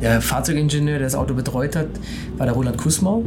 Der 0.00 0.20
Fahrzeugingenieur, 0.20 0.98
der 0.98 1.06
das 1.06 1.14
Auto 1.14 1.34
betreut 1.34 1.76
hat, 1.76 1.88
war 2.36 2.46
der 2.46 2.54
Roland 2.54 2.78
Kusmau. 2.78 3.22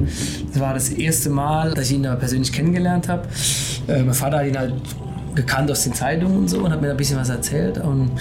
Das 0.52 0.59
war 0.59 0.73
das 0.73 0.89
erste 0.89 1.29
Mal, 1.29 1.73
dass 1.73 1.89
ich 1.89 1.96
ihn 1.97 2.04
da 2.04 2.15
persönlich 2.15 2.52
kennengelernt 2.52 3.07
habe. 3.09 3.27
Äh, 3.88 4.04
mein 4.04 4.13
Vater 4.13 4.39
hat 4.39 4.47
ihn 4.47 4.57
halt 4.57 4.73
gekannt 5.36 5.71
aus 5.71 5.83
den 5.83 5.94
Zeitungen 5.94 6.38
und 6.38 6.47
so 6.47 6.59
und 6.59 6.71
hat 6.71 6.81
mir 6.81 6.88
da 6.88 6.94
ein 6.94 6.97
bisschen 6.97 7.20
was 7.20 7.29
erzählt 7.29 7.77
und 7.80 8.12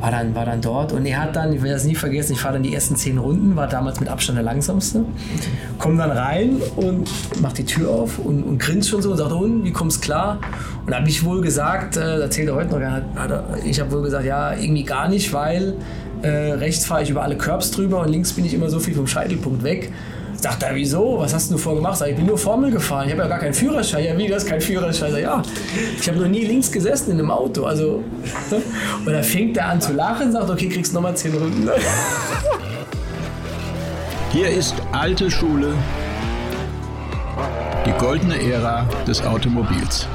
war 0.00 0.10
dann, 0.10 0.34
war 0.34 0.44
dann 0.44 0.60
dort. 0.60 0.92
Und 0.92 1.06
er 1.06 1.22
hat 1.22 1.36
dann, 1.36 1.52
ich 1.52 1.62
werde 1.62 1.74
das 1.74 1.84
nie 1.84 1.94
vergessen, 1.94 2.32
ich 2.32 2.40
fahre 2.40 2.54
dann 2.54 2.62
die 2.62 2.74
ersten 2.74 2.96
zehn 2.96 3.18
Runden, 3.18 3.56
war 3.56 3.66
damals 3.66 4.00
mit 4.00 4.08
Abstand 4.08 4.36
der 4.36 4.44
langsamste. 4.44 5.04
Komm 5.78 5.96
dann 5.96 6.10
rein 6.10 6.60
und 6.76 7.08
macht 7.40 7.58
die 7.58 7.64
Tür 7.64 7.90
auf 7.90 8.18
und, 8.18 8.42
und 8.42 8.58
grinst 8.58 8.88
schon 8.88 9.02
so 9.02 9.12
und 9.12 9.16
sagt, 9.16 9.32
und, 9.32 9.64
wie 9.64 9.72
kommst 9.72 10.02
klar? 10.02 10.38
Und 10.84 10.90
da 10.92 10.98
habe 10.98 11.08
ich 11.08 11.24
wohl 11.24 11.40
gesagt, 11.40 11.96
äh, 11.96 12.20
erzählt 12.20 12.48
er 12.48 12.56
heute 12.56 12.78
noch, 12.78 13.64
ich 13.64 13.80
habe 13.80 13.92
wohl 13.92 14.02
gesagt, 14.02 14.24
ja, 14.24 14.52
irgendwie 14.52 14.84
gar 14.84 15.08
nicht, 15.08 15.32
weil 15.32 15.74
äh, 16.22 16.52
rechts 16.52 16.86
fahre 16.86 17.02
ich 17.02 17.10
über 17.10 17.22
alle 17.22 17.36
Curbs 17.36 17.70
drüber 17.70 18.00
und 18.00 18.08
links 18.08 18.32
bin 18.32 18.44
ich 18.44 18.54
immer 18.54 18.68
so 18.70 18.78
viel 18.78 18.94
vom 18.94 19.06
Scheitelpunkt 19.06 19.62
weg. 19.62 19.92
Sagt 20.40 20.62
er, 20.62 20.74
wieso? 20.74 21.18
Was 21.18 21.32
hast 21.34 21.50
du 21.50 21.56
vorher 21.56 21.80
gemacht? 21.80 21.96
Sag, 21.98 22.10
ich 22.10 22.16
bin 22.16 22.26
nur 22.26 22.36
Formel 22.36 22.70
gefahren. 22.70 23.06
Ich 23.06 23.12
habe 23.12 23.22
ja 23.22 23.28
gar 23.28 23.38
keinen 23.38 23.54
Führerschein. 23.54 24.04
Ja, 24.04 24.18
wie, 24.18 24.26
du 24.26 24.34
hast 24.34 24.46
keinen 24.46 24.60
Führerschein? 24.60 25.10
Sag, 25.12 25.22
ja, 25.22 25.42
ich 25.98 26.06
habe 26.08 26.18
noch 26.18 26.28
nie 26.28 26.44
links 26.44 26.70
gesessen 26.70 27.12
in 27.12 27.18
einem 27.18 27.30
Auto. 27.30 27.64
Also, 27.64 28.04
und 29.06 29.12
dann 29.12 29.24
fängt 29.24 29.56
er 29.56 29.68
an 29.68 29.80
zu 29.80 29.92
lachen 29.94 30.26
und 30.26 30.32
sagt, 30.32 30.50
okay, 30.50 30.68
kriegst 30.68 30.92
nochmal 30.92 31.16
10 31.16 31.34
Runden. 31.34 31.70
Hier 34.32 34.50
ist 34.50 34.74
alte 34.92 35.30
Schule, 35.30 35.72
die 37.86 37.92
goldene 37.92 38.38
Ära 38.52 38.86
des 39.06 39.22
Automobils. 39.22 40.06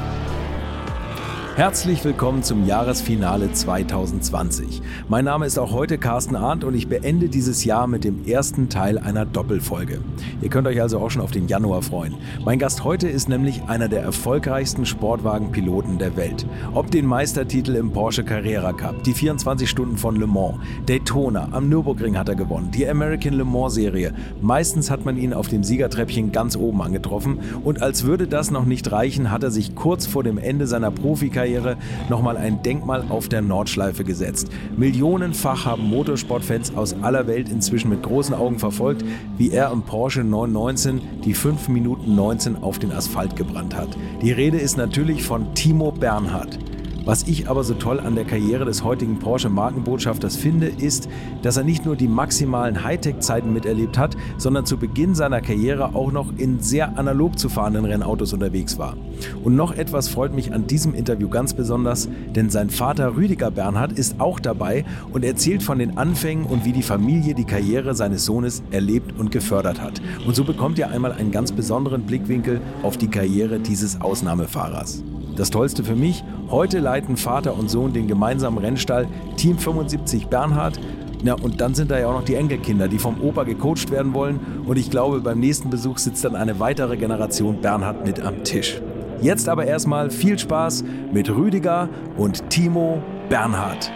Herzlich 1.62 2.04
willkommen 2.04 2.42
zum 2.42 2.66
Jahresfinale 2.66 3.52
2020. 3.52 4.82
Mein 5.08 5.26
Name 5.26 5.46
ist 5.46 5.60
auch 5.60 5.72
heute 5.72 6.00
Carsten 6.00 6.36
Arndt 6.36 6.64
und 6.64 6.74
ich 6.74 6.88
beende 6.88 7.30
dieses 7.30 7.66
Jahr 7.66 7.86
mit 7.86 8.04
dem 8.04 8.26
ersten 8.26 8.68
Teil 8.68 8.98
einer 8.98 9.28
Doppelfolge. 9.28 10.00
Ihr 10.42 10.50
könnt 10.50 10.66
euch 10.66 10.82
also 10.82 10.98
auch 10.98 11.12
schon 11.12 11.22
auf 11.22 11.30
den 11.30 11.48
Januar 11.48 11.84
freuen. 11.84 12.16
Mein 12.44 12.58
Gast 12.58 12.84
heute 12.84 13.08
ist 13.08 13.30
nämlich 13.30 13.62
einer 13.68 13.90
der 13.90 14.02
erfolgreichsten 14.02 14.88
Sportwagenpiloten 14.88 16.00
der 16.00 16.18
Welt. 16.18 16.48
Ob 16.74 16.90
den 16.90 17.06
Meistertitel 17.06 17.76
im 17.76 17.94
Porsche 17.94 18.24
Carrera 18.24 18.74
Cup, 18.74 19.04
die 19.04 19.14
24 19.14 19.70
Stunden 19.70 19.98
von 19.98 20.16
Le 20.16 20.26
Mans, 20.26 20.56
Daytona, 20.88 21.50
am 21.52 21.70
Nürburgring 21.70 22.18
hat 22.18 22.28
er 22.28 22.36
gewonnen, 22.36 22.72
die 22.72 22.90
American 22.90 23.34
Le 23.34 23.46
Mans 23.46 23.76
Serie. 23.76 24.16
Meistens 24.42 24.90
hat 24.90 25.06
man 25.06 25.16
ihn 25.16 25.32
auf 25.32 25.48
dem 25.48 25.64
Siegertreppchen 25.64 26.32
ganz 26.32 26.56
oben 26.56 26.82
angetroffen 26.82 27.38
und 27.64 27.84
als 27.84 28.04
würde 28.04 28.26
das 28.26 28.50
noch 28.50 28.66
nicht 28.66 28.92
reichen, 28.92 29.30
hat 29.30 29.44
er 29.44 29.52
sich 29.52 29.76
kurz 29.76 30.08
vor 30.08 30.24
dem 30.24 30.40
Ende 30.40 30.66
seiner 30.66 30.90
Profikarriere 30.90 31.51
Karriere 31.52 31.78
nochmal 32.10 32.38
ein 32.38 32.62
Denkmal 32.64 33.06
auf 33.10 33.28
der 33.28 33.42
Nordschleife 33.42 34.04
gesetzt. 34.04 34.48
Millionenfach 34.78 35.66
haben 35.66 35.84
Motorsportfans 35.84 36.76
aus 36.76 36.96
aller 37.02 37.28
Welt 37.28 37.50
inzwischen 37.50 37.90
mit 37.90 38.04
großen 38.04 38.34
Augen 38.34 38.58
verfolgt, 38.58 39.04
wie 39.38 39.52
er 39.52 39.72
im 39.72 39.82
Porsche 39.84 40.24
919 40.24 41.02
die 41.26 41.34
5 41.34 41.68
Minuten 41.68 42.16
19 42.16 42.64
auf 42.64 42.80
den 42.80 42.92
Asphalt 42.92 43.36
gebrannt 43.36 43.76
hat. 43.76 43.90
Die 44.22 44.32
Rede 44.32 44.60
ist 44.60 44.78
natürlich 44.78 45.24
von 45.24 45.54
Timo 45.54 45.92
Bernhard. 45.92 46.58
Was 47.04 47.24
ich 47.24 47.50
aber 47.50 47.64
so 47.64 47.74
toll 47.74 48.00
an 48.00 48.14
der 48.14 48.26
Karriere 48.26 48.64
des 48.64 48.84
heutigen 48.84 49.18
Porsche 49.18 49.50
Markenbotschafters 49.50 50.36
finde, 50.36 50.68
ist, 50.68 51.10
dass 51.42 51.58
er 51.58 51.64
nicht 51.64 51.84
nur 51.84 51.96
die 51.96 52.08
maximalen 52.08 52.84
Hightech-Zeiten 52.84 53.52
miterlebt 53.52 53.98
hat, 53.98 54.16
sondern 54.38 54.68
zu 54.68 54.78
Beginn 54.78 55.16
seiner 55.16 55.42
Karriere 55.42 55.96
auch 55.96 56.12
noch 56.12 56.32
in 56.38 56.60
sehr 56.60 57.00
analog 57.00 57.40
zu 57.40 57.50
fahrenden 57.50 57.86
Rennautos 57.86 58.34
unterwegs 58.34 58.78
war. 58.78 58.98
Und 59.44 59.56
noch 59.56 59.74
etwas 59.74 60.10
freut 60.10 60.36
mich 60.36 60.54
an 60.54 60.68
diesem 60.68 60.94
Interview 60.94 61.28
ganz 61.28 61.56
besonders, 61.56 62.08
denn 62.36 62.52
sein 62.52 62.70
Vater 62.70 63.16
Rüdiger 63.16 63.50
Bernhard 63.50 63.94
ist 63.94 64.20
auch 64.20 64.40
dabei 64.40 64.86
und 65.12 65.26
erzählt 65.26 65.64
von 65.64 65.80
den 65.80 65.98
Anfängen 65.98 66.46
und 66.46 66.66
wie 66.66 66.74
die 66.74 66.84
Familie 66.84 67.34
die 67.34 67.46
Karriere 67.46 67.96
seines 67.96 68.26
Sohnes 68.26 68.62
erlebt 68.70 69.20
und 69.20 69.32
gefördert 69.32 69.82
hat. 69.82 70.02
Und 70.28 70.36
so 70.36 70.44
bekommt 70.44 70.78
ihr 70.78 70.90
einmal 70.92 71.14
einen 71.14 71.32
ganz 71.32 71.52
besonderen 71.52 72.04
Blickwinkel 72.04 72.62
auf 72.84 72.98
die 72.98 73.10
Karriere 73.10 73.60
dieses 73.60 74.00
Ausnahmefahrers. 74.02 75.04
Das 75.36 75.50
Tollste 75.50 75.84
für 75.84 75.96
mich, 75.96 76.24
heute 76.50 76.80
leiten 76.80 77.16
Vater 77.16 77.58
und 77.58 77.70
Sohn 77.70 77.94
den 77.94 78.08
gemeinsamen 78.08 78.58
Rennstall 78.58 79.08
Team 79.38 79.58
75 79.58 80.28
Bernhard. 80.28 80.80
Na, 81.24 81.36
und 81.36 81.62
dann 81.62 81.74
sind 81.74 81.92
da 81.92 82.00
ja 82.00 82.08
auch 82.08 82.14
noch 82.14 82.26
die 82.26 82.36
Enkelkinder, 82.36 82.88
die 82.88 83.00
vom 83.00 83.22
Opa 83.22 83.44
gecoacht 83.44 83.92
werden 83.92 84.14
wollen. 84.14 84.40
Und 84.66 84.78
ich 84.78 84.90
glaube, 84.90 85.22
beim 85.22 85.40
nächsten 85.40 85.70
Besuch 85.70 86.00
sitzt 86.00 86.26
dann 86.26 86.36
eine 86.36 86.60
weitere 86.60 86.98
Generation 86.98 87.62
Bernhard 87.62 88.06
mit 88.06 88.20
am 88.22 88.44
Tisch. 88.44 88.82
Jetzt 89.22 89.48
aber 89.48 89.66
erstmal 89.66 90.10
viel 90.10 90.38
Spaß 90.38 90.84
mit 91.14 91.30
Rüdiger 91.30 91.88
und 92.18 92.50
Timo 92.50 93.02
Bernhard. 93.30 93.92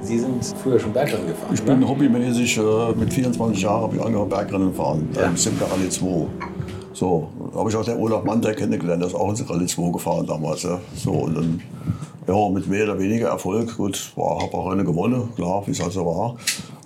Sie 0.00 0.18
sind 0.18 0.44
früher 0.62 0.80
schon 0.80 0.92
Bergrennen 0.92 1.28
gefahren? 1.28 1.54
Ich 1.54 1.62
bin 1.62 1.86
hobbymäßig, 1.86 2.58
äh, 2.58 2.92
mit 2.98 3.12
24 3.12 3.62
Jahren 3.62 3.82
habe 3.82 3.96
ich 3.96 4.02
angefangen 4.02 4.28
Bergrennen 4.28 4.74
fahren, 4.74 5.08
ja. 5.14 5.26
im 5.26 5.36
Simca 5.36 5.66
Rallye 5.66 5.88
2. 5.88 6.26
So, 6.94 7.28
habe 7.54 7.70
ich 7.70 7.76
auch 7.76 7.84
den 7.84 7.98
Olaf 7.98 8.24
Manter 8.24 8.54
kennengelernt, 8.54 9.02
der 9.02 9.08
ist 9.08 9.14
auch 9.14 9.28
in 9.28 9.46
Rallye 9.46 9.66
2 9.66 9.90
gefahren 9.92 10.26
damals. 10.26 10.62
Ja. 10.62 10.80
So, 10.94 11.10
und 11.12 11.34
dann, 11.34 11.62
ja, 12.26 12.48
mit 12.50 12.68
mehr 12.68 12.84
oder 12.84 12.98
weniger 12.98 13.28
Erfolg. 13.28 13.76
Gut, 13.76 14.12
habe 14.16 14.54
auch 14.54 14.70
eine 14.70 14.84
gewonnen, 14.84 15.28
klar, 15.34 15.62
wie 15.66 15.70
es 15.70 15.80
also 15.80 16.04
war. 16.04 16.36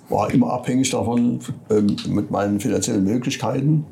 War 0.09 0.31
immer 0.31 0.53
abhängig 0.53 0.89
davon, 0.89 1.39
ähm, 1.69 1.95
mit 2.07 2.31
meinen 2.31 2.59
finanziellen 2.59 3.03
Möglichkeiten. 3.03 3.85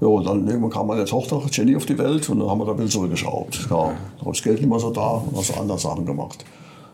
Ja, 0.00 0.06
und 0.06 0.26
dann 0.26 0.48
irgendwann 0.48 0.70
kam 0.70 0.86
meine 0.86 1.04
Tochter 1.04 1.42
Jenny 1.50 1.76
auf 1.76 1.84
die 1.84 1.98
Welt 1.98 2.26
und 2.30 2.38
dann 2.38 2.48
haben 2.48 2.58
wir 2.58 2.64
da 2.64 2.70
ein 2.70 2.78
bisschen 2.78 2.92
zurückgeschraubt. 2.92 3.68
Ja, 3.70 3.92
da 4.18 4.24
war 4.24 4.32
das 4.32 4.42
Geld 4.42 4.60
nicht 4.60 4.70
mehr 4.70 4.78
so 4.78 4.90
da 4.90 5.22
und 5.30 5.36
habe 5.36 5.60
andere 5.60 5.78
Sachen 5.78 6.06
gemacht. 6.06 6.46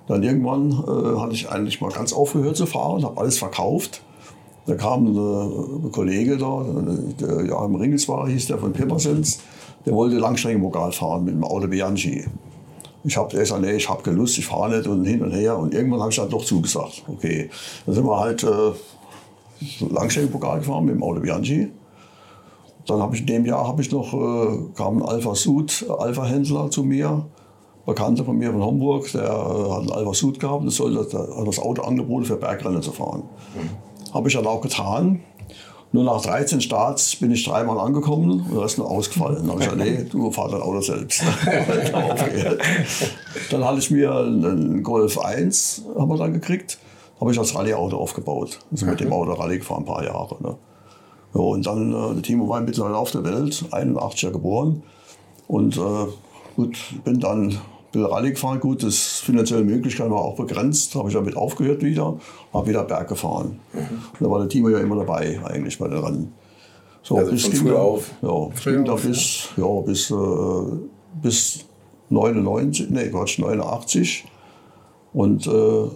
Dann 0.09 0.25
irgendwann 0.25 0.73
äh, 0.73 1.21
hatte 1.21 1.35
ich 1.35 1.49
eigentlich 1.49 1.81
mal 1.81 1.91
ganz 1.91 2.13
aufgehört 2.13 2.57
zu 2.57 2.67
fahren, 2.67 3.05
habe 3.05 3.21
alles 3.21 3.39
verkauft 3.39 4.03
da 4.67 4.75
kam 4.75 5.07
ein 5.07 5.93
Kollege 5.93 6.37
da, 6.37 6.65
der 7.21 7.47
Joachim 7.47 7.77
Ringels 7.77 8.09
war, 8.09 8.29
hieß 8.29 8.47
der 8.47 8.59
von 8.59 8.73
Pippersens, 8.73 9.39
der 9.85 9.95
wollte 9.95 10.17
Langstreckenvokal 10.17 10.93
fahren 10.93 11.25
mit 11.25 11.35
dem 11.35 11.45
Auto 11.45 11.69
Bianchi. 11.69 12.25
Ich 13.05 13.17
habe 13.17 13.37
gesagt, 13.37 13.63
nee, 13.63 13.77
ich 13.77 13.89
habe 13.89 14.03
keine 14.03 14.17
Lust, 14.17 14.37
ich 14.37 14.47
fahre 14.47 14.77
nicht 14.77 14.89
und 14.89 15.05
hin 15.05 15.23
und 15.23 15.31
her. 15.31 15.57
Und 15.57 15.73
irgendwann 15.73 16.01
habe 16.01 16.11
ich 16.11 16.17
dann 16.17 16.29
doch 16.29 16.45
zugesagt. 16.45 17.05
Okay, 17.07 17.49
dann 17.87 17.95
sind 17.95 18.05
wir 18.05 18.19
halt 18.19 18.43
äh, 18.43 18.73
Langstreckenvokal 19.89 20.59
gefahren 20.59 20.85
mit 20.87 20.97
dem 20.97 21.05
Auto 21.05 21.21
Bianchi. 21.21 21.69
Dann 22.89 23.01
habe 23.01 23.15
ich 23.15 23.21
in 23.21 23.27
dem 23.29 23.47
Jahr 23.47 23.69
habe 23.69 23.81
ich 23.83 23.93
noch 23.93 24.13
äh, 24.13 24.59
kam 24.75 24.99
ein 24.99 25.03
Alpha 25.03 25.37
Sud 25.37 25.87
Alpha 25.97 26.25
Händler 26.25 26.69
zu 26.71 26.83
mir, 26.83 27.27
Bekannter 27.85 28.25
von 28.25 28.37
mir 28.37 28.51
von 28.51 28.65
Hamburg, 28.65 29.13
der 29.13 29.23
äh, 29.23 29.71
hat 29.71 29.83
ein 29.83 29.93
Alpha 29.93 30.13
Sud 30.13 30.41
gehabt, 30.41 30.65
und 30.65 30.71
sollte 30.71 31.05
das 31.45 31.59
Auto 31.61 31.83
angeboten 31.83 32.25
für 32.25 32.37
Bergrennen 32.37 32.83
zu 32.83 32.91
fahren. 32.91 33.23
Mhm. 33.55 33.87
Habe 34.13 34.29
ich 34.29 34.35
dann 34.35 34.47
auch 34.47 34.61
getan. 34.61 35.21
Nur 35.93 36.05
nach 36.05 36.21
13 36.21 36.61
Starts 36.61 37.17
bin 37.17 37.31
ich 37.31 37.45
dreimal 37.45 37.79
angekommen 37.79 38.45
und 38.51 38.59
er 38.59 38.65
ist 38.65 38.77
nur 38.77 38.91
ausgefallen. 38.91 39.39
Dann 39.39 39.51
habe 39.51 39.63
ich 39.63 39.71
gesagt, 39.71 39.85
nee, 39.85 40.05
du 40.11 40.31
fahr 40.31 40.51
dein 40.51 40.61
Auto 40.61 40.81
selbst. 40.81 41.23
dann 43.51 43.65
hatte 43.65 43.79
ich 43.79 43.91
mir 43.91 44.15
einen 44.15 44.83
Golf 44.83 45.19
1, 45.19 45.85
haben 45.97 46.11
wir 46.11 46.19
dann 46.19 46.33
gekriegt, 46.33 46.79
habe 47.21 47.33
ich 47.33 47.39
als 47.39 47.55
Rallye-Auto 47.55 47.97
aufgebaut. 47.97 48.59
Also 48.71 48.87
mit 48.87 49.01
dem 49.01 49.13
Auto 49.13 49.33
Rallye 49.33 49.59
gefahren, 49.59 49.83
ein 49.83 49.87
paar 49.87 50.05
Jahre. 50.05 50.37
Ne? 50.43 50.57
Ja, 51.35 51.41
und 51.41 51.65
dann, 51.67 52.19
äh, 52.19 52.21
Timo 52.21 52.49
war 52.49 52.61
mittlerweile 52.61 52.97
auf 52.97 53.13
der 53.13 53.25
Welt, 53.25 53.65
81er 53.71 54.33
geboren. 54.33 54.83
Und 55.47 55.77
äh, 55.77 56.07
gut, 56.57 56.77
bin 57.05 57.21
dann 57.21 57.59
bin 57.97 58.05
Rallye 58.05 58.31
gefahren, 58.31 58.61
gut, 58.61 58.83
das 58.83 59.21
finanzielle 59.21 59.65
Möglichkeit 59.65 60.11
war 60.11 60.21
auch 60.21 60.37
begrenzt, 60.37 60.95
habe 60.95 61.09
ich 61.09 61.15
damit 61.15 61.37
aufgehört 61.37 61.83
wieder, 61.83 62.19
habe 62.53 62.69
wieder 62.69 62.85
Berg 62.85 63.09
gefahren. 63.09 63.61
Mhm. 63.73 64.03
da 64.21 64.31
war 64.31 64.41
der 64.41 64.49
Timo 64.49 64.69
ja 64.69 64.79
immer 64.79 64.97
dabei 64.97 65.41
eigentlich 65.45 65.79
bei 65.79 65.89
den 65.89 65.99
Rennen. 65.99 66.33
So, 67.03 67.17
also 67.17 67.31
bis 67.31 67.51
ging 67.51 67.67
da, 67.67 67.75
auf. 67.75 68.11
Ja, 68.23 68.49
ging 68.65 68.85
da 68.85 68.95
bis, 68.95 69.49
ja. 69.57 69.65
ja, 69.65 69.81
bis, 69.83 70.11
äh, 70.11 70.15
bis 71.23 71.65
99, 72.11 72.91
nee, 72.91 73.09
Quatsch, 73.09 73.39
89. 73.39 74.25
Und 75.13 75.47
äh, 75.47 75.89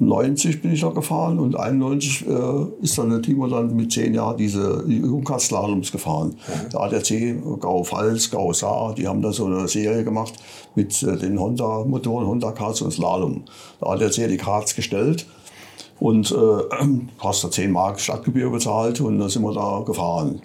90 0.00 0.62
bin 0.62 0.72
ich 0.72 0.80
da 0.80 0.90
gefahren 0.90 1.38
und 1.38 1.56
91 1.56 2.26
äh, 2.26 2.84
ist 2.84 2.96
dann 2.98 3.10
der 3.10 3.20
Timo 3.20 3.48
dann 3.48 3.74
mit 3.74 3.90
zehn 3.90 4.14
Jahren 4.14 4.36
diese 4.36 4.84
Jugendkart-Slaloms 4.86 5.90
gefahren. 5.90 6.28
Mhm. 6.28 6.70
Der 6.70 6.80
ADAC, 6.80 7.60
Gau 7.60 7.82
Pfalz, 7.82 8.30
Gau 8.30 8.52
Saar, 8.52 8.94
die 8.94 9.08
haben 9.08 9.22
da 9.22 9.32
so 9.32 9.46
eine 9.46 9.66
Serie 9.66 10.04
gemacht 10.04 10.34
mit 10.76 11.02
äh, 11.02 11.16
den 11.16 11.38
Honda-Motoren, 11.38 12.26
Honda-Karts 12.26 12.82
und 12.82 12.92
Slalom. 12.92 13.44
Der 13.80 13.88
ADAC 13.88 14.28
die 14.28 14.36
Karts 14.36 14.76
gestellt 14.76 15.26
und 15.98 16.30
äh, 16.30 17.04
hast 17.18 17.42
da 17.42 17.50
10 17.50 17.72
Mark 17.72 17.98
Stadtgebühr 17.98 18.50
bezahlt 18.50 19.00
und 19.00 19.18
dann 19.18 19.28
sind 19.28 19.42
wir 19.42 19.52
da 19.52 19.82
gefahren. 19.84 20.42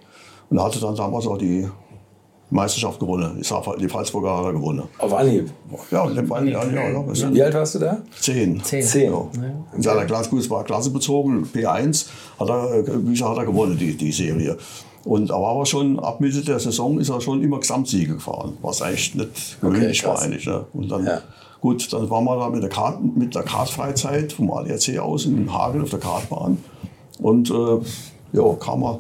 Und 0.50 0.62
hatte 0.62 0.80
dann 0.80 0.96
damals 0.96 1.26
auch 1.26 1.38
die 1.38 1.68
Meisterschaft 2.54 3.00
gewonnen. 3.00 3.38
Ich 3.42 3.48
sag, 3.48 3.64
die 3.78 3.88
Pfalzburger 3.88 4.38
hat 4.38 4.46
er 4.46 4.54
gewonnen. 4.54 4.84
Auf 5.00 5.14
Anhieb? 5.14 5.52
Ja, 5.92 6.06
dem 6.08 6.32
Anhieb, 6.32 6.54
ja, 6.54 6.64
ja, 6.66 6.90
ja. 6.90 7.34
Wie 7.34 7.44
alt 7.44 7.54
warst 7.54 7.76
du 7.76 7.80
da? 7.80 8.02
Zehn. 8.20 8.62
Zehn. 8.64 8.84
Zehn. 8.84 9.12
Ja. 9.12 9.28
In 9.76 9.82
seiner 9.82 10.06
Klasse, 10.06 10.30
gut, 10.30 10.40
es 10.42 10.50
war 10.50 10.64
Klasse 10.64 10.92
bezogen, 10.92 11.50
P1, 11.54 12.08
hat 12.40 12.50
er, 12.50 12.74
äh, 12.80 12.82
Bücher 12.98 13.30
hat 13.30 13.38
er 13.38 13.46
gewonnen, 13.46 13.78
die, 13.78 13.96
die 13.96 14.12
Serie. 14.12 14.58
Und 15.06 15.30
er 15.32 15.42
war 15.42 15.52
aber 15.52 15.66
schon 15.66 16.00
ab 16.00 16.22
Mitte 16.22 16.42
der 16.44 16.60
Saison 16.60 16.98
ist 17.00 17.10
er 17.10 17.20
schon 17.20 17.42
immer 17.44 17.60
Gesamtsiege 17.60 18.14
gefahren, 18.14 18.58
was 18.62 18.82
eigentlich 18.82 19.16
nicht 19.16 19.60
gewöhnlich 19.60 20.06
war 20.06 20.22
eigentlich. 20.22 20.46
Ne? 20.46 20.66
Und 20.74 20.90
dann, 20.90 21.06
Ja. 21.06 21.22
gut, 21.60 21.92
dann 21.92 22.10
waren 22.10 22.24
wir 22.24 22.38
da 22.38 22.50
mit 22.50 22.62
der, 22.64 22.70
Kart, 22.70 23.04
mit 23.04 23.36
der 23.36 23.44
Kartfreizeit 23.44 24.32
vom 24.32 24.50
ADAC 24.52 24.98
aus 25.00 25.26
in 25.26 25.52
Hagen 25.52 25.82
auf 25.82 25.90
der 25.90 26.00
Kartbahn. 26.00 26.58
Und 27.20 27.50
äh, 27.50 27.80
ja, 28.32 28.54
kam 28.60 28.84
er 28.84 29.00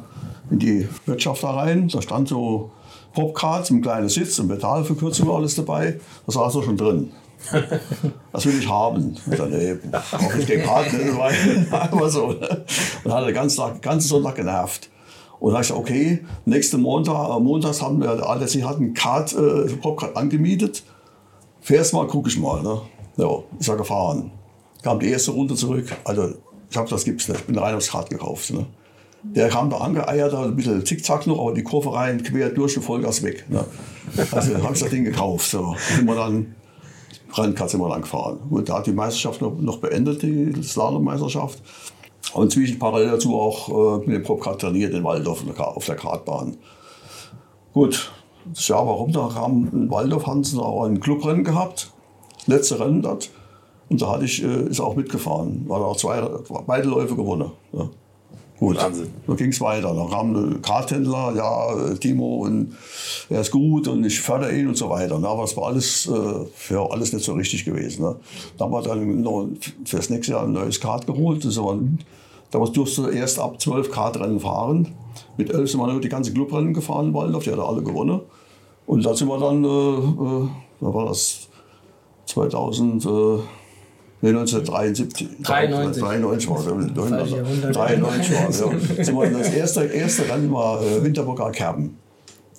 in 0.52 0.60
die 0.60 0.88
Wirtschaft 1.06 1.42
da 1.44 1.52
rein. 1.52 1.88
Da 1.88 2.02
stand 2.02 2.28
so 2.28 2.72
Popcards, 3.13 3.69
ein 3.69 3.81
kleiner 3.81 4.10
Sitz, 4.10 4.39
eine 4.39 4.50
Metallverkürzung, 4.50 5.30
alles 5.30 5.56
dabei. 5.56 6.00
Da 6.25 6.31
saß 6.31 6.56
er 6.56 6.63
schon 6.63 6.77
drin. 6.77 7.12
Das 8.31 8.45
will 8.45 8.57
ich 8.57 8.68
haben. 8.68 9.15
Ich 9.30 9.38
dachte, 9.38 9.50
nee, 9.50 9.75
brauche 9.92 10.39
ich 10.39 10.45
den 10.45 10.63
Karten. 10.63 10.98
Das 11.07 11.15
war 11.15 11.81
Einfach 11.81 12.10
so. 12.10 12.31
ne? 12.31 12.65
Und 13.04 13.12
hat 13.13 13.21
er 13.21 13.25
den 13.25 13.36
ganzen, 13.36 13.62
den 13.74 13.81
ganzen 13.81 14.07
Sonntag 14.07 14.36
genervt. 14.36 14.89
Und 15.39 15.54
da 15.54 15.60
ich 15.60 15.68
gesagt, 15.68 15.80
okay, 15.81 16.25
nächsten 16.45 16.81
Montag, 16.81 17.36
äh, 17.36 17.39
montags 17.39 17.81
haben 17.81 18.01
wir, 18.01 18.15
der 18.15 18.30
ADAC 18.30 18.63
hat 18.63 18.77
einen 18.77 18.94
Kart, 18.94 19.33
äh, 19.33 19.65
Popcard 19.75 20.15
angemietet. 20.15 20.83
Fährst 21.60 21.94
mal, 21.94 22.07
guck 22.07 22.27
ich 22.27 22.39
mal. 22.39 22.63
Ne? 22.63 22.81
Ja, 23.18 23.44
ist 23.60 23.68
er 23.68 23.75
gefahren. 23.75 24.31
Kam 24.81 25.00
die 25.00 25.10
erste 25.10 25.31
Runde 25.31 25.56
zurück. 25.56 25.86
Also, 26.06 26.30
ich 26.69 26.77
habe 26.77 26.89
das 26.89 27.04
gibt's 27.04 27.27
nicht. 27.27 27.42
Ich 27.42 27.45
bin 27.45 27.57
rein 27.57 27.75
aufs 27.75 27.92
Kart 27.92 28.10
gekauft. 28.10 28.51
Ne? 28.51 28.65
Der 29.24 29.50
kam 29.50 29.70
da 29.70 29.78
angeeiert, 29.78 30.34
ein 30.34 30.56
bisschen 30.56 30.86
zickzack 30.86 31.28
noch, 31.28 31.40
aber 31.40 31.54
die 31.54 31.64
Kurve 31.64 31.94
rein, 31.94 32.22
quer 32.22 32.50
durch 32.50 32.75
und 32.75 32.84
Vollgas 32.84 33.24
weg. 33.24 33.46
Ne? 33.50 33.64
Also 34.31 34.62
habe 34.62 34.74
ich 34.74 34.81
das 34.81 34.90
Ding 34.90 35.06
gekauft. 35.06 35.50
So. 35.50 35.75
Sind 35.96 36.06
wir 36.06 36.16
dann 36.16 36.56
Rennkart 37.38 37.70
sind 37.70 37.81
wir 37.81 38.00
gefahren. 38.00 38.40
Und 38.50 38.70
da 38.70 38.78
hat 38.78 38.88
die 38.88 38.92
Meisterschaft 38.92 39.42
noch, 39.42 39.58
noch 39.60 39.78
beendet, 39.78 40.22
die 40.22 40.54
Slalom-Meisterschaft. 40.62 41.62
Und 42.34 42.52
zwischen 42.52 42.80
parallel 42.80 43.12
dazu 43.12 43.40
auch 43.40 43.70
äh, 43.70 44.06
mit 44.06 44.16
dem 44.16 44.24
Popkart 44.24 44.62
trainiert 44.62 44.94
in 44.94 45.04
Waldorf 45.04 45.44
auf 45.58 45.86
der, 45.86 45.96
Kartbahn. 45.96 46.58
Gut, 47.74 48.12
das 48.46 48.68
Jahr 48.68 48.86
war 48.86 48.94
rum, 48.94 49.12
da 49.12 49.30
kam 49.34 49.70
in 49.72 49.90
Waldorf, 49.90 50.25
sie 50.44 50.60
auch 50.60 50.86
ein 50.86 51.00
Clubrennen 51.00 51.44
gehabt. 51.44 51.92
Letzte 52.46 52.80
Rennen 52.80 53.02
dort. 53.02 53.30
Und 53.90 54.02
da 54.02 54.12
hatte 54.12 54.25
ich, 54.25 54.44
äh, 54.44 54.68
ist 54.68 54.80
auch 54.80 54.96
mitgefahren. 54.96 55.68
War 55.68 55.80
da 55.80 55.86
auch 55.86 55.98
zwei, 55.98 56.22
beide 56.66 56.88
Läufe 56.88 57.16
gewonnen. 57.16 57.52
Ja. 57.72 57.90
Gut, 58.63 58.77
Wahnsinn. 58.77 59.10
so 59.27 59.36
ging 59.36 59.50
es 59.50 59.60
weiter. 59.60 59.94
Da 59.94 60.06
kam 60.10 60.33
ein 60.33 60.62
Karthändler, 60.62 61.33
ja, 61.36 61.95
Timo, 61.95 62.45
und 62.45 62.77
er 63.30 63.42
ist 63.42 63.51
gut 63.51 63.89
und 63.89 64.06
ich 64.06 64.21
fördere 64.21 64.57
ihn 64.57 64.69
und 64.69 64.77
so 64.77 64.89
weiter. 64.89 65.19
Ne? 65.19 65.27
Aber 65.27 65.44
es 65.44 65.57
war 65.57 65.68
alles, 65.68 66.07
äh, 66.07 66.74
ja, 66.74 66.86
alles 66.86 67.12
nicht 67.12 67.25
so 67.25 67.33
richtig 67.33 67.65
gewesen. 67.65 68.04
Ne? 68.04 68.15
Da 68.57 68.63
haben 68.63 68.71
wir 68.71 68.81
dann 68.81 69.21
noch 69.21 69.50
für 69.83 69.98
das 69.98 70.10
nächste 70.10 70.31
Jahr 70.31 70.44
ein 70.44 70.54
neues 70.54 70.80
Kart 70.80 71.06
geholt. 71.06 71.44
Das 71.44 71.57
war, 71.57 71.77
damals 72.51 72.71
durfte 72.71 73.01
er 73.01 73.12
erst 73.12 73.38
ab 73.38 73.60
12 73.60 73.92
Kartrennen 73.92 74.39
fahren. 74.39 74.94
Mit 75.36 75.50
11 75.50 75.71
sind 75.71 75.81
wir 75.81 75.88
nur 75.88 76.00
die 76.00 76.07
ganze 76.07 76.31
Clubrennen 76.31 76.74
gefahren 76.74 77.07
in 77.07 77.13
Waldorf, 77.13 77.44
die 77.44 77.51
hat 77.51 77.57
er 77.57 77.68
alle 77.68 77.83
gewonnen. 77.83 78.21
Und 78.86 79.06
da 79.06 79.13
sind 79.13 79.27
wir 79.27 79.39
dann, 79.39 79.62
äh, 79.65 79.68
äh, 79.68 80.48
da 80.80 80.94
war 80.94 81.07
das 81.07 81.50
2000, 82.27 83.06
äh, 83.06 83.10
nee, 84.24 84.30
1973. 84.30 85.28
93. 85.44 86.04
93 86.04 86.50
war 86.50 86.64
Jahrhundert. 86.66 87.75
93 87.75 88.34
war. 88.34 89.22
Ja. 89.22 89.31
Wir 89.31 89.38
das 89.38 89.54
erste, 89.54 89.84
erste 89.86 90.30
Rennen 90.30 90.52
war 90.52 90.81
äh, 90.81 91.04
Winterburger 91.04 91.52
Kerben. 91.52 91.98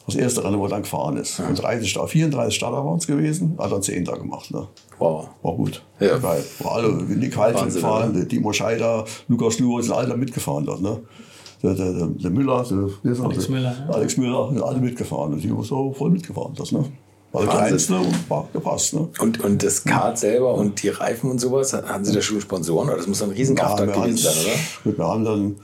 Das 0.06 0.16
erste 0.16 0.44
Rennen, 0.44 0.58
wo 0.58 0.64
er 0.64 0.68
dann 0.70 0.82
gefahren 0.82 1.16
ist. 1.16 1.40
Und 1.40 1.60
30 1.60 1.90
Starter, 1.90 2.08
34 2.08 2.54
Starter 2.54 2.84
waren 2.84 2.98
es 2.98 3.06
gewesen, 3.06 3.56
hat 3.58 3.72
dann 3.72 3.80
10 3.80 4.04
da 4.04 4.14
gemacht. 4.16 4.50
Ne? 4.50 4.68
Wow. 4.98 5.28
War 5.42 5.54
gut. 5.54 5.82
Ja. 5.98 6.18
Geil. 6.18 6.44
War 6.58 6.72
alle, 6.72 6.92
Nick 6.92 7.36
Wahnsinn, 7.36 7.72
gefahren, 7.72 8.10
oder? 8.10 8.18
der 8.20 8.28
Timo 8.28 8.52
Scheider, 8.52 9.04
Lukas 9.28 9.58
Luhr, 9.58 9.82
sind 9.82 9.94
alle 9.94 10.08
da 10.08 10.16
mitgefahren 10.16 10.66
dort. 10.66 10.82
Ne? 10.82 11.00
Der, 11.62 11.72
der, 11.74 11.92
der, 11.94 12.06
der 12.08 12.30
Müller, 12.30 12.62
der, 12.68 13.12
er? 13.12 13.24
Alex 13.24 13.46
Der- 13.46 13.50
Müller, 13.54 13.74
ja. 13.88 13.94
Alex 13.94 14.16
Müller, 14.18 14.48
sind 14.50 14.62
alle 14.62 14.78
mitgefahren. 14.80 15.32
Und 15.32 15.42
die 15.42 15.50
haben 15.50 15.62
so 15.62 15.94
voll 15.94 16.10
mitgefahren. 16.10 16.52
Das, 16.54 16.72
ne? 16.72 16.84
War 17.34 17.42
der 17.42 17.50
kleinste 17.50 17.96
und 17.96 18.30
war 18.30 18.48
gepasst. 18.52 18.94
Ne? 18.94 19.08
Und, 19.18 19.42
und 19.44 19.62
das 19.62 19.84
Kart 19.84 20.18
selber 20.18 20.54
und 20.54 20.82
die 20.82 20.88
Reifen 20.88 21.30
und 21.30 21.40
sowas, 21.40 21.72
hatten 21.72 22.04
Sie 22.04 22.12
da 22.14 22.22
schon 22.22 22.40
Sponsoren? 22.40 22.88
Oder 22.88 22.98
das 22.98 23.06
muss 23.06 23.22
ein 23.22 23.30
Riesenkraftwerk 23.30 23.94
wir 23.94 24.02
gewesen 24.02 24.16
sein, 24.18 24.32
oder? 24.44 24.54
Gut, 24.84 24.98
wir 24.98 25.04
haben 25.06 25.24
dann 25.24 25.56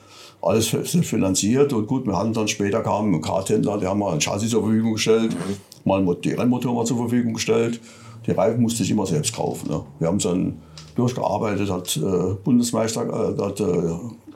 alles 0.42 0.66
fi- 0.68 0.84
finanziert 1.02 1.72
und 1.72 1.86
gut, 1.86 2.06
wir 2.06 2.16
haben 2.16 2.32
dann 2.32 2.48
später 2.48 2.80
kam 2.82 3.14
ein 3.14 3.20
Karthändler, 3.22 3.78
der 3.78 3.90
haben 3.90 3.98
mal 4.00 4.12
ein 4.14 4.20
Chassis 4.20 4.50
zur 4.50 4.62
Verfügung 4.62 4.94
gestellt, 4.94 5.36
mal 5.84 5.98
ein 5.98 6.04
Mo- 6.04 6.14
die 6.14 6.32
Rennmotor 6.32 6.74
mal 6.74 6.84
zur 6.86 6.96
Verfügung 6.96 7.34
gestellt. 7.34 7.80
Die 8.26 8.32
Reifen 8.32 8.60
musste 8.60 8.82
ich 8.82 8.90
immer 8.90 9.06
selbst 9.06 9.34
kaufen. 9.34 9.70
Ne? 9.70 9.80
Wir 9.98 10.08
haben 10.08 10.16
es 10.16 10.24
dann 10.24 10.58
durchgearbeitet, 10.96 11.70
hat 11.70 11.96
äh, 11.96 12.34
Bundesmeister, 12.44 13.02
äh, 13.38 13.42
hat 13.42 13.60
äh, 13.60 13.64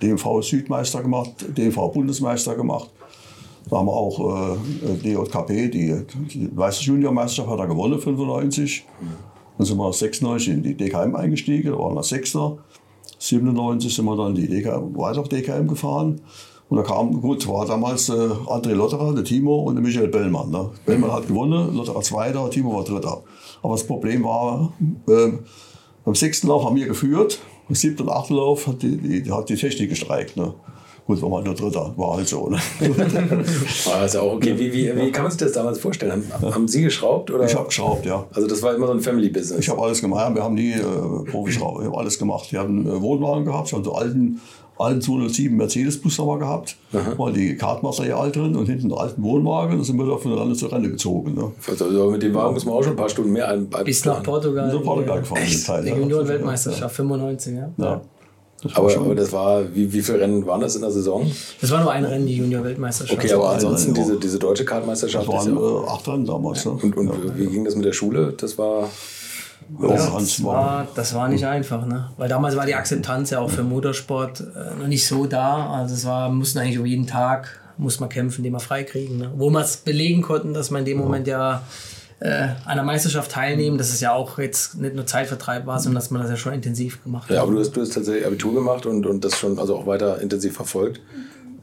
DMV 0.03 0.41
Südmeister 0.43 1.03
gemacht, 1.03 1.31
DMV 1.57 1.93
Bundesmeister 1.93 2.55
gemacht. 2.55 2.91
Da 3.71 3.79
haben 3.79 3.87
wir 3.87 3.93
auch 3.93 4.55
äh, 4.55 4.97
DJKP, 5.03 5.69
die, 5.69 6.05
die 6.33 6.57
Weiße 6.57 6.85
Juniormeisterschaft 6.85 7.49
hat 7.49 7.59
er 7.59 7.67
gewonnen, 7.67 7.99
95. 7.99 8.85
Dann 9.57 9.67
sind 9.67 9.79
wir 9.79 9.93
96 9.93 10.49
in 10.53 10.63
die 10.63 10.77
DKM 10.77 11.15
eingestiegen, 11.15 11.73
da 11.73 11.79
waren 11.79 11.95
wir 11.95 12.03
Sechster. 12.03 12.59
97 13.19 13.95
sind 13.95 14.05
wir 14.05 14.17
dann 14.17 14.35
die 14.35 14.49
DKM, 14.49 14.97
weiter 14.97 15.21
auf 15.21 15.29
DKM 15.29 15.67
gefahren. 15.67 16.21
Und 16.69 16.79
da 16.79 16.83
kam, 16.83 17.21
gut, 17.21 17.47
war 17.47 17.67
damals 17.67 18.09
äh, 18.09 18.13
André 18.13 18.73
Lotterer, 18.73 19.15
der 19.15 19.25
Timo 19.25 19.63
und 19.63 19.77
der 19.77 19.85
Michael 19.85 20.09
Bellmann. 20.09 20.51
Ne? 20.51 20.71
Bellmann 20.87 21.13
hat 21.13 21.29
gewonnen, 21.29 21.75
Lotterer 21.75 22.01
Zweiter, 22.01 22.49
Timo 22.51 22.75
war 22.75 22.85
Dritter. 22.85 23.23
Aber 23.63 23.75
das 23.75 23.87
Problem 23.87 24.25
war, 24.25 24.73
äh, 25.09 25.33
beim 26.05 26.15
sechsten 26.15 26.49
Lauf 26.49 26.65
haben 26.65 26.77
wir 26.77 26.87
geführt, 26.87 27.41
beim 27.69 27.75
siebten 27.75 28.03
und 28.03 28.11
achten 28.11 28.35
Lauf 28.35 28.67
hat 28.67 28.83
die, 28.83 28.97
die, 28.97 29.31
hat 29.31 29.49
die 29.49 29.57
Technik 29.57 29.91
gestreikt. 29.91 30.37
Ne? 30.37 30.55
Gut, 31.07 31.21
war 31.21 31.29
mal 31.29 31.43
nur 31.43 31.55
Dritter, 31.55 31.93
war 31.97 32.17
halt 32.17 32.27
so. 32.27 32.49
Ne? 32.49 32.59
War 33.85 34.01
das 34.01 34.15
ja 34.15 34.21
auch 34.23 34.33
okay. 34.37 34.55
Wie, 34.59 34.73
wie, 34.73 34.97
wie 34.97 35.13
kann 35.13 35.25
man 35.25 35.31
sich 35.31 35.41
das 35.41 35.53
damals 35.53 35.79
vorstellen? 35.79 36.25
Haben, 36.33 36.55
haben 36.55 36.67
Sie 36.69 36.83
geschraubt? 36.83 37.31
Oder? 37.31 37.45
ich 37.45 37.55
habe 37.55 37.67
geschraubt, 37.67 38.07
ja. 38.07 38.25
also 38.33 38.49
das 38.49 38.63
war 38.63 38.75
immer 38.75 38.87
so 38.87 38.95
ein 38.95 39.01
Family-Business. 39.01 39.61
Ich 39.61 39.69
habe 39.69 39.83
alles 39.83 40.01
gemacht. 40.01 40.27
Ja, 40.31 40.35
Wir 40.35 40.43
haben 40.43 40.55
nie 40.55 40.73
äh, 40.73 41.31
Profischrauber, 41.31 41.81
ich 41.83 41.87
habe 41.89 41.99
alles 41.99 42.19
gemacht. 42.19 42.51
Wir 42.53 42.61
haben 42.61 42.87
äh, 42.87 43.03
Wohnwagen 43.03 43.45
gehabt, 43.45 43.71
habe 43.75 43.85
so 43.85 43.93
alten, 43.93 44.41
alten 44.79 45.03
207 45.03 45.55
Mercedes-Bus 45.55 46.19
haben 46.19 46.27
wir 46.27 46.39
gehabt. 46.39 46.77
War 47.19 47.31
die 47.33 47.55
Kartmaterial 47.55 48.33
drin 48.33 48.57
und 48.57 48.65
hinten 48.65 48.91
einen 48.91 48.99
alten 48.99 49.23
Wohnwagen. 49.23 49.77
Da 49.77 49.85
sind 49.85 49.99
wir 49.99 50.07
da 50.07 50.17
von 50.17 50.33
Rande 50.33 50.55
zu 50.55 50.67
Rande 50.69 50.91
gezogen. 50.91 51.35
Ne? 51.35 51.53
Also 51.69 52.11
mit 52.11 52.23
dem 52.23 52.33
Wagen 52.35 52.55
muss 52.55 52.65
man 52.65 52.75
auch 52.77 52.83
schon 52.83 52.95
ein 52.95 52.97
paar 52.97 53.11
Stunden 53.11 53.33
mehr 53.33 53.47
ein. 53.49 53.69
Bis 53.85 54.07
nach 54.07 54.23
Portugal. 54.23 54.71
So 54.71 54.81
Portugal 54.81 55.21
gefahren. 55.21 55.43
den 55.47 55.63
Teil, 55.65 55.83
Die 55.85 55.91
ja. 55.91 55.97
Junioren-Weltmeisterschaft, 55.99 56.97
95, 56.97 57.57
ja. 57.57 57.71
Ja. 57.77 58.01
Das 58.65 58.77
Aber, 58.77 58.97
aber 58.97 59.15
das 59.15 59.31
war, 59.31 59.63
wie, 59.75 59.93
wie 59.93 60.03
viele 60.03 60.21
Rennen 60.21 60.47
waren 60.47 60.61
das 60.61 60.75
in 60.75 60.81
der 60.81 60.91
Saison? 60.91 61.31
Das 61.61 61.71
war 61.71 61.83
nur 61.83 61.93
ein 61.93 62.05
Rennen, 62.05 62.27
die 62.27 62.37
Junior-Weltmeisterschaft. 62.37 63.19
Okay, 63.19 63.33
aber 63.33 63.51
ein 63.51 63.55
ansonsten 63.57 63.93
Rennen, 63.93 64.03
diese, 64.03 64.15
ja. 64.15 64.21
diese 64.21 64.39
deutsche 64.39 64.65
Kartmeisterschaft. 64.65 65.29
das 65.29 65.47
ja 65.47 65.55
waren 65.55 65.85
äh, 65.85 65.89
acht 65.89 66.09
Rennen 66.09 66.25
damals. 66.25 66.65
Ne? 66.65 66.73
und 66.73 66.97
und 66.97 67.39
wie 67.39 67.47
ging 67.47 67.65
das 67.65 67.77
mit 67.77 67.85
der 67.85 67.93
Schule? 67.93 68.33
Das 68.37 68.59
war. 68.59 68.89
Ja, 69.81 69.89
das, 69.89 70.45
war, 70.45 70.87
das 70.95 71.15
war 71.15 71.29
nicht 71.29 71.47
einfach, 71.47 71.87
ne? 71.87 72.11
Weil 72.19 72.29
damals 72.29 72.55
war 72.55 72.67
die 72.67 72.75
Akzeptanz 72.75 73.31
ja 73.31 73.41
auch 73.41 73.49
für 73.49 73.63
Motorsport 73.63 74.41
äh, 74.41 74.79
noch 74.79 74.89
nicht 74.89 75.07
so 75.07 75.25
da. 75.25 75.71
Also 75.71 75.95
es 75.95 76.05
war, 76.05 76.29
mussten 76.29 76.59
eigentlich 76.59 76.79
um 76.79 76.85
jeden 76.85 77.07
Tag 77.07 77.61
muss 77.77 78.01
man 78.01 78.09
kämpfen, 78.09 78.43
den 78.43 78.53
wir 78.53 78.61
freikriegen. 78.61 79.19
Ne? 79.19 79.33
Wo 79.37 79.51
wir 79.51 79.61
es 79.61 79.79
belegen 79.79 80.23
konnten, 80.23 80.55
dass 80.55 80.71
man 80.71 80.81
in 80.81 80.87
dem 80.87 80.99
Moment 80.99 81.27
ja 81.27 81.63
äh, 82.21 82.49
an 82.65 82.77
der 82.77 82.85
Meisterschaft 82.85 83.31
teilnehmen, 83.33 83.77
dass 83.79 83.91
es 83.91 84.01
ja 84.01 84.13
auch 84.13 84.39
jetzt 84.39 84.77
nicht 84.77 84.95
nur 84.95 85.07
Zeitvertreib 85.07 85.67
war, 85.67 85.79
sondern 85.81 85.97
dass 86.01 86.11
man 86.11 86.23
das 86.23 86.31
ja 86.31 86.37
schon 86.37 86.53
intensiv 86.55 87.03
gemacht 87.03 87.29
hat. 87.29 87.37
Ja, 87.37 87.43
aber 87.43 87.53
du 87.53 87.59
hast, 87.61 87.73
du 87.73 87.81
hast 87.81 87.93
tatsächlich 87.93 88.27
Abitur 88.27 88.55
gemacht 88.55 88.87
und, 88.87 89.05
und 89.07 89.25
das 89.25 89.37
schon 89.39 89.59
also 89.59 89.77
auch 89.77 89.87
weiter 89.87 90.21
intensiv 90.21 90.55
verfolgt. 90.55 91.01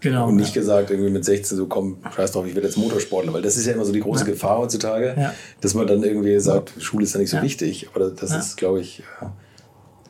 genau. 0.01 0.27
Und 0.27 0.35
nicht 0.35 0.53
gesagt, 0.53 0.89
irgendwie 0.91 1.09
mit 1.11 1.23
16 1.25 1.57
so, 1.57 1.65
komm, 1.67 1.97
scheiß 2.15 2.31
drauf, 2.33 2.45
ich 2.45 2.53
werde 2.55 2.67
jetzt 2.67 2.77
Motorsportler, 2.77 3.33
weil 3.33 3.41
das 3.41 3.55
ist 3.57 3.65
ja 3.65 3.73
immer 3.73 3.85
so 3.85 3.93
die 3.93 4.01
große 4.01 4.25
Gefahr 4.25 4.57
heutzutage, 4.59 5.15
Ja. 5.17 5.33
dass 5.61 5.73
man 5.73 5.87
dann 5.87 6.03
irgendwie 6.03 6.39
sagt, 6.39 6.73
Schule 6.79 7.05
ist 7.05 7.13
ja 7.13 7.19
nicht 7.19 7.29
so 7.29 7.37
Ja. 7.37 7.43
wichtig. 7.43 7.89
Aber 7.93 8.09
das 8.09 8.31
Ja. 8.31 8.37
ist, 8.39 8.57
glaube 8.57 8.81
ich, 8.81 9.03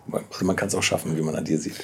man- 0.08 0.24
also 0.34 0.46
man 0.46 0.56
kann 0.56 0.68
es 0.68 0.76
auch 0.76 0.84
schaffen, 0.84 1.16
wie 1.16 1.22
man 1.22 1.36
an 1.36 1.46
dir 1.46 1.58
sieht. 1.60 1.76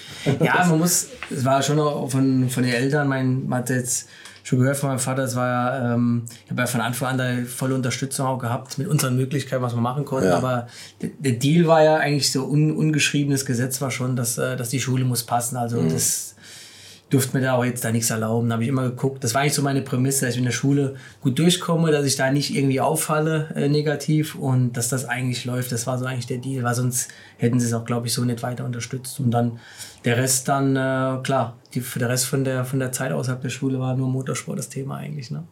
Ja, 0.42 0.66
man 0.68 0.80
muss, 0.80 1.08
es 1.30 1.46
war 1.46 1.62
schon 1.62 1.80
auch 1.80 2.10
von, 2.10 2.50
von 2.50 2.64
den 2.64 2.74
Eltern, 2.74 3.08
mein, 3.08 3.48
man 3.48 3.60
hat 3.60 3.70
jetzt 3.70 4.08
schon 4.48 4.60
gehört 4.60 4.77
von 4.77 4.89
meinem 4.89 5.00
Vater, 5.00 5.24
es 5.24 5.36
war 5.36 5.48
ja, 5.48 5.94
ähm, 5.94 6.24
ich 6.46 6.51
habe 6.51 6.62
ja 6.62 6.68
von 6.68 6.80
Anfang 6.80 7.10
an 7.10 7.18
da 7.18 7.46
volle 7.46 7.75
Unterstützung 7.75 8.25
auch 8.25 8.39
gehabt 8.39 8.77
mit 8.77 8.88
unseren 8.88 9.18
Möglichkeiten, 9.18 9.62
was 9.62 9.75
wir 9.75 9.82
machen 9.82 10.06
konnten. 10.06 10.30
Ja. 10.30 10.38
Aber 10.38 10.68
der, 11.01 11.34
Deal 11.34 11.68
war 11.68 11.84
ja 11.84 11.98
eigentlich 11.98 12.32
so 12.32 12.46
un, 12.46 12.72
ungeschriebenes 12.72 13.46
Gesetz 13.46 13.82
war 13.82 13.92
schon, 13.92 14.16
dass, 14.16 14.38
äh, 14.38 14.56
dass 14.56 14.70
die 14.70 14.80
Schule 14.80 15.04
muss 15.04 15.24
passen. 15.24 15.58
Also 15.58 15.84
das 15.84 16.37
durfte 17.10 17.38
mir 17.38 17.44
da 17.44 17.56
auch 17.56 17.64
jetzt 17.64 17.86
da 17.86 17.92
nichts 17.92 18.10
erlauben. 18.10 18.50
Da 18.50 18.54
habe 18.54 18.64
ich 18.64 18.70
immer 18.70 18.84
geguckt. 18.84 19.24
Das 19.24 19.34
war 19.34 19.42
eigentlich 19.42 19.54
so 19.54 19.62
meine 19.62 19.82
Prämisse, 19.82 20.26
dass 20.26 20.34
ich 20.34 20.40
in 20.40 20.46
der 20.46 20.52
Schule 20.52 20.96
gut 21.22 21.40
durchkomme, 21.40 21.92
dass 21.92 22.06
ich 22.06 22.18
da 22.18 22.32
nicht 22.32 22.54
irgendwie 22.54 22.82
auffalle 22.82 23.48
äh, 23.56 23.70
negativ 23.70 24.36
und 24.36 24.74
dass 24.76 24.90
das 24.90 25.06
eigentlich 25.06 25.46
läuft. 25.46 25.72
Das 25.72 25.88
war 25.88 25.98
so 25.98 26.06
eigentlich 26.06 26.28
der 26.28 26.40
Deal, 26.40 26.64
weil 26.64 26.76
sonst 26.76 27.08
hätten 27.38 27.60
sie 27.62 27.68
es 27.68 27.74
auch, 27.74 27.86
glaube 27.86 28.08
ich, 28.08 28.14
so 28.14 28.26
nicht 28.26 28.44
weiter 28.44 28.66
unterstützt. 28.66 29.22
Und 29.22 29.32
dann 29.32 29.60
der 30.04 30.18
Rest 30.18 30.50
dann, 30.50 30.76
äh, 30.76 31.22
klar, 31.24 31.56
die, 31.74 31.80
für 31.80 32.00
der 32.00 32.10
Rest 32.10 32.26
von 32.26 32.44
der, 32.44 32.66
von 32.66 32.80
der 32.80 32.92
Zeit 32.92 33.14
außerhalb 33.14 33.42
der 33.42 33.50
Schule 33.50 33.80
war 33.80 33.96
nur 33.96 34.10
Motorsport 34.10 34.60
das 34.60 34.68
Thema 34.68 34.98
eigentlich. 34.98 35.32
Ne? 35.32 35.44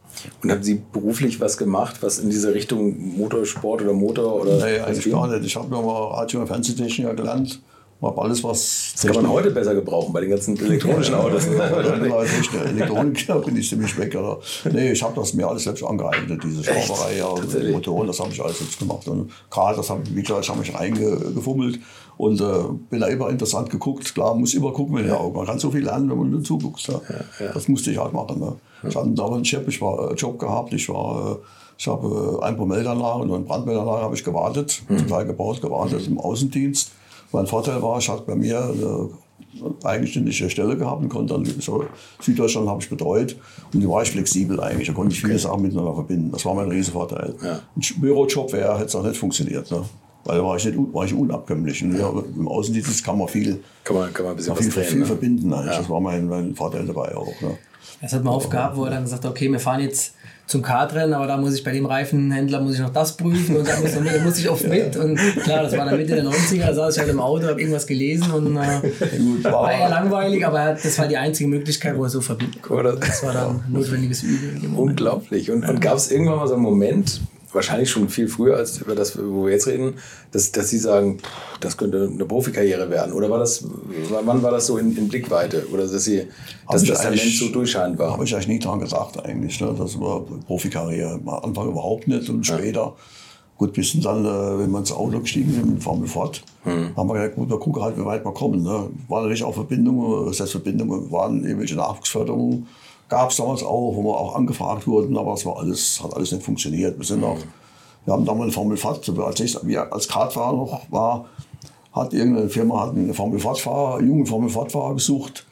Und 0.43 0.51
haben 0.51 0.63
Sie 0.63 0.81
beruflich 0.91 1.39
was 1.39 1.57
gemacht, 1.57 1.97
was 2.01 2.19
in 2.19 2.29
diese 2.29 2.53
Richtung 2.53 3.17
Motorsport 3.17 3.81
oder 3.81 3.93
Motor 3.93 4.41
oder 4.41 4.57
Nee, 4.57 4.79
eigentlich 4.79 5.09
gar 5.09 5.27
nicht. 5.27 5.45
Ich 5.45 5.55
habe 5.55 5.69
nochmal 5.69 6.19
Radio- 6.19 6.41
und 6.41 6.47
Fernsehtechniker 6.47 7.13
gelernt 7.13 7.61
habe 8.01 8.21
alles, 8.21 8.43
was. 8.43 8.93
Das 8.93 9.05
kann 9.05 9.23
man 9.23 9.31
heute 9.31 9.51
besser 9.51 9.73
gebrauchen 9.73 10.13
bei 10.13 10.21
den 10.21 10.29
ganzen 10.29 10.57
elektronischen 10.57 11.15
Autos. 11.15 11.47
Elektroniker 11.47 13.39
bin 13.39 13.57
ich 13.57 13.69
ziemlich 13.69 13.97
weg. 13.97 14.15
Oder? 14.15 14.39
Nee, 14.71 14.91
ich 14.91 15.01
habe 15.01 15.15
das 15.15 15.33
mir 15.33 15.47
alles 15.47 15.63
selbst 15.63 15.83
angeeignet, 15.83 16.43
diese 16.43 16.63
Schrauberei, 16.63 17.17
ja, 17.17 17.71
Motoren, 17.71 18.07
das 18.07 18.19
habe 18.19 18.31
ich 18.31 18.43
alles 18.43 18.59
selbst 18.59 18.79
gemacht. 18.79 19.07
Und 19.07 19.31
gerade 19.49 19.77
das 19.77 19.89
habe 19.89 20.01
wie 20.11 20.21
gesagt, 20.21 20.43
ich 20.43 20.49
habe 20.49 20.59
mich 20.59 20.73
reingefummelt 20.73 21.79
und 22.17 22.41
äh, 22.41 22.45
bin 22.89 22.99
da 22.99 23.07
immer 23.07 23.29
interessant 23.29 23.69
geguckt. 23.69 24.13
Klar, 24.13 24.35
muss 24.35 24.53
immer 24.53 24.71
gucken 24.71 24.95
mit 24.95 25.05
den 25.05 25.13
Augen. 25.13 25.35
Man 25.35 25.45
kann 25.45 25.59
so 25.59 25.71
viel 25.71 25.83
lernen, 25.83 26.09
wenn 26.09 26.17
man 26.17 26.29
nur 26.29 26.43
zuguckt. 26.43 26.87
Ja. 26.87 27.01
Ja, 27.09 27.45
ja. 27.45 27.53
Das 27.53 27.67
musste 27.67 27.91
ich 27.91 27.97
halt 27.97 28.13
machen. 28.13 28.39
Ne? 28.39 28.55
Ich 28.87 28.95
hatte 28.95 29.09
damals 29.09 29.35
einen 29.35 29.43
Job, 29.43 29.67
ich 29.67 29.81
war, 29.81 30.11
äh, 30.11 30.13
Job 30.15 30.39
gehabt, 30.39 30.73
ich 30.73 30.87
war. 30.89 31.31
Äh, 31.31 31.35
ich 31.77 31.87
habe 31.87 32.39
äh, 32.41 32.45
ein 32.45 32.55
paar 32.55 32.65
Meldanlagen 32.65 33.23
und 33.23 33.33
eine 33.33 33.43
Brandmeldanlage 33.43 34.01
habe 34.01 34.15
ich 34.15 34.23
gewartet, 34.23 34.81
mhm. 34.87 35.07
Teil 35.09 35.25
gebaut, 35.25 35.61
gewartet 35.61 36.07
im 36.07 36.17
Außendienst. 36.17 36.91
Mein 37.31 37.47
Vorteil 37.47 37.81
war, 37.81 37.97
ich 37.99 38.09
hatte 38.09 38.23
bei 38.25 38.35
mir 38.35 38.63
eine 38.63 39.09
eigenständige 39.83 40.49
Stelle 40.49 40.77
gehabt 40.77 41.01
und 41.01 41.09
konnte 41.09 41.33
dann 41.33 41.45
so 41.59 41.85
Süddeutschland 42.19 42.67
habe 42.67 42.81
ich 42.81 42.89
betreut 42.89 43.35
und 43.73 43.79
die 43.79 43.87
war 43.87 44.03
ich 44.03 44.11
flexibel 44.11 44.59
eigentlich. 44.59 44.87
Da 44.87 44.93
konnte 44.93 45.13
ich 45.13 45.21
viele 45.21 45.33
okay. 45.33 45.43
Sachen 45.43 45.61
miteinander 45.61 45.93
verbinden. 45.93 46.31
Das 46.31 46.45
war 46.45 46.53
mein 46.53 46.69
Riesenvorteil. 46.69 47.35
Ja. 47.41 47.61
Ein 47.75 48.01
Bürojob 48.01 48.51
wäre 48.53 48.75
hätte 48.75 48.85
es 48.85 48.95
auch 48.95 49.03
nicht 49.03 49.17
funktioniert. 49.17 49.69
Ne? 49.71 49.83
Weil 50.25 50.39
da 50.39 50.43
war 50.43 50.57
ich, 50.57 50.65
nicht, 50.65 50.77
war 50.77 51.05
ich 51.05 51.13
unabkömmlich. 51.13 51.83
Und 51.83 51.97
ja, 51.97 52.11
Im 52.35 52.47
Außendienst 52.47 53.03
kann 53.03 53.17
man 53.17 53.27
viel, 53.27 53.61
kann 53.83 53.95
man, 53.95 54.13
kann 54.13 54.25
man 54.25 54.33
ein 54.33 54.37
bisschen 54.37 54.55
viel, 54.55 54.69
drehen, 54.69 54.85
viel 54.85 54.99
ne? 54.99 55.05
verbinden. 55.05 55.53
Eigentlich. 55.53 55.71
Ja. 55.71 55.77
Das 55.79 55.89
war 55.89 56.01
mein, 56.01 56.27
mein 56.27 56.55
Vorteil 56.55 56.85
dabei 56.85 57.15
auch. 57.15 57.27
Ne? 57.41 57.57
Das 58.01 58.13
hat 58.13 58.23
man 58.23 58.33
oft 58.33 58.49
gehabt, 58.49 58.75
wo 58.75 58.85
er 58.85 58.91
dann 58.91 59.03
gesagt 59.03 59.23
hat, 59.23 59.31
okay, 59.31 59.51
wir 59.51 59.59
fahren 59.59 59.81
jetzt 59.81 60.15
zum 60.47 60.61
Kartrennen, 60.61 61.13
aber 61.13 61.25
da 61.25 61.37
muss 61.37 61.55
ich 61.55 61.63
bei 61.63 61.71
dem 61.71 61.85
Reifenhändler 61.85 62.61
muss 62.61 62.75
ich 62.75 62.79
noch 62.79 62.91
das 62.91 63.17
prüfen 63.17 63.57
und 63.57 63.67
da 63.67 63.79
muss, 63.79 63.93
da 63.93 64.23
muss 64.23 64.37
ich 64.37 64.49
oft 64.49 64.67
mit. 64.67 64.95
Und 64.95 65.17
klar, 65.43 65.63
das 65.63 65.75
war 65.75 65.85
dann 65.85 65.97
Mitte 65.97 66.13
der 66.15 66.23
90er, 66.23 66.67
da 66.67 66.73
saß 66.73 66.95
ich 66.95 66.99
halt 66.99 67.09
im 67.09 67.19
Auto, 67.19 67.47
habe 67.47 67.59
irgendwas 67.59 67.87
gelesen 67.87 68.31
und 68.31 68.55
äh, 68.55 69.43
war 69.43 69.71
eher 69.71 69.89
langweilig, 69.89 70.45
aber 70.45 70.77
das 70.81 70.99
war 70.99 71.07
die 71.07 71.17
einzige 71.17 71.49
Möglichkeit, 71.49 71.97
wo 71.97 72.03
er 72.03 72.09
so 72.09 72.21
verbinden 72.21 72.61
konnte. 72.61 72.97
Das 72.99 73.23
war 73.23 73.33
dann 73.33 73.63
notwendiges 73.69 74.21
Übel. 74.23 74.69
Unglaublich. 74.75 75.49
Und, 75.49 75.67
und 75.67 75.81
gab 75.81 75.97
es 75.97 76.11
irgendwann 76.11 76.37
mal 76.37 76.47
so 76.47 76.53
einen 76.53 76.63
Moment, 76.63 77.21
wahrscheinlich 77.55 77.89
schon 77.89 78.09
viel 78.09 78.27
früher 78.27 78.57
als 78.57 78.79
über 78.79 78.93
das, 78.93 79.17
wo 79.17 79.45
wir 79.45 79.53
jetzt 79.53 79.67
reden, 79.67 79.95
dass, 80.31 80.51
dass 80.51 80.69
Sie 80.69 80.77
sagen, 80.77 81.17
das 81.61 81.77
könnte 81.77 82.09
eine 82.11 82.25
Profikarriere 82.25 82.89
werden? 82.89 83.13
Oder 83.13 83.29
war 83.29 83.39
das, 83.39 83.65
wann 84.23 84.43
war 84.43 84.51
das 84.51 84.67
so 84.67 84.77
in, 84.77 84.95
in 84.95 85.07
Blickweite? 85.07 85.67
Oder 85.71 85.87
dass, 85.87 86.03
Sie, 86.03 86.27
dass 86.69 86.83
das 86.83 87.01
Talent 87.01 87.21
so 87.21 87.49
durchscheinend 87.49 87.97
war? 87.97 88.11
Habe 88.11 88.23
ich 88.25 88.33
eigentlich 88.33 88.47
nie 88.47 88.59
dran 88.59 88.79
gesagt 88.79 89.23
eigentlich. 89.25 89.59
Ne? 89.59 89.73
Das 89.77 89.99
war 89.99 90.21
Profikarriere. 90.45 91.19
Am 91.25 91.29
Anfang 91.29 91.69
überhaupt 91.69 92.07
nicht 92.07 92.29
und 92.29 92.45
später. 92.45 92.79
Ja. 92.79 92.93
Gut, 93.57 93.71
bis 93.71 93.97
dann, 94.01 94.25
äh, 94.25 94.59
wenn 94.59 94.69
wir 94.69 94.79
ins 94.79 94.91
Auto 94.91 95.17
gestiegen 95.21 95.53
sind 95.53 95.75
mit 95.75 95.81
Formel 95.81 96.09
Ford, 96.09 96.43
hm. 96.63 96.93
haben 96.97 97.07
wir 97.07 97.13
gesagt, 97.13 97.35
gut, 97.35 97.49
wir 97.49 97.57
gucken 97.57 97.81
halt, 97.81 97.97
wie 97.97 98.03
weit 98.03 98.25
wir 98.25 98.33
kommen. 98.33 98.63
Ne? 98.63 98.89
Waren 99.07 99.23
natürlich 99.23 99.45
auch 99.45 99.53
Verbindungen, 99.53 100.25
das 100.25 100.41
heißt 100.41 100.51
Verbindungen, 100.51 101.09
waren 101.09 101.45
irgendwelche 101.45 101.75
Nachwuchsförderungen 101.75 102.67
gab 103.09 103.29
es 103.29 103.37
damals 103.37 103.63
auch, 103.63 103.95
wo 103.95 104.03
wir 104.03 104.17
auch 104.17 104.35
angefragt 104.35 104.87
wurden, 104.87 105.17
aber 105.17 105.33
es 105.33 105.45
war 105.45 105.57
alles, 105.57 106.01
hat 106.03 106.15
alles 106.15 106.31
nicht 106.31 106.43
funktioniert. 106.43 106.97
Wir 106.97 107.05
sind 107.05 107.23
auch, 107.23 107.37
wir 108.05 108.13
haben 108.13 108.25
damals 108.25 108.43
eine 108.43 108.51
Formel 108.51 108.77
Fahrt, 108.77 109.07
als 109.19 109.39
ich 109.39 109.57
als 109.91 110.07
Kartfahrer 110.07 110.55
noch 110.55 110.81
war, 110.91 111.25
hat 111.93 112.13
irgendeine 112.13 112.49
Firma 112.49 112.81
hat 112.81 112.91
einen 112.91 113.13
Formel 113.13 113.39
Fahrtfahrer, 113.39 113.97
einen 113.97 114.07
jungen 114.07 114.25
Formel 114.25 114.49
Fahrtfahrer 114.49 114.95
gesucht 114.95 115.45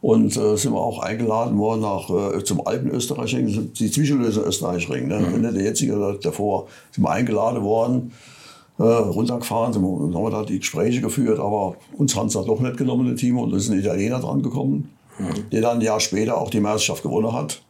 und 0.00 0.34
äh, 0.36 0.56
sind 0.56 0.72
wir 0.72 0.80
auch 0.80 1.00
eingeladen 1.00 1.58
worden 1.58 1.82
nach, 1.82 2.08
äh, 2.08 2.42
zum 2.42 2.66
Alpen 2.66 2.90
Österreich-Ring, 2.90 3.72
die 3.74 3.90
Zwischenlösung 3.90 4.44
Österreich-Ring, 4.44 5.08
ne? 5.08 5.20
Mhm. 5.20 5.42
nicht 5.42 5.56
der 5.56 5.62
jetzige, 5.62 6.18
davor, 6.22 6.68
sind 6.90 7.04
wir 7.04 7.10
eingeladen 7.10 7.62
worden, 7.62 8.12
äh, 8.78 8.82
runtergefahren, 8.82 9.74
sind 9.74 9.82
wir, 9.82 9.88
haben 9.90 10.24
wir 10.24 10.30
da 10.30 10.42
die 10.42 10.58
Gespräche 10.58 11.02
geführt, 11.02 11.38
aber 11.38 11.74
uns 11.98 12.16
haben 12.16 12.28
es 12.28 12.32
dann 12.32 12.46
doch 12.46 12.60
nicht 12.60 12.78
genommen, 12.78 13.10
das 13.10 13.20
Team, 13.20 13.38
und 13.38 13.52
es 13.52 13.64
ist 13.64 13.70
ein 13.70 13.80
Italiener 13.80 14.20
dran 14.20 14.42
gekommen 14.42 14.88
mhm. 15.20 15.50
der 15.50 15.62
dann 15.62 15.78
ein 15.78 15.82
Jahr 15.82 16.00
später 16.00 16.38
auch 16.38 16.50
die 16.50 16.60
Meisterschaft 16.60 17.02
gewonnen 17.02 17.32
hat. 17.32 17.62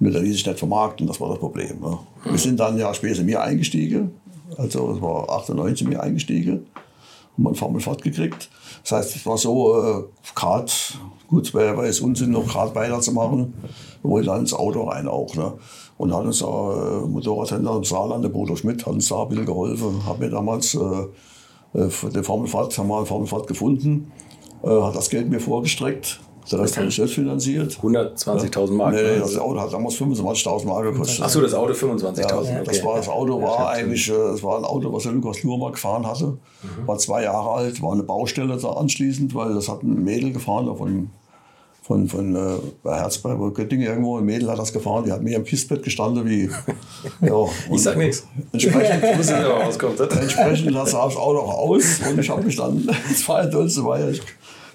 Und 0.00 0.12
der 0.12 0.22
ließ 0.22 0.34
sich 0.34 0.46
nicht 0.46 0.58
vermarkten, 0.58 1.06
das 1.06 1.20
war 1.20 1.28
das 1.30 1.38
Problem. 1.38 1.80
Ne? 1.80 1.98
Mhm. 2.24 2.30
Wir 2.30 2.38
sind 2.38 2.60
dann 2.60 2.74
ein 2.74 2.80
Jahr 2.80 2.94
später 2.94 3.22
mir 3.22 3.42
eingestiegen, 3.42 4.12
also 4.56 4.92
es 4.92 5.02
war 5.02 5.28
98 5.28 5.86
mir 5.88 6.02
eingestiegen 6.02 6.66
und 7.36 7.44
man 7.44 7.54
Formel 7.54 7.80
fortgekriegt. 7.80 8.48
Das 8.82 8.92
heißt, 8.92 9.16
es 9.16 9.26
war 9.26 9.36
so, 9.36 9.82
äh, 9.82 10.04
gerade, 10.34 10.70
gut, 11.28 11.52
wäre 11.54 11.86
es 11.86 12.00
Unsinn, 12.00 12.30
noch 12.30 12.46
gerade 12.46 12.74
weiterzumachen. 12.74 13.54
Wir 14.02 14.10
wollten 14.10 14.28
dann 14.28 14.40
ins 14.40 14.54
Auto 14.54 14.84
rein 14.84 15.08
auch. 15.08 15.34
Ne? 15.34 15.52
Und 15.98 16.14
hat 16.14 16.24
uns 16.24 16.38
da 16.38 16.46
äh, 16.46 17.06
Motorradhändler 17.06 17.76
im 17.76 17.84
Saarland, 17.84 18.24
der 18.24 18.30
Bodo 18.30 18.56
Schmidt, 18.56 18.86
hat 18.86 18.94
uns 18.94 19.08
da 19.08 19.22
ein 19.22 19.28
bisschen 19.28 19.46
geholfen. 19.46 20.06
Hat 20.06 20.20
mir 20.20 20.30
damals 20.30 20.74
äh, 20.74 20.78
äh, 21.74 22.10
den 22.10 22.24
Formelfahrt, 22.24 22.78
haben 22.78 22.88
wir 22.88 22.98
eine 22.98 23.06
Formelfahrt 23.06 23.46
gefunden, 23.46 24.12
äh, 24.62 24.68
hat 24.68 24.94
das 24.94 25.10
Geld 25.10 25.28
mir 25.28 25.40
vorgestreckt 25.40 26.20
der 26.52 26.60
Rest 26.60 26.76
habe 26.76 26.86
ich 26.88 26.96
selbst 26.96 27.14
finanziert. 27.14 27.72
120.000 27.72 28.72
Mark? 28.72 28.94
Nee, 28.94 29.02
nee, 29.02 29.18
das 29.18 29.36
Auto 29.36 29.60
hat 29.60 29.72
damals 29.72 29.96
25.000 29.96 30.66
Mark 30.66 30.84
gekostet. 30.84 31.24
Achso, 31.24 31.40
das 31.40 31.54
Auto 31.54 31.72
25.000. 31.72 32.20
Ja, 32.20 32.38
okay. 32.38 32.62
das, 32.64 32.84
war, 32.84 32.96
das 32.96 33.08
Auto 33.08 33.40
war 33.42 33.70
eigentlich, 33.70 34.06
das 34.06 34.40
äh, 34.40 34.42
war 34.42 34.58
ein 34.58 34.64
Auto, 34.64 34.92
was 34.92 35.02
der 35.04 35.12
Lukas 35.12 35.44
Nurmer 35.44 35.72
gefahren 35.72 36.06
hatte. 36.06 36.26
Mhm. 36.26 36.86
War 36.86 36.98
zwei 36.98 37.24
Jahre 37.24 37.50
alt, 37.50 37.82
war 37.82 37.92
eine 37.92 38.02
Baustelle 38.02 38.56
da 38.56 38.68
anschließend, 38.68 39.34
weil 39.34 39.54
das 39.54 39.68
hat 39.68 39.82
ein 39.82 40.02
Mädel 40.02 40.32
gefahren 40.32 40.74
von, 40.76 41.10
von, 41.82 42.08
von 42.08 42.36
äh, 42.36 42.88
Herzberg, 42.88 43.38
bei 43.38 43.50
Göttingen 43.50 43.86
irgendwo. 43.86 44.18
Ein 44.18 44.24
Mädel 44.24 44.50
hat 44.50 44.58
das 44.58 44.72
gefahren, 44.72 45.04
die 45.04 45.12
hat 45.12 45.22
mir 45.22 45.36
am 45.36 45.44
Kistbett 45.44 45.82
gestanden 45.82 46.26
wie. 46.28 46.48
ja, 47.20 47.44
ich 47.72 47.82
sag 47.82 47.96
nichts. 47.96 48.26
Entsprechend, 48.52 49.02
entsprechend 49.02 50.72
sah 50.72 51.04
das 51.04 51.16
Auto 51.16 51.40
auch 51.40 51.58
aus 51.58 52.00
und 52.08 52.18
ich 52.18 52.30
habe 52.30 52.42
mich 52.42 52.56
dann, 52.56 52.86
das 52.86 53.28
war 53.28 53.44
ja 53.44 53.50
tollste, 53.50 53.84
weil 53.84 54.12
ich 54.12 54.22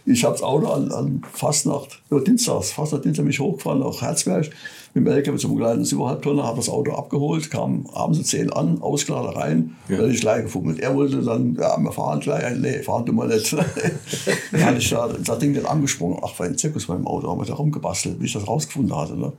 ich 0.06 0.24
habe 0.24 0.34
das 0.34 0.44
Auto 0.44 0.68
an, 0.68 0.92
an 0.92 1.22
Fastnacht, 1.32 2.02
ja, 2.12 2.20
Dienstags, 2.20 2.72
Fastnacht, 2.72 3.06
Dienstag 3.06 3.26
mich 3.26 3.40
hochgefahren 3.40 3.80
nach 3.80 4.02
Herzberg 4.02 4.50
mit 4.94 5.08
dem 5.08 5.12
LKW 5.12 5.38
zum 5.38 5.58
kleinen 5.58 5.84
7,5 5.84 6.22
Tonner, 6.22 6.44
habe 6.44 6.58
das 6.58 6.70
Auto 6.70 6.92
abgeholt, 6.92 7.50
kam 7.50 7.88
abends 7.94 8.20
um 8.20 8.26
10 8.26 8.54
an, 8.54 8.82
ausgeladen 8.82 9.30
rein, 9.32 9.76
ja. 9.88 9.98
dann 9.98 10.12
ich 10.12 10.22
gleich 10.22 10.44
gefummelt. 10.44 10.80
Er 10.80 10.96
wollte 10.96 11.22
dann, 11.22 11.56
ja, 11.56 11.78
wir 11.78 11.92
fahren 11.92 12.20
gleich, 12.20 12.58
nee, 12.58 12.84
fahren 12.84 13.06
du 13.06 13.14
mal 13.14 13.28
nicht. 13.28 13.54
dann 14.52 14.66
hatte 14.66 14.78
ich 14.78 14.90
da, 14.90 15.08
das 15.08 15.40
Ding 15.40 15.56
dann 15.56 15.66
angesprungen, 15.66 16.20
ach, 16.22 16.38
war 16.38 16.46
ein 16.46 16.58
Zirkus 16.58 16.86
beim 16.86 17.08
Auto, 17.08 17.30
haben 17.30 17.40
wir 17.40 17.46
da 17.46 17.56
rumgebastelt, 17.56 18.20
bis 18.20 18.28
ich 18.28 18.34
das 18.34 18.48
rausgefunden 18.48 18.96
hatte. 18.96 19.18
Ne? 19.18 19.34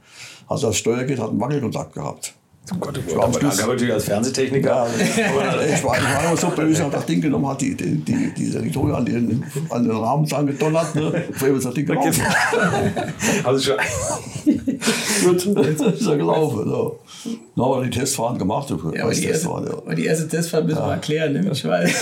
Also 0.48 0.68
das 0.68 0.76
Steuergerät 0.76 1.20
hat 1.20 1.30
einen 1.30 1.40
Wackelkontakt 1.40 1.92
gehabt. 1.92 2.34
Oh 2.72 2.76
Gott, 2.80 2.98
ich 2.98 3.14
war 3.14 3.28
natürlich 3.28 3.92
als 3.92 4.04
Fernsehtechniker. 4.04 4.70
Ja, 4.70 4.86
ich, 4.98 5.84
war, 5.84 5.98
ich 5.98 6.04
war 6.04 6.24
immer 6.24 6.36
so 6.36 6.48
böse, 6.48 6.82
habe 6.82 6.96
das 6.96 7.04
Ding 7.04 7.20
genommen, 7.20 7.46
hat 7.46 7.60
die, 7.60 7.74
die, 7.74 7.96
die, 7.96 8.32
diese 8.34 8.58
Elektronik 8.58 8.94
an 8.94 9.04
den, 9.04 9.44
an 9.68 9.84
den 9.84 9.94
Rahmen 9.94 10.26
dran 10.26 10.46
gedonnert. 10.46 10.94
Ne? 10.94 11.24
Ich 11.28 11.62
das 11.62 11.74
Ding 11.74 11.84
gelaufen. 11.84 12.22
also 13.44 13.60
schon. 13.60 13.76
Gut, 15.24 15.66
jetzt 15.66 15.82
ist 15.82 16.06
er 16.06 16.16
gelaufen. 16.16 16.64
So. 16.64 17.00
Dann 17.54 17.64
haben 17.64 17.82
wir 17.82 17.84
die 17.90 17.98
Testfahren 17.98 18.38
gemacht. 18.38 18.70
Ja, 18.70 18.76
aber 18.76 19.12
die, 19.12 19.24
erste, 19.24 19.48
ja. 19.48 19.94
die 19.94 20.06
erste 20.06 20.28
Testfahrt 20.28 20.64
müssen 20.64 20.78
wir 20.78 20.92
erklären, 20.92 21.34
nämlich, 21.34 21.62
weil 21.66 21.92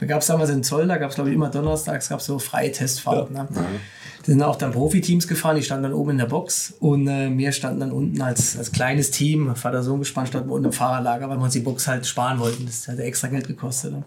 da 0.00 0.06
gab 0.06 0.22
es 0.22 0.28
damals 0.28 0.48
in 0.48 0.62
Zoll, 0.62 0.88
da 0.88 0.96
gab 0.96 1.10
es 1.10 1.16
glaube 1.16 1.28
ich 1.28 1.36
immer 1.36 1.50
donnerstags 1.50 2.08
gab 2.08 2.22
so 2.22 2.38
freie 2.38 2.72
Testfahrten. 2.72 3.34
Ne? 3.34 3.48
Mhm. 3.50 3.80
Da 4.20 4.26
sind 4.26 4.42
auch 4.42 4.56
dann 4.56 4.72
Profiteams 4.72 5.26
gefahren, 5.26 5.56
die 5.56 5.62
standen 5.62 5.84
dann 5.84 5.92
oben 5.94 6.10
in 6.10 6.18
der 6.18 6.26
Box 6.26 6.74
und 6.78 7.08
äh, 7.08 7.36
wir 7.36 7.52
standen 7.52 7.80
dann 7.80 7.92
unten 7.92 8.20
als, 8.20 8.56
als 8.58 8.70
kleines 8.70 9.10
Team, 9.10 9.54
Vater 9.56 9.82
Sohn 9.82 10.00
gespannt, 10.00 10.28
standen 10.28 10.50
unten 10.50 10.66
im 10.66 10.72
Fahrerlager, 10.72 11.28
weil 11.28 11.38
wir 11.38 11.44
uns 11.44 11.54
die 11.54 11.60
Box 11.60 11.88
halt 11.88 12.06
sparen 12.06 12.38
wollten. 12.38 12.66
Das 12.66 12.86
hat 12.86 12.98
extra 12.98 13.28
Geld 13.28 13.48
gekostet. 13.48 13.92
Ne? 13.92 14.04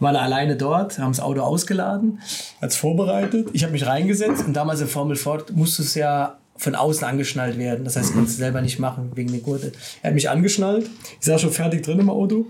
Waren 0.00 0.16
alleine 0.16 0.56
dort, 0.56 0.98
haben 0.98 1.12
das 1.12 1.20
Auto 1.20 1.40
ausgeladen, 1.40 2.20
als 2.60 2.74
vorbereitet. 2.74 3.48
Ich 3.52 3.62
habe 3.62 3.72
mich 3.72 3.86
reingesetzt 3.86 4.44
und 4.44 4.54
damals 4.54 4.80
in 4.80 4.88
Formel 4.88 5.14
Ford 5.14 5.54
musste 5.54 5.82
es 5.82 5.94
ja 5.94 6.36
von 6.56 6.74
außen 6.74 7.06
angeschnallt 7.06 7.58
werden. 7.58 7.84
Das 7.84 7.96
heißt, 7.96 8.10
ich 8.10 8.14
konnte 8.14 8.30
es 8.30 8.36
selber 8.36 8.60
nicht 8.60 8.78
machen 8.78 9.12
wegen 9.14 9.30
der 9.30 9.40
Gurte. 9.40 9.72
Er 10.02 10.08
hat 10.08 10.14
mich 10.14 10.30
angeschnallt. 10.30 10.88
Ich 11.20 11.26
saß 11.26 11.40
schon 11.40 11.52
fertig 11.52 11.82
drin 11.84 12.00
im 12.00 12.10
Auto. 12.10 12.46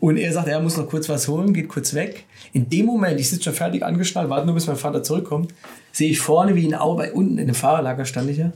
Und 0.00 0.16
er 0.16 0.32
sagt, 0.32 0.48
er 0.48 0.60
muss 0.60 0.78
noch 0.78 0.88
kurz 0.88 1.08
was 1.10 1.28
holen, 1.28 1.52
geht 1.52 1.68
kurz 1.68 1.92
weg. 1.92 2.24
In 2.54 2.70
dem 2.70 2.86
Moment, 2.86 3.20
ich 3.20 3.28
sitze 3.28 3.44
schon 3.44 3.52
fertig 3.52 3.82
angeschnallt, 3.82 4.30
warte 4.30 4.46
nur, 4.46 4.54
bis 4.54 4.66
mein 4.66 4.76
Vater 4.76 5.02
zurückkommt, 5.02 5.52
sehe 5.92 6.10
ich 6.10 6.20
vorne 6.20 6.54
wie 6.54 6.64
in 6.64 6.74
Auer, 6.74 7.08
unten 7.14 7.38
in 7.38 7.46
dem 7.46 7.54
Fahrerlager 7.54 8.04
stand 8.04 8.30
ich 8.30 8.38
ja, 8.38 8.52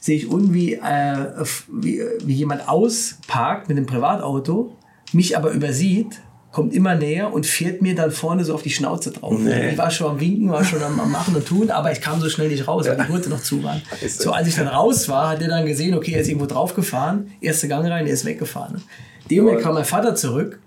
sehe 0.00 0.16
ich 0.16 0.28
unten 0.28 0.54
wie, 0.54 0.74
äh, 0.74 1.44
wie, 1.68 2.02
wie 2.24 2.34
jemand 2.34 2.68
ausparkt 2.68 3.68
mit 3.68 3.76
einem 3.76 3.86
Privatauto, 3.86 4.76
mich 5.12 5.36
aber 5.36 5.50
übersieht, 5.50 6.20
kommt 6.52 6.74
immer 6.74 6.96
näher 6.96 7.32
und 7.32 7.46
fährt 7.46 7.80
mir 7.80 7.94
dann 7.94 8.10
vorne 8.10 8.44
so 8.44 8.54
auf 8.54 8.62
die 8.62 8.70
Schnauze 8.70 9.12
drauf. 9.12 9.38
Nee. 9.38 9.70
Ich 9.70 9.78
war 9.78 9.90
schon 9.90 10.10
am 10.10 10.20
Winken, 10.20 10.50
war 10.50 10.64
schon 10.64 10.82
am, 10.82 10.98
am, 10.98 11.12
Machen 11.12 11.36
und 11.36 11.46
Tun, 11.46 11.70
aber 11.70 11.92
ich 11.92 12.00
kam 12.00 12.20
so 12.20 12.28
schnell 12.28 12.48
nicht 12.48 12.66
raus, 12.66 12.86
weil 12.88 12.96
die 12.96 13.04
Gurte 13.04 13.30
noch 13.30 13.40
zu 13.40 13.62
waren. 13.62 13.82
So, 14.08 14.32
als 14.32 14.48
ich 14.48 14.56
dann 14.56 14.66
raus 14.66 15.08
war, 15.08 15.30
hat 15.30 15.42
er 15.42 15.48
dann 15.48 15.64
gesehen, 15.64 15.94
okay, 15.94 16.12
er 16.12 16.22
ist 16.22 16.28
irgendwo 16.28 16.46
draufgefahren, 16.46 17.30
erste 17.40 17.68
Gang 17.68 17.86
rein, 17.86 18.06
er 18.06 18.14
ist 18.14 18.24
weggefahren. 18.24 18.82
Dem 19.30 19.44
Moment 19.44 19.62
kam 19.62 19.74
mein 19.74 19.84
Vater 19.84 20.16
zurück 20.16 20.58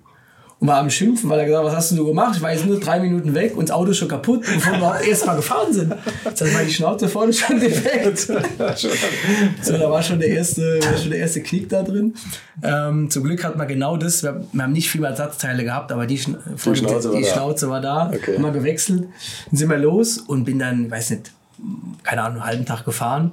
und 0.60 0.68
war 0.68 0.78
am 0.78 0.90
Schimpfen, 0.90 1.30
weil 1.30 1.40
er 1.40 1.46
gesagt 1.46 1.66
hat, 1.66 1.72
was 1.72 1.78
hast 1.78 1.98
du 1.98 2.06
gemacht? 2.06 2.36
Ich 2.38 2.42
war 2.42 2.54
jetzt 2.54 2.66
nur 2.66 2.80
drei 2.80 3.00
Minuten 3.00 3.34
weg 3.36 3.58
und 3.58 3.70
das 3.70 3.76
Auto 3.76 3.92
ist 3.92 3.98
schon 3.98 4.08
kaputt, 4.08 4.42
bevor 4.42 4.72
wir 4.72 4.78
überhaupt 4.78 5.06
erst 5.06 5.26
mal 5.26 5.36
gefahren 5.36 5.74
sind. 5.74 5.90
Dann 5.90 6.54
war 6.54 6.64
die 6.64 6.72
Schnauze 6.74 7.08
vorne 7.10 7.34
schon 7.34 7.60
defekt. 7.60 8.20
so, 9.62 9.78
da 9.78 9.92
war 9.92 10.02
schon 10.02 10.20
der 10.20 10.30
erste, 10.30 10.80
schon 11.02 11.12
der 11.12 11.20
erste 11.20 11.44
Knick 11.44 11.70
da 11.70 11.84
drin. 11.84 12.14
Ähm, 12.62 13.10
zum 13.10 13.24
Glück 13.24 13.44
hat 13.44 13.58
man 13.58 13.68
genau 13.68 13.98
das, 13.98 14.24
wir, 14.24 14.46
wir, 14.52 14.64
haben 14.64 14.74
nicht 14.74 14.90
viel 14.90 15.04
Ersatzteile 15.04 15.64
gehabt, 15.64 15.92
aber 15.92 16.06
die, 16.06 16.18
Schna 16.18 16.38
die, 16.46 16.76
Schnauze, 16.76 17.10
die 17.10 17.24
war 17.24 17.34
Schnauze, 17.34 17.70
war 17.70 17.82
da. 17.82 18.12
Okay. 18.14 18.36
Haben 18.36 18.44
wir 18.44 18.52
gewechselt. 18.52 19.04
Dann 19.50 19.58
sind 19.58 19.70
wir 19.70 19.78
los 19.78 20.18
und 20.18 20.46
bin 20.46 20.60
dann, 20.60 20.90
weiß 20.90 21.10
nicht, 21.12 21.32
keine 22.04 22.24
Ahnung, 22.24 22.38
einen 22.38 22.46
halben 22.46 22.66
Tag 22.66 22.86
gefahren. 22.86 23.32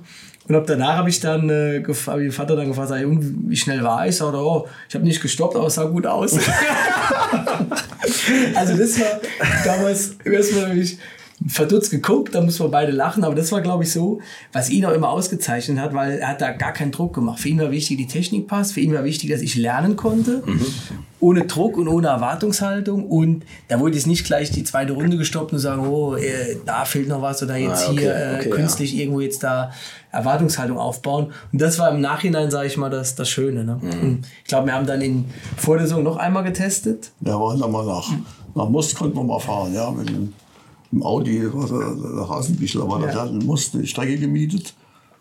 Und 0.51 0.57
ab 0.57 0.65
danach 0.67 0.97
habe 0.97 1.09
ich 1.09 1.21
dann, 1.21 1.49
äh, 1.49 1.81
hab 2.07 2.19
ich 2.19 2.35
Vater 2.35 2.57
dann 2.57 2.67
gefragt, 2.67 2.91
wie 2.93 3.57
schnell 3.57 3.85
war 3.85 4.09
ich? 4.09 4.17
Sagte, 4.17 4.37
oh, 4.37 4.67
ich 4.89 4.97
habe 4.97 5.05
nicht 5.05 5.23
gestoppt, 5.23 5.55
aber 5.55 5.69
es 5.69 5.77
sah 5.77 5.85
gut 5.85 6.09
aus. 6.09 6.33
also 8.57 8.77
das 8.77 8.99
war 8.99 9.21
damals 9.65 10.17
erstmal 10.25 10.71
nämlich 10.71 10.99
verdutzt 11.47 11.91
geguckt, 11.91 12.35
da 12.35 12.43
mussten 12.43 12.65
wir 12.65 12.69
beide 12.69 12.93
lachen, 12.93 13.25
aber 13.25 13.35
das 13.35 13.51
war, 13.51 13.63
glaube 13.63 13.85
ich, 13.85 13.93
so, 13.93 14.21
was 14.53 14.69
ihn 14.69 14.85
auch 14.85 14.93
immer 14.93 15.09
ausgezeichnet 15.09 15.79
hat, 15.79 15.95
weil 15.95 16.19
er 16.19 16.29
hat 16.29 16.41
da 16.41 16.51
gar 16.53 16.73
keinen 16.73 16.93
Druck 16.93 17.15
gemacht. 17.15 17.41
Für 17.41 17.49
ihn 17.49 17.59
war 17.59 17.71
wichtig, 17.71 17.97
die 17.97 18.07
Technik 18.07 18.47
passt, 18.47 18.75
für 18.75 18.81
ihn 18.81 18.93
war 18.93 19.05
wichtig, 19.05 19.31
dass 19.31 19.41
ich 19.41 19.57
lernen 19.57 19.97
konnte, 19.97 20.43
mhm. 20.45 20.67
ohne 21.19 21.47
Druck 21.47 21.79
und 21.79 21.89
ohne 21.89 22.09
Erwartungshaltung 22.09 23.07
und 23.07 23.45
da 23.69 23.81
wurde 23.81 23.95
jetzt 23.95 24.07
nicht 24.07 24.25
gleich 24.25 24.51
die 24.51 24.65
zweite 24.65 24.93
Runde 24.93 25.17
gestoppt 25.17 25.55
und 25.55 25.59
sagen, 25.61 25.87
oh, 25.87 26.15
äh, 26.15 26.59
da 26.67 26.85
fehlt 26.85 27.09
noch 27.09 27.23
was 27.23 27.43
oder 27.43 27.57
jetzt 27.57 27.89
ah, 27.89 27.93
okay, 27.93 28.01
hier 28.01 28.15
äh, 28.15 28.37
okay, 28.41 28.51
künstlich 28.51 28.93
ja. 28.93 29.01
irgendwo 29.01 29.21
jetzt 29.21 29.43
da 29.43 29.73
Erwartungshaltung 30.13 30.77
aufbauen. 30.77 31.33
Und 31.53 31.61
das 31.61 31.79
war 31.79 31.91
im 31.91 32.03
Nachhinein, 32.03 32.51
sage 32.51 32.67
ich 32.67 32.77
mal, 32.77 32.91
das, 32.91 33.15
das 33.15 33.31
Schöne. 33.31 33.65
Ne? 33.65 33.79
Mhm. 33.81 34.23
ich 34.43 34.49
glaube, 34.49 34.67
wir 34.67 34.75
haben 34.75 34.87
dann 34.87 35.01
in 35.01 35.25
vor 35.57 35.79
der 35.79 35.87
Saison 35.87 36.03
noch 36.03 36.19
einmal 36.19 36.45
getestet. 36.45 37.13
Ja, 37.23 37.41
waren 37.41 37.59
dann 37.59 37.73
mal 37.73 37.87
nach, 37.87 38.11
nach 38.55 38.69
Most 38.69 38.95
konnten 38.95 39.17
wir 39.17 39.25
mal 39.25 39.39
fahren, 39.39 39.73
ja, 39.73 39.91
mit 39.91 40.11
dem 40.11 40.35
im 40.93 41.03
Audi, 41.03 41.41
der, 41.41 42.29
Hasenbichler 42.29 42.89
war, 42.89 43.01
ja. 43.01 43.07
der 43.07 43.23
hat 43.23 43.31
eine 43.31 43.87
Strecke 43.87 44.19
gemietet. 44.19 44.75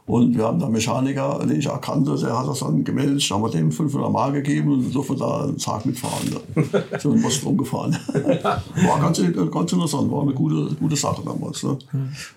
Und 0.10 0.36
wir 0.36 0.46
haben 0.46 0.58
da 0.58 0.68
Mechaniker, 0.68 1.38
den 1.48 1.60
ich 1.60 1.68
erkannte, 1.68 2.16
der 2.16 2.40
hat 2.40 2.48
das 2.48 2.62
dann 2.62 2.84
gemeldet. 2.84 3.30
Da 3.30 3.36
haben 3.36 3.44
wir 3.44 3.52
dem 3.52 3.72
500 3.72 4.12
Mark 4.12 4.34
gegeben 4.34 4.74
und 4.74 4.92
durfte 4.92 5.16
da 5.16 5.44
einen 5.44 5.60
Tag 5.60 5.86
mitfahren. 5.86 6.42
Ne? 6.56 6.66
So 7.00 7.12
in 7.12 7.22
Most 7.22 7.46
rumgefahren. 7.46 7.96
War 8.12 9.00
ganz, 9.00 9.22
ganz 9.52 9.72
interessant, 9.72 10.12
war 10.12 10.24
eine 10.24 10.34
gute, 10.34 10.74
gute 10.78 10.96
Sache 10.96 11.22
damals. 11.24 11.62
Ne? 11.62 11.78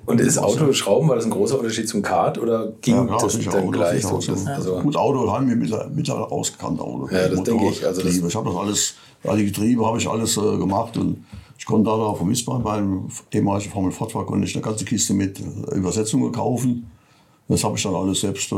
Und 0.04 0.20
ist 0.20 0.36
Auto 0.36 0.70
Schrauben, 0.74 1.08
war 1.08 1.16
das 1.16 1.24
ein 1.24 1.30
großer 1.30 1.58
Unterschied 1.58 1.88
zum 1.88 2.02
Kart 2.02 2.36
oder 2.36 2.72
ging 2.82 2.94
ja, 2.94 3.16
das 3.18 3.38
dann 3.38 3.54
Auto, 3.54 3.70
gleich? 3.70 4.02
So, 4.02 4.18
das, 4.18 4.46
also 4.46 4.80
Gut, 4.80 4.94
Auto 4.94 5.32
haben 5.32 5.48
wir 5.48 5.56
mittlerweile 5.56 6.30
ausgekannt. 6.30 6.78
Auto. 6.78 7.08
Ja, 7.10 7.26
das 7.28 7.42
denke 7.42 7.70
ich. 7.70 7.86
Also 7.86 8.02
das 8.02 8.14
ich 8.14 8.36
habe 8.36 8.50
das 8.50 8.58
alles, 8.58 8.94
die 9.34 9.46
Getriebe 9.46 9.86
habe 9.86 9.96
ich 9.96 10.06
alles 10.06 10.36
äh, 10.36 10.58
gemacht 10.58 10.98
und 10.98 11.24
ich 11.62 11.66
konnte 11.66 11.90
da 11.90 12.12
vom 12.12 12.28
Wiesbaden 12.28 12.64
beim 12.64 13.08
ehemaligen 13.32 13.70
Formel 13.70 13.92
Ford 13.92 14.12
konnte 14.26 14.44
ich 14.44 14.56
eine 14.56 14.64
ganze 14.64 14.84
Kiste 14.84 15.14
mit 15.14 15.38
Übersetzungen 15.72 16.32
kaufen. 16.32 16.90
Das 17.46 17.62
habe 17.62 17.76
ich 17.76 17.84
dann 17.84 17.94
alles 17.94 18.22
selbst 18.22 18.50
äh, 18.50 18.56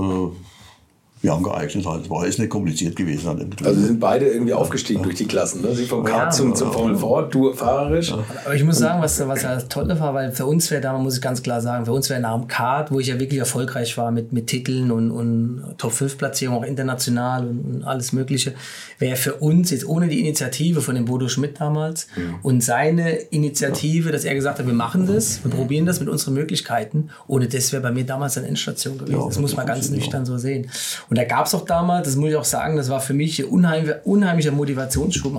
ja, 1.25 1.39
geeignet 1.39 1.87
halt. 1.87 2.11
War 2.11 2.27
jetzt 2.27 2.39
nicht 2.39 2.51
kompliziert 2.51 2.97
gewesen. 2.97 3.27
Halt 3.29 3.67
also 3.67 3.81
sind 3.81 3.99
beide 3.99 4.27
irgendwie 4.27 4.53
aufgestiegen 4.53 5.01
ja. 5.01 5.05
durch 5.05 5.17
die 5.17 5.25
Klassen. 5.25 5.63
Ne? 5.63 5.75
Sie 5.75 5.87
vom 5.87 6.05
Kart 6.05 6.27
ja, 6.27 6.31
zum, 6.31 6.55
zum 6.55 6.71
Formel 6.71 6.97
Ford, 6.97 7.35
du 7.35 7.51
fahrerisch. 7.55 8.11
Ja. 8.11 8.23
Aber 8.45 8.55
ich 8.55 8.63
muss 8.63 8.77
sagen, 8.77 9.01
was, 9.03 9.27
was 9.27 9.41
das 9.41 9.69
Tolle 9.69 9.99
war, 9.99 10.13
weil 10.13 10.33
für 10.33 10.45
uns 10.45 10.71
wäre 10.71 10.83
da, 10.83 10.99
muss 10.99 11.17
ich 11.17 11.23
ganz 11.23 11.43
klar 11.43 11.63
sagen, 11.63 11.87
für 11.87 11.93
uns 11.93 12.11
wäre 12.11 12.21
nach 12.21 12.39
dem 12.39 12.47
Kart, 12.47 12.93
wo 12.93 13.01
ich 13.01 13.07
ja 13.07 13.19
wirklich 13.19 13.41
erfolgreich 13.41 13.97
war 13.97 14.11
mit, 14.11 14.35
mit 14.35 14.49
Titeln 14.49 14.91
und, 14.91 15.11
und 15.11 15.65
Top 15.79 15.93
5 15.93 16.19
Platzierungen, 16.19 16.63
auch 16.63 16.67
international 16.67 17.47
und, 17.47 17.61
und 17.61 17.85
alles 17.85 18.13
Mögliche, 18.13 18.53
wäre 18.99 19.17
für 19.17 19.37
uns 19.37 19.71
jetzt 19.71 19.89
ohne 19.89 20.09
die 20.09 20.21
Initiative 20.21 20.83
von 20.83 20.95
dem 20.95 21.07
Bodo 21.07 21.29
Schmidt 21.29 21.59
damals 21.59 22.07
und 22.43 22.63
seine 22.63 23.13
Initiative, 23.15 24.13
dass 24.13 24.25
er 24.25 24.35
gesagt 24.35 24.59
hat, 24.59 24.67
wir 24.67 24.75
machen 24.75 25.07
das, 25.07 25.43
wir 25.43 25.51
probieren 25.51 25.87
das 25.87 26.01
mit 26.01 26.11
unseren 26.11 26.35
Möglichkeiten, 26.35 27.09
ohne 27.27 27.49
das 27.49 27.73
wäre 27.73 27.83
bei 27.83 27.93
mir 27.93 28.05
damals 28.05 28.37
eine 28.37 28.47
Endstation 28.47 28.99
gewesen. 28.99 29.23
das 29.27 29.39
muss 29.39 29.57
man 29.57 29.67
ganz 29.67 29.89
nüchtern 29.89 30.27
so 30.27 30.37
sehen. 30.37 30.71
Und 31.09 31.14
da 31.17 31.25
gab 31.25 31.47
es 31.47 31.55
auch 31.55 31.65
damals, 31.65 32.07
das 32.07 32.17
muss 32.17 32.31
ich 32.31 32.37
auch 32.37 32.45
sagen, 32.45 32.77
das 32.77 32.89
war 32.89 33.01
für 33.01 33.15
mich 33.15 33.45
unheimlich, 33.45 33.95
unheimlicher 34.05 34.53
Motivationsschub, 34.53 35.33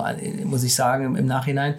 muss 0.44 0.64
ich 0.64 0.74
sagen, 0.74 1.04
im, 1.04 1.16
im 1.16 1.26
Nachhinein. 1.26 1.74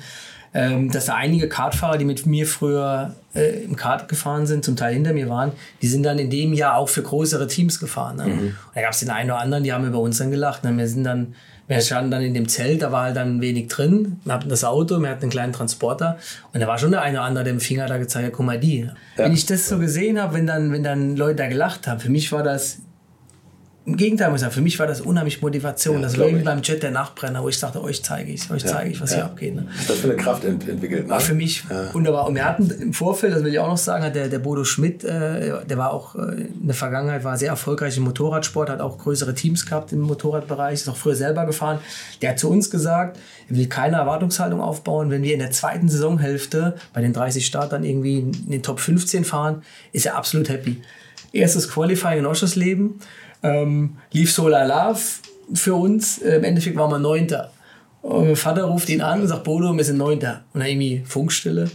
Ähm, 0.53 0.89
dass 0.91 1.05
da 1.05 1.15
einige 1.15 1.49
Kartfahrer, 1.49 1.97
die 1.97 2.05
mit 2.05 2.25
mir 2.25 2.47
früher 2.47 3.13
äh, 3.35 3.63
im 3.63 3.75
Kart 3.75 4.07
gefahren 4.07 4.47
sind, 4.47 4.63
zum 4.63 4.75
Teil 4.75 4.93
hinter 4.93 5.13
mir 5.13 5.29
waren, 5.29 5.51
die 5.81 5.87
sind 5.87 6.03
dann 6.03 6.17
in 6.19 6.29
dem 6.29 6.53
Jahr 6.53 6.77
auch 6.77 6.89
für 6.89 7.03
größere 7.03 7.47
Teams 7.47 7.79
gefahren. 7.79 8.15
Ne? 8.15 8.27
Mhm. 8.27 8.39
Und 8.39 8.55
da 8.73 8.81
gab 8.81 8.93
es 8.93 8.99
den 8.99 9.09
einen 9.09 9.29
oder 9.29 9.39
anderen, 9.39 9.63
die 9.63 9.73
haben 9.73 9.85
über 9.85 9.99
uns 9.99 10.17
dann 10.17 10.31
gelacht. 10.31 10.63
Ne? 10.63 10.75
Wir 10.75 10.87
sind 10.87 11.03
dann, 11.03 11.35
wir 11.67 11.81
standen 11.81 12.11
dann 12.11 12.21
in 12.23 12.33
dem 12.33 12.47
Zelt, 12.47 12.81
da 12.81 12.91
war 12.91 13.03
halt 13.03 13.17
dann 13.17 13.41
wenig 13.41 13.67
drin. 13.67 14.19
Wir 14.23 14.33
hatten 14.33 14.49
das 14.49 14.63
Auto, 14.63 14.99
wir 14.99 15.09
hatten 15.09 15.23
einen 15.23 15.31
kleinen 15.31 15.53
Transporter 15.53 16.17
und 16.53 16.61
da 16.61 16.67
war 16.67 16.77
schon 16.77 16.91
der 16.91 17.01
eine 17.01 17.19
oder 17.19 17.27
andere, 17.27 17.43
der 17.43 17.53
mit 17.53 17.61
dem 17.61 17.65
Finger 17.65 17.85
da 17.87 17.97
gezeigt 17.97 18.27
hat, 18.27 18.33
guck 18.33 18.45
mal 18.45 18.59
die. 18.59 18.79
Ja. 18.79 18.93
Wenn 19.17 19.33
ich 19.33 19.45
das 19.45 19.67
so 19.67 19.77
gesehen 19.77 20.19
habe, 20.19 20.33
wenn 20.33 20.47
dann, 20.47 20.71
wenn 20.71 20.83
dann 20.83 21.17
Leute 21.17 21.35
da 21.35 21.47
gelacht 21.47 21.87
haben, 21.87 21.99
für 21.99 22.09
mich 22.09 22.31
war 22.31 22.41
das 22.41 22.79
im 23.87 23.95
Gegenteil, 23.95 24.29
muss 24.31 24.39
ich 24.39 24.41
sagen, 24.41 24.53
für 24.53 24.61
mich 24.61 24.77
war 24.79 24.85
das 24.85 24.99
unheimlich 24.99 25.41
Motivation. 25.41 25.95
Ja, 25.95 26.01
das 26.01 26.17
war 26.17 26.25
irgendwie 26.25 26.43
beim 26.43 26.61
Jet 26.61 26.83
der 26.83 26.91
Nachbrenner, 26.91 27.41
wo 27.41 27.47
ich 27.47 27.57
sagte, 27.57 27.81
euch 27.81 28.03
zeige 28.03 28.33
ich, 28.33 28.51
euch 28.51 28.65
zeige 28.65 28.89
ich, 28.89 28.99
was 28.99 29.11
ja. 29.11 29.15
hier 29.15 29.25
abgeht. 29.25 29.55
Ne? 29.55 29.65
Das 29.87 29.99
für 29.99 30.09
eine 30.09 30.17
Kraft 30.17 30.43
ent 30.43 30.67
entwickelt. 30.67 31.05
Ne? 31.05 31.09
War 31.09 31.21
für 31.21 31.33
mich 31.33 31.63
ja. 31.69 31.93
wunderbar. 31.93 32.27
Und 32.27 32.35
wir 32.35 32.43
hatten 32.43 32.69
im 32.69 32.91
Vorfeld, 32.91 33.33
das 33.33 33.45
will 33.45 33.53
ich 33.53 33.59
auch 33.59 33.69
noch 33.69 33.77
sagen, 33.77 34.03
hat 34.03 34.13
der, 34.13 34.27
der 34.27 34.39
Bodo 34.39 34.65
Schmidt, 34.65 35.05
äh, 35.05 35.65
der 35.65 35.77
war 35.77 35.93
auch 35.93 36.15
äh, 36.15 36.19
in 36.19 36.67
der 36.67 36.75
Vergangenheit 36.75 37.23
war 37.23 37.37
sehr 37.37 37.47
erfolgreich 37.47 37.95
im 37.95 38.03
Motorradsport, 38.03 38.69
hat 38.69 38.81
auch 38.81 38.97
größere 38.97 39.33
Teams 39.33 39.65
gehabt 39.65 39.93
im 39.93 40.01
Motorradbereich, 40.01 40.73
ist 40.73 40.89
auch 40.89 40.97
früher 40.97 41.15
selber 41.15 41.45
gefahren. 41.45 41.79
Der 42.21 42.31
hat 42.31 42.39
zu 42.39 42.49
uns 42.49 42.69
gesagt, 42.69 43.17
er 43.49 43.55
will 43.55 43.67
keine 43.67 43.95
Erwartungshaltung 43.95 44.59
aufbauen. 44.59 45.11
Wenn 45.11 45.23
wir 45.23 45.31
in 45.31 45.39
der 45.39 45.51
zweiten 45.51 45.87
Saisonhälfte 45.87 46.75
bei 46.91 46.99
den 46.99 47.13
30 47.13 47.45
Startern 47.45 47.85
irgendwie 47.85 48.19
in 48.19 48.51
den 48.51 48.63
Top 48.63 48.81
15 48.81 49.23
fahren, 49.23 49.61
ist 49.93 50.05
er 50.05 50.17
absolut 50.17 50.49
happy. 50.49 50.81
Erstes 51.31 51.69
Qualifying 51.69 52.19
in 52.19 52.25
Oschersleben 52.25 52.99
ähm, 53.47 53.97
lief 54.11 54.31
so 54.31 54.47
lala 54.47 54.95
für 55.53 55.75
uns. 55.75 56.17
Im 56.19 56.43
Endeffekt 56.43 56.75
waren 56.75 56.91
wir 56.91 56.99
Neunter. 56.99 57.51
Und 58.01 58.25
mein 58.27 58.35
Vater 58.35 58.63
ruft 58.63 58.89
ihn 58.89 59.01
an 59.01 59.21
und 59.21 59.27
sagt, 59.27 59.43
Bodo, 59.43 59.75
wir 59.75 59.83
sind 59.83 59.97
Neunter. 59.97 60.41
Und 60.53 60.61
dann 60.61 60.69
irgendwie 60.69 61.03
Funkstille. 61.05 61.69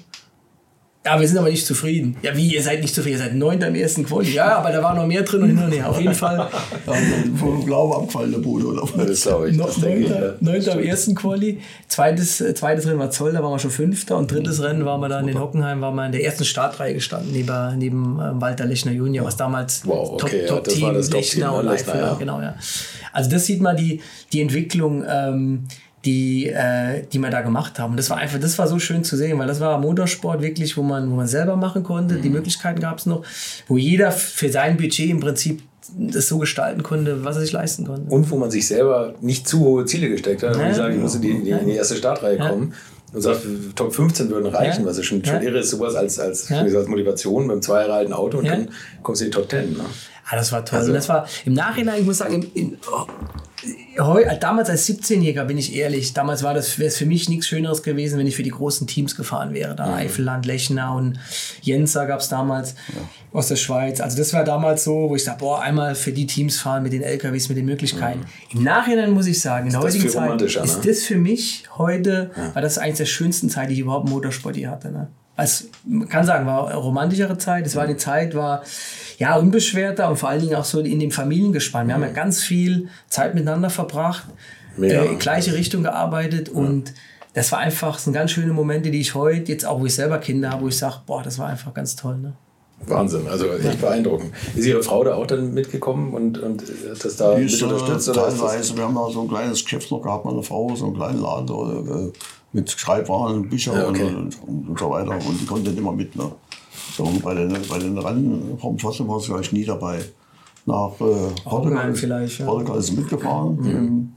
Ja, 1.04 1.20
wir 1.20 1.26
sind 1.26 1.36
aber 1.36 1.50
nicht 1.50 1.66
zufrieden. 1.66 2.16
Ja, 2.22 2.36
wie, 2.36 2.54
ihr 2.54 2.62
seid 2.62 2.80
nicht 2.80 2.94
zufrieden? 2.94 3.18
Ihr 3.18 3.24
seid 3.24 3.34
Neunter 3.34 3.66
im 3.66 3.74
ersten 3.74 4.06
Quali. 4.06 4.30
Ja, 4.30 4.58
aber 4.58 4.70
da 4.70 4.80
war 4.84 4.94
noch 4.94 5.04
mehr 5.04 5.22
drin 5.22 5.42
und 5.42 5.48
hin 5.48 5.58
und 5.58 5.72
her. 5.72 5.88
Auf 5.90 6.00
jeden 6.00 6.14
Fall. 6.14 6.48
vom 7.36 7.66
Glauben 7.66 7.92
abgefallen, 7.92 8.30
der 8.30 8.38
Bude, 8.38 8.66
oder 8.66 8.82
was? 8.82 9.06
Das 9.06 9.22
glaube 9.22 9.50
ich. 9.50 9.56
Das 9.56 9.78
Neunter, 9.78 10.36
ich, 10.36 10.40
Neunter 10.40 10.72
im 10.78 10.86
ersten 10.86 11.16
Quali. 11.16 11.60
Zweites, 11.88 12.40
äh, 12.40 12.54
zweites 12.54 12.86
Rennen 12.86 13.00
war 13.00 13.10
Zoll, 13.10 13.32
da 13.32 13.42
waren 13.42 13.50
wir 13.50 13.58
schon 13.58 13.72
Fünfter. 13.72 14.16
Und 14.16 14.30
drittes 14.30 14.62
Rennen 14.62 14.84
waren 14.84 15.00
wir 15.00 15.08
dann 15.08 15.26
in 15.26 15.40
Hockenheim, 15.40 15.80
waren 15.80 15.96
wir 15.96 16.06
in 16.06 16.12
der 16.12 16.24
ersten 16.24 16.44
Startreihe 16.44 16.94
gestanden, 16.94 17.32
neben, 17.32 17.78
neben 17.78 18.20
ähm, 18.22 18.40
Walter 18.40 18.64
Lechner 18.64 18.92
Junior, 18.92 19.26
was 19.26 19.36
damals 19.36 19.84
wow, 19.84 20.12
okay, 20.12 20.46
Top, 20.46 20.62
Top 20.62 20.68
ja, 20.68 20.92
Team, 20.92 21.10
Lechner 21.10 21.54
und 21.54 21.64
Leifler, 21.64 21.96
ja. 21.96 22.14
genau, 22.14 22.40
ja. 22.40 22.54
Also 23.12 23.28
das 23.28 23.44
sieht 23.46 23.60
man 23.60 23.76
die, 23.76 24.00
die 24.32 24.40
Entwicklung, 24.40 25.04
ähm, 25.08 25.64
die, 26.04 26.48
äh, 26.48 27.04
die 27.12 27.18
wir 27.18 27.30
da 27.30 27.42
gemacht 27.42 27.78
haben. 27.78 27.96
Das 27.96 28.10
war 28.10 28.16
einfach, 28.16 28.40
das 28.40 28.58
war 28.58 28.66
so 28.66 28.78
schön 28.78 29.04
zu 29.04 29.16
sehen, 29.16 29.38
weil 29.38 29.46
das 29.46 29.60
war 29.60 29.78
Motorsport 29.78 30.42
wirklich, 30.42 30.76
wo 30.76 30.82
man, 30.82 31.10
wo 31.10 31.14
man 31.14 31.28
selber 31.28 31.56
machen 31.56 31.82
konnte. 31.84 32.16
Mhm. 32.16 32.22
Die 32.22 32.30
Möglichkeiten 32.30 32.80
gab 32.80 32.98
es 32.98 33.06
noch, 33.06 33.24
wo 33.68 33.76
jeder 33.76 34.10
für 34.10 34.50
sein 34.50 34.76
Budget 34.76 35.10
im 35.10 35.20
Prinzip 35.20 35.62
das 35.96 36.28
so 36.28 36.38
gestalten 36.38 36.82
konnte, 36.82 37.24
was 37.24 37.36
er 37.36 37.42
sich 37.42 37.52
leisten 37.52 37.86
konnte. 37.86 38.12
Und 38.12 38.30
wo 38.30 38.36
man 38.36 38.50
sich 38.50 38.66
selber 38.66 39.14
nicht 39.20 39.46
zu 39.46 39.60
hohe 39.60 39.84
Ziele 39.84 40.08
gesteckt 40.08 40.42
hat. 40.42 40.56
Ja, 40.56 40.70
ich 40.70 40.76
sage, 40.76 40.94
ich 40.94 41.00
muss 41.00 41.14
in 41.14 41.22
die, 41.22 41.30
in 41.30 41.66
die 41.66 41.74
erste 41.74 41.96
Startreihe 41.96 42.38
ja. 42.38 42.48
kommen. 42.48 42.74
Und 43.12 43.20
sagt, 43.20 43.42
Top 43.76 43.94
15 43.94 44.30
würden 44.30 44.46
reichen, 44.46 44.82
ja. 44.82 44.88
was 44.88 44.96
ja 44.96 45.02
schon, 45.02 45.22
schon 45.22 45.42
irre 45.42 45.58
ist, 45.58 45.68
sowas 45.68 45.94
als, 45.94 46.18
als, 46.18 46.48
ja. 46.48 46.62
als 46.62 46.88
Motivation 46.88 47.46
beim 47.46 47.60
Zweier 47.60 47.92
alten 47.92 48.14
Auto 48.14 48.38
und 48.38 48.48
dann 48.48 48.70
kommst 49.02 49.20
du 49.20 49.26
in 49.26 49.30
die 49.30 49.36
Top 49.36 49.50
10. 49.50 49.74
Ne? 49.74 49.84
Ah, 50.30 50.36
das 50.36 50.50
war 50.50 50.64
toll. 50.64 50.78
Also, 50.78 50.94
das 50.94 51.10
war 51.10 51.28
im 51.44 51.52
Nachhinein, 51.52 52.00
ich 52.00 52.06
muss 52.06 52.18
sagen, 52.18 52.32
in, 52.32 52.52
in, 52.54 52.78
oh, 52.90 53.04
damals 54.40 54.70
als 54.70 54.88
17-Jähriger 54.88 55.44
bin 55.44 55.59
ich 55.59 55.75
ehrlich, 55.75 56.12
damals 56.12 56.42
war 56.42 56.55
das 56.55 56.79
wäre 56.79 56.88
es 56.88 56.96
für 56.96 57.07
mich 57.07 57.29
nichts 57.29 57.46
Schöneres 57.46 57.83
gewesen, 57.83 58.18
wenn 58.18 58.27
ich 58.27 58.37
für 58.37 58.42
die 58.42 58.51
großen 58.51 58.87
Teams 58.87 59.16
gefahren 59.16 59.55
wäre. 59.55 59.75
Da 59.75 59.87
mhm. 59.87 59.94
Eifelland, 59.94 60.46
Lechner 60.46 60.94
und 60.94 61.18
Jenser 61.61 62.07
gab 62.07 62.20
es 62.20 62.29
damals 62.29 62.75
ja. 62.88 63.01
aus 63.33 63.48
der 63.48 63.57
Schweiz. 63.57 64.01
Also 64.01 64.16
das 64.16 64.33
war 64.33 64.44
damals 64.44 64.85
so, 64.85 65.11
wo 65.11 65.16
ich 65.16 65.25
sage, 65.25 65.38
boah, 65.38 65.61
einmal 65.61 65.94
für 65.94 66.12
die 66.12 66.27
Teams 66.27 66.61
fahren 66.61 66.83
mit 66.83 66.92
den 66.92 67.03
LKWs, 67.03 67.48
mit 67.48 67.59
den 67.59 67.66
Möglichkeiten. 67.66 68.20
Mhm. 68.20 68.59
Im 68.59 68.64
Nachhinein 68.64 69.11
muss 69.11 69.27
ich 69.27 69.40
sagen, 69.40 69.66
in 69.66 69.72
der 69.72 69.81
heutigen 69.81 70.09
Zeit 70.09 70.40
ist 70.42 70.57
ne? 70.57 70.66
das 70.85 71.03
für 71.03 71.16
mich 71.16 71.64
heute, 71.77 72.31
ja. 72.37 72.55
war 72.55 72.62
das 72.62 72.79
eines 72.79 72.98
der 72.98 73.07
schönsten 73.07 73.48
Zeiten, 73.48 73.68
die 73.68 73.75
ich 73.75 73.81
überhaupt 73.81 74.09
Motorsport 74.09 74.57
hier 74.57 74.70
hatte. 74.70 74.90
Ne? 74.90 75.09
Also, 75.35 75.64
man 75.85 76.09
kann 76.09 76.27
sagen, 76.27 76.47
war 76.47 76.68
eine 76.68 76.77
romantischere 76.77 77.38
Zeit. 77.38 77.66
Es 77.66 77.75
war 77.75 77.85
eine 77.85 77.97
Zeit, 77.97 78.35
war 78.35 78.62
ja, 79.18 79.37
unbeschwerter 79.37 80.09
und 80.09 80.16
vor 80.16 80.29
allen 80.29 80.40
Dingen 80.40 80.57
auch 80.57 80.64
so 80.64 80.81
in 80.81 80.99
dem 81.01 81.11
Familiengespann. 81.11 81.87
Wir 81.87 81.97
mhm. 81.97 82.03
haben 82.03 82.09
ja 82.09 82.11
mhm. 82.11 82.16
ganz 82.16 82.42
viel 82.42 82.88
Zeit 83.09 83.35
miteinander 83.35 83.71
verbracht, 83.71 84.27
äh, 84.81 85.07
in 85.07 85.18
gleiche 85.18 85.55
Richtung 85.55 85.83
gearbeitet 85.83 86.49
ja. 86.49 86.55
und 86.55 86.92
das 87.35 87.51
war 87.51 87.61
einfach, 87.61 87.99
sind 87.99 88.12
ganz 88.12 88.31
schöne 88.31 88.53
Momente, 88.53 88.90
die 88.90 89.01
ich 89.01 89.14
heute, 89.14 89.51
jetzt 89.53 89.64
auch 89.64 89.81
wo 89.81 89.87
ich 89.87 89.95
selber 89.95 90.18
Kinder 90.18 90.51
habe, 90.51 90.64
wo 90.64 90.68
ich 90.68 90.77
sage, 90.77 90.97
boah, 91.07 91.23
das 91.23 91.38
war 91.38 91.49
einfach 91.49 91.73
ganz 91.73 91.97
toll. 91.97 92.18
Ne? 92.18 92.35
Wahnsinn, 92.87 93.27
also 93.29 93.47
echt 93.53 93.81
beeindruckend. 93.81 94.33
Ist 94.55 94.66
Ihre 94.66 94.83
Frau 94.83 95.05
da 95.05 95.14
auch 95.14 95.27
dann 95.27 95.55
mitgekommen 95.55 96.12
und, 96.12 96.38
und 96.38 96.62
das 97.03 97.16
da 97.16 97.35
Die 97.35 97.42
mit 97.42 97.53
ist, 97.53 97.61
äh, 97.61 97.64
unterstützt? 97.64 98.09
Oder 98.09 98.29
teilweise, 98.29 98.77
wir 98.77 98.85
haben 98.85 98.95
da 98.95 99.09
so 99.11 99.23
ein 99.23 99.29
kleines 99.29 99.62
Geschäft 99.62 99.90
noch 99.90 100.03
gehabt, 100.03 100.25
meine 100.25 100.42
Frau, 100.42 100.75
so 100.75 100.87
einen 100.87 100.97
kleinen 100.97 101.23
Laden 101.23 102.11
äh, 102.11 102.12
mit 102.52 102.70
Schreibwaren, 102.70 103.48
Büchern 103.48 103.76
Ja, 103.76 103.88
okay. 103.88 104.04
und, 104.04 104.42
und, 104.42 104.68
und 104.68 104.78
so 104.78 104.90
weiter. 104.90 105.12
Und 105.12 105.40
die 105.40 105.46
konnte 105.46 105.70
nicht 105.70 105.78
immer 105.78 105.92
mit. 105.92 106.14
Ne? 106.16 106.30
So, 106.96 107.04
und 107.04 107.22
bei 107.22 107.34
den, 107.34 107.56
bei 107.68 107.78
den 107.78 107.98
Rennen 107.98 108.58
vom 108.58 108.78
Schossen 108.78 109.08
war 109.08 109.20
sie 109.20 109.32
gleich 109.32 109.52
nie 109.52 109.64
dabei. 109.64 110.00
Nach 110.66 110.92
äh, 111.00 111.30
Portugal, 111.44 111.94
vielleicht, 111.94 112.38
ja. 112.38 112.46
Portugal 112.46 112.78
ist 112.78 112.92
mitgefahren. 112.92 113.64
Im, 113.64 114.12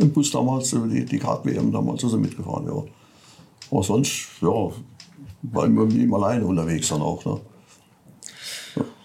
Im 0.00 0.12
Bus 0.12 0.30
damals, 0.30 0.72
äh, 0.72 0.78
die, 0.88 1.04
die 1.04 1.18
Kart-WM 1.18 1.70
damals 1.70 2.02
ist 2.02 2.10
sie 2.10 2.18
mitgefahren, 2.18 2.66
ja. 2.66 2.82
Aber 3.70 3.82
sonst, 3.82 4.28
ja, 4.40 4.70
war 5.42 5.66
immer 5.66 5.84
mit 5.84 5.94
ihm 5.94 6.12
alleine 6.14 6.44
unterwegs 6.44 6.88
dann 6.88 7.02
auch. 7.02 7.24
Ne? 7.24 7.40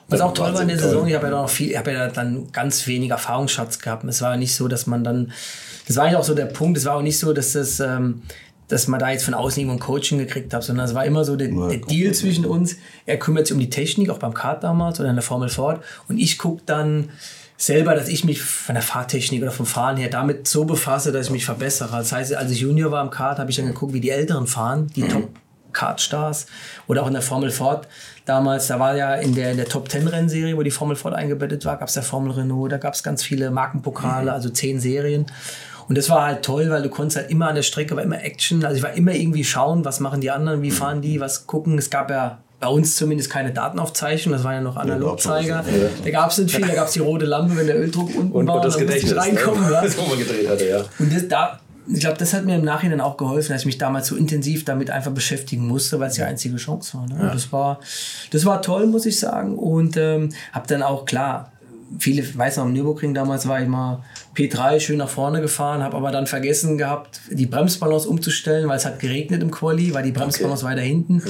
Was 0.08 0.22
auch 0.22 0.34
toll 0.34 0.54
war 0.54 0.62
in 0.62 0.68
der 0.68 0.80
Saison, 0.80 1.08
ich 1.08 1.16
habe 1.16 1.28
ja 1.28 1.32
noch 1.32 1.50
viel, 1.50 1.72
ich 1.72 1.78
habe 1.78 1.92
ja 1.92 2.08
dann 2.08 2.52
ganz 2.52 2.86
wenig 2.88 3.10
Erfahrungsschatz 3.10 3.80
gehabt. 3.80 4.04
Es 4.06 4.22
war 4.22 4.32
ja 4.32 4.38
nicht 4.38 4.56
so, 4.56 4.68
dass 4.68 4.88
man 4.88 5.04
dann, 5.04 5.32
das 5.88 5.98
war 5.98 6.12
ja 6.12 6.20
auch 6.20 6.24
so 6.24 6.36
der 6.36 6.46
Punkt, 6.46 6.78
es 6.78 6.86
war 6.86 6.98
auch 6.98 7.02
nicht 7.02 7.18
so, 7.18 7.34
dass 7.34 7.54
das, 7.54 7.80
ähm, 7.80 8.22
dass 8.74 8.88
man 8.88 9.00
da 9.00 9.12
jetzt 9.12 9.24
von 9.24 9.36
außen 9.36 9.62
irgendwo 9.62 9.78
ein 9.78 9.80
Coaching 9.80 10.18
gekriegt 10.18 10.54
hat, 10.54 10.64
sondern 10.64 10.86
es 10.86 10.96
war 10.96 11.06
immer 11.06 11.24
so 11.24 11.36
der, 11.36 11.50
der 11.50 11.78
Deal 11.78 12.12
zwischen 12.14 12.46
uns. 12.46 12.78
Er 13.06 13.18
kümmert 13.18 13.46
sich 13.46 13.54
um 13.54 13.60
die 13.60 13.70
Technik, 13.70 14.10
auch 14.10 14.18
beim 14.18 14.34
Kart 14.34 14.64
damals 14.64 15.00
oder 15.00 15.10
in 15.10 15.16
der 15.16 15.24
Formel 15.24 15.50
Ford 15.50 15.84
und 16.10 16.18
ich 16.18 16.40
gucke 16.40 16.64
dann 16.66 17.10
selber, 17.56 17.94
dass 17.94 18.08
ich 18.08 18.26
mich 18.26 18.42
von 18.42 18.74
der 18.74 18.82
Fahrtechnik 18.82 19.44
oder 19.44 19.52
vom 19.52 19.68
Fahren 19.68 19.98
her 19.98 20.10
damit 20.10 20.48
so 20.48 20.66
befasse, 20.66 21.12
dass 21.12 21.28
ich 21.28 21.32
mich 21.32 21.46
verbessere. 21.46 21.96
Das 21.96 22.12
heißt, 22.12 22.34
als 22.34 22.52
ich 22.52 22.62
Junior 22.62 22.92
war 22.92 23.04
im 23.04 23.12
Kart, 23.12 23.38
habe 23.38 23.52
ich 23.52 23.58
dann 23.58 23.68
geguckt, 23.68 23.94
wie 23.94 24.02
die 24.02 24.10
Älteren 24.10 24.48
fahren, 24.48 24.88
die 24.96 25.04
Top 25.04 25.30
Kartstars 25.72 26.46
oder 26.88 27.04
auch 27.04 27.08
in 27.08 27.14
der 27.14 27.22
Formel 27.22 27.52
Ford 27.52 27.88
damals, 28.26 28.68
da 28.68 28.80
war 28.80 28.96
ja 28.96 29.16
in 29.16 29.36
der, 29.36 29.52
in 29.52 29.58
der 29.58 29.66
Top 29.66 29.90
10 29.90 30.08
Rennserie, 30.08 30.56
wo 30.56 30.64
die 30.64 30.72
Formel 30.72 30.96
Ford 30.96 31.14
eingebettet 31.14 31.66
war, 31.66 31.78
gab 31.78 31.90
es 31.90 31.96
der 31.96 32.04
Formel 32.04 32.32
Renault, 32.32 32.72
da 32.72 32.78
gab 32.78 32.94
es 32.94 33.04
ganz 33.04 33.24
viele 33.24 33.52
Markenpokale, 33.52 34.32
also 34.32 34.50
zehn 34.50 34.80
Serien. 34.80 35.26
Und 35.88 35.98
das 35.98 36.10
war 36.10 36.26
halt 36.26 36.44
toll, 36.44 36.70
weil 36.70 36.82
du 36.82 36.90
konntest 36.90 37.18
halt 37.18 37.32
immer 37.32 37.48
an 37.48 37.56
der 37.56 37.64
Strecke, 37.64 37.96
war 37.96 38.04
immer 38.04 38.24
Action, 38.24 38.64
also 38.64 38.78
ich 38.78 38.84
war 38.84 38.94
immer 38.94 39.14
irgendwie 39.14 39.44
schauen, 39.44 39.86
was 39.86 40.00
machen 40.00 40.22
die 40.22 40.32
anderen, 40.32 40.62
wie 40.62 40.72
fahren 40.72 41.02
die, 41.02 41.20
was 41.20 41.48
gucken. 41.48 41.78
Es 41.78 41.90
gab 41.90 42.10
ja 42.10 42.40
bei 42.64 42.70
uns 42.70 42.96
zumindest 42.96 43.30
keine 43.30 43.52
Datenaufzeichnung, 43.52 44.32
das 44.32 44.46
waren 44.46 44.54
ja 44.54 44.62
noch 44.62 44.78
Analogzeiger. 44.78 45.66
Da 46.02 46.12
gab 46.12 46.32
es 46.32 46.38
nicht 46.38 46.56
viel, 46.56 46.66
da 46.66 46.74
gab 46.74 46.88
es 46.88 46.94
die 46.94 47.00
rote 47.00 47.26
Lampe, 47.26 47.58
wenn 47.58 47.68
der 47.68 47.78
Öldruck 47.78 48.16
unten 48.16 48.32
und, 48.32 48.48
war. 48.48 48.56
und 48.56 48.66
das 48.66 48.78
Gedächtnis, 48.78 49.18
reinkommen. 49.18 49.66
ne? 49.66 49.72
ja. 49.74 49.82
das, 49.84 49.98
wo 49.98 50.04
man 50.04 50.18
gedreht 50.18 50.48
hatte, 50.48 50.70
ja. 50.70 50.86
Und 50.98 51.14
das, 51.14 51.28
da, 51.28 51.60
ich 51.88 52.00
glaube, 52.00 52.18
das 52.18 52.34
hat 52.34 52.46
mir 52.46 52.56
im 52.56 52.64
Nachhinein 52.64 53.02
auch 53.02 53.18
geholfen, 53.18 53.52
dass 53.52 53.64
ich 53.64 53.66
mich 53.66 53.78
damals 53.78 54.08
so 54.08 54.16
intensiv 54.16 54.64
damit 54.64 54.90
einfach 54.92 55.12
beschäftigen 55.12 55.68
musste, 55.68 56.00
weil 56.00 56.08
es 56.08 56.16
die 56.16 56.24
einzige 56.24 56.56
Chance 56.56 56.98
war. 56.98 57.08
Ne? 57.08 57.16
Und 57.16 57.36
Das 57.36 57.52
war. 57.52 57.82
Das 58.32 58.46
war 58.46 58.62
toll, 58.62 58.88
muss 58.88 59.06
ich 59.06 59.20
sagen. 59.20 59.58
Und 59.58 59.98
ähm, 59.98 60.30
habe 60.54 60.66
dann 60.68 60.84
auch, 60.84 61.04
klar, 61.04 61.52
viele, 62.00 62.24
weiß 62.38 62.58
noch, 62.58 62.66
am 62.66 62.74
Nürburgring 62.74 63.14
damals 63.14 63.48
war 63.48 63.62
ich 63.62 63.68
mal 63.68 64.04
P3 64.36 64.80
schön 64.80 64.98
nach 64.98 65.10
vorne 65.10 65.42
gefahren, 65.42 65.84
habe 65.84 65.96
aber 65.96 66.12
dann 66.12 66.26
vergessen 66.26 66.78
gehabt, 66.78 67.22
die 67.30 67.46
Bremsbalance 67.46 68.08
umzustellen, 68.10 68.68
weil 68.68 68.78
es 68.78 68.86
hat 68.86 69.00
geregnet 69.00 69.44
im 69.44 69.52
Quali, 69.52 69.94
war 69.94 70.02
die 70.02 70.12
Bremsbalance 70.12 70.66
weiter 70.66 70.82
hinten. 70.82 71.22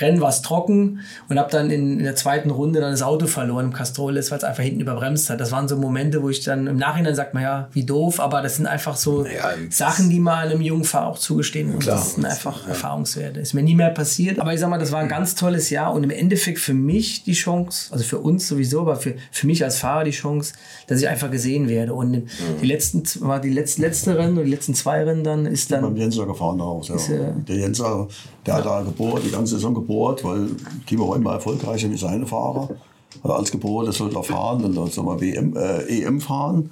Rennen 0.00 0.20
war 0.20 0.30
es 0.30 0.42
trocken 0.42 1.00
und 1.28 1.38
habe 1.38 1.50
dann 1.50 1.70
in, 1.70 1.98
in 1.98 2.04
der 2.04 2.16
zweiten 2.16 2.50
Runde 2.50 2.80
dann 2.80 2.92
das 2.92 3.02
Auto 3.02 3.26
verloren 3.26 3.66
im 3.66 3.72
Castroles, 3.72 4.30
weil 4.30 4.38
es 4.38 4.44
einfach 4.44 4.62
hinten 4.62 4.80
überbremst 4.80 5.28
hat. 5.28 5.40
Das 5.40 5.52
waren 5.52 5.68
so 5.68 5.76
Momente, 5.76 6.22
wo 6.22 6.30
ich 6.30 6.42
dann 6.44 6.66
im 6.66 6.76
Nachhinein 6.76 7.14
sagt 7.14 7.34
man 7.34 7.42
ja, 7.42 7.68
wie 7.72 7.84
doof, 7.84 8.20
aber 8.20 8.40
das 8.40 8.56
sind 8.56 8.66
einfach 8.66 8.96
so 8.96 9.26
Ja, 9.26 9.50
Sachen, 9.70 10.08
die 10.08 10.20
man 10.20 10.38
einem 10.48 10.62
jungen 10.62 10.84
Fahrer 10.84 11.08
auch 11.08 11.18
zugestehen 11.18 11.74
muss. 11.74 11.84
Das 11.84 12.14
sind 12.14 12.24
einfach 12.24 12.66
Erfahrungswerte. 12.66 13.40
Ist 13.40 13.52
mir 13.52 13.62
nie 13.62 13.74
mehr 13.74 13.90
passiert. 13.90 14.38
Aber 14.38 14.54
ich 14.54 14.60
sag 14.60 14.70
mal, 14.70 14.78
das 14.78 14.92
war 14.92 15.00
ein 15.00 15.08
ganz 15.08 15.34
tolles 15.34 15.68
Jahr 15.68 15.92
und 15.92 16.04
im 16.04 16.10
Endeffekt 16.10 16.58
für 16.58 16.74
mich 16.74 17.24
die 17.24 17.34
Chance, 17.34 17.92
also 17.92 18.04
für 18.04 18.18
uns 18.18 18.48
sowieso, 18.48 18.80
aber 18.80 18.96
für, 18.96 19.14
für 19.30 19.46
mich 19.46 19.62
als 19.62 19.78
Fahrer 19.78 20.05
die 20.06 20.12
Chance, 20.12 20.54
dass 20.86 21.00
ich 21.00 21.08
einfach 21.08 21.30
gesehen 21.30 21.68
werde. 21.68 21.94
Und 21.94 22.22
die 22.62 22.66
letzten, 22.66 23.02
war 23.20 23.40
die 23.40 23.50
letzte, 23.50 23.82
letzte 23.82 24.16
Rennen, 24.16 24.36
die 24.36 24.50
letzten 24.50 24.74
zwei 24.74 25.04
Rennen 25.04 25.24
dann 25.24 25.46
ist 25.46 25.70
dann 25.70 25.82
beim 25.82 25.96
Jenser 25.96 26.26
gefahren 26.26 26.60
auch. 26.60 26.86
Ja. 26.88 26.94
äh, 26.94 27.32
der 27.46 27.56
Jenser, 27.56 28.08
der 28.44 28.54
hat 28.54 28.66
da 28.66 28.82
gebohrt, 28.82 29.22
die 29.24 29.30
ganze 29.30 29.56
Saison 29.56 29.74
gebohrt, 29.74 30.24
weil 30.24 30.48
Timo 30.86 31.08
war 31.08 31.16
immer 31.16 31.32
erfolgreicher 31.32 31.90
wie 31.90 31.98
seine 31.98 32.26
Fahrer. 32.26 32.70
Hat 33.22 33.30
alles 33.30 33.50
gebohrt, 33.50 33.88
das 33.88 33.96
sollte 33.96 34.16
er 34.16 34.22
fahren, 34.22 34.62
dann 34.62 34.90
soll 34.90 35.08
er 35.08 35.20
WM, 35.20 35.56
äh, 35.56 36.02
EM 36.02 36.20
fahren. 36.20 36.70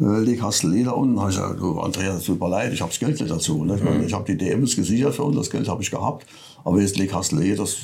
Äh, 0.00 0.20
leg 0.20 0.40
hast 0.42 0.62
du 0.62 0.68
Leder 0.68 0.96
unten. 0.96 1.18
Habe 1.18 1.30
ich 1.30 1.36
gesagt, 1.36 1.60
du, 1.60 1.80
Andreas, 1.80 2.16
es 2.16 2.24
tut 2.24 2.40
mir 2.40 2.48
leid, 2.48 2.72
ich 2.72 2.80
habe 2.80 2.90
das 2.90 3.00
Geld 3.00 3.20
nicht 3.20 3.30
dazu. 3.30 3.64
Ne? 3.64 3.76
Ich, 3.76 3.82
meine, 3.82 4.04
ich 4.04 4.12
habe 4.12 4.24
die 4.24 4.36
DMs 4.36 4.76
gesichert 4.76 5.14
für 5.14 5.24
uns, 5.24 5.36
das 5.36 5.50
Geld 5.50 5.68
habe 5.68 5.82
ich 5.82 5.90
gehabt. 5.90 6.26
Aber 6.64 6.80
jetzt 6.80 6.96
leg 6.96 7.12
hast 7.12 7.32
Leder, 7.32 7.62
das 7.62 7.76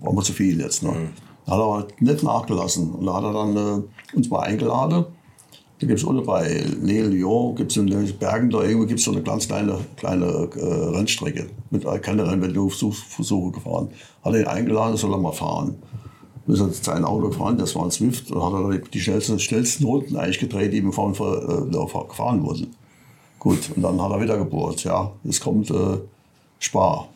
war 0.00 0.12
mir 0.12 0.22
zu 0.22 0.32
viel 0.32 0.60
jetzt. 0.60 0.82
Ne? 0.82 1.10
Da 1.46 1.52
hat 1.52 1.60
er 1.60 1.64
aber 1.64 1.88
nicht 2.00 2.22
nachgelassen. 2.22 2.90
Und 2.92 3.06
da 3.06 3.14
hat 3.14 3.24
er 3.24 3.32
dann 3.32 3.84
uns 4.14 4.30
mal 4.30 4.40
eingeladen. 4.40 5.04
Da 5.82 5.86
gibt 5.86 5.98
es 5.98 6.04
unten 6.04 6.24
bei 6.24 6.64
Neil 6.80 7.08
Lyon, 7.08 7.56
gibt 7.56 7.72
es 7.72 7.76
in 7.76 7.88
den 7.88 8.16
Bergen 8.16 8.50
da 8.50 8.62
irgendwo 8.62 8.86
gibt's 8.86 9.02
so 9.02 9.10
eine 9.10 9.22
ganz 9.22 9.48
kleine, 9.48 9.78
kleine 9.96 10.48
äh, 10.54 10.96
Rennstrecke. 10.96 11.48
Mit 11.70 11.84
äh, 11.84 11.98
keine 11.98 12.30
Rennversuche 12.30 13.50
gefahren. 13.50 13.88
Hat 14.24 14.32
er 14.32 14.40
ihn 14.40 14.46
eingeladen, 14.46 14.96
soll 14.96 15.12
er 15.12 15.18
mal 15.18 15.32
fahren. 15.32 15.74
Wir 16.46 16.56
sind 16.56 16.74
sein 16.74 17.04
Auto 17.04 17.30
gefahren, 17.30 17.58
das 17.58 17.74
war 17.74 17.84
ein 17.84 17.90
Swift, 17.90 18.30
und 18.30 18.42
hat 18.44 18.52
er 18.52 18.78
die 18.78 19.00
schnellsten, 19.00 19.38
schnellsten 19.38 19.84
Runden 19.84 20.16
eigentlich 20.16 20.40
gedreht, 20.40 20.72
die 20.72 20.78
im 20.78 20.90
äh, 20.90 20.92
gefahren 20.92 22.42
wurden. 22.42 22.74
Gut, 23.38 23.70
und 23.74 23.82
dann 23.82 24.00
hat 24.00 24.12
er 24.12 24.20
wieder 24.20 24.38
gebohrt. 24.38 24.84
Ja, 24.84 25.10
jetzt 25.24 25.40
kommt 25.40 25.68
äh, 25.70 25.98
Spar. 26.60 27.08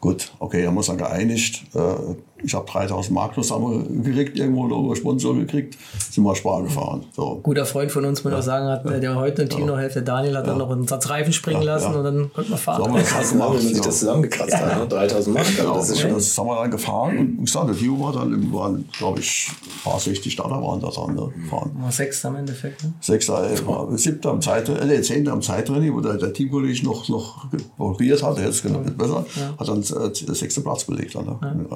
Gut, 0.00 0.32
okay, 0.38 0.66
haben 0.66 0.74
wir 0.74 0.78
uns 0.78 0.86
dann 0.86 0.96
geeinigt. 0.96 1.64
Äh, 1.74 2.14
ich 2.42 2.54
habe 2.54 2.70
3000 2.70 3.14
Mark 3.14 3.34
zusammengekriegt, 3.34 4.38
irgendwo 4.38 4.66
über 4.66 4.94
Sponsor 4.96 5.34
gekriegt, 5.36 5.76
sind 6.10 6.24
wir 6.24 6.34
Spar 6.36 6.62
gefahren. 6.62 7.04
So. 7.14 7.40
guter 7.42 7.66
Freund 7.66 7.90
von 7.90 8.04
uns, 8.04 8.22
muss 8.24 8.32
ich 8.32 8.38
auch 8.38 8.42
sagen, 8.42 8.66
hat, 8.68 8.84
der 9.02 9.16
heute 9.16 9.42
im 9.42 9.48
Team 9.48 9.66
noch 9.66 9.78
hilft, 9.78 9.96
der 9.96 10.02
Daniel, 10.02 10.36
hat 10.36 10.46
dann 10.46 10.58
noch 10.58 10.70
einen 10.70 10.86
Satz 10.86 11.08
Reifen 11.10 11.32
springen 11.32 11.62
Ja, 11.62 11.74
lassen 11.74 11.92
ja. 11.92 11.98
und 11.98 12.04
dann 12.04 12.32
konnte 12.32 12.50
man 12.50 12.58
So 12.58 12.72
haben 12.72 12.82
fahren. 12.82 12.92
wir 12.94 13.00
das 13.00 13.08
Krass, 13.08 13.18
halt 13.18 13.30
gemacht. 13.32 13.48
wenn 13.48 13.56
man 13.56 13.66
sich 13.66 13.76
ja. 13.76 13.82
das 13.84 13.98
zusammengekratzt 13.98 14.56
hat, 14.56 14.78
ne? 14.78 14.86
3000 14.88 15.34
Mark, 15.36 15.46
Genau, 15.56 15.74
das 15.74 15.90
ist 15.90 16.00
schon. 16.00 16.14
das 16.14 16.38
haben 16.38 16.46
wir 16.46 16.56
dann 16.56 16.70
gefahren 16.70 17.18
und 17.18 17.38
wie 17.38 17.44
gesagt, 17.44 17.68
der 17.68 17.76
Tio 17.76 18.00
war 18.00 18.12
dann 18.12 18.30
irgendwann, 18.30 18.84
glaube 18.96 19.20
ich, 19.20 19.48
ein 19.50 19.90
paar 19.90 19.98
60 20.00 20.32
Starter 20.32 20.62
waren 20.62 20.80
da 20.80 20.88
dran 20.88 21.14
ne, 21.14 21.28
gefahren. 21.42 21.70
War 21.80 21.90
Sechster 21.92 22.28
im 22.28 22.36
Endeffekt. 22.36 22.84
Ne? 22.84 22.92
Sechster, 23.00 23.50
äh, 23.50 23.66
war 23.66 23.96
siebter 23.98 24.30
am 24.30 24.40
Zeitrennen, 24.40 24.82
äh, 24.82 24.96
nee, 24.96 25.00
zehnter 25.02 25.32
am 25.32 25.42
Zeitrennen, 25.42 25.92
wo 25.94 26.00
der, 26.00 26.14
der 26.16 26.32
Teamkollege 26.32 26.84
noch, 26.84 27.08
noch 27.08 27.46
probiert 27.76 28.22
hat, 28.22 28.36
der 28.38 28.46
jetzt 28.46 28.62
genau 28.62 28.80
nicht 28.80 28.96
besser, 28.96 29.24
hat 29.58 29.68
dann 29.68 29.80
äh, 29.80 30.34
sechsten 30.34 30.62
Platz 30.62 30.84
belegt. 30.84 31.14
Dann, 31.14 31.24
ne. 31.26 31.68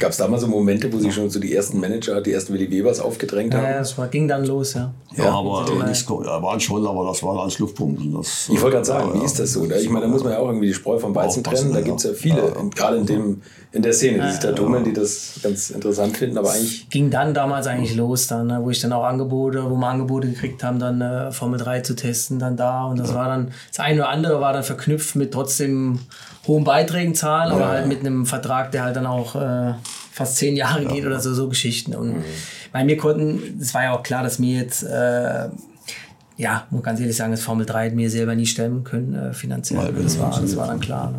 Gab 0.00 0.10
es 0.12 0.16
da 0.16 0.26
mal 0.26 0.38
so 0.40 0.46
Momente, 0.48 0.92
wo 0.92 0.98
sich 0.98 1.14
schon 1.14 1.28
so 1.30 1.38
die 1.38 1.54
ersten 1.54 1.78
Manager, 1.78 2.20
die 2.20 2.32
ersten 2.32 2.54
Willi 2.54 2.70
Webers 2.70 2.98
aufgedrängt 3.00 3.52
Ja, 3.52 3.60
haben? 3.60 3.66
ja, 3.70 3.78
das 3.78 3.96
war, 3.98 4.08
ging 4.08 4.26
dann 4.26 4.44
los, 4.46 4.74
ja. 4.74 4.92
Ja, 5.14 5.30
aber 5.30 5.66
äh, 5.68 5.72
immer- 5.72 5.86
nichts, 5.86 6.06
ja, 6.08 6.42
waren 6.42 6.58
schon, 6.58 6.86
aber 6.86 7.04
das 7.06 7.22
waren 7.22 7.38
alles 7.38 7.58
Luftpumpen. 7.58 8.14
Das, 8.14 8.48
Ich 8.52 8.60
wollte 8.62 8.76
gerade 8.76 8.86
sagen, 8.86 9.08
ja, 9.08 9.14
wie 9.14 9.18
ja. 9.18 9.24
ist 9.24 9.38
das 9.38 9.52
so? 9.52 9.66
Da- 9.66 9.76
Ich 9.76 9.88
meine, 9.90 10.06
da 10.06 10.10
muss 10.10 10.24
man 10.24 10.32
ja 10.32 10.38
auch 10.38 10.46
irgendwie 10.46 10.66
die 10.68 10.74
Spreu 10.74 10.98
vom 10.98 11.14
Weizen 11.14 11.44
trennen. 11.44 11.72
Da 11.72 11.78
ja. 11.80 11.84
gibt 11.84 11.98
es 11.98 12.04
ja 12.04 12.12
viele, 12.14 12.38
Ja, 12.38 12.44
ja. 12.46 12.68
gerade 12.74 12.96
in, 12.96 13.06
dem, 13.06 13.42
in 13.72 13.82
der 13.82 13.92
Szene, 13.92 14.22
die 14.24 14.30
sich 14.30 14.40
da 14.40 14.52
tummeln, 14.52 14.84
die 14.84 14.92
das 14.94 15.38
ganz 15.42 15.68
interessant 15.70 16.16
finden, 16.16 16.38
aber 16.38 16.50
eigentlich 16.50 16.88
ging 16.88 17.10
dann 17.10 17.34
damals 17.34 17.66
eigentlich 17.66 17.94
los, 17.94 18.26
dann, 18.26 18.46
ne, 18.46 18.58
wo 18.62 18.70
ich 18.70 18.80
dann 18.80 18.92
auch 18.94 19.04
Angebote, 19.04 19.62
wo 19.70 19.76
wir 19.76 19.86
Angebote 19.86 20.28
gekriegt 20.28 20.64
haben, 20.64 20.78
dann 20.78 21.00
äh, 21.02 21.30
Formel 21.30 21.58
3 21.60 21.80
zu 21.82 21.94
testen, 21.94 22.38
dann 22.38 22.56
da. 22.56 22.86
Und 22.86 22.98
das 22.98 23.12
war 23.14 23.28
dann, 23.28 23.52
das 23.68 23.80
eine 23.80 24.00
oder 24.00 24.08
andere 24.08 24.40
war 24.40 24.54
dann 24.54 24.64
verknüpft 24.64 25.14
mit 25.14 25.32
trotzdem 25.32 25.98
hohen 26.46 26.64
Beiträgen 26.64 27.14
zahlen, 27.14 27.52
aber 27.52 27.68
halt 27.68 27.86
mit 27.86 28.00
einem 28.00 28.26
Vertrag, 28.26 28.72
der 28.72 28.84
halt 28.84 28.96
dann 28.96 29.06
auch 29.06 29.34
äh, 29.36 29.74
fast 30.10 30.36
zehn 30.36 30.56
Jahre 30.56 30.84
geht 30.86 31.04
oder 31.04 31.20
so, 31.20 31.34
so 31.34 31.48
Geschichten. 31.48 31.94
Und 31.94 32.24
bei 32.72 32.84
mir 32.84 32.96
konnten, 32.96 33.58
es 33.60 33.74
war 33.74 33.82
ja 33.82 33.92
auch 33.92 34.02
klar, 34.02 34.22
dass 34.22 34.38
mir 34.38 34.60
jetzt, 34.60 34.82
äh, 34.82 35.48
ja, 36.40 36.66
muss 36.70 36.82
ganz 36.82 36.98
ehrlich 37.00 37.16
sagen, 37.16 37.32
das 37.32 37.42
Formel 37.42 37.66
3 37.66 37.88
hat 37.88 37.94
mir 37.94 38.08
selber 38.08 38.34
nie 38.34 38.46
stemmen 38.46 38.82
können, 38.82 39.14
äh, 39.14 39.34
finanziell. 39.34 39.92
Das 40.02 40.18
war, 40.18 40.40
das 40.40 40.56
war 40.56 40.66
dann 40.66 40.80
klar. 40.80 41.12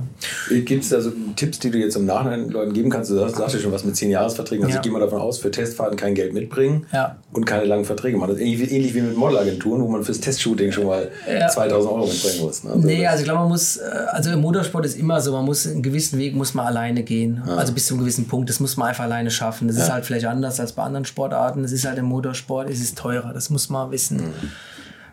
Ne? 0.49 0.61
Gibt 0.61 0.83
es 0.83 0.89
da 0.89 0.99
so 0.99 1.11
Tipps, 1.35 1.59
die 1.59 1.69
du 1.69 1.77
jetzt 1.77 1.95
im 1.95 2.05
Nachhinein 2.05 2.49
Leuten 2.49 2.73
geben 2.73 2.89
kannst? 2.89 3.11
Du 3.11 3.15
sagst, 3.15 3.35
sagst 3.35 3.53
ja 3.55 3.61
schon 3.61 3.71
was 3.71 3.83
mit 3.85 3.95
10 3.95 4.09
Jahresverträgen. 4.09 4.65
Also 4.65 4.73
Ja. 4.75 4.79
ich 4.79 4.83
gehe 4.83 4.91
mal 4.91 4.99
davon 4.99 5.21
aus, 5.21 5.37
für 5.37 5.51
Testfahrten 5.51 5.95
kein 5.95 6.15
Geld 6.15 6.33
mitbringen 6.33 6.87
Ja. 6.91 7.17
und 7.33 7.45
keine 7.45 7.65
langen 7.65 7.85
Verträge 7.85 8.17
machen. 8.17 8.31
Das 8.31 8.37
ist 8.39 8.43
ähnlich, 8.45 8.71
ähnlich 8.71 8.95
wie 8.95 9.01
mit 9.01 9.15
Modelagenturen, 9.15 9.81
wo 9.83 9.87
man 9.89 10.03
fürs 10.03 10.19
Testshooting 10.19 10.71
schon 10.71 10.87
mal 10.87 11.09
Ja. 11.31 11.47
2000 11.49 11.93
Euro 11.93 12.07
mitbringen 12.07 12.41
muss. 12.41 12.63
Ne? 12.63 12.71
Also 12.71 12.87
Nee, 12.87 13.05
also 13.05 13.19
ich 13.19 13.25
glaube, 13.25 13.41
man 13.41 13.49
muss, 13.49 13.77
äh, 13.77 13.81
also 14.11 14.31
im 14.31 14.41
Motorsport 14.41 14.85
ist 14.85 14.97
immer 14.97 15.21
so, 15.21 15.31
man 15.33 15.45
muss 15.45 15.67
einen 15.67 15.83
gewissen 15.83 16.17
Weg 16.17 16.35
muss 16.35 16.55
man 16.55 16.65
alleine 16.65 17.03
gehen. 17.03 17.43
Also 17.57 17.73
bis 17.73 17.85
zu 17.85 17.93
einem 17.93 18.01
gewissen 18.01 18.27
Punkt, 18.27 18.49
das 18.49 18.59
muss 18.59 18.75
man 18.75 18.87
einfach 18.89 19.03
alleine 19.03 19.29
schaffen. 19.29 19.67
Das 19.67 19.77
ist 19.77 19.91
halt 19.91 20.03
vielleicht 20.05 20.25
anders 20.25 20.59
als 20.59 20.71
bei 20.73 20.81
anderen 20.83 21.05
Sportarten. 21.05 21.61
Das 21.61 21.71
ist 21.71 21.85
halt 21.85 21.99
im 21.99 22.05
Motorsport, 22.05 22.69
es 22.71 22.79
ist 22.81 22.97
teurer, 22.97 23.33
das 23.33 23.49
muss 23.51 23.69
man 23.69 23.91
wissen. 23.91 24.19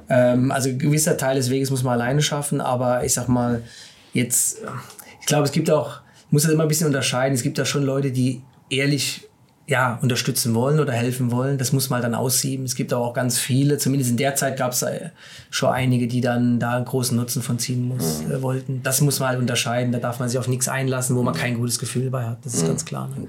Ähm, 0.08 0.50
also 0.50 0.68
ein 0.68 0.78
gewisser 0.78 1.16
Teil 1.16 1.36
des 1.36 1.50
Weges 1.50 1.70
muss 1.70 1.82
man 1.82 1.94
alleine 1.94 2.22
schaffen, 2.22 2.60
aber 2.60 3.04
ich 3.04 3.12
sag 3.14 3.28
mal, 3.28 3.62
jetzt, 4.12 4.62
äh, 4.62 4.68
ich 5.20 5.26
glaube, 5.26 5.44
es 5.44 5.52
gibt 5.52 5.70
auch, 5.70 6.00
ich 6.26 6.32
muss 6.32 6.42
das 6.42 6.52
immer 6.52 6.64
ein 6.64 6.68
bisschen 6.68 6.86
unterscheiden, 6.86 7.34
es 7.34 7.42
gibt 7.42 7.58
da 7.58 7.64
schon 7.64 7.82
Leute, 7.84 8.10
die 8.10 8.42
ehrlich 8.70 9.28
ja, 9.68 9.98
unterstützen 10.00 10.54
wollen 10.54 10.80
oder 10.80 10.94
helfen 10.94 11.30
wollen. 11.30 11.58
Das 11.58 11.72
muss 11.72 11.90
man 11.90 12.00
dann 12.00 12.14
aussieben. 12.14 12.64
Es 12.64 12.74
gibt 12.74 12.90
aber 12.90 13.04
auch 13.04 13.12
ganz 13.12 13.38
viele, 13.38 13.76
zumindest 13.76 14.10
in 14.10 14.16
der 14.16 14.34
Zeit 14.34 14.56
gab 14.56 14.72
es 14.72 14.84
schon 15.50 15.68
einige, 15.68 16.08
die 16.08 16.22
dann 16.22 16.58
da 16.58 16.76
einen 16.76 16.86
großen 16.86 17.14
Nutzen 17.14 17.42
von 17.42 17.58
ziehen 17.58 17.86
muss, 17.86 18.22
äh, 18.22 18.40
wollten. 18.40 18.82
Das 18.82 19.02
muss 19.02 19.20
man 19.20 19.28
halt 19.28 19.38
unterscheiden. 19.38 19.92
Da 19.92 19.98
darf 19.98 20.20
man 20.20 20.30
sich 20.30 20.38
auf 20.38 20.48
nichts 20.48 20.68
einlassen, 20.68 21.16
wo 21.16 21.22
man 21.22 21.34
kein 21.34 21.58
gutes 21.58 21.78
Gefühl 21.78 22.08
bei 22.08 22.24
hat. 22.24 22.38
Das 22.46 22.54
ist 22.54 22.66
ganz 22.66 22.86
klar. 22.86 23.08
Ne? 23.08 23.28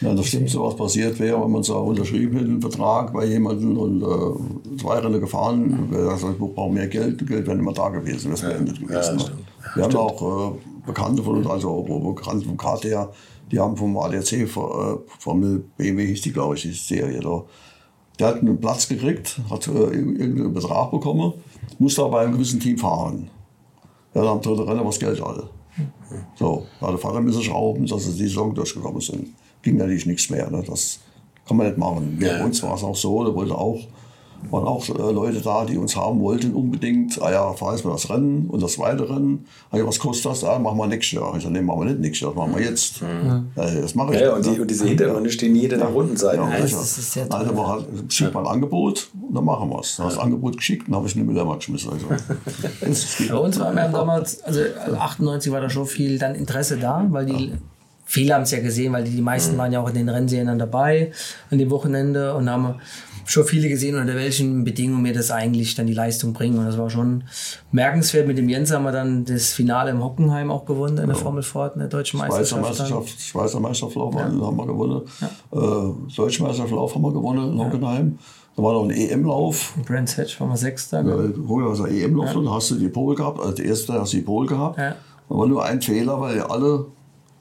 Ja, 0.00 0.14
das 0.14 0.26
Schlimmste, 0.26 0.60
was 0.60 0.76
passiert 0.76 1.18
wäre, 1.18 1.42
wenn 1.42 1.50
man 1.50 1.62
so 1.64 1.76
unterschrieben 1.76 2.34
hätte, 2.34 2.46
einen 2.46 2.60
Vertrag 2.60 3.12
bei 3.12 3.24
jemandem 3.26 3.76
und 3.76 4.02
äh, 4.02 4.78
zwei 4.78 4.98
Rennen 4.98 5.20
gefahren, 5.20 5.90
wäre 5.90 6.10
das, 6.10 6.22
ich 6.22 6.38
brauche 6.38 6.72
mehr 6.72 6.86
Geld, 6.86 7.26
Geld 7.26 7.46
wäre 7.46 7.56
nicht 7.56 7.64
mehr 7.64 7.74
da 7.74 7.88
gewesen, 7.88 8.30
wäre 8.30 8.54
beendet 8.54 8.78
gewesen. 8.78 9.18
Ja, 9.18 9.24
ne? 9.24 9.32
Wir 9.74 9.84
haben 9.84 9.96
auch 9.96 10.52
äh, 10.52 10.58
Bekannte 10.86 11.22
von 11.22 11.38
uns, 11.38 11.46
also 11.48 11.82
Bekannte 12.14 12.46
vom 12.46 12.56
KTR, 12.56 13.10
die 13.50 13.58
haben 13.58 13.76
vom 13.76 13.96
ADAC, 13.98 14.32
äh, 14.32 14.46
Formel 14.46 15.64
BMW 15.76 16.06
hieß 16.06 16.20
die, 16.22 16.32
glaube 16.32 16.54
ich, 16.54 16.62
die 16.62 16.72
Serie 16.72 17.20
da. 17.20 17.42
Der 18.20 18.28
hat 18.28 18.40
einen 18.40 18.60
Platz 18.60 18.88
gekriegt, 18.88 19.40
hat 19.50 19.66
äh, 19.66 19.70
irgendeinen 19.70 20.54
Betrag 20.54 20.92
bekommen, 20.92 21.32
musste 21.80 22.02
aber 22.02 22.12
bei 22.12 22.20
einem 22.20 22.34
gewissen 22.34 22.60
Team 22.60 22.78
fahren. 22.78 23.30
Ja, 24.14 24.22
dann 24.22 24.30
am 24.30 24.40
dritten 24.42 24.62
Rennen 24.62 24.78
war 24.78 24.86
das 24.86 25.00
Geld 25.00 25.20
alle. 25.20 25.50
So, 26.36 26.66
da 26.80 26.86
hat 26.86 26.92
der 26.92 26.98
Fahrer 26.98 27.20
müssen 27.20 27.42
schrauben, 27.42 27.86
dass 27.86 28.04
sie 28.04 28.12
die 28.12 28.28
Saison 28.28 28.54
durchgekommen 28.54 29.00
sind 29.00 29.28
ging 29.62 29.76
natürlich 29.76 30.06
nichts 30.06 30.30
mehr. 30.30 30.50
Ne? 30.50 30.62
Das 30.66 31.00
kann 31.46 31.56
man 31.56 31.66
nicht 31.66 31.78
machen. 31.78 32.18
Ja. 32.20 32.38
Bei 32.38 32.44
uns 32.44 32.62
war 32.62 32.74
es 32.74 32.84
auch 32.84 32.96
so, 32.96 33.24
da 33.24 33.34
wollte 33.34 33.56
auch, 33.56 33.80
waren 34.50 34.66
auch 34.66 34.88
äh, 34.88 35.12
Leute 35.12 35.40
da, 35.40 35.64
die 35.64 35.76
uns 35.76 35.96
haben 35.96 36.20
wollten 36.20 36.52
unbedingt. 36.52 37.20
Ah 37.20 37.32
ja, 37.32 37.52
fahr 37.54 37.72
jetzt 37.72 37.84
mal 37.84 37.92
das 37.92 38.08
Rennen 38.08 38.46
und 38.48 38.62
das 38.62 38.74
zweite 38.74 39.08
Rennen. 39.08 39.46
Ah 39.70 39.78
ja, 39.78 39.86
was 39.86 39.98
kostet 39.98 40.26
das? 40.26 40.44
Ah, 40.44 40.58
machen 40.58 40.78
wir 40.78 40.86
nächstes 40.86 41.18
Jahr. 41.18 41.34
Ich 41.36 41.42
sage, 41.42 41.54
nee, 41.54 41.62
machen 41.62 41.80
wir 41.80 41.86
nicht 41.86 42.00
nächstes 42.00 42.20
Jahr, 42.20 42.30
das 42.32 42.38
machen 42.38 42.56
wir 42.56 42.64
jetzt. 42.64 43.02
Mhm. 43.02 43.48
Äh, 43.56 43.80
das 43.80 43.94
mache 43.94 44.14
ich. 44.14 44.20
Ja, 44.20 44.34
und, 44.34 44.46
die, 44.46 44.60
und 44.60 44.70
diese 44.70 44.86
Hintergründe 44.86 45.30
stehen 45.30 45.54
nie 45.54 45.64
in 45.64 45.70
der 45.70 45.88
Rundenseite. 45.88 46.36
Ja, 46.36 46.50
ja, 46.50 46.60
das 46.60 46.98
ist 46.98 47.16
ja 47.16 47.24
also 47.28 47.52
man 47.52 47.66
hat, 47.66 47.86
schickt 48.08 48.34
mal 48.34 48.40
ein 48.40 48.46
Angebot 48.46 49.08
und 49.26 49.34
dann 49.34 49.44
machen 49.44 49.70
wir 49.70 49.80
es. 49.80 49.96
Dann 49.96 50.06
hast 50.06 50.16
das 50.16 50.22
Angebot 50.22 50.56
geschickt 50.58 50.86
und 50.86 50.94
habe 50.94 51.06
ich 51.08 51.16
nicht 51.16 51.26
mehr 51.26 51.44
geschmissen. 51.56 51.90
Also. 51.90 52.06
Bei 53.28 53.36
uns 53.36 53.58
war 53.58 53.74
damals, 53.74 54.42
also 54.42 54.60
98 54.98 55.50
war 55.50 55.60
da 55.60 55.70
schon 55.70 55.86
viel 55.86 56.18
dann 56.18 56.34
Interesse 56.34 56.76
da, 56.76 57.04
weil 57.10 57.26
die 57.26 57.52
viele 58.08 58.34
haben 58.34 58.42
es 58.42 58.50
ja 58.50 58.60
gesehen, 58.60 58.92
weil 58.94 59.04
die, 59.04 59.10
die 59.10 59.22
meisten 59.22 59.54
mhm. 59.54 59.58
waren 59.58 59.72
ja 59.72 59.80
auch 59.80 59.88
in 59.88 59.94
den 59.94 60.08
Rennserien 60.08 60.58
dabei 60.58 61.12
an 61.50 61.58
dem 61.58 61.70
Wochenende 61.70 62.34
und 62.34 62.50
haben 62.50 62.76
schon 63.26 63.44
viele 63.44 63.68
gesehen, 63.68 63.96
unter 63.96 64.14
welchen 64.14 64.64
Bedingungen 64.64 65.02
mir 65.02 65.12
das 65.12 65.30
eigentlich 65.30 65.74
dann 65.74 65.86
die 65.86 65.92
Leistung 65.92 66.32
bringt. 66.32 66.56
Und 66.56 66.64
das 66.64 66.78
war 66.78 66.88
schon 66.88 67.24
merkenswert. 67.70 68.26
Mit 68.26 68.38
dem 68.38 68.48
Jens 68.48 68.72
haben 68.72 68.84
wir 68.84 68.92
dann 68.92 69.26
das 69.26 69.52
Finale 69.52 69.90
im 69.90 70.02
Hockenheim 70.02 70.50
auch 70.50 70.64
gewonnen 70.64 70.96
in 70.96 71.06
der 71.06 71.16
ja. 71.16 71.22
Formel 71.22 71.42
Ford, 71.42 71.74
in 71.74 71.80
der 71.80 71.88
deutschen 71.88 72.18
Meisterschaft. 72.18 72.48
Schweizer 72.48 72.60
Meisterschaft, 72.62 73.20
Schweizer 73.20 73.60
Meisterlauf 73.60 74.14
ja. 74.14 74.22
haben 74.22 74.56
wir 74.56 74.66
gewonnen. 74.66 75.02
Ja. 75.20 75.28
Äh, 75.52 75.92
Deutsche 76.16 76.42
Meisterlauf 76.42 76.94
haben 76.94 77.02
wir 77.02 77.12
gewonnen 77.12 77.52
in 77.52 77.58
Hockenheim. 77.58 78.18
Da 78.56 78.62
war 78.62 78.72
noch 78.72 78.84
ein 78.84 78.90
EM-Lauf. 78.90 79.74
Brands 79.86 80.16
Hatch 80.16 80.40
war 80.40 80.46
mal 80.46 80.56
Sechster. 80.56 81.04
Ja, 81.04 81.14
also 81.14 81.86
EM-Lauf, 81.86 82.28
ja. 82.28 82.34
dann 82.34 82.50
hast 82.50 82.70
du 82.70 82.76
die 82.76 82.88
Pole 82.88 83.14
gehabt, 83.14 83.40
als 83.40 83.60
erster 83.60 84.00
hast 84.00 84.14
du 84.14 84.16
die 84.16 84.22
Pole 84.22 84.48
gehabt. 84.48 84.78
Ja. 84.78 84.96
Da 85.28 85.36
war 85.36 85.46
nur 85.46 85.62
ein 85.62 85.82
Fehler, 85.82 86.18
weil 86.18 86.40
alle 86.40 86.86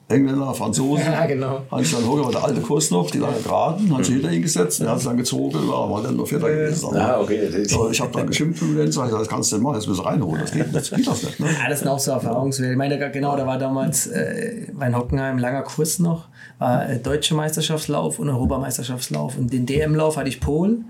Engländer, 0.09 0.53
Franzosen. 0.53 1.05
Ja, 1.05 1.25
genau. 1.25 1.61
Habe 1.69 1.81
ich 1.81 1.91
dann 1.91 2.07
hoch, 2.07 2.31
der 2.31 2.41
alte 2.41 2.61
Kurs 2.61 2.91
noch, 2.91 3.11
die 3.11 3.17
lange 3.17 3.41
Geraden, 3.41 3.91
habe 3.91 4.01
ich 4.01 4.07
hinter 4.07 4.31
ihn 4.31 4.41
gesetzt, 4.41 4.79
der 4.79 4.91
hat 4.91 4.99
es 4.99 5.03
dann 5.03 5.17
gezogen, 5.17 5.67
war, 5.67 5.91
war 5.91 6.01
dann 6.01 6.15
nur 6.15 6.25
Vierter 6.25 6.49
gewesen. 6.49 6.95
Ah, 6.95 7.19
okay. 7.19 7.65
So, 7.65 7.89
ich 7.91 7.99
habe 7.99 8.11
dann 8.13 8.27
geschimpft 8.27 8.61
mit 8.61 8.79
dem 8.79 8.91
sag 8.91 9.07
ich, 9.09 9.17
das 9.17 9.27
kannst 9.27 9.51
du 9.51 9.57
nicht 9.57 9.63
machen, 9.63 9.75
jetzt 9.75 9.87
müssen 9.87 10.05
wir 10.05 10.09
reinholen, 10.09 10.41
das 10.41 10.51
geht, 10.51 10.73
das 10.73 10.91
geht 10.91 11.05
das 11.05 11.23
nicht. 11.23 11.39
Ne? 11.41 11.47
Ja, 11.47 11.69
das 11.69 11.79
sind 11.79 11.89
auch 11.89 11.99
so 11.99 12.11
Erfahrungswerte. 12.11 12.71
Ich 12.71 12.77
meine, 12.77 13.11
genau, 13.11 13.35
da 13.35 13.45
war 13.45 13.57
damals 13.57 14.07
äh, 14.07 14.67
bei 14.73 14.93
Hockenheim 14.93 15.39
langer 15.39 15.63
Kurs 15.63 15.99
noch, 15.99 16.29
war 16.57 16.89
äh, 16.89 16.99
Deutsche 16.99 17.35
Meisterschaftslauf 17.35 18.19
und 18.19 18.29
Europameisterschaftslauf 18.29 19.37
und 19.37 19.51
den 19.51 19.65
DM-Lauf 19.65 20.15
hatte 20.15 20.29
ich 20.29 20.39
Polen 20.39 20.85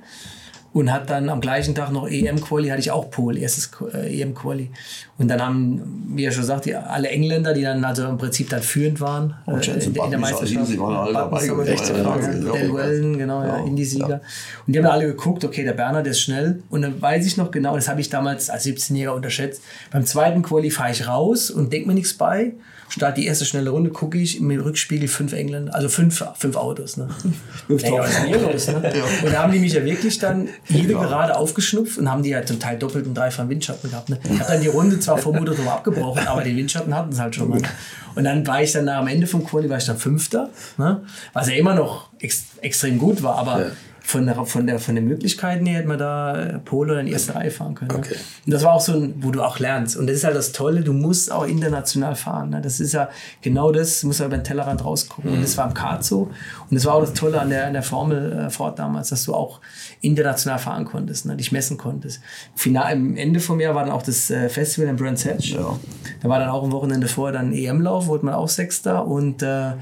und 0.79 0.91
hat 0.91 1.09
dann 1.09 1.29
am 1.29 1.41
gleichen 1.41 1.75
Tag 1.75 1.91
noch 1.91 2.07
EM-Quali, 2.07 2.69
hatte 2.69 2.79
ich 2.79 2.91
auch 2.91 3.09
Pol, 3.09 3.37
erstes 3.37 3.71
äh, 3.93 4.21
EM-Quali. 4.21 4.69
Und 5.17 5.27
dann 5.29 5.41
haben, 5.41 6.11
wie 6.15 6.25
er 6.25 6.31
schon 6.31 6.43
sagt, 6.43 6.65
die, 6.65 6.75
alle 6.75 7.09
Engländer, 7.09 7.53
die 7.53 7.63
dann 7.63 7.83
also 7.83 8.05
im 8.05 8.17
Prinzip 8.17 8.49
dann 8.49 8.61
führend 8.61 9.01
waren 9.01 9.35
oh, 9.47 9.57
äh, 9.57 9.71
in, 9.71 9.95
in, 9.95 10.09
der 10.09 10.19
Meisterschaft. 10.19 10.67
Sie 10.67 10.79
waren 10.79 10.95
alle 10.95 11.13
dabei. 11.13 11.39
Del 11.41 12.73
Wellen, 12.73 13.17
genau, 13.17 13.43
ja, 13.43 13.57
Indie-Sieger. 13.65 14.09
Ja. 14.09 14.21
Und 14.65 14.73
die 14.73 14.79
haben 14.79 14.85
alle 14.85 15.07
geguckt, 15.07 15.43
okay, 15.43 15.63
der 15.63 15.73
Berner, 15.73 16.03
der 16.03 16.11
ist 16.11 16.21
schnell. 16.21 16.61
Und 16.69 16.83
dann 16.83 17.01
weiß 17.01 17.25
ich 17.25 17.37
noch 17.37 17.51
genau, 17.51 17.75
das 17.75 17.87
habe 17.87 18.01
ich 18.01 18.09
damals 18.09 18.49
als 18.49 18.65
17-Jähriger 18.65 19.15
unterschätzt. 19.15 19.61
Beim 19.91 20.05
zweiten 20.05 20.43
Quali 20.43 20.69
fahre 20.69 20.91
ich 20.91 21.07
raus 21.07 21.49
und 21.49 21.73
denke 21.73 21.87
mir 21.87 21.95
nichts 21.95 22.13
bei. 22.13 22.53
Start 22.89 23.17
die 23.17 23.25
erste 23.25 23.45
schnelle 23.45 23.69
Runde, 23.69 23.89
gucke 23.89 24.17
ich 24.17 24.39
im 24.39 24.49
Rückspiegel 24.49 25.07
fünf 25.07 25.33
Engländer, 25.33 25.75
also 25.75 25.89
fünf, 25.89 26.23
fünf 26.37 26.55
Autos. 26.55 26.97
Ne? 26.97 27.09
Fünf 27.67 27.83
ja, 27.83 27.89
los, 27.89 28.67
ne? 28.67 28.93
ja. 28.95 29.03
Und 29.25 29.33
da 29.33 29.43
haben 29.43 29.51
die 29.51 29.59
mich 29.59 29.73
ja 29.73 29.83
wirklich 29.83 30.19
dann 30.19 30.49
jede 30.67 30.93
ja. 30.93 31.01
gerade 31.03 31.35
aufgeschnupft 31.35 31.97
und 31.97 32.09
haben 32.09 32.23
die 32.23 32.29
ja 32.29 32.45
zum 32.45 32.59
Teil 32.59 32.77
doppelt 32.77 33.05
und 33.05 33.13
dreifach 33.13 33.49
Windschatten 33.49 33.89
gehabt. 33.89 34.09
Ne? 34.09 34.19
Ich 34.23 34.39
habe 34.39 34.53
dann 34.53 34.61
die 34.61 34.67
Runde 34.67 34.99
zwar 34.99 35.17
vermutet 35.17 35.57
nochmal 35.57 35.75
abgebrochen, 35.75 36.27
aber 36.27 36.43
die 36.43 36.55
Windschatten 36.55 36.95
hatten 36.95 37.11
es 37.11 37.19
halt 37.19 37.35
schon 37.35 37.49
mal. 37.49 37.61
Und 38.15 38.23
dann 38.23 38.47
war 38.47 38.63
ich 38.63 38.71
dann 38.71 38.87
am 38.89 39.07
Ende 39.07 39.27
vom 39.27 39.45
Quali, 39.45 39.69
war 39.69 39.77
ich 39.77 39.85
dann 39.85 39.97
Fünfter, 39.97 40.49
ne? 40.77 41.01
was 41.33 41.49
ja 41.49 41.55
immer 41.55 41.75
noch 41.75 42.09
ex 42.19 42.45
extrem 42.61 42.97
gut 42.97 43.21
war, 43.21 43.35
aber 43.35 43.71
von 44.07 44.25
der, 44.25 44.45
von 44.45 44.65
der, 44.65 44.79
von 44.79 44.95
den 44.95 45.05
Möglichkeiten 45.05 45.65
her 45.65 45.79
hätte 45.79 45.87
man 45.89 45.97
da 45.97 46.33
äh, 46.33 46.59
Pole 46.59 46.93
oder 46.93 47.01
in 47.01 47.07
die 47.07 47.11
erste 47.11 47.35
Reihe 47.35 47.51
fahren 47.51 47.75
können. 47.75 47.91
Ne? 47.91 47.97
Okay. 47.97 48.15
Und 48.45 48.53
das 48.53 48.63
war 48.63 48.71
auch 48.71 48.79
so 48.79 48.93
ein, 48.93 49.15
wo 49.19 49.31
du 49.31 49.43
auch 49.43 49.59
lernst. 49.59 49.97
Und 49.97 50.07
das 50.07 50.15
ist 50.15 50.23
halt 50.23 50.37
das 50.37 50.53
Tolle, 50.53 50.79
du 50.79 50.93
musst 50.93 51.29
auch 51.29 51.45
international 51.45 52.15
fahren. 52.15 52.51
Ne? 52.51 52.61
Das 52.61 52.79
ist 52.79 52.93
ja 52.93 53.09
genau 53.41 53.73
das, 53.73 53.99
du 53.99 54.07
musst 54.07 54.21
ja 54.21 54.27
über 54.27 54.37
den 54.37 54.45
Tellerrand 54.45 54.85
rausgucken. 54.85 55.31
Und 55.31 55.41
das 55.41 55.57
war 55.57 55.67
im 55.67 55.73
Kart 55.73 56.05
so. 56.05 56.31
Und 56.69 56.75
das 56.75 56.85
war 56.85 56.95
auch 56.95 57.01
das 57.01 57.15
Tolle 57.15 57.41
an 57.41 57.49
der, 57.49 57.67
an 57.67 57.73
der 57.73 57.83
Formel 57.83 58.31
äh, 58.31 58.49
Ford 58.49 58.79
damals, 58.79 59.09
dass 59.09 59.25
du 59.25 59.33
auch 59.33 59.59
international 59.99 60.59
fahren 60.59 60.85
konntest, 60.85 61.25
ne? 61.25 61.35
dich 61.35 61.51
messen 61.51 61.77
konntest. 61.77 62.21
Final, 62.55 62.93
am 62.93 63.17
Ende 63.17 63.41
vom 63.41 63.59
Jahr 63.59 63.75
war 63.75 63.83
dann 63.83 63.91
auch 63.91 64.03
das 64.03 64.31
äh, 64.31 64.47
Festival 64.47 64.87
in 64.87 64.95
Brands 64.95 65.25
Hatch. 65.25 65.51
Ja. 65.51 65.77
Da 66.21 66.29
war 66.29 66.39
dann 66.39 66.47
auch 66.47 66.63
am 66.63 66.71
Wochenende 66.71 67.09
vorher 67.09 67.37
dann 67.37 67.51
EM-Lauf, 67.51 68.07
wurde 68.07 68.25
man 68.25 68.35
auch 68.35 68.47
Sechster. 68.47 69.05
Und 69.05 69.43
äh, 69.43 69.73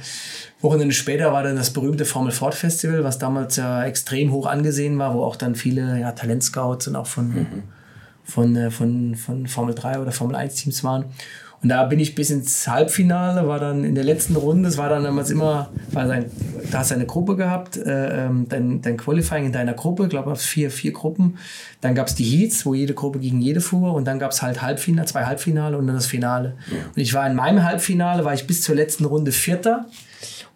Wochenende 0.66 0.94
später 0.94 1.32
war 1.32 1.44
dann 1.44 1.56
das 1.56 1.72
berühmte 1.72 2.04
Formel 2.06 2.32
Ford 2.32 2.56
Festival, 2.56 3.04
was 3.04 3.18
damals 3.20 3.56
ja 3.56 3.86
extrem 3.86 4.32
hoch 4.32 4.48
angesehen 4.48 4.98
war, 4.98 5.14
wo 5.14 5.24
auch 5.24 5.36
dann 5.36 5.56
viele 5.56 6.00
ja, 6.00 6.12
Talentscouts 6.12 6.88
und 6.88 6.96
auch 6.96 7.08
von, 7.08 7.46
von, 8.24 8.56
äh, 8.56 8.72
von, 8.72 9.16
von 9.16 9.48
Formel 9.48 9.74
3 9.76 10.00
oder 10.00 10.12
Formel 10.12 10.36
1 10.36 10.56
Teams 10.56 10.84
waren. 10.84 11.06
Und 11.66 11.70
da 11.70 11.84
bin 11.86 12.00
ich 12.00 12.14
bis 12.14 12.30
ins 12.30 12.68
Halbfinale, 12.68 13.48
war 13.48 13.60
dann 13.60 13.84
in 13.84 13.96
der 13.96 14.04
letzten 14.04 14.36
Runde, 14.36 14.70
es 14.70 14.78
war 14.78 14.90
dann 14.90 15.04
damals 15.04 15.32
immer, 15.32 15.70
war 15.92 16.06
sein, 16.06 16.26
da 16.70 16.80
hast 16.80 16.92
du 16.92 16.96
eine 16.96 17.08
Gruppe 17.08 17.36
gehabt, 17.36 17.78
äh, 17.78 18.26
ähm, 18.26 18.46
dein, 18.48 18.84
dein 18.84 18.98
Qualifying 18.98 19.48
in 19.48 19.52
deiner 19.52 19.74
Gruppe, 19.74 20.04
ich 20.04 20.10
glaube, 20.10 20.32
es 20.32 20.46
vier, 20.46 20.70
vier 20.70 20.92
Gruppen. 20.92 21.40
Dann 21.82 21.96
gab 21.96 22.06
es 22.06 22.14
die 22.14 22.24
Heats, 22.24 22.68
wo 22.68 22.76
jede 22.76 22.94
Gruppe 22.94 23.18
gegen 23.18 23.42
jede 23.42 23.62
fuhr 23.62 23.96
und 23.96 24.06
dann 24.06 24.20
gab 24.20 24.30
es 24.30 24.44
halt 24.44 24.62
Halbfinale, 24.62 25.08
zwei 25.08 25.26
Halbfinale 25.26 25.76
und 25.78 25.88
dann 25.88 25.96
das 25.96 26.06
Finale. 26.06 26.54
Und 26.96 27.02
ich 27.02 27.16
war 27.16 27.26
in 27.28 27.36
meinem 27.36 27.64
Halbfinale, 27.64 28.24
war 28.26 28.36
ich 28.36 28.46
bis 28.46 28.62
zur 28.62 28.76
letzten 28.76 29.06
Runde 29.06 29.32
Vierter. 29.32 29.88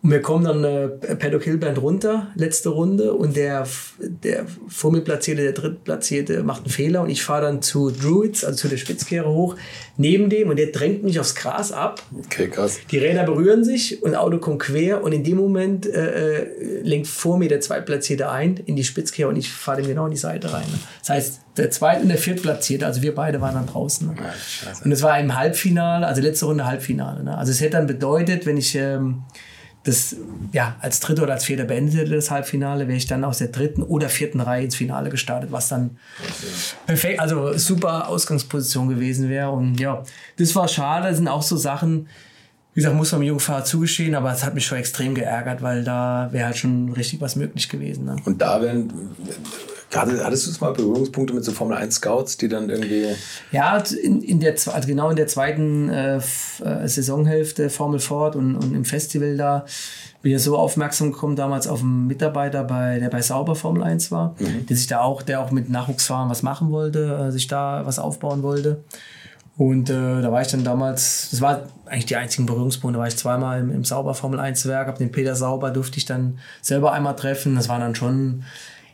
Und 0.02 0.12
wir 0.12 0.22
kommen 0.22 0.46
dann 0.46 0.64
äh, 0.64 0.88
Paddock 1.16 1.44
Hillband 1.44 1.82
runter, 1.82 2.28
letzte 2.36 2.70
Runde, 2.70 3.14
und 3.14 3.36
der, 3.36 3.68
der 4.00 4.46
vor 4.70 4.94
mir 4.94 5.02
platzierte, 5.02 5.44
der 5.44 5.52
drittplatzierte, 5.52 6.42
macht 6.44 6.62
einen 6.62 6.72
Fehler 6.72 7.02
und 7.02 7.10
ich 7.10 7.22
fahre 7.22 7.42
dann 7.42 7.62
zu 7.62 7.92
Druids, 7.92 8.46
also 8.46 8.56
zu 8.56 8.68
der 8.70 8.78
Spitzkehre 8.78 9.30
hoch, 9.30 9.58
neben 9.98 10.30
dem 10.30 10.50
und 10.50 10.56
der 10.56 10.68
drängt 10.68 11.04
mich 11.04 11.20
aufs 11.20 11.36
Gras 11.36 11.74
ab. 11.74 12.02
Okay, 12.18 12.48
krass. 12.48 12.80
Die 12.90 12.98
Räder 12.98 13.26
berühren 13.26 13.66
sich 13.66 14.02
und 14.02 14.12
das 14.12 14.22
Auto 14.22 14.38
kommt 14.38 14.60
quer 14.60 15.04
und 15.04 15.12
in 15.12 15.26
dem 15.26 15.36
Moment 15.36 15.86
äh, 15.86 16.44
äh, 16.44 16.82
lenkt 16.82 17.08
vor 17.08 17.38
mir 17.38 17.50
der 17.50 17.60
Zweitplatzierte 17.60 18.30
ein 18.30 18.56
in 18.56 18.78
die 18.78 18.86
Spitzkehre 18.86 19.28
und 19.28 19.36
ich 19.36 19.52
fahre 19.52 19.82
dem 19.82 19.90
genau 19.90 20.06
in 20.06 20.12
die 20.12 20.18
Seite 20.18 20.54
rein. 20.54 20.66
Ne? 20.72 20.80
Das 21.02 21.10
heißt, 21.10 21.40
der 21.58 21.72
Zweit- 21.72 22.02
und 22.02 22.08
der 22.08 22.18
Viertplatzierte, 22.18 22.86
also 22.86 23.02
wir 23.02 23.14
beide 23.14 23.42
waren 23.42 23.56
dann 23.56 23.68
draußen. 23.68 24.08
Ne? 24.08 24.16
Und 24.86 24.94
es 24.94 25.02
war 25.02 25.20
im 25.20 25.36
Halbfinale, 25.36 26.08
also 26.08 26.22
letzte 26.22 26.46
Runde 26.46 26.66
Halbfinale. 26.66 27.22
Ne? 27.22 27.38
Also 27.38 27.52
es 27.52 27.60
hätte 27.60 27.72
dann 27.72 27.88
bedeutet, 27.88 28.46
wenn 28.46 28.56
ich 28.56 28.76
ähm, 28.76 29.24
das 29.84 30.16
ja, 30.52 30.76
als 30.82 31.00
dritter 31.00 31.24
oder 31.24 31.34
als 31.34 31.46
vierter 31.46 31.64
beendete 31.64 32.14
das 32.14 32.32
Halbfinale, 32.32 32.88
wäre 32.88 32.98
ich 32.98 33.08
dann 33.08 33.24
aus 33.24 33.38
der 33.38 33.48
dritten 33.48 33.82
oder 33.82 34.10
vierten 34.10 34.42
Reihe 34.42 34.66
ins 34.66 34.76
Finale 34.76 35.10
gestartet, 35.10 35.52
was 35.52 35.70
dann 35.70 35.98
perfekt, 36.86 37.20
also 37.20 37.58
super 37.58 38.10
Ausgangsposition 38.10 38.90
gewesen 38.90 39.30
wäre. 39.30 39.52
Und 39.52 39.80
ja, 39.80 40.04
das 40.38 40.56
war 40.56 40.68
schade. 40.68 41.08
Das 41.08 41.18
sind 41.18 41.30
auch 41.30 41.44
so 41.44 41.56
Sachen, 41.56 42.08
wie 42.74 42.82
gesagt, 42.82 42.96
muss 42.96 43.12
man 43.12 43.22
dem 43.22 43.28
Jungfahrer 43.28 43.64
zugestehen, 43.64 44.16
aber 44.16 44.32
es 44.32 44.44
hat 44.44 44.54
mich 44.54 44.66
schon 44.66 44.78
extrem 44.78 45.16
geärgert, 45.16 45.62
weil 45.62 45.84
da 45.84 46.30
wäre 46.32 46.48
halt 46.48 46.58
schon 46.58 46.92
richtig 46.92 47.22
was 47.22 47.36
möglich 47.36 47.70
gewesen. 47.70 48.06
Ne? 48.06 48.18
Und 48.26 48.42
da 48.42 48.62
werden, 48.62 48.92
gerade 49.90 50.24
hattest 50.24 50.48
du 50.48 50.66
mal 50.66 50.74
Berührungspunkte 50.74 51.34
mit 51.34 51.44
so 51.44 51.52
Formel 51.52 51.78
1 51.78 51.96
Scouts, 51.96 52.38
die 52.38 52.48
dann 52.48 52.70
irgendwie. 52.70 53.08
Ja, 53.52 53.78
in, 53.78 54.22
in 54.22 54.40
der, 54.40 54.54
also 54.54 54.88
genau 54.88 55.10
in 55.10 55.16
der 55.16 55.28
zweiten 55.28 55.90
äh, 55.90 56.18
äh, 56.18 56.22
Saisonhälfte 56.88 57.70
Formel 57.70 58.00
Ford 58.00 58.36
und, 58.36 58.56
und 58.56 58.76
im 58.76 58.86
Festival 58.86 59.38
da 59.38 59.66
bin 60.22 60.36
ich 60.36 60.44
so 60.44 60.58
aufmerksam 60.58 61.12
gekommen 61.12 61.36
damals 61.36 61.68
auf 61.68 61.82
einen 61.82 62.08
Mitarbeiter, 62.08 62.64
bei, 62.66 63.00
der 63.00 63.10
bei 63.10 63.22
Sauber 63.22 63.56
Formel 63.56 63.84
1 63.84 64.12
war, 64.12 64.36
der 64.70 64.76
sich 64.76 64.88
da 64.88 65.00
auch, 65.00 65.22
der 65.22 65.40
auch 65.40 65.52
mit 65.52 65.70
Nachwuchsfahren 65.70 66.30
was 66.30 66.44
machen 66.44 66.72
wollte, 66.72 67.28
äh, 67.28 67.32
sich 67.32 67.48
da 67.48 67.86
was 67.86 68.00
aufbauen 68.00 68.44
wollte. 68.44 68.84
Und 69.58 69.90
äh, 69.90 70.22
da 70.22 70.32
war 70.32 70.42
ich 70.42 70.48
dann 70.48 70.64
damals, 70.64 71.30
das 71.32 71.42
war 71.42 71.64
eigentlich 71.86 72.06
die 72.06 72.16
einzigen 72.16 72.46
Berührungspunkte, 72.46 72.98
da 72.98 73.02
war 73.02 73.08
ich 73.08 73.18
zweimal 73.18 73.60
im, 73.60 73.72
im 73.72 73.84
Sauber 73.84 74.14
Formel 74.14 74.40
1 74.40 74.66
Werk, 74.66 74.88
hab 74.88 74.98
den 74.98 75.12
Peter 75.12 75.36
Sauber 75.36 75.72
durfte 75.72 75.98
ich 75.98 76.06
dann 76.06 76.40
selber 76.62 76.94
einmal 76.94 77.16
treffen. 77.16 77.56
Das 77.56 77.68
waren 77.68 77.82
dann 77.82 77.96
schon, 77.96 78.44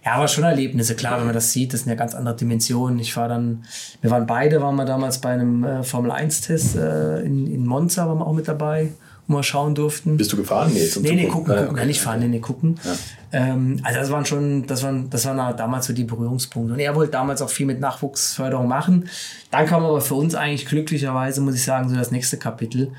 ja, 0.06 0.20
war 0.20 0.28
schon 0.28 0.44
Erlebnisse, 0.44 0.96
klar, 0.96 1.18
wenn 1.18 1.26
man 1.26 1.34
das 1.34 1.52
sieht, 1.52 1.74
das 1.74 1.82
sind 1.82 1.90
ja 1.90 1.96
ganz 1.96 2.14
andere 2.14 2.36
Dimensionen. 2.36 3.00
Ich 3.00 3.18
war 3.18 3.28
dann, 3.28 3.64
wir 4.02 4.12
waren 4.12 4.28
beide, 4.28 4.62
waren 4.62 4.76
wir 4.76 4.86
damals 4.86 5.18
bei 5.20 5.30
einem 5.30 5.64
äh, 5.64 5.84
Formel 5.84 6.12
1-Test 6.12 6.76
äh, 6.76 7.22
in, 7.22 7.48
in 7.48 7.66
Monza, 7.66 8.08
waren 8.08 8.20
wir 8.20 8.28
auch 8.28 8.34
mit 8.34 8.48
dabei, 8.48 8.92
wo 9.28 9.38
wir 9.38 9.44
schauen 9.44 9.74
durften. 9.74 10.16
Bist 10.18 10.32
du 10.32 10.38
gefahren? 10.38 10.72
Nee, 10.72 10.86
zum 10.88 11.02
Nee, 11.02 11.14
nee, 11.16 11.26
Zugucken. 11.26 11.46
gucken, 11.48 11.54
Ah, 11.60 11.66
gucken, 11.66 11.80
ja, 11.80 11.86
nicht 11.86 12.02
fahren, 12.02 12.20
nee, 12.20 12.28
nee, 12.28 12.40
gucken. 12.40 12.76
Ähm, 13.32 13.80
also 13.84 14.00
das 14.00 14.12
waren 14.12 14.26
schon, 14.26 14.68
das 14.68 14.84
waren, 14.84 15.10
das 15.10 15.26
waren 15.26 15.58
damals 15.58 15.88
so 15.88 15.94
die 15.94 16.04
Berührungspunkte. 16.04 16.74
Und 16.74 16.80
er 16.80 16.94
wollte 16.94 17.12
damals 17.14 17.42
auch 17.42 17.50
viel 17.50 17.66
mit 17.66 17.80
Nachwuchsförderung 17.80 18.68
machen. 18.68 19.10
Dann 19.50 19.66
kam 19.66 19.84
aber 19.84 20.02
für 20.02 20.14
uns 20.14 20.36
eigentlich 20.36 20.68
glücklicherweise, 20.68 21.42
muss 21.42 21.56
ich 21.56 21.64
sagen, 21.64 21.90
so 21.90 21.96
das 21.96 22.12
nächste 22.12 22.38
Kapitel, 22.38 22.92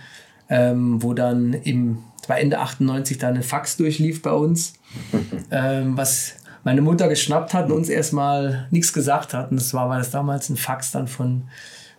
ähm, 0.48 1.00
wo 1.00 1.14
dann 1.14 1.52
im, 1.52 1.98
war 2.26 2.40
Ende 2.40 2.58
98 2.58 3.18
dann 3.18 3.36
ein 3.36 3.44
Fax 3.44 3.76
durchlief 3.76 4.22
bei 4.22 4.32
uns, 4.32 4.72
ähm, 5.52 5.96
was 5.96 6.34
meine 6.66 6.82
Mutter 6.82 7.06
geschnappt 7.06 7.54
hat 7.54 7.66
und 7.66 7.72
uns 7.76 7.88
erstmal 7.88 8.66
nichts 8.72 8.92
gesagt 8.92 9.34
hat. 9.34 9.52
Und 9.52 9.60
das 9.60 9.72
war, 9.72 9.88
war 9.88 9.98
das 9.98 10.10
damals 10.10 10.48
ein 10.50 10.56
Fax 10.56 10.90
dann 10.90 11.06
von, 11.06 11.44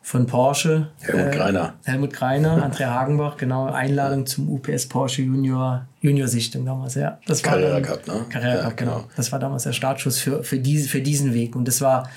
von 0.01 0.25
Porsche. 0.25 0.89
Helmut 0.99 1.31
Greiner. 1.31 1.73
Helmut 1.85 2.11
Greiner, 2.11 2.61
Andrea 2.61 2.93
Hagenbach, 2.93 3.37
genau, 3.37 3.67
Einladung 3.67 4.25
zum 4.25 4.49
UPS 4.49 4.87
Porsche 4.87 5.21
Junior, 5.21 5.85
Junior 6.01 6.27
Sichtung 6.27 6.65
damals, 6.65 6.95
ja. 6.95 7.17
Das 7.27 7.41
war 7.45 7.53
Carrera 7.53 7.79
Cup, 7.79 8.05
ne? 8.07 8.25
Carrera 8.29 8.55
Ja, 8.55 8.63
Cup, 8.63 8.75
genau. 8.75 8.95
genau. 8.95 9.07
Das 9.15 9.31
war 9.31 9.39
damals 9.39 9.63
der 9.63 9.71
Startschuss 9.71 10.19
für, 10.19 10.43
für, 10.43 10.59
diese, 10.59 10.89
für 10.89 10.99
diesen 11.01 11.33
Weg. 11.33 11.55
Und 11.55 11.65
das 11.65 11.79
war 11.79 12.09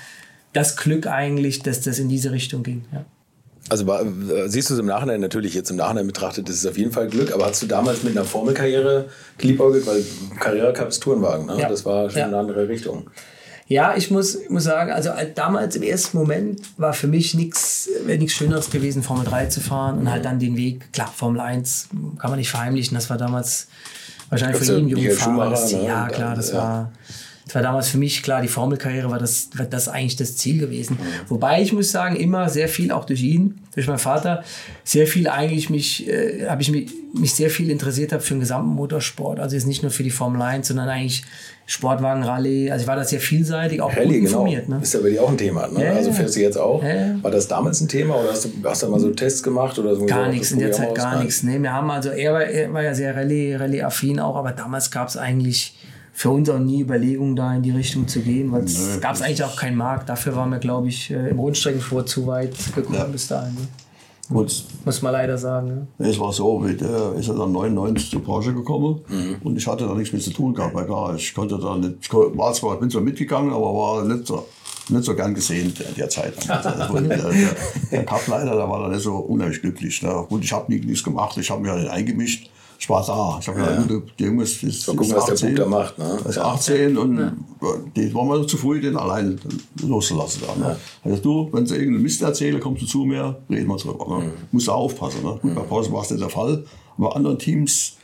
das 0.51 0.75
Glück 0.75 1.07
eigentlich, 1.07 1.63
dass 1.63 1.79
das 1.79 1.99
in 1.99 2.09
diese 2.09 2.33
Richtung 2.33 2.63
ging. 2.63 2.83
Ja. 2.91 3.05
Also 3.71 3.89
äh, 3.89 4.49
siehst 4.49 4.69
du 4.69 4.73
es 4.73 4.81
im 4.81 4.85
Nachhinein 4.85 5.21
natürlich 5.21 5.53
jetzt 5.53 5.71
im 5.71 5.77
Nachhinein 5.77 6.05
betrachtet, 6.05 6.49
das 6.49 6.57
ist 6.57 6.67
auf 6.67 6.77
jeden 6.77 6.91
Fall 6.91 7.07
Glück, 7.07 7.33
aber 7.33 7.45
hast 7.45 7.61
du 7.63 7.67
damals 7.67 8.03
mit 8.03 8.17
einer 8.17 8.25
Formelkarriere 8.25 9.05
geliebäugelt, 9.37 9.87
weil 9.87 10.03
Carrera 10.41 10.73
Cup 10.73 10.89
ist 10.89 11.01
Tourenwagen, 11.01 11.45
ne? 11.45 11.57
Ja. 11.57 11.69
das 11.69 11.85
war 11.85 12.09
schon 12.09 12.19
Ja. 12.19 12.25
eine 12.27 12.37
andere 12.37 12.67
Richtung. 12.67 13.09
Ja, 13.67 13.95
ich 13.95 14.11
muss, 14.11 14.37
muss 14.49 14.65
sagen, 14.65 14.91
also 14.91 15.11
als 15.11 15.35
damals 15.35 15.77
im 15.77 15.83
ersten 15.83 16.17
Moment 16.17 16.59
war 16.75 16.91
für 16.91 17.07
mich 17.07 17.33
nichts, 17.33 17.87
nichts 18.05 18.33
Schöneres 18.33 18.69
gewesen, 18.71 19.03
Formel 19.03 19.23
3 19.23 19.45
zu 19.45 19.61
fahren 19.61 19.99
und 19.99 20.11
halt 20.11 20.25
dann 20.25 20.37
den 20.37 20.57
Weg, 20.57 20.91
klar, 20.91 21.09
Formel 21.15 21.39
1 21.39 21.87
kann 22.19 22.29
man 22.29 22.39
nicht 22.39 22.49
verheimlichen, 22.49 22.95
das 22.95 23.09
war 23.09 23.17
damals 23.17 23.67
wahrscheinlich 24.29 24.57
für 24.61 24.73
jeden 24.75 24.89
jungen 24.89 25.11
Fahrer 25.11 25.51
ne? 25.51 25.85
Ja, 25.85 26.09
klar, 26.09 26.35
das 26.35 26.51
ja. 26.51 26.57
war, 26.57 26.91
das 27.51 27.55
war 27.55 27.63
damals 27.63 27.89
für 27.89 27.97
mich 27.97 28.23
klar, 28.23 28.41
die 28.41 28.47
Formelkarriere 28.47 29.11
war 29.11 29.19
das, 29.19 29.49
war 29.57 29.65
das 29.65 29.89
eigentlich 29.89 30.15
das 30.15 30.37
Ziel 30.37 30.57
gewesen. 30.57 30.97
Wobei 31.27 31.61
ich 31.61 31.73
muss 31.73 31.91
sagen, 31.91 32.15
immer 32.15 32.47
sehr 32.47 32.69
viel, 32.69 32.93
auch 32.93 33.03
durch 33.03 33.21
ihn, 33.23 33.59
durch 33.75 33.87
meinen 33.87 33.99
Vater, 33.99 34.45
sehr 34.85 35.05
viel 35.05 35.27
eigentlich 35.27 35.69
mich, 35.69 36.07
äh, 36.07 36.47
habe 36.47 36.61
ich 36.61 36.71
mich, 36.71 36.89
mich 37.13 37.33
sehr 37.33 37.49
viel 37.49 37.69
interessiert 37.69 38.13
habe 38.13 38.23
für 38.23 38.35
den 38.35 38.39
gesamten 38.39 38.69
Motorsport. 38.69 39.41
Also 39.41 39.57
jetzt 39.57 39.67
nicht 39.67 39.81
nur 39.81 39.91
für 39.91 40.03
die 40.03 40.11
Formel 40.11 40.41
1, 40.41 40.69
sondern 40.69 40.87
eigentlich 40.87 41.23
Sportwagen, 41.65 42.23
Rallye. 42.23 42.71
Also 42.71 42.83
ich 42.83 42.87
war 42.87 42.95
da 42.95 43.03
sehr 43.03 43.19
vielseitig, 43.19 43.81
auch 43.81 43.93
Rallye, 43.93 44.21
genau. 44.21 44.29
informiert. 44.29 44.69
Ne? 44.69 44.79
Ist 44.81 44.93
ja 44.93 45.01
bei 45.01 45.09
dir 45.09 45.21
auch 45.21 45.29
ein 45.29 45.37
Thema. 45.37 45.67
Ne? 45.67 45.83
Ja, 45.83 45.91
also 45.91 46.13
fährst 46.13 46.37
du 46.37 46.39
jetzt 46.39 46.57
auch. 46.57 46.81
Ja. 46.81 47.21
War 47.21 47.31
das 47.31 47.49
damals 47.49 47.81
ein 47.81 47.89
Thema 47.89 48.15
oder 48.15 48.31
hast 48.31 48.45
du, 48.45 48.49
hast 48.63 48.81
du 48.81 48.87
mal 48.87 48.99
so 49.01 49.09
Tests 49.09 49.43
gemacht? 49.43 49.77
Oder 49.77 49.93
so 49.97 50.05
Gar 50.05 50.27
so 50.27 50.31
nichts, 50.31 50.51
in 50.53 50.59
der 50.59 50.71
Zeit 50.71 50.95
gar 50.95 51.21
nichts. 51.21 51.43
Nee, 51.43 51.59
wir 51.59 51.73
haben 51.73 51.91
also, 51.91 52.11
er 52.11 52.31
war, 52.31 52.43
er 52.43 52.71
war 52.71 52.81
ja 52.81 52.95
sehr 52.95 53.13
Rallye, 53.13 53.55
Rallye-affin 53.55 54.21
auch, 54.21 54.37
aber 54.37 54.53
damals 54.53 54.89
gab 54.89 55.09
es 55.09 55.17
eigentlich 55.17 55.75
für 56.21 56.29
uns 56.29 56.47
auch 56.51 56.59
nie 56.59 56.81
Überlegungen, 56.81 57.35
da 57.35 57.55
in 57.55 57.63
die 57.63 57.71
Richtung 57.71 58.07
zu 58.07 58.19
gehen, 58.19 58.51
weil 58.51 58.65
es 58.65 59.01
gab 59.01 59.15
es 59.15 59.23
eigentlich 59.23 59.43
auch 59.43 59.55
keinen 59.55 59.75
Markt. 59.75 60.07
Dafür 60.07 60.35
waren 60.35 60.51
wir, 60.51 60.59
glaube 60.59 60.87
ich, 60.87 61.09
äh, 61.09 61.29
im 61.29 61.39
Rundstreckensport 61.39 62.07
zu 62.07 62.27
weit 62.27 62.53
gekommen 62.75 62.95
Ja. 62.99 63.05
bis 63.05 63.27
dahin. 63.27 63.55
Ne? 63.55 63.61
Und 64.29 64.65
Muss 64.85 65.01
man 65.01 65.13
leider 65.13 65.35
sagen. 65.39 65.87
Ne? 65.97 66.07
es 66.07 66.19
war 66.19 66.31
so, 66.31 66.63
wie 66.63 66.75
der 66.75 67.13
ist 67.13 67.27
er 67.27 67.33
dann 67.33 67.51
99 67.51 68.11
zu 68.11 68.19
Porsche 68.19 68.53
gekommen 68.53 69.01
und 69.43 69.57
ich 69.57 69.65
hatte 69.65 69.87
da 69.87 69.95
nichts 69.95 70.13
mit 70.13 70.21
zu 70.21 70.29
tun 70.29 70.53
gehabt. 70.53 70.75
Weil 70.75 70.85
klar, 70.85 71.15
ich 71.15 71.33
konnte 71.33 71.57
da 71.57 71.75
nicht, 71.75 71.95
ich 72.01 72.13
war 72.13 72.53
zwar, 72.53 72.79
bin 72.79 72.91
zwar 72.91 73.01
mitgegangen, 73.01 73.51
aber 73.51 73.73
war 73.73 74.05
nicht 74.05 74.27
so, 74.27 74.45
nicht 74.89 75.03
so 75.03 75.15
gern 75.15 75.33
gesehen 75.33 75.73
in 75.89 75.95
der 75.95 76.09
Zeit. 76.09 76.35
Also 76.47 76.99
der, 76.99 77.17
der, 77.17 77.55
der 77.91 78.05
Cup-Leiter, 78.05 78.55
der 78.55 78.69
war 78.69 78.79
da 78.83 78.89
nicht 78.89 79.01
so 79.01 79.15
unheimlich 79.15 79.59
glücklich. 79.59 80.03
Ne? 80.03 80.23
Gut, 80.29 80.43
ich 80.43 80.53
habe 80.53 80.71
nie 80.71 80.79
nichts 80.81 81.03
gemacht, 81.03 81.35
ich 81.37 81.49
habe 81.49 81.61
mich 81.63 81.71
halt 81.71 81.81
nicht 81.81 81.91
eingemischt. 81.91 82.51
Ich 82.81 82.89
war 82.89 83.05
da. 83.05 83.37
Ich 83.39 83.47
habe 83.47 83.59
gesagt, 83.59 83.87
gut, 83.87 84.19
der 84.19 84.25
Junge 84.25 84.41
ist, 84.41 84.63
ist, 84.63 84.87
Mal 84.87 84.95
gucken, 84.95 85.11
ist 85.11 85.29
was 85.29 85.39
der 85.39 85.47
Bub 85.49 85.55
da 85.55 85.65
macht, 85.67 85.99
ne? 85.99 86.17
Er 86.23 86.29
ist 86.31 86.35
Ja. 86.37 86.45
18 86.45 86.97
und 86.97 87.31
die 87.95 88.11
waren 88.15 88.27
wir 88.27 88.47
zu 88.47 88.57
früh, 88.57 88.81
den 88.81 88.97
allein 88.97 89.39
loszulassen. 89.83 90.41
Da, 90.47 90.55
ne? 90.55 90.75
Also 91.03 91.21
du, 91.21 91.49
wenn 91.51 91.67
sie 91.67 91.75
irgendeinen 91.75 92.01
Mist 92.01 92.23
erzählen, 92.23 92.59
kommst 92.59 92.81
du 92.81 92.87
zu 92.87 93.05
mir, 93.05 93.39
reden 93.51 93.67
wir 93.67 93.77
drüber. 93.77 94.17
Ne? 94.17 94.31
Musst 94.51 94.65
du 94.67 94.71
aufpassen. 94.71 95.21
Ne? 95.23 95.37
Gut, 95.43 95.53
bei 95.53 95.61
Porsche 95.61 95.93
war 95.93 96.01
es 96.01 96.09
nicht 96.09 96.23
der 96.23 96.31
Fall. 96.31 96.63
Aber 96.97 97.09
bei 97.09 97.15
anderen 97.17 97.37
Teams, 97.37 97.97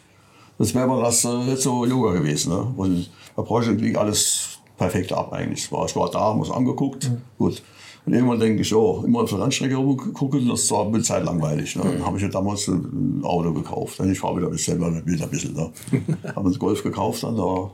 das 0.59 0.75
wäre 0.75 0.87
mir 0.87 1.01
das 1.01 1.25
äh, 1.25 1.35
nicht 1.35 1.61
so 1.63 1.83
Yoga 1.83 2.11
gewesen. 2.13 2.53
Ne? 2.53 2.71
Und 2.77 3.09
bei 3.35 3.41
Porsche 3.41 3.71
liegt 3.71 3.97
alles 3.97 4.59
perfekt 4.77 5.11
ab 5.11 5.33
eigentlich. 5.33 5.63
Ich 5.65 5.71
war, 5.71 5.85
ich 5.87 5.95
war 5.95 6.11
da, 6.11 6.19
haben 6.19 6.39
uns 6.39 6.51
angeguckt. 6.51 7.09
Gut. 7.39 7.63
Und 8.07 8.13
irgendwann 8.13 8.39
denke 8.39 8.61
ich, 8.61 8.73
oh, 8.73 9.03
immer 9.05 9.23
auf 9.23 9.29
der 9.29 9.41
Rennstrecke 9.41 9.75
rumgucken, 9.75 10.47
das 10.47 10.71
war 10.71 10.87
eine 10.87 11.01
Zeit 11.01 11.25
langweilig. 11.25 11.75
Ne? 11.75 11.83
Dann 11.83 12.05
habe 12.05 12.15
ich 12.15 12.23
ja 12.23 12.29
damals 12.29 12.65
ein 12.69 13.19
Auto 13.21 13.51
gekauft. 13.51 13.99
Ich 13.99 14.17
fahre 14.17 14.37
wieder 14.37 14.47
ein 14.47 14.53
bisschen, 14.53 14.79
wieder 14.79 15.25
ein 15.25 15.29
bisschen. 15.29 15.53
Ne? 15.53 15.69
habe 16.33 16.47
uns 16.47 16.57
Golf 16.57 16.81
gekauft, 16.83 17.23
dann 17.23 17.35
da 17.35 17.69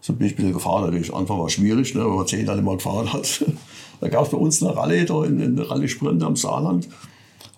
So 0.00 0.14
bin 0.14 0.26
ich 0.26 0.32
ein 0.32 0.36
bisschen 0.36 0.52
gefahren. 0.54 0.84
Natürlich. 0.86 1.12
Anfang 1.12 1.38
war 1.38 1.50
schwierig, 1.50 1.94
ne, 1.94 2.02
wenn 2.02 2.14
man 2.14 2.26
zehn 2.26 2.46
Jahre 2.46 2.60
immer 2.60 2.76
gefahren 2.76 3.12
hat. 3.12 3.44
da 4.00 4.08
gab 4.08 4.24
es 4.24 4.30
bei 4.30 4.38
uns 4.38 4.62
eine 4.62 4.74
Rallye 4.74 5.04
da 5.04 5.22
in, 5.24 5.38
in 5.38 5.54
der 5.54 5.70
Rallye 5.70 5.86
Sprint 5.86 6.22
am 6.22 6.34
Saarland. 6.34 6.88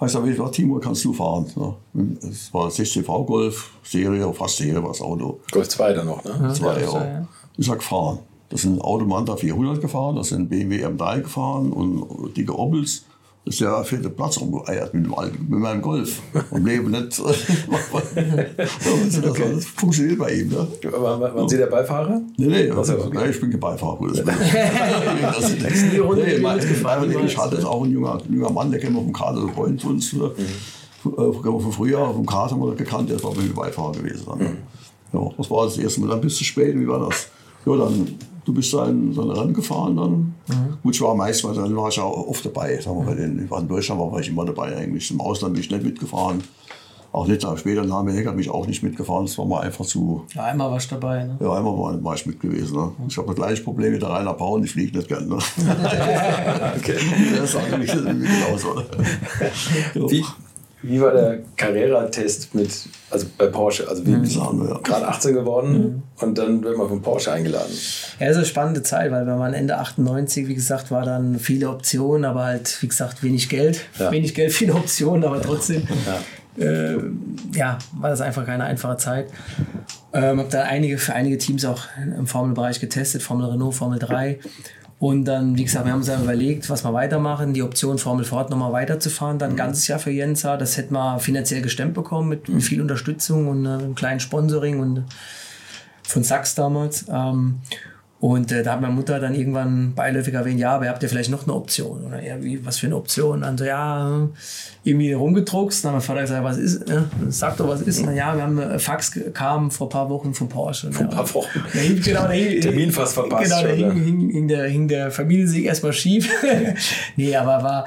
Heißt 0.01 0.17
aber, 0.17 0.27
ich 0.27 0.39
war 0.41 0.51
Timo, 0.51 0.81
kannst 0.81 1.05
du 1.05 1.13
fahren. 1.13 1.47
Ne? 1.55 2.17
Es 2.29 2.53
war 2.53 2.71
16V 2.71 3.25
Golf, 3.25 3.71
Serie, 3.85 4.35
fast 4.35 4.57
Serie 4.57 4.83
war 4.83 4.89
das 4.89 5.01
Auto. 5.01 5.39
Golf 5.53 5.69
2 5.69 5.93
dann 5.93 6.07
noch, 6.09 6.25
ne? 6.25 6.53
Zwei, 6.53 6.75
Golf 6.75 6.91
zwei, 6.91 6.99
ja. 6.99 7.21
ja. 7.21 7.29
Ich 7.57 7.67
sag 7.67 7.81
fahren. 7.85 8.19
Das 8.55 8.63
sind 8.63 8.81
Automanta 8.81 9.35
400 9.35 9.81
gefahren, 9.81 10.15
das 10.15 10.29
sind 10.29 10.49
BMW 10.49 10.87
M3 10.87 11.23
gefahren 11.23 11.73
und 11.73 12.37
dicke 12.37 12.57
Opels. 12.57 13.05
Das 13.45 13.55
ist 13.55 13.61
ja 13.61 13.83
für 13.83 13.99
den 13.99 14.15
Platz 14.15 14.41
rumgeeiert 14.41 14.95
mit, 14.95 15.07
dem 15.07 15.13
alten, 15.13 15.45
mit 15.49 15.59
meinem 15.59 15.83
Golf. 15.83 16.23
Und 16.53 16.65
Leben 16.65 16.89
nicht. 16.93 17.19
das, 17.19 17.45
das 19.13 19.65
funktioniert 19.65 20.21
bei 20.21 20.35
ihm. 20.35 20.51
Ne? 20.51 20.69
War, 20.85 21.21
war, 21.21 21.35
waren 21.35 21.49
Sie 21.49 21.57
der 21.57 21.67
Beifahrer? 21.67 22.21
Nee, 22.37 22.47
nee, 22.47 22.69
so, 22.69 22.77
also, 22.77 22.99
okay. 22.99 23.29
ich 23.29 23.41
bin 23.41 23.51
kein 23.51 23.59
Beifahrer. 23.59 23.99
Das 24.13 25.51
ist 25.51 25.93
die 25.93 25.99
Runde, 25.99 26.23
nee, 26.23 26.39
mein, 26.39 26.61
gefallen 26.61 27.09
nee, 27.09 27.15
war, 27.17 27.25
ich 27.25 27.37
hatte 27.37 27.69
auch 27.69 27.83
ein 27.83 27.91
junger, 27.91 28.23
ein 28.25 28.33
junger 28.33 28.51
Mann, 28.51 28.71
der 28.71 28.79
kennt 28.79 28.95
wir 28.95 29.03
vom 29.03 29.13
Kader, 29.13 29.47
der 29.47 29.53
Freund 29.53 29.83
von 29.83 29.91
uns. 29.95 30.13
Mhm. 30.13 30.31
Von 31.03 31.73
früher, 31.73 32.15
vom 32.15 32.25
Kader 32.25 32.53
haben 32.53 32.61
wir 32.61 32.77
gekannt, 32.77 33.09
der 33.09 33.17
ist 33.17 33.25
auch 33.25 33.35
mit 33.35 33.53
Beifahrer 33.53 33.91
gewesen. 33.91 34.27
Dann. 34.29 34.59
Ja, 35.13 35.29
das 35.37 35.51
war 35.51 35.65
das 35.65 35.77
erste 35.77 36.03
Mal. 36.03 36.11
Dann 36.11 36.21
bist 36.21 36.39
du 36.39 36.45
spät, 36.45 36.79
wie 36.79 36.87
war 36.87 37.01
das? 37.09 37.27
Ja, 37.67 37.77
dann, 37.77 38.17
du 38.45 38.53
bist 38.53 38.73
dann, 38.75 39.15
dann 39.15 39.31
Rennen 39.31 39.55
gefahren 39.55 39.97
dann. 39.97 40.35
Gut, 40.83 40.95
ich 40.95 41.01
war 41.01 41.15
meist, 41.15 41.45
dann 41.45 41.77
war 41.77 41.89
ich 41.89 42.01
auch 42.01 42.29
oft 42.29 42.45
dabei. 42.45 42.79
Sagen 42.81 42.99
wir, 42.99 43.07
bei 43.07 43.15
den, 43.15 43.45
ich 43.45 43.51
war 43.51 43.61
in 43.61 43.69
Deutschland 43.69 44.01
war 44.01 44.21
ich 44.21 44.29
immer 44.29 44.45
dabei 44.45 44.77
eigentlich. 44.77 45.11
Im 45.11 45.21
Ausland 45.21 45.55
bin 45.55 45.63
ich 45.63 45.71
nicht 45.71 45.85
mitgefahren. 45.85 46.43
Auch 47.15 47.29
nicht, 47.29 47.47
später 47.59 47.85
nahm 47.85 48.09
Hecker 48.09 48.33
mich 48.33 48.51
auch 48.51 48.67
nicht 48.67 48.83
mitgefahren. 48.83 49.27
Das 49.27 49.39
war 49.39 49.47
mal 49.47 49.61
einfach 49.61 49.87
zu, 49.87 50.25
Ja, 50.35 50.47
einmal 50.47 50.69
warst 50.73 50.91
du 50.91 50.97
dabei. 50.97 51.23
Ne? 51.23 51.39
ja, 51.41 51.53
einmal 51.53 51.73
war, 51.79 52.03
war 52.03 52.15
ich 52.17 52.27
mit 52.27 52.41
gewesen. 52.41 52.77
Ne? 52.77 52.91
Ich 53.09 53.17
habe 53.17 53.29
das 53.29 53.37
gleiche 53.37 53.63
Problem 53.63 53.93
mit 53.93 54.03
der 54.03 54.09
Rainer 54.09 54.35
Pauen, 54.35 54.65
ich 54.65 54.73
fliege 54.73 54.97
nicht 54.99 55.07
gern. 55.07 55.29
Ne? 55.29 55.39
Okay. 56.77 56.97
Das 57.37 57.51
ist 57.51 57.57
eigentlich 57.57 57.93
genauso. 57.93 58.81
Ja. 59.95 60.11
Wie, 60.11 60.25
wie 60.87 61.01
war 61.01 61.13
der 61.13 61.39
Carrera-Test 61.57 62.55
mit, 62.55 62.71
also 63.11 63.27
bei 63.39 63.47
Porsche? 63.47 63.89
Also 63.89 64.07
wie 64.07 64.27
Sagen 64.27 64.63
wir, 64.63 64.71
ja. 64.71 64.79
gerade 64.83 65.09
18 65.09 65.35
geworden 65.35 66.03
und 66.21 66.39
dann 66.39 66.63
wird 66.63 66.77
man 66.77 66.89
von 66.89 67.01
Porsche 67.01 67.33
eingeladen. 67.33 67.73
Ja, 68.21 68.27
das 68.27 68.31
ist 68.31 68.37
eine 68.37 68.47
spannende 68.47 68.83
Zeit, 68.83 69.11
weil 69.11 69.27
wenn 69.27 69.39
man 69.39 69.55
Ende 69.55 69.79
98, 69.79 70.47
wie 70.47 70.55
gesagt, 70.55 70.91
war 70.91 71.05
dann 71.05 71.39
viele 71.39 71.71
Optionen, 71.71 72.25
aber 72.25 72.45
halt, 72.45 72.83
wie 72.83 72.89
gesagt, 72.89 73.23
wenig 73.23 73.49
Geld. 73.49 73.81
Ja. 73.99 74.13
Wenig 74.13 74.35
Geld, 74.35 74.53
viele 74.53 74.75
Optionen, 74.75 75.25
aber 75.25 75.41
trotzdem. 75.41 75.87
Äh, 76.57 76.99
ja, 77.53 77.79
war 77.99 78.11
das 78.11 78.21
einfach 78.21 78.47
keine 78.47 78.65
einfache 78.65 78.97
Zeit. 78.97 79.27
Ähm, 80.13 80.39
habe 80.39 80.49
dann 80.51 80.67
einige, 80.67 80.99
für 80.99 81.13
einige 81.13 81.39
Teams 81.39 81.65
auch 81.65 81.83
im 82.17 82.27
Formelbereich 82.27 82.79
getestet, 82.79 83.23
Formel 83.23 83.51
Renault, 83.51 83.75
Formel 83.75 83.99
3. 83.99 84.39
Und 84.99 85.25
dann, 85.25 85.57
wie 85.59 85.65
gesagt, 85.65 85.85
wir 85.85 85.93
haben 85.93 85.99
uns 85.99 86.07
dann 86.07 86.23
überlegt, 86.23 86.71
was 86.71 86.85
wir 86.85 86.93
weitermachen. 86.93 87.53
Die 87.53 87.63
Option 87.63 87.99
Formel 87.99 88.25
Ford 88.25 88.49
nochmal 88.51 88.73
weiterzufahren, 88.73 89.39
dann 89.39 89.51
ein 89.51 89.57
ganzes 89.57 89.87
Jahr 89.89 89.99
für 89.99 90.11
Jensa. 90.11 90.57
Das 90.57 90.77
hätten 90.77 90.95
wir 90.95 91.19
finanziell 91.19 91.63
gestemmt 91.63 91.95
bekommen 91.95 92.29
mit, 92.29 92.49
mit 92.49 92.63
viel 92.63 92.81
Unterstützung 92.81 93.49
und 93.49 93.67
äh, 93.67 93.71
einem 93.71 93.95
kleinen 93.95 94.21
Sponsoring 94.21 94.81
und 94.81 95.05
von 96.05 96.23
Sachs 96.23 96.55
damals. 96.55 97.07
Ähm, 97.11 97.61
und 98.25 98.51
äh, 98.53 98.63
da 98.63 98.73
hat 98.73 98.81
meine 98.81 98.95
Mutter 98.95 99.21
dann 99.21 99.35
irgendwann 99.35 99.93
beiläufig 99.95 100.33
erwähnt, 100.33 100.59
ja, 100.59 100.77
aber 100.77 100.87
ihr 100.87 100.91
habt 100.91 101.03
ja 101.03 101.11
vielleicht 101.11 101.29
noch 101.29 101.43
eine 101.43 101.53
Option. 101.53 102.07
Oder 102.07 102.23
ja, 102.23 102.43
wie, 102.43 102.65
was 102.65 102.79
für 102.79 102.87
eine 102.87 102.97
Option? 102.97 103.43
Dann 103.43 103.59
so, 103.59 103.67
ja, 103.67 104.31
irgendwie 104.83 105.13
rumgedruckst. 105.13 105.85
Dann 105.85 105.91
hat 105.91 105.97
mein 105.97 106.07
Vater 106.07 106.23
gesagt, 106.23 106.43
was 106.43 106.57
ist, 106.57 106.89
ne? 106.89 107.05
sag 107.29 107.59
doch, 107.59 107.69
was 107.69 107.83
ist. 107.83 108.03
Na 108.03 108.15
ja, 108.15 108.35
wir 108.35 108.43
haben 108.43 108.59
äh, 108.59 108.79
Fax 108.79 109.21
kam 109.35 109.71
vor 109.71 109.89
ein 109.89 109.91
paar 109.91 110.09
Wochen 110.09 110.33
von 110.33 110.49
Porsche. 110.49 110.91
Vor 110.91 111.05
ein 111.05 111.11
paar 111.11 111.35
Wochen. 111.35 111.65
Da 111.75 111.79
hing, 111.79 112.01
genau, 112.01 112.23
da 112.23 112.31
hing, 112.31 112.61
Termin 112.63 112.93
fast 112.93 113.13
verpasst 113.13 113.45
Genau, 113.45 113.63
da 113.63 113.69
hing, 113.69 113.89
ne? 113.89 113.93
hing, 113.93 114.31
hing, 114.31 114.49
der, 114.49 114.69
hing 114.69 114.89
der 114.89 115.11
Familiensieg 115.11 115.67
erstmal 115.67 115.93
schief. 115.93 116.27
nee, 117.17 117.37
aber 117.37 117.63
war, 117.63 117.87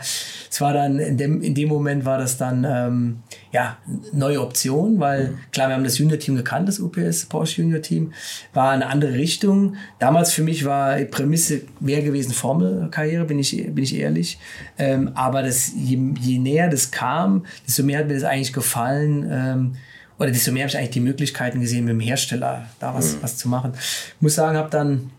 es 0.58 0.62
war 0.62 0.74
dann, 0.74 0.98
in 0.98 1.18
dem, 1.18 1.44
in 1.44 1.54
dem 1.54 1.70
Moment 1.70 2.04
war 2.04 2.18
das 2.18 2.36
dann, 2.38 2.66
ähm, 2.68 3.18
ja, 3.52 3.78
neue 4.12 4.42
Option, 4.42 5.00
weil 5.00 5.38
klar, 5.52 5.70
wir 5.70 5.76
haben 5.76 5.84
das 5.84 6.00
Junior-Team 6.00 6.36
gekannt, 6.36 6.68
das 6.68 6.80
UPS 6.80 7.28
Porsche 7.28 7.62
Junior-Team, 7.62 8.12
war 8.56 8.72
eine 8.72 8.88
andere 8.88 9.14
Richtung. 9.14 9.76
Damals 10.00 10.34
für 10.34 10.42
mich 10.42 10.66
war 10.66 10.98
die 10.98 11.06
Prämisse 11.06 11.62
mehr 11.80 12.02
gewesen 12.02 12.32
Formelkarriere, 12.32 13.26
bin 13.26 13.38
ich, 13.38 13.52
bin 13.72 13.84
ich 13.84 13.96
ehrlich. 13.98 14.40
Ähm, 14.80 15.12
aber 15.14 15.44
das, 15.44 15.74
je, 15.76 16.00
je 16.20 16.40
näher 16.40 16.70
das 16.70 16.90
kam, 16.90 17.46
desto 17.68 17.84
mehr 17.84 18.00
hat 18.00 18.08
mir 18.08 18.16
das 18.16 18.24
eigentlich 18.24 18.52
gefallen. 18.52 19.30
Ähm, 19.30 19.76
oder 20.18 20.32
desto 20.32 20.52
mehr 20.52 20.64
habe 20.64 20.72
ich 20.72 20.78
eigentlich 20.80 20.90
die 20.90 21.02
Möglichkeiten 21.02 21.62
gesehen, 21.62 21.86
mit 21.86 21.92
dem 21.92 22.00
Hersteller 22.00 22.66
da 22.80 22.96
was, 22.96 23.22
was 23.22 23.38
zu 23.38 23.48
machen. 23.48 23.74
Ich 23.76 24.22
muss 24.22 24.34
sagen, 24.34 24.58
habe 24.58 24.72
dann 24.72 25.12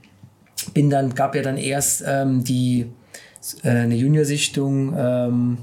bin 0.74 0.90
dann 0.90 1.14
gab 1.14 1.36
ja 1.36 1.42
dann 1.42 1.56
erst 1.56 2.02
ähm, 2.04 2.42
die 2.42 2.90
eine 3.62 3.94
Juniorsichtung 3.94 4.94
ähm, 4.96 5.58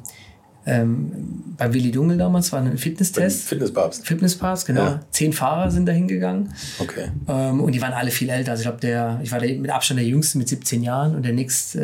ähm, 0.66 1.12
bei 1.58 1.74
Willi 1.74 1.92
Dungel 1.92 2.18
damals 2.18 2.52
war 2.52 2.60
ein 2.62 2.78
Fitnesstest. 2.78 3.44
Fitnesspapst. 3.48 4.06
Fitnesspass, 4.06 4.66
genau. 4.66 4.82
Ja. 4.84 5.00
Zehn 5.12 5.32
Fahrer 5.32 5.72
sind 5.72 5.86
da 5.86 5.94
hingegangen. 5.94 6.54
Okay. 6.80 7.12
Ähm, 7.30 7.62
und 7.62 7.72
die 7.72 7.82
waren 7.82 7.94
alle 7.94 8.12
viel 8.12 8.30
älter. 8.30 8.52
Also 8.52 8.62
ich 8.62 8.66
glaube, 8.68 8.82
der, 8.82 9.20
ich 9.24 9.32
war 9.32 9.40
der, 9.40 9.56
mit 9.58 9.72
Abstand 9.72 10.00
der 10.00 10.08
Jüngste 10.08 10.38
mit 10.38 10.50
17 10.50 10.84
Jahren 10.84 11.16
und 11.16 11.24
der 11.24 11.32
nächste, 11.34 11.80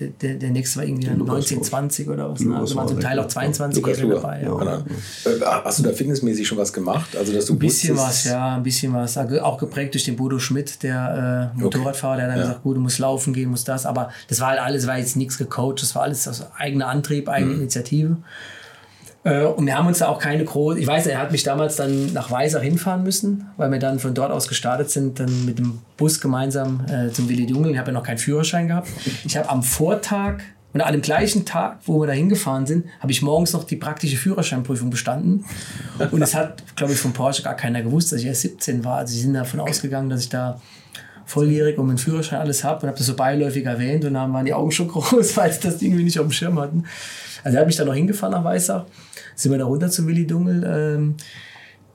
äh, 0.00 0.08
der, 0.20 0.34
der, 0.34 0.50
nächste 0.50 0.80
war 0.80 0.84
irgendwie 0.86 1.06
dann 1.06 1.18
Lukas 1.18 1.34
19, 1.50 1.56
war- 1.58 1.64
20 1.64 2.08
oder 2.08 2.30
was. 2.30 2.40
Lukas 2.40 2.60
Also 2.60 2.76
waren 2.76 2.84
war 2.84 2.92
zum 2.92 3.00
Teil 3.00 3.18
auch 3.18 3.22
Lukas. 3.22 3.32
22 3.34 3.82
Lukas 3.82 4.00
Luger. 4.00 4.14
dabei. 4.16 4.42
Ja. 4.42 4.48
Ja. 4.48 4.58
Genau. 4.58 5.46
Äh, 5.46 5.60
Hast 5.64 5.78
du 5.78 5.82
da 5.84 5.92
fitnessmäßig 5.92 6.46
schon 6.46 6.58
was 6.58 6.72
gemacht? 6.72 7.16
Also, 7.16 7.32
dass 7.32 7.46
du 7.46 7.54
Ein 7.54 7.58
bisschen 7.60 7.96
wusstest- 7.96 8.08
was, 8.08 8.24
ja, 8.24 8.56
ein 8.56 8.62
bisschen 8.62 8.92
was. 8.92 9.16
Auch 9.16 9.56
geprägt 9.58 9.94
durch 9.94 10.04
den 10.04 10.16
Bodo 10.16 10.38
Schmidt, 10.38 10.82
der 10.82 11.52
äh, 11.56 11.58
Motorradfahrer, 11.58 12.16
der 12.16 12.24
hat 12.26 12.30
dann 12.32 12.38
Ja. 12.40 12.44
gesagt, 12.46 12.62
gut, 12.62 12.76
du 12.76 12.80
musst 12.80 12.98
laufen 12.98 13.32
gehen, 13.32 13.48
musst 13.48 13.68
das. 13.68 13.86
Aber 13.86 14.10
das 14.28 14.40
war 14.40 14.48
halt 14.48 14.60
alles, 14.60 14.86
war 14.86 14.98
jetzt 14.98 15.16
nichts 15.16 15.38
gecoacht, 15.38 15.80
das 15.82 15.94
war 15.94 16.02
alles 16.02 16.28
aus 16.28 16.44
eigener 16.58 16.88
Antrieb, 16.88 17.28
eigene 17.28 17.52
Mhm. 17.54 17.60
Initiative. 17.60 18.07
Äh, 19.24 19.44
und 19.44 19.66
wir 19.66 19.76
haben 19.76 19.86
uns 19.86 19.98
da 19.98 20.08
auch 20.08 20.18
keine 20.18 20.44
große. 20.44 20.78
Ich 20.78 20.86
weiß, 20.86 21.06
er 21.06 21.18
hat 21.18 21.32
mich 21.32 21.42
damals 21.42 21.76
dann 21.76 22.12
nach 22.12 22.30
Weisach 22.30 22.62
hinfahren 22.62 23.02
müssen, 23.02 23.46
weil 23.56 23.70
wir 23.70 23.78
dann 23.78 23.98
von 23.98 24.14
dort 24.14 24.30
aus 24.30 24.48
gestartet 24.48 24.90
sind, 24.90 25.20
dann 25.20 25.44
mit 25.44 25.58
dem 25.58 25.80
Bus 25.96 26.20
gemeinsam 26.20 26.84
äh, 26.88 27.10
zum 27.10 27.28
Willi 27.28 27.46
Dungel. 27.46 27.72
Ich 27.72 27.78
habe 27.78 27.90
ja 27.90 27.94
noch 27.94 28.04
keinen 28.04 28.18
Führerschein 28.18 28.68
gehabt. 28.68 28.88
Ich 29.24 29.36
habe 29.36 29.48
am 29.48 29.62
Vortag 29.62 30.40
und 30.74 30.82
an 30.82 30.92
dem 30.92 31.02
gleichen 31.02 31.44
Tag, 31.46 31.78
wo 31.86 32.00
wir 32.00 32.06
da 32.06 32.12
hingefahren 32.12 32.66
sind, 32.66 32.86
habe 33.00 33.10
ich 33.10 33.22
morgens 33.22 33.52
noch 33.52 33.64
die 33.64 33.76
praktische 33.76 34.16
Führerscheinprüfung 34.16 34.90
bestanden. 34.90 35.44
Und 36.10 36.20
es 36.20 36.34
hat, 36.34 36.62
glaube 36.76 36.92
ich, 36.92 36.98
von 36.98 37.12
Porsche 37.12 37.42
gar 37.42 37.54
keiner 37.54 37.82
gewusst, 37.82 38.12
dass 38.12 38.20
ich 38.20 38.26
erst 38.26 38.42
17 38.42 38.84
war. 38.84 38.98
Also 38.98 39.14
sie 39.14 39.22
sind 39.22 39.34
davon 39.34 39.60
ausgegangen, 39.60 40.10
dass 40.10 40.20
ich 40.20 40.28
da 40.28 40.60
volljährig 41.24 41.78
und 41.78 41.86
meinen 41.86 41.98
Führerschein 41.98 42.40
alles 42.40 42.64
habe 42.64 42.82
und 42.82 42.88
habe 42.88 42.98
das 42.98 43.06
so 43.06 43.14
beiläufig 43.14 43.64
erwähnt 43.64 44.04
und 44.04 44.14
dann 44.14 44.32
waren 44.32 44.46
die 44.46 44.54
Augen 44.54 44.70
schon 44.70 44.88
groß, 44.92 45.36
weil 45.36 45.52
sie 45.52 45.60
das 45.60 45.80
irgendwie 45.82 46.04
nicht 46.04 46.18
auf 46.18 46.26
dem 46.26 46.32
Schirm 46.32 46.58
hatten. 46.58 46.84
Also 47.44 47.56
er 47.56 47.60
hat 47.60 47.66
mich 47.66 47.76
dann 47.76 47.86
noch 47.86 47.94
hingefahren 47.94 48.32
nach 48.32 48.44
Weissach, 48.44 48.84
sind 49.34 49.52
wir 49.52 49.58
da 49.58 49.64
runter 49.64 49.90
zu 49.90 50.06
Willi 50.06 50.26
Dungel, 50.26 50.64
ähm, 50.64 51.14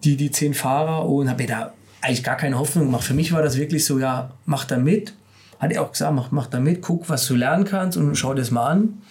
die, 0.04 0.18
die 0.18 0.32
zehn 0.32 0.54
Fahrer 0.54 1.08
und 1.08 1.30
habe 1.30 1.44
mir 1.44 1.48
da 1.48 1.74
eigentlich 2.02 2.24
gar 2.24 2.38
keine 2.38 2.60
Hoffnung 2.60 2.86
gemacht. 2.86 3.04
Für 3.04 3.14
mich 3.14 3.32
war 3.32 3.42
das 3.42 3.58
wirklich 3.58 3.86
so, 3.86 4.00
ja, 4.00 4.32
mach 4.46 4.66
da 4.66 4.78
mit. 4.78 5.14
Hat 5.60 5.72
er 5.72 5.82
auch 5.82 5.92
gesagt, 5.92 6.14
mach, 6.14 6.32
mach 6.32 6.48
da 6.48 6.60
mit, 6.60 6.82
guck, 6.82 7.08
was 7.08 7.26
du 7.28 7.36
lernen 7.36 7.64
kannst 7.64 7.98
und 7.98 8.16
schau 8.16 8.34
das 8.34 8.52
mal 8.52 8.68
an. 8.68 9.02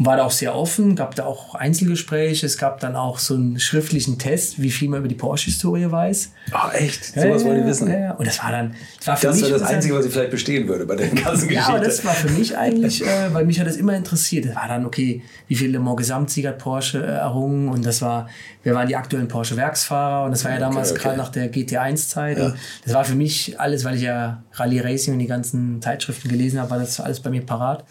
Und 0.00 0.06
war 0.06 0.16
da 0.16 0.24
auch 0.24 0.30
sehr 0.30 0.54
offen, 0.54 0.96
gab 0.96 1.14
da 1.14 1.26
auch 1.26 1.54
Einzelgespräche, 1.54 2.46
es 2.46 2.56
gab 2.56 2.80
dann 2.80 2.96
auch 2.96 3.18
so 3.18 3.34
einen 3.34 3.60
schriftlichen 3.60 4.18
Test, 4.18 4.58
wie 4.58 4.70
viel 4.70 4.88
man 4.88 5.00
über 5.00 5.08
die 5.08 5.14
Porsche-Historie 5.14 5.90
weiß. 5.90 6.32
Ah, 6.52 6.70
echt? 6.72 7.04
Sowas 7.04 7.44
wollen 7.44 7.60
die 7.60 7.68
wissen. 7.68 7.86
Ja, 7.86 8.00
ja. 8.00 8.10
Und 8.12 8.26
das 8.26 8.42
war 8.42 8.50
dann, 8.50 8.74
das 8.96 9.06
war 9.08 9.16
für 9.18 9.26
Das 9.26 9.36
mich 9.36 9.44
wäre 9.44 9.58
das 9.58 9.68
Einzige, 9.68 9.94
was 9.94 10.06
ich 10.06 10.12
vielleicht 10.12 10.30
bestehen 10.30 10.66
würde 10.68 10.86
bei 10.86 10.96
der 10.96 11.08
ganzen 11.08 11.50
ja, 11.50 11.66
aber 11.66 11.80
das 11.80 11.98
Geschichte. 11.98 12.06
war 12.06 12.14
für 12.14 12.30
mich 12.30 12.56
eigentlich, 12.56 13.04
äh, 13.04 13.34
weil 13.34 13.44
mich 13.44 13.60
hat 13.60 13.66
das 13.66 13.76
immer 13.76 13.94
interessiert. 13.94 14.46
Das 14.46 14.56
war 14.56 14.68
dann, 14.68 14.86
okay, 14.86 15.20
wie 15.48 15.54
viele 15.54 15.72
Le 15.72 15.80
Mans 15.80 15.98
Gesamtsieger 15.98 16.48
hat 16.48 16.58
Porsche 16.58 17.04
äh, 17.04 17.18
errungen 17.18 17.68
und 17.68 17.84
das 17.84 18.00
war, 18.00 18.26
wer 18.62 18.74
waren 18.74 18.88
die 18.88 18.96
aktuellen 18.96 19.28
Porsche 19.28 19.58
Werksfahrer 19.58 20.24
und 20.24 20.30
das 20.30 20.46
war 20.46 20.52
ja 20.52 20.58
damals 20.58 20.92
okay. 20.92 21.02
gerade 21.02 21.18
nach 21.18 21.28
der 21.28 21.52
GT1-Zeit. 21.52 22.40
und 22.40 22.54
Das 22.86 22.94
war 22.94 23.04
für 23.04 23.16
mich 23.16 23.60
alles, 23.60 23.84
weil 23.84 23.96
ich 23.96 24.02
ja 24.02 24.42
Rallye 24.54 24.80
Racing 24.80 25.12
und 25.12 25.18
die 25.18 25.26
ganzen 25.26 25.82
Zeitschriften 25.82 26.30
gelesen 26.30 26.58
habe, 26.58 26.70
war 26.70 26.78
das 26.78 26.98
alles 27.00 27.20
bei 27.20 27.28
mir 27.28 27.42
parat. 27.42 27.84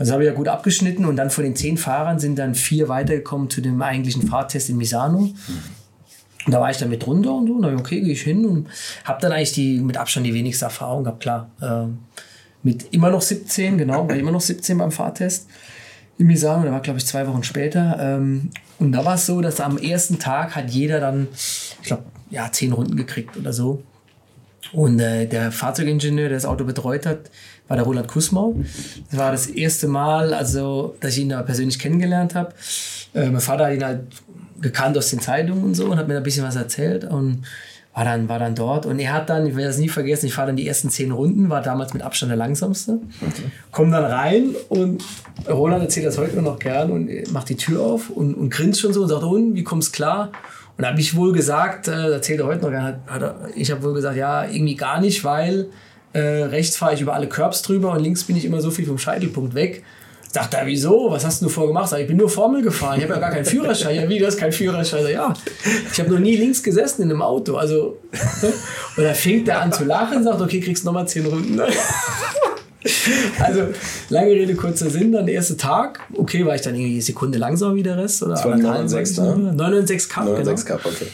Also 0.00 0.14
habe 0.14 0.22
ich 0.22 0.30
ja 0.30 0.34
gut 0.34 0.48
abgeschnitten 0.48 1.04
und 1.04 1.16
dann 1.16 1.28
von 1.28 1.44
den 1.44 1.54
zehn 1.54 1.76
Fahrern 1.76 2.18
sind 2.18 2.38
dann 2.38 2.54
vier 2.54 2.88
weitergekommen 2.88 3.50
zu 3.50 3.60
dem 3.60 3.82
eigentlichen 3.82 4.26
Fahrtest 4.26 4.70
in 4.70 4.78
Misano. 4.78 5.18
Und 6.46 6.54
da 6.54 6.58
war 6.58 6.70
ich 6.70 6.78
dann 6.78 6.88
mit 6.88 7.04
drunter 7.04 7.34
und 7.34 7.48
so. 7.48 7.52
Und 7.52 7.62
dann, 7.62 7.78
okay, 7.78 8.00
gehe 8.00 8.14
ich 8.14 8.22
hin 8.22 8.46
und 8.46 8.66
habe 9.04 9.20
dann 9.20 9.30
eigentlich 9.30 9.52
die 9.52 9.78
mit 9.78 9.98
Abstand 9.98 10.24
die 10.24 10.32
wenigste 10.32 10.64
Erfahrung 10.64 11.04
gehabt, 11.04 11.20
klar. 11.20 11.50
Ähm, 11.60 11.98
mit 12.62 12.94
immer 12.94 13.10
noch 13.10 13.20
17, 13.20 13.76
genau, 13.76 14.08
war 14.08 14.16
immer 14.16 14.32
noch 14.32 14.40
17 14.40 14.78
beim 14.78 14.90
Fahrtest 14.90 15.48
in 16.16 16.26
Misano. 16.28 16.62
Der 16.62 16.72
war, 16.72 16.80
glaube 16.80 16.98
ich, 16.98 17.04
zwei 17.04 17.26
Wochen 17.26 17.42
später. 17.42 17.98
Ähm, 18.00 18.48
und 18.78 18.92
da 18.92 19.04
war 19.04 19.16
es 19.16 19.26
so, 19.26 19.42
dass 19.42 19.60
am 19.60 19.76
ersten 19.76 20.18
Tag 20.18 20.56
hat 20.56 20.70
jeder 20.70 20.98
dann, 20.98 21.28
ich 21.34 21.88
glaube, 21.88 22.04
ja, 22.30 22.50
zehn 22.50 22.72
Runden 22.72 22.96
gekriegt 22.96 23.36
oder 23.36 23.52
so. 23.52 23.82
Und 24.72 24.98
äh, 24.98 25.26
der 25.26 25.52
Fahrzeugingenieur, 25.52 26.30
der 26.30 26.38
das 26.38 26.46
Auto 26.46 26.64
betreut 26.64 27.04
hat, 27.04 27.30
war 27.70 27.76
der 27.76 27.86
Roland 27.86 28.08
Kusmau. 28.08 28.56
Das 29.10 29.18
war 29.18 29.30
das 29.30 29.46
erste 29.46 29.86
Mal, 29.86 30.34
also, 30.34 30.96
dass 30.98 31.12
ich 31.16 31.22
ihn 31.22 31.28
da 31.28 31.40
persönlich 31.42 31.78
kennengelernt 31.78 32.34
habe. 32.34 32.52
Äh, 33.14 33.30
mein 33.30 33.40
Vater 33.40 33.66
hat 33.66 33.74
ihn 33.74 33.84
halt 33.84 34.00
gekannt 34.60 34.98
aus 34.98 35.10
den 35.10 35.20
Zeitungen 35.20 35.62
und 35.62 35.74
so 35.74 35.86
und 35.86 35.96
hat 35.96 36.08
mir 36.08 36.14
da 36.14 36.20
ein 36.20 36.24
bisschen 36.24 36.44
was 36.44 36.56
erzählt. 36.56 37.04
Und 37.04 37.44
war 37.94 38.04
dann, 38.04 38.28
war 38.28 38.40
dann 38.40 38.54
dort 38.54 38.86
und 38.86 38.98
er 38.98 39.12
hat 39.12 39.30
dann, 39.30 39.46
ich 39.46 39.56
werde 39.56 39.68
das 39.68 39.78
nie 39.78 39.88
vergessen, 39.88 40.26
ich 40.26 40.34
fahre 40.34 40.48
dann 40.48 40.56
die 40.56 40.66
ersten 40.66 40.90
zehn 40.90 41.10
Runden, 41.10 41.50
war 41.50 41.60
damals 41.60 41.92
mit 41.92 42.02
Abstand 42.02 42.30
der 42.30 42.36
langsamste. 42.36 43.00
Komm 43.72 43.90
dann 43.90 44.04
rein 44.04 44.54
und 44.68 45.04
Roland 45.48 45.82
erzählt 45.82 46.06
das 46.06 46.16
heute 46.16 46.40
noch 46.40 46.58
gern 46.58 46.92
und 46.92 47.32
macht 47.32 47.48
die 47.48 47.56
Tür 47.56 47.82
auf 47.82 48.08
und, 48.10 48.34
und 48.34 48.50
grinst 48.50 48.80
schon 48.80 48.92
so 48.92 49.02
und 49.02 49.08
sagt, 49.08 49.24
und 49.24 49.54
wie 49.54 49.64
kommst 49.64 49.92
klar? 49.92 50.30
Und 50.76 50.82
da 50.82 50.90
habe 50.90 51.00
ich 51.00 51.16
wohl 51.16 51.32
gesagt, 51.32 51.88
äh, 51.88 52.12
erzählt 52.12 52.40
er 52.40 52.46
heute 52.46 52.62
noch 52.62 52.70
gern, 52.70 52.84
hat, 52.84 53.00
hat 53.08 53.22
er, 53.22 53.36
ich 53.54 53.70
habe 53.70 53.82
wohl 53.82 53.94
gesagt, 53.94 54.16
ja, 54.16 54.44
irgendwie 54.44 54.76
gar 54.76 55.00
nicht, 55.00 55.24
weil 55.24 55.66
äh, 56.12 56.20
rechts 56.20 56.76
fahre 56.76 56.94
ich 56.94 57.00
über 57.00 57.14
alle 57.14 57.28
Curbs 57.28 57.62
drüber 57.62 57.92
und 57.92 58.00
links 58.00 58.24
bin 58.24 58.36
ich 58.36 58.44
immer 58.44 58.60
so 58.60 58.70
viel 58.70 58.86
vom 58.86 58.98
Scheitelpunkt 58.98 59.54
weg. 59.54 59.84
Sagt 60.32 60.54
er, 60.54 60.64
wieso? 60.64 61.10
Was 61.10 61.24
hast 61.24 61.42
du 61.42 61.48
vorher 61.48 61.68
gemacht? 61.68 61.88
Sag, 61.88 62.00
ich 62.00 62.06
bin 62.06 62.16
nur 62.16 62.28
Formel 62.28 62.62
gefahren. 62.62 62.98
Ich 62.98 63.04
habe 63.04 63.14
ja 63.14 63.20
gar 63.20 63.30
keinen 63.30 63.44
Führerschein. 63.44 63.96
Ja, 63.96 64.08
wie, 64.08 64.18
du 64.18 64.26
hast 64.26 64.36
keinen 64.36 64.52
Führerschein? 64.52 65.02
Sag, 65.02 65.12
ja, 65.12 65.34
ich 65.92 65.98
habe 65.98 66.10
noch 66.10 66.20
nie 66.20 66.36
links 66.36 66.62
gesessen 66.62 67.02
in 67.02 67.10
einem 67.10 67.22
Auto. 67.22 67.56
Also, 67.56 67.98
und 68.96 69.02
da 69.02 69.12
fängt 69.12 69.48
er 69.48 69.60
an 69.60 69.72
zu 69.72 69.84
lachen 69.84 70.18
und 70.18 70.24
sagt, 70.24 70.40
okay, 70.40 70.60
kriegst 70.60 70.84
nochmal 70.84 71.08
zehn 71.08 71.26
Runden. 71.26 71.60
Also, 73.38 73.66
lange 74.08 74.30
Rede, 74.30 74.54
kurzer 74.54 74.88
Sinn. 74.88 75.12
Dann 75.12 75.26
der 75.26 75.34
erste 75.34 75.54
Tag. 75.58 76.00
Okay, 76.14 76.46
war 76.46 76.54
ich 76.54 76.62
dann 76.62 76.74
irgendwie 76.74 76.94
eine 76.94 77.02
Sekunde 77.02 77.38
langsamer 77.38 77.74
wie 77.74 77.82
der 77.82 77.98
Rest? 77.98 78.22
Oder 78.22 78.32
Das 78.32 78.44
war 78.46 78.54
9,6, 78.54 79.20
ne? 79.20 79.52
9,6 79.52 80.08
Cup, 80.08 80.24
9,6 80.24 80.38
genau. 80.38 80.54
Cup, 80.64 80.86
okay. 80.86 81.06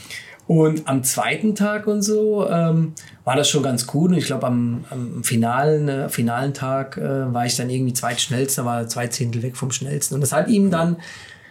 Und 0.47 0.87
am 0.87 1.03
zweiten 1.03 1.57
Tag 1.57 1.89
und 1.89 2.03
so 2.03 2.49
ähm, 2.49 2.93
war 3.25 3.35
das 3.35 3.49
schon 3.49 3.65
ganz 3.65 3.87
gut. 3.87 4.13
Und 4.13 4.19
ich 4.19 4.27
glaube, 4.27 4.47
am, 4.47 4.85
am 4.91 5.25
finalen, 5.25 5.89
äh, 5.89 6.09
finalen 6.09 6.55
Tag 6.55 6.97
äh, 6.97 7.33
war 7.33 7.47
ich 7.47 7.57
dann 7.57 7.69
irgendwie 7.69 7.93
zweitschnellster, 7.93 8.65
war 8.65 8.87
zwei 8.89 9.09
Zehntel 9.09 9.43
weg 9.43 9.57
vom 9.57 9.73
schnellsten. 9.73 10.15
Und 10.15 10.21
das 10.21 10.33
hat 10.33 10.49
ihm 10.49 10.71
dann, 10.71 10.97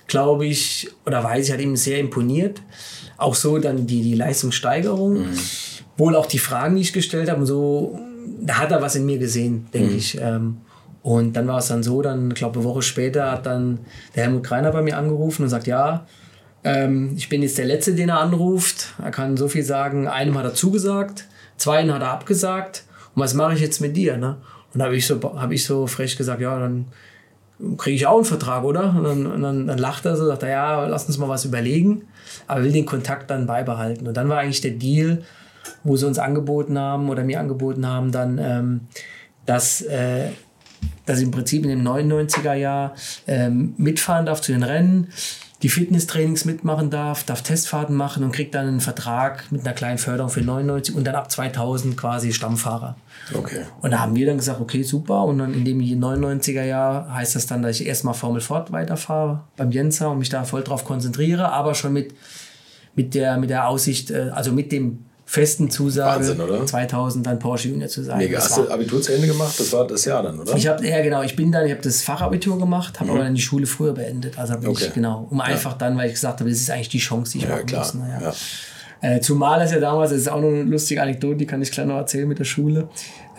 glaube 0.08 0.46
ich, 0.46 0.90
oder 1.06 1.24
weiß 1.24 1.48
ich, 1.48 1.54
hat 1.54 1.60
ihm 1.60 1.76
sehr 1.76 2.00
imponiert. 2.00 2.62
Auch 3.18 3.36
so 3.36 3.58
dann 3.58 3.86
die, 3.86 4.02
die 4.02 4.16
Leistungssteigerung. 4.16 5.26
Wohl 5.98 6.16
auch 6.16 6.26
die 6.26 6.40
Fragen, 6.40 6.76
die 6.76 6.82
ich 6.82 6.94
gestellt 6.94 7.30
habe. 7.30 7.42
Und 7.42 7.48
so, 7.48 8.00
da 8.42 8.60
hat 8.60 8.72
er 8.72 8.82
was 8.82 8.96
in 8.96 9.06
mir 9.06 9.18
gesehen, 9.18 9.68
denke 9.74 9.94
ich. 9.94 10.18
Ähm, 10.22 10.58
und 11.04 11.34
dann 11.34 11.48
war 11.48 11.60
es 11.60 11.68
dann 11.68 11.84
so, 11.84 12.02
dann, 12.02 12.34
glaube 12.34 12.60
eine 12.60 12.68
Woche 12.68 12.82
später 12.82 13.32
hat 13.32 13.46
dann 13.46 13.80
der 14.16 14.24
Helmut 14.24 14.44
Kreiner 14.44 14.72
bei 14.72 14.82
mir 14.82 14.98
angerufen 14.98 15.44
und 15.44 15.50
sagt, 15.50 15.68
ja, 15.68 16.08
ähm, 16.66 17.14
ich 17.16 17.30
bin 17.30 17.44
jetzt 17.44 17.60
der 17.60 17.66
Letzte, 17.66 17.94
den 17.94 18.10
er 18.10 18.20
anruft. 18.20 18.96
Er 19.02 19.12
kann 19.12 19.38
so 19.38 19.48
viel 19.48 19.64
sagen. 19.64 20.08
Einem 20.08 20.36
hat 20.38 20.46
er 20.46 20.56
zugesagt, 20.56 21.26
zweien 21.58 21.94
hat 21.94 22.02
er 22.02 22.10
abgesagt. 22.10 22.84
Und 23.14 23.22
was 23.22 23.36
mache 23.36 23.54
ich 23.54 23.62
jetzt 23.62 23.80
mit 23.82 23.96
dir? 23.96 24.18
Ne? 24.18 24.38
Und 24.74 24.80
da 24.80 24.86
habe 24.86 24.98
ich, 24.98 25.06
so, 25.06 25.22
hab 25.40 25.52
ich 25.52 25.64
so 25.64 25.86
frech 25.86 26.18
gesagt, 26.18 26.42
ja, 26.42 26.58
dann 26.60 26.88
kriege 27.78 27.96
ich 27.96 28.08
auch 28.08 28.16
einen 28.16 28.26
Vertrag, 28.26 28.64
oder? 28.64 28.96
Und 28.96 29.04
dann, 29.04 29.26
und 29.28 29.42
dann, 29.44 29.68
dann 29.68 29.78
lacht 29.78 30.06
er 30.06 30.18
so, 30.18 30.26
sagt 30.26 30.42
er, 30.42 30.50
ja, 30.50 30.86
lass 30.88 31.06
uns 31.06 31.20
mal 31.20 31.30
was 31.30 31.46
überlegen. 31.46 32.08
Aber 32.48 32.64
will 32.64 32.72
den 32.72 32.88
Kontakt 32.88 33.30
dann 33.30 33.46
beibehalten. 33.46 34.08
Und 34.08 34.18
dann 34.18 34.28
war 34.28 34.40
eigentlich 34.40 34.62
der 34.62 34.72
Deal, 34.72 35.22
wo 35.84 35.96
sie 35.96 36.08
uns 36.08 36.18
angeboten 36.18 36.80
haben 36.80 37.10
oder 37.10 37.24
mir 37.24 37.40
angeboten 37.40 37.86
haben, 37.86 38.12
dann, 38.12 38.40
ähm, 38.40 38.82
dass, 39.46 39.82
äh, 39.82 40.30
dass 41.06 41.20
ich 41.20 41.26
im 41.26 41.32
Prinzip 41.32 41.64
in 41.64 41.70
dem 41.70 41.84
99er 41.84 42.56
Jahr 42.56 42.96
ähm, 43.28 43.76
mitfahren 43.78 44.26
darf 44.26 44.42
zu 44.42 44.52
den 44.52 44.64
Rennen, 44.64 45.10
die 45.62 45.70
Fitnesstrainings 45.70 46.44
mitmachen 46.44 46.90
darf, 46.90 47.24
darf 47.24 47.42
Testfahrten 47.42 47.96
machen 47.96 48.24
und 48.24 48.34
kriegt 48.34 48.54
dann 48.56 48.68
einen 48.68 48.82
Vertrag 48.82 49.52
mit 49.52 49.62
einer 49.62 49.74
kleinen 49.74 49.98
Förderung 49.98 50.30
für 50.30 50.42
99 50.42 50.96
und 50.96 51.06
dann 51.06 51.16
ab 51.16 51.32
2000 51.32 51.96
quasi 51.96 52.34
Stammfahrer. 52.34 52.98
Okay. 53.34 53.64
Und 53.82 53.92
da 53.92 54.00
haben 54.00 54.16
wir 54.16 54.26
dann 54.26 54.38
gesagt, 54.38 54.60
okay, 54.60 54.84
super. 54.84 55.24
Und 55.24 55.40
dann 55.40 55.54
in 55.54 55.64
dem 55.64 55.80
99er 55.80 56.64
Jahr 56.64 57.14
heißt 57.14 57.36
das 57.36 57.48
dann, 57.48 57.62
dass 57.62 57.80
ich 57.80 57.88
erstmal 57.88 58.14
Formel 58.14 58.42
Ford 58.42 58.72
weiterfahre 58.72 59.44
beim 59.56 59.72
Jenser 59.72 60.12
und 60.12 60.20
mich 60.20 60.30
da 60.30 60.44
voll 60.44 60.64
drauf 60.64 60.84
konzentriere, 60.84 61.52
aber 61.52 61.74
schon 61.74 61.94
mit, 61.94 62.14
mit, 62.96 63.16
der, 63.16 63.38
mit 63.38 63.50
der 63.50 63.70
Aussicht, 63.70 64.12
äh, 64.12 64.32
also 64.34 64.52
mit 64.52 64.72
dem 64.74 65.06
festen 65.28 65.70
Zusage, 65.72 66.20
Wahnsinn, 66.20 66.40
oder? 66.40 66.66
2000 66.66 67.26
dann 67.26 67.40
Porsche 67.40 67.70
Junior 67.70 67.90
zu 67.90 68.04
sein. 68.04 68.20
Mega. 68.20 68.36
Das 68.38 68.46
Hast 68.50 68.58
du 68.60 68.70
Abitur 68.72 69.02
zu 69.02 69.14
Ende 69.14 69.28
gemacht? 69.28 69.60
Das 69.60 69.74
war 69.74 69.86
das 69.88 70.06
Jahr 70.06 70.22
dann, 70.24 70.40
oder? 70.40 70.56
ich 70.56 70.68
habe 70.68 70.88
ja 70.88 71.02
genau, 71.02 71.24
ich 71.24 71.36
bin 71.36 71.52
dann, 71.52 71.66
ich 71.66 71.72
habe 71.72 71.82
das 71.82 72.04
Fachabitur 72.04 72.58
gemacht, 72.60 73.00
habe 73.00 73.10
aber 73.12 73.24
dann 73.24 73.34
die 73.36 73.42
Schule 73.42 73.66
früher 73.66 73.94
beendet. 73.94 74.38
Also 74.38 74.54
habe 74.54 74.64
Mhm. 74.66 74.70
Okay. 74.72 74.86
ich 74.88 74.94
genau, 74.94 75.28
um 75.30 75.42
einfach 75.42 75.74
dann, 75.74 75.98
weil 75.98 76.08
ich 76.08 76.14
gesagt 76.14 76.40
habe, 76.40 76.50
das 76.50 76.60
ist 76.60 76.70
eigentlich 76.70 76.90
die 76.90 77.00
Chance, 77.00 77.32
die 77.34 77.38
ich 77.40 77.44
ja, 77.46 77.50
machen 77.52 77.66
klar. 77.66 77.82
muss. 77.82 77.94
ne, 77.96 78.20
Ja. 78.22 78.34
Äh, 79.02 79.20
zumal 79.20 79.62
es 79.62 79.72
ja 79.72 79.80
damals, 79.80 80.12
das 80.12 80.20
ist 80.22 80.30
auch 80.30 80.40
noch 80.40 80.48
eine 80.48 80.64
lustige 80.64 81.02
Anekdote, 81.02 81.36
die 81.36 81.46
kann 81.46 81.62
ich 81.62 81.70
gleich 81.72 81.86
noch 81.86 81.98
erzählen 81.98 82.28
mit 82.28 82.40
der 82.40 82.46
Schule. 82.46 82.88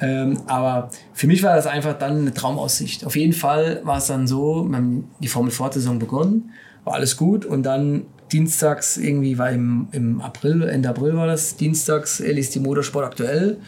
Ähm, 0.00 0.38
aber 0.46 0.90
für 1.14 1.26
mich 1.26 1.42
war 1.42 1.56
das 1.56 1.66
einfach 1.66 1.94
dann 1.98 2.18
eine 2.20 2.34
Traumaussicht. 2.34 3.06
Auf 3.06 3.16
jeden 3.16 3.32
Fall 3.32 3.80
war 3.82 3.96
es 3.98 4.06
dann 4.06 4.26
so, 4.26 4.66
wir 4.68 4.76
haben 4.76 5.10
die 5.20 5.28
Formel 5.28 5.50
Ford-Saison 5.50 5.98
begonnen, 5.98 6.50
war 6.84 6.94
alles 6.94 7.16
gut 7.16 7.44
und 7.44 7.62
dann 7.64 8.02
dienstags 8.32 8.96
irgendwie 8.96 9.38
war 9.38 9.50
im, 9.50 9.88
im 9.92 10.20
April, 10.20 10.62
Ende 10.62 10.88
April 10.88 11.14
war 11.14 11.26
das, 11.26 11.56
dienstags 11.56 12.20
äh, 12.20 12.32
liest 12.32 12.54
die 12.54 12.60
Motorsport 12.60 13.04
aktuell 13.04 13.58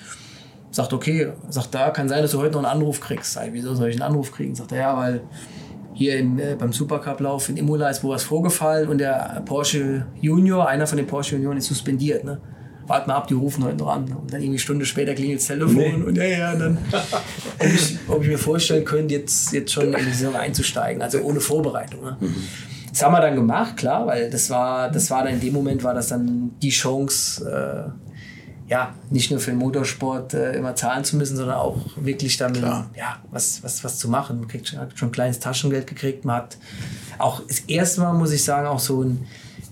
sagt, 0.71 0.93
okay, 0.93 1.29
sagt 1.49 1.75
da, 1.75 1.91
kann 1.91 2.09
sein, 2.09 2.23
dass 2.23 2.33
du 2.33 2.39
heute 2.39 2.53
noch 2.53 2.65
einen 2.65 2.81
Anruf 2.81 3.01
kriegst. 3.01 3.33
Sag 3.33 3.53
wieso 3.53 3.75
soll 3.75 3.89
ich 3.89 3.97
einen 3.97 4.03
Anruf 4.03 4.33
kriegen? 4.33 4.55
Sagt 4.55 4.73
er, 4.73 4.79
ja, 4.79 4.97
weil 4.97 5.23
hier 5.95 6.19
im, 6.19 6.39
äh, 6.39 6.55
beim 6.57 6.73
Supercup-Lauf 6.73 7.49
in 7.49 7.57
Imola 7.57 7.89
ist 7.89 8.05
wo 8.05 8.11
was 8.11 8.23
vorgefallen 8.23 8.89
und 8.89 8.99
der 8.99 9.43
Porsche 9.45 10.07
Junior, 10.21 10.69
einer 10.69 10.87
von 10.87 10.97
den 10.97 11.07
Porsche 11.07 11.35
Junioren 11.35 11.59
ist 11.59 11.67
suspendiert. 11.67 12.25
Ne? 12.25 12.41
Wart 12.87 13.09
mal 13.09 13.17
ab, 13.17 13.27
die 13.27 13.35
rufen 13.35 13.65
heute 13.65 13.79
noch 13.79 13.89
an. 13.89 14.05
Und 14.05 14.33
dann 14.33 14.41
irgendwie 14.41 14.47
eine 14.47 14.59
Stunde 14.59 14.87
später 14.87 15.15
klingelt 15.15 15.41
das 15.41 15.49
Telefon 15.49 16.05
und 16.05 16.17
ja, 16.17 16.25
ja, 16.25 16.55
dann, 16.55 16.79
ob 17.59 17.67
ich, 17.67 17.99
ob 18.07 18.23
ich 18.23 18.29
mir 18.29 18.39
vorstellen 18.39 18.85
könnte, 18.85 19.15
jetzt, 19.15 19.53
jetzt 19.53 19.73
schon 19.73 19.93
in 19.93 20.05
die 20.05 20.13
Saison 20.13 20.37
einzusteigen, 20.37 21.03
also 21.03 21.19
ohne 21.21 21.41
Vorbereitung. 21.41 22.03
Ne? 22.03 22.17
Das 22.91 23.03
haben 23.03 23.13
wir 23.13 23.21
dann 23.21 23.35
gemacht, 23.35 23.77
klar, 23.77 24.07
weil 24.07 24.31
das 24.31 24.51
war, 24.51 24.91
das 24.91 25.11
war 25.11 25.25
dann 25.25 25.35
in 25.35 25.41
dem 25.41 25.53
Moment 25.53 25.83
war 25.85 25.95
das 25.95 26.09
dann 26.09 26.53
die 26.63 26.71
Chance, 26.71 27.45
äh, 27.49 28.71
ja, 28.71 28.95
nicht 29.11 29.31
nur 29.31 29.41
für 29.41 29.51
den 29.51 29.59
Motorsport 29.59 30.35
äh, 30.35 30.53
immer 30.53 30.75
zahlen 30.75 31.03
zu 31.05 31.17
müssen, 31.17 31.37
sondern 31.37 31.57
auch 31.57 31.79
wirklich 31.97 32.37
damit 32.37 32.63
ja, 32.97 33.17
was, 33.31 33.63
was, 33.63 33.83
was 33.83 33.99
zu 33.99 34.09
machen. 34.09 34.41
Man 34.41 34.49
kriegt, 34.49 34.69
schon- 34.69 34.79
hat 34.79 34.99
schon 34.99 35.09
ein 35.09 35.13
kleines 35.13 35.39
Taschengeld 35.39 35.87
gekriegt. 35.87 36.25
Man 36.27 36.37
hat 36.37 36.59
auch 37.19 37.41
das 37.47 37.61
erste 37.61 38.03
Mal, 38.03 38.13
muss 38.13 38.33
ich 38.33 38.45
sagen, 38.45 38.67
auch 38.67 38.79
so 38.81 39.03
ein, 39.03 39.27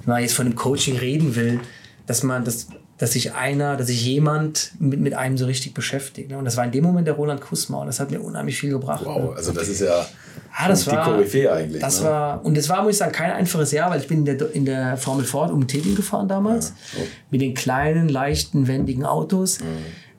wenn 0.04 0.12
man 0.14 0.22
jetzt 0.22 0.34
von 0.34 0.46
dem 0.46 0.54
Coaching 0.56 0.96
reden 0.96 1.34
will, 1.36 1.60
dass 2.06 2.22
man 2.22 2.44
das 2.44 2.68
dass 2.98 3.12
sich 3.12 3.34
einer, 3.34 3.76
dass 3.76 3.88
sich 3.88 4.06
jemand 4.06 4.72
mit, 4.78 4.98
mit 5.00 5.12
einem 5.12 5.36
so 5.36 5.44
richtig 5.44 5.74
beschäftigt. 5.74 6.30
Ne? 6.30 6.38
Und 6.38 6.46
das 6.46 6.56
war 6.56 6.64
in 6.64 6.72
dem 6.72 6.82
Moment 6.82 7.06
der 7.06 7.12
Roland 7.12 7.42
Kusma 7.42 7.80
und 7.82 7.88
das 7.88 8.00
hat 8.00 8.10
mir 8.10 8.22
unheimlich 8.22 8.58
viel 8.58 8.70
gebracht. 8.70 9.02
Ne? 9.02 9.08
Wow, 9.08 9.36
also 9.36 9.52
das 9.52 9.68
ist 9.68 9.82
ja 9.82 10.06
Ah, 10.58 10.68
das 10.68 10.84
die 10.84 10.90
war, 10.90 11.04
Koryphäe 11.04 11.52
eigentlich. 11.52 11.82
Das 11.82 12.00
ne? 12.00 12.08
war, 12.08 12.44
und 12.44 12.56
es 12.56 12.68
war, 12.68 12.82
muss 12.82 12.92
ich 12.92 12.98
sagen, 12.98 13.12
kein 13.12 13.30
einfaches 13.30 13.72
Jahr, 13.72 13.90
weil 13.90 14.00
ich 14.00 14.08
bin 14.08 14.24
in 14.24 14.24
der, 14.24 14.54
in 14.54 14.64
der 14.64 14.96
Formel 14.96 15.24
Ford 15.24 15.50
um 15.50 15.66
Titel 15.66 15.94
gefahren 15.94 16.28
damals. 16.28 16.72
Mit 17.30 17.42
den 17.42 17.52
kleinen, 17.52 18.08
leichten, 18.08 18.66
wendigen 18.66 19.04
Autos, 19.04 19.58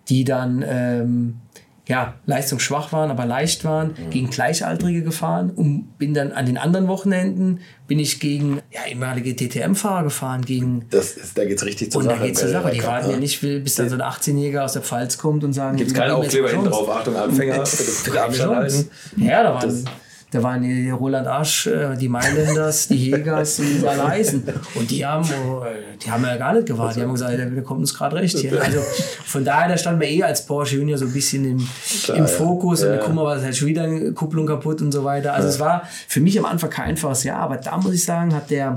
die 0.09 0.23
dann 0.23 0.63
ähm, 0.67 1.39
ja, 1.87 2.15
leistungsschwach 2.25 2.91
waren, 2.91 3.09
aber 3.09 3.25
leicht 3.25 3.63
waren, 3.63 3.95
gegen 4.09 4.29
Gleichaltrige 4.29 5.03
gefahren 5.03 5.49
und 5.49 5.97
bin 5.97 6.13
dann 6.13 6.33
an 6.33 6.45
den 6.45 6.57
anderen 6.57 6.87
Wochenenden 6.87 7.61
bin 7.87 7.97
ich 7.97 8.19
gegen 8.19 8.61
ja, 8.71 8.81
ehemalige 8.89 9.33
DTM-Fahrer 9.33 10.03
gefahren, 10.03 10.43
gegen 10.43 10.85
das 10.89 11.11
ist, 11.11 11.37
da 11.37 11.45
geht 11.45 11.57
es 11.57 11.65
richtig 11.65 11.91
zur 11.91 12.01
und 12.01 12.07
Sache. 12.07 12.19
da 12.19 12.25
geht's 12.25 12.41
zur 12.41 12.49
der 12.49 12.61
Sache. 12.61 12.73
Die 12.73 12.83
warten 12.83 13.09
ja 13.09 13.15
ne? 13.15 13.21
nicht, 13.21 13.39
bis 13.39 13.75
dann 13.75 13.89
so 13.89 13.95
ein 13.95 14.01
18-Jähriger 14.01 14.59
aus 14.59 14.73
der 14.73 14.81
Pfalz 14.81 15.17
kommt 15.17 15.45
und 15.45 15.53
sagen, 15.53 15.77
Gibt 15.77 15.91
es 15.91 15.95
keinen 15.95 16.11
Aufkleber 16.11 16.49
hinten 16.49 16.65
drauf? 16.65 16.89
Achtung, 16.89 17.15
Anfänger, 17.15 17.63
bitte, 17.63 17.83
bitte. 18.11 18.85
Ja, 19.17 19.43
da 19.43 19.53
waren, 19.55 19.85
da 20.29 20.43
waren 20.43 20.61
die 20.61 20.89
Roland 20.89 21.25
Asch, 21.25 21.67
äh, 21.67 21.95
die 21.95 22.09
Mailänders, 22.09 22.89
die 22.89 23.11
Jägers, 23.11 23.57
die 23.57 23.79
da 23.81 23.93
leisen. 23.93 24.43
Und 24.75 24.91
die 24.91 25.05
haben, 25.05 25.23
äh, 25.23 25.97
die 26.03 26.11
haben 26.11 26.23
ja 26.23 26.35
gar 26.35 26.53
nicht 26.53 26.67
gewartet. 26.67 26.97
Die 26.97 27.01
haben 27.03 27.13
gesagt, 27.13 27.37
der, 27.37 27.63
kommt 27.63 27.79
uns 27.79 27.93
gerade 27.93 28.17
recht 28.17 28.37
hier. 28.37 28.61
Also 28.61 28.81
von 29.25 29.45
daher, 29.45 29.69
da 29.69 29.77
stand 29.77 29.99
man 29.99 30.07
eh 30.07 30.23
als 30.23 30.45
Porsche 30.45 30.75
Junior 30.75 30.97
so 30.97 31.05
ein 31.05 31.13
bisschen 31.13 31.45
im, 31.45 31.67
im 32.13 32.27
Fokus. 32.27 32.81
Und 32.81 32.89
Ja, 32.89 32.95
ja. 32.95 33.01
guck 33.05 33.13
mal, 33.13 33.23
was 33.23 33.39
ist 33.39 33.45
halt 33.45 33.55
schon 33.55 33.67
wieder 33.69 33.83
eine 33.83 34.11
Kupplung 34.11 34.45
kaputt 34.45 34.81
und 34.81 34.91
so 34.91 35.05
weiter. 35.05 35.33
Also 35.33 35.47
es 35.47 35.61
war 35.61 35.83
für 36.09 36.19
mich 36.19 36.37
am 36.37 36.45
Anfang 36.45 36.71
kein 36.71 36.89
einfaches 36.89 37.23
Jahr, 37.23 37.39
aber 37.39 37.55
da 37.55 37.77
muss 37.77 37.93
ich 37.93 38.03
sagen, 38.03 38.35
hat 38.35 38.49
der, 38.49 38.75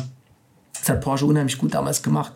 das 0.78 0.88
hat 0.88 1.01
Porsche 1.01 1.26
unheimlich 1.26 1.59
gut 1.59 1.74
damals 1.74 2.01
gemacht. 2.05 2.32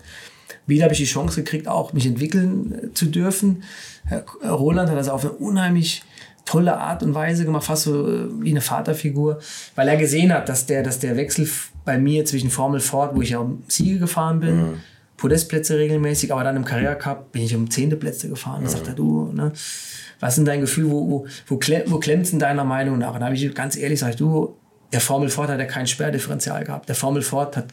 Wieder 0.67 0.85
habe 0.85 0.95
ich 0.95 0.99
die 0.99 1.05
Chance 1.05 1.43
gekriegt, 1.43 1.69
auch 1.69 1.93
mich 1.93 2.07
entwickeln 2.07 2.91
äh, 2.91 2.95
zu 2.95 3.07
dürfen. 3.07 3.63
Roland 4.45 4.91
hat 4.91 4.99
das 4.99 5.09
auf 5.09 5.25
eine 5.25 5.33
unheimlich 5.33 6.03
tolle 6.45 6.77
Art 6.77 7.03
und 7.03 7.15
Weise 7.15 7.45
gemacht, 7.45 7.65
fast 7.65 7.85
so 7.85 8.09
äh, 8.09 8.29
wie 8.41 8.51
eine 8.51 8.61
Vaterfigur, 8.61 9.39
weil 9.75 9.89
er 9.89 9.97
gesehen 9.97 10.33
hat, 10.33 10.49
dass 10.49 10.67
der, 10.67 10.83
dass 10.83 10.99
der 10.99 11.17
Wechsel 11.17 11.49
bei 11.85 11.99
mir 11.99 12.25
zwischen 12.25 12.51
Formel 12.51 12.81
Ford, 12.81 13.15
wo 13.15 13.23
ich 13.23 13.31
ja 13.31 13.39
um 13.39 13.63
Siege 13.69 13.99
gefahren 13.99 14.41
bin, 14.41 14.81
Podestplätze 15.17 15.79
regelmäßig, 15.79 16.33
aber 16.33 16.45
dann 16.45 16.57
im 16.57 16.65
Carrera 16.65 16.95
Cup 16.97 17.33
bin 17.33 17.43
ich 17.43 17.55
um 17.55 17.71
zehnte 17.71 17.97
Plätze 17.97 18.29
gefahren. 18.29 18.65
Da 18.65 18.71
sagt 18.71 18.89
er, 18.89 18.95
du, 18.95 19.33
ne, 19.33 19.53
was 20.21 20.31
ist 20.31 20.37
denn 20.37 20.45
dein 20.45 20.61
Gefühl, 20.61 20.91
wo, 20.91 21.11
wo, 21.11 21.27
wo, 21.47 21.57
klemm, 21.57 21.83
wo 21.87 21.99
klemmt's 21.99 22.31
in 22.31 22.39
deiner 22.39 22.65
Meinung 22.65 22.99
nach? 22.99 23.15
Und 23.15 23.21
da 23.21 23.27
habe 23.27 23.35
ich 23.35 23.55
ganz 23.55 23.77
ehrlich 23.77 24.01
gesagt, 24.01 24.21
du, 24.21 24.57
der 24.93 25.01
Formel 25.01 25.29
Ford 25.29 25.49
hat 25.49 25.59
ja 25.59 25.67
kein 25.67 25.87
Sperrdifferenzial 25.87 26.65
gehabt. 26.65 26.89
Der 26.89 26.97
Formel 26.97 27.23
Ford 27.23 27.57
hat 27.57 27.67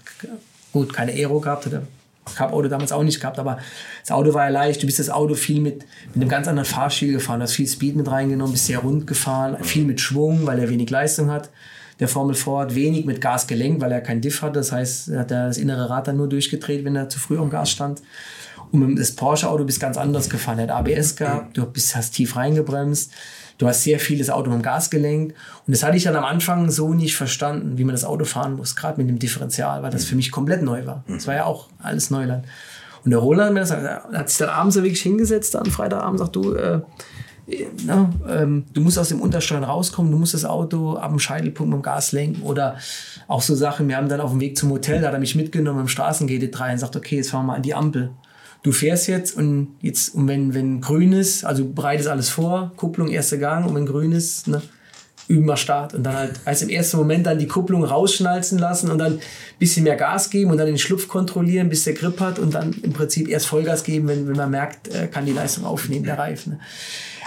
gut 0.72 0.94
keine 0.94 1.12
Aero 1.12 1.40
gehabt, 1.40 1.66
hat 1.66 1.82
Cup-Auto 2.26 2.68
damals 2.68 2.92
auch 2.92 3.04
nicht 3.04 3.20
gehabt, 3.20 3.40
aber 3.40 3.58
das 4.02 4.12
Auto 4.12 4.34
war 4.34 4.46
ja 4.46 4.50
leicht. 4.50 4.82
Du 4.82 4.86
bist 4.86 5.00
das 5.00 5.10
Auto 5.10 5.36
viel 5.36 5.60
mit, 5.60 5.86
mit 6.08 6.16
einem 6.16 6.30
ganz 6.30 6.48
anderen 6.48 6.68
Fahrstil 6.68 7.14
gefahren. 7.14 7.40
Du 7.40 7.44
hast 7.44 7.54
viel 7.54 7.68
Speed 7.68 7.96
mit 7.96 8.10
reingenommen, 8.10 8.54
bist 8.54 8.68
sehr 8.68 8.80
rund 8.80 9.08
gefahren, 9.08 9.64
viel 9.64 9.86
mit 9.86 10.00
Schwung, 10.00 10.46
weil 10.46 10.60
er 10.60 10.70
wenig 10.70 10.90
Leistung 10.90 11.32
hat. 11.32 11.50
Der 12.00 12.08
Formel 12.08 12.36
Ford 12.36 12.74
wenig 12.74 13.06
mit 13.06 13.22
Gas 13.22 13.48
gelenkt, 13.48 13.82
weil 13.82 13.92
er 13.92 14.02
kein 14.02 14.22
Diff 14.22 14.42
hat. 14.42 14.56
Das 14.56 14.72
heißt, 14.72 15.10
er 15.10 15.20
hat 15.20 15.32
er 15.32 15.48
das 15.48 15.58
innere 15.58 15.90
Rad 15.90 16.08
dann 16.08 16.18
nur 16.18 16.30
durchgedreht, 16.30 16.84
wenn 16.86 16.96
er 16.96 17.10
zu 17.10 17.20
früh 17.20 17.38
am 17.38 17.50
Gas 17.50 17.72
stand. 17.72 18.02
Und 18.72 18.96
das 18.96 19.12
Porsche-Auto 19.16 19.66
bist 19.66 19.80
ganz 19.80 19.98
anders 19.98 20.30
gefahren. 20.30 20.60
Er 20.60 20.68
hat 20.68 20.88
ABS 20.88 21.16
gehabt, 21.16 21.58
du 21.58 21.66
bist, 21.66 21.96
hast 21.96 22.14
tief 22.14 22.36
reingebremst, 22.36 23.12
du 23.62 23.68
hast 23.68 23.84
sehr 23.84 24.00
vieles 24.00 24.32
Auto 24.32 24.50
mit 24.50 24.60
dem 24.60 24.64
Gas 24.64 24.90
gelenkt. 24.90 25.36
Und 25.68 25.76
das 25.76 25.84
hatte 25.84 25.96
ich 25.96 26.04
dann 26.04 26.16
am 26.16 26.26
Anfang 26.26 26.72
so 26.72 26.96
nicht 26.96 27.16
verstanden, 27.16 27.78
wie 27.78 27.84
man 27.84 27.94
das 27.94 28.04
Auto 28.04 28.26
fahren 28.26 28.56
muss, 28.56 28.76
gerade 28.76 29.00
mit 29.00 29.08
dem 29.08 29.20
Differential, 29.20 29.84
weil 29.84 29.92
das 29.92 30.04
für 30.04 30.16
mich 30.16 30.32
komplett 30.32 30.64
neu 30.64 30.88
war. 30.88 31.04
Das 31.08 31.28
war 31.28 31.36
ja 31.36 31.46
auch 31.46 31.68
alles 31.78 32.10
Neuland. 32.10 32.46
Und 33.06 33.12
der 33.12 33.20
Roland 33.20 33.58
hat 33.60 33.70
das 33.70 33.72
hat 33.72 34.30
sich 34.30 34.40
dann 34.40 34.50
abends 34.50 34.76
so 34.76 34.84
wirklich 34.84 35.02
hingesetzt, 35.02 35.54
dann 35.54 35.68
Freitagabend, 35.68 36.20
sagt 36.20 36.36
du, 36.36 36.54
äh, 36.56 36.82
na, 37.86 38.10
ähm, 38.28 38.66
du 38.74 38.82
musst 38.82 38.98
aus 38.98 39.10
dem 39.10 39.22
Untersteuern 39.22 39.64
rauskommen, 39.64 40.12
du 40.12 40.18
musst 40.18 40.34
das 40.34 40.46
Auto 40.46 40.96
ab 40.96 41.12
dem 41.12 41.20
Scheitelpunkt 41.20 41.70
mit 41.72 41.82
dem 41.82 41.84
Gas 41.84 42.14
lenken 42.14 42.42
oder 42.42 42.78
auch 43.28 43.42
so 43.44 43.54
Sachen. 43.54 43.88
Wir 43.88 43.98
haben 43.98 44.10
dann 44.10 44.22
auf 44.22 44.32
dem 44.32 44.40
Weg 44.40 44.58
zum 44.58 44.72
Hotel, 44.72 45.02
da 45.02 45.08
hat 45.08 45.14
er 45.14 45.20
mich 45.20 45.36
mitgenommen 45.36 45.82
im 45.82 45.88
Straßen-GT3 45.88 46.72
und 46.72 46.78
sagt, 46.80 46.96
okay, 46.96 47.18
jetzt 47.18 47.30
fahren 47.30 47.44
wir 47.44 47.48
mal 47.48 47.56
an 47.58 47.62
die 47.62 47.76
Ampel. 47.76 48.12
Du 48.64 48.72
fährst 48.72 49.08
jetzt 49.08 49.36
und 49.36 49.76
jetzt, 49.82 50.14
und 50.14 50.28
wenn, 50.28 50.54
wenn 50.54 50.82
grün 50.82 51.14
ist, 51.14 51.44
also 51.46 51.66
bereitest 51.66 52.10
alles 52.10 52.30
vor, 52.30 52.72
Kupplung, 52.76 53.10
erster 53.10 53.38
Gang 53.38 53.68
und 53.68 53.74
wenn 53.76 53.88
grün 53.88 54.12
ist, 54.12 54.48
ne, 54.48 54.62
üben 55.28 55.46
wir 55.46 55.58
Start. 55.58 55.94
Und 55.94 56.04
dann 56.04 56.16
halt 56.16 56.40
als 56.46 56.62
im 56.62 56.70
ersten 56.70 56.98
Moment 56.98 57.26
dann 57.26 57.40
die 57.40 57.48
Kupplung 57.48 57.84
rausschnalzen 57.84 58.60
lassen 58.60 58.92
und 58.92 59.00
dann 59.00 59.14
ein 59.14 59.22
bisschen 59.58 59.84
mehr 59.84 59.96
Gas 59.96 60.30
geben 60.30 60.52
und 60.52 60.58
dann 60.58 60.68
den 60.68 60.78
Schlupf 60.78 61.08
kontrollieren, 61.08 61.70
bis 61.70 61.86
der 61.86 61.94
Grip 61.94 62.20
hat 62.20 62.38
und 62.38 62.54
dann 62.54 62.74
im 62.84 62.94
Prinzip 62.94 63.28
erst 63.28 63.48
Vollgas 63.48 63.84
geben, 63.84 64.08
wenn, 64.08 64.28
wenn 64.28 64.36
man 64.36 64.52
merkt, 64.52 64.90
äh, 64.90 65.08
kann 65.08 65.26
die 65.26 65.34
Leistung 65.34 65.66
aufnehmen, 65.66 66.06
der 66.06 66.20
Reifen. 66.20 66.54
Ne. 66.54 66.60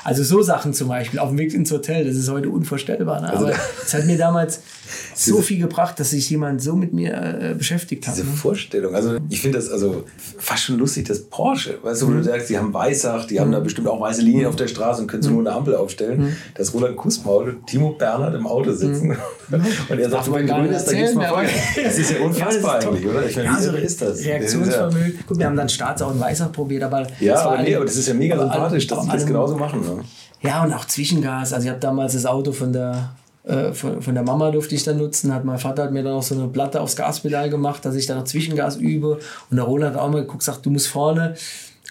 Also 0.04 0.22
so 0.22 0.42
Sachen 0.42 0.74
zum 0.74 0.88
Beispiel 0.88 1.18
auf 1.18 1.30
dem 1.30 1.38
Weg 1.38 1.54
ins 1.54 1.70
Hotel, 1.72 2.04
das 2.04 2.14
ist 2.16 2.30
heute 2.30 2.50
unvorstellbar. 2.50 3.22
Ne? 3.22 3.32
Aber 3.32 3.52
es 3.84 3.94
hat 3.94 4.04
mir 4.04 4.18
damals 4.18 4.60
so 5.14 5.40
viel 5.40 5.58
gebracht, 5.58 5.98
dass 5.98 6.10
sich 6.10 6.28
jemand 6.28 6.60
so 6.62 6.76
mit 6.76 6.92
mir 6.92 7.14
äh, 7.14 7.54
beschäftigt 7.54 8.06
hat. 8.06 8.14
Diese 8.16 8.26
ne? 8.26 8.32
Vorstellung, 8.36 8.94
also 8.94 9.16
ich 9.30 9.40
finde 9.40 9.58
das 9.58 9.70
also 9.70 10.04
fast 10.38 10.64
schon 10.64 10.78
lustig, 10.78 11.06
das 11.08 11.20
Porsche, 11.22 11.78
weißt 11.82 12.02
du, 12.02 12.06
wo 12.08 12.10
du 12.10 12.18
Mhm. 12.18 12.24
sagst, 12.24 12.50
die 12.50 12.58
haben 12.58 12.72
Weißach, 12.74 13.26
die 13.26 13.40
haben 13.40 13.50
da 13.50 13.60
bestimmt 13.60 13.88
auch 13.88 14.00
weiße 14.00 14.20
Linien 14.22 14.46
auf 14.46 14.56
der 14.56 14.68
Straße 14.68 15.00
und 15.02 15.06
können 15.08 15.22
so 15.22 15.30
nur 15.30 15.40
eine 15.40 15.52
Ampel 15.52 15.74
aufstellen. 15.74 16.20
Mhm. 16.20 16.36
Das 16.54 16.74
Roland 16.74 16.96
Kussmaul 16.96 17.48
und 17.50 17.66
Timo 17.66 17.92
Bernhard 17.92 18.34
im 18.34 18.46
Auto 18.46 18.72
sitzen 18.72 19.16
und 19.88 19.98
er 19.98 20.10
sagt, 20.10 20.32
wenn 20.32 20.46
grün 20.46 20.66
ist, 20.66 20.84
dann 20.86 20.96
gibt's 20.96 21.14
mal 21.14 21.28
Feuer. 21.28 21.48
Das 21.82 21.98
ist 21.98 22.10
ja 22.10 22.18
unfassbar 22.20 22.78
ist 22.78 22.86
eigentlich, 22.86 23.06
oder? 23.06 23.26
Ich 23.26 23.36
meine, 23.36 23.48
Ja, 23.48 23.56
wie 23.58 23.62
so 23.62 23.68
irre 23.70 23.80
ist 23.80 24.02
das? 24.02 24.24
Reaktionsvermögen. 24.24 25.18
Gut, 25.26 25.38
wir 25.38 25.46
haben 25.46 25.56
dann 25.56 25.68
Staatsau 25.68 26.08
und 26.10 26.20
Weißach 26.20 26.52
probiert, 26.52 26.82
aber 26.82 27.06
Ja, 27.20 27.40
aber 27.40 27.62
nee, 27.62 27.74
aber 27.74 27.84
das 27.86 27.96
ist 27.96 28.06
ja 28.08 28.14
mega 28.14 28.38
sympathisch, 28.38 28.86
dass 28.86 29.02
sie 29.04 29.10
das 29.10 29.24
genauso 29.26 29.56
machen. 29.56 29.93
Ja, 30.42 30.62
und 30.62 30.72
auch 30.72 30.84
Zwischengas. 30.84 31.52
Also 31.52 31.66
ich 31.66 31.70
habe 31.70 31.80
damals 31.80 32.12
das 32.12 32.26
Auto 32.26 32.52
von 32.52 32.72
der, 32.72 33.14
äh, 33.44 33.72
von, 33.72 34.02
von 34.02 34.14
der 34.14 34.22
Mama 34.22 34.50
durfte 34.50 34.74
ich 34.74 34.84
dann 34.84 34.98
nutzen. 34.98 35.32
Hat 35.32 35.44
mein 35.44 35.58
Vater 35.58 35.84
hat 35.84 35.92
mir 35.92 36.02
dann 36.02 36.14
auch 36.14 36.22
so 36.22 36.34
eine 36.34 36.48
Platte 36.48 36.80
aufs 36.80 36.96
Gaspedal 36.96 37.50
gemacht, 37.50 37.84
dass 37.84 37.94
ich 37.94 38.06
dann 38.06 38.18
noch 38.18 38.24
Zwischengas 38.24 38.76
übe. 38.76 39.18
Und 39.50 39.56
der 39.56 39.64
Roland 39.64 39.94
hat 39.94 40.02
auch 40.02 40.10
mal 40.10 40.22
geguckt, 40.22 40.42
sagt, 40.42 40.66
du 40.66 40.70
musst 40.70 40.88
vorne 40.88 41.34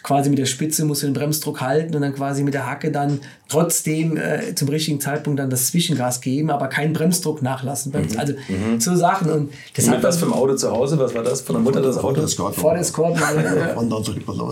quasi 0.04 0.30
mit 0.30 0.38
der 0.38 0.46
Spitze 0.46 0.84
musst 0.84 1.02
du 1.02 1.08
den 1.08 1.14
Bremsdruck 1.14 1.62
halten 1.62 1.96
und 1.96 2.02
dann 2.02 2.14
quasi 2.14 2.44
mit 2.44 2.54
der 2.54 2.70
Hacke 2.70 2.92
dann 2.92 3.22
trotzdem 3.48 4.18
äh, 4.18 4.54
zum 4.54 4.68
richtigen 4.68 5.00
Zeitpunkt 5.00 5.40
dann 5.40 5.50
das 5.50 5.68
Zwischengas 5.68 6.20
geben, 6.20 6.52
aber 6.52 6.68
keinen 6.68 6.92
Bremsdruck 6.92 7.42
nachlassen. 7.42 7.94
Also 8.18 8.34
so 8.80 8.96
Sachen. 8.96 9.32
Und 9.32 9.54
das 9.74 9.86
Und 9.86 9.92
mit 9.92 10.04
was 10.04 10.18
für 10.18 10.26
einem 10.26 10.34
Auto 10.34 10.56
zu 10.56 10.70
Hause? 10.70 11.00
Was 11.00 11.16
war 11.16 11.24
das? 11.24 11.42
Von 11.42 11.56
der 11.56 11.64
Mutter 11.64 11.82
das 11.82 11.96
Vor 11.96 12.06
Auto? 12.06 12.16
der 12.16 12.26
Escort. 12.26 12.56
vor 12.56 12.72
der 12.74 12.82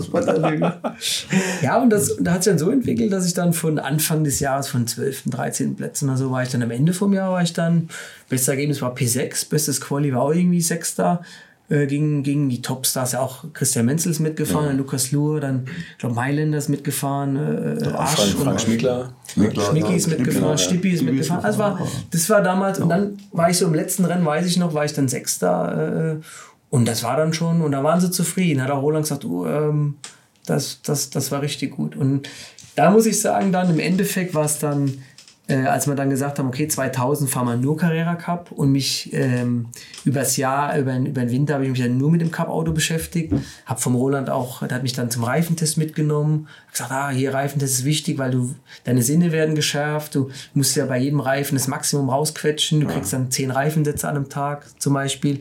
Und 0.08 0.26
dann 0.26 0.52
los. 0.52 1.26
Ja, 1.62 1.82
und 1.82 1.90
das, 1.90 2.10
und 2.12 2.24
da 2.24 2.32
hat 2.32 2.44
sich 2.44 2.50
dann 2.50 2.58
so 2.58 2.70
entwickelt, 2.70 3.12
dass 3.12 3.26
ich 3.26 3.34
dann 3.34 3.52
von 3.52 3.78
Anfang 3.78 4.24
des 4.24 4.40
Jahres 4.40 4.68
von 4.68 4.86
12., 4.86 5.24
13 5.26 5.76
Plätzen 5.76 6.08
oder 6.08 6.16
so 6.16 6.30
war 6.30 6.42
ich 6.42 6.48
dann 6.48 6.62
am 6.62 6.70
Ende 6.70 6.94
vom 6.94 7.12
Jahr, 7.12 7.32
war 7.32 7.42
ich 7.42 7.52
dann, 7.52 7.88
bestes 8.28 8.48
Ergebnis 8.48 8.80
war 8.80 8.94
P6, 8.94 9.48
bestes 9.50 9.80
Quali 9.80 10.12
war 10.14 10.22
auch 10.22 10.32
irgendwie 10.32 10.60
Sechster. 10.62 11.20
Äh, 11.72 11.86
gegen, 11.86 12.22
gegen 12.22 12.50
die 12.50 12.60
Topstars 12.60 13.12
ja 13.12 13.20
auch 13.20 13.44
Christian 13.54 13.86
Menzel 13.86 14.12
ist 14.12 14.20
mitgefahren, 14.20 14.66
dann 14.66 14.76
Lukas 14.76 15.10
Luhr, 15.10 15.40
dann 15.40 15.64
ich 15.92 15.98
glaube 15.98 16.14
Mailänder 16.14 16.58
ist 16.58 16.68
mitgefahren, 16.68 17.36
äh, 17.36 17.86
Arsch 17.94 18.10
Frank, 18.10 18.34
und 18.36 18.44
Frank 18.44 18.60
Schmickler. 18.60 19.14
Schmicki 19.26 19.94
ist 19.96 20.08
mitgefahren, 20.08 20.50
ja. 20.50 20.58
Stippi 20.58 20.90
ist 20.90 21.02
mitgefahren. 21.02 21.42
Also 21.42 21.58
war, 21.58 21.88
das 22.10 22.28
war 22.28 22.42
damals, 22.42 22.78
und 22.78 22.90
dann 22.90 23.16
war 23.30 23.48
ich 23.48 23.56
so 23.56 23.66
im 23.66 23.72
letzten 23.72 24.04
Rennen, 24.04 24.22
weiß 24.22 24.44
ich 24.44 24.58
noch, 24.58 24.74
war 24.74 24.84
ich 24.84 24.92
dann 24.92 25.08
Sechster. 25.08 26.18
Äh, 26.18 26.24
und 26.68 26.86
das 26.86 27.04
war 27.04 27.16
dann 27.16 27.32
schon, 27.32 27.62
und 27.62 27.72
da 27.72 27.82
waren 27.82 28.02
sie 28.02 28.10
zufrieden. 28.10 28.62
Hat 28.62 28.70
auch 28.70 28.82
Roland 28.82 29.04
gesagt, 29.04 29.24
du, 29.24 29.46
ähm, 29.46 29.96
das, 30.44 30.80
das, 30.82 31.08
das 31.08 31.32
war 31.32 31.40
richtig 31.40 31.70
gut. 31.70 31.96
Und 31.96 32.28
da 32.74 32.90
muss 32.90 33.06
ich 33.06 33.18
sagen, 33.18 33.50
dann 33.50 33.70
im 33.70 33.80
Endeffekt 33.80 34.34
war 34.34 34.44
es 34.44 34.58
dann, 34.58 35.02
äh, 35.48 35.56
als 35.66 35.88
wir 35.88 35.94
dann 35.96 36.08
gesagt 36.08 36.38
haben, 36.38 36.46
okay, 36.48 36.68
2000 36.68 37.28
fahren 37.28 37.46
wir 37.46 37.56
nur 37.56 37.76
Carrera 37.76 38.14
Cup 38.14 38.52
und 38.52 38.70
mich 38.70 39.10
ähm, 39.12 39.66
übers 40.04 40.36
Jahr, 40.36 40.78
über, 40.78 40.92
den- 40.92 41.06
über 41.06 41.20
den 41.22 41.30
Winter 41.30 41.54
habe 41.54 41.64
ich 41.64 41.70
mich 41.70 41.80
dann 41.80 41.98
nur 41.98 42.10
mit 42.12 42.20
dem 42.20 42.30
Cup-Auto 42.30 42.72
beschäftigt. 42.72 43.34
Habe 43.66 43.80
vom 43.80 43.94
Roland 43.96 44.30
auch, 44.30 44.60
der 44.66 44.76
hat 44.76 44.82
mich 44.84 44.92
dann 44.92 45.10
zum 45.10 45.24
Reifentest 45.24 45.78
mitgenommen. 45.78 46.48
Hab 46.66 46.72
gesagt, 46.72 46.90
ah, 46.92 47.10
hier 47.10 47.34
Reifentest 47.34 47.80
ist 47.80 47.84
wichtig, 47.84 48.18
weil 48.18 48.30
du, 48.30 48.54
deine 48.84 49.02
Sinne 49.02 49.32
werden 49.32 49.54
geschärft. 49.56 50.14
Du 50.14 50.30
musst 50.54 50.76
ja 50.76 50.86
bei 50.86 50.98
jedem 50.98 51.18
Reifen 51.20 51.56
das 51.56 51.66
Maximum 51.66 52.08
rausquetschen. 52.08 52.80
Du 52.80 52.86
kriegst 52.86 53.12
dann 53.12 53.30
10 53.30 53.50
Reifensätze 53.50 54.08
an 54.08 54.16
einem 54.16 54.28
Tag 54.28 54.66
zum 54.80 54.94
Beispiel. 54.94 55.40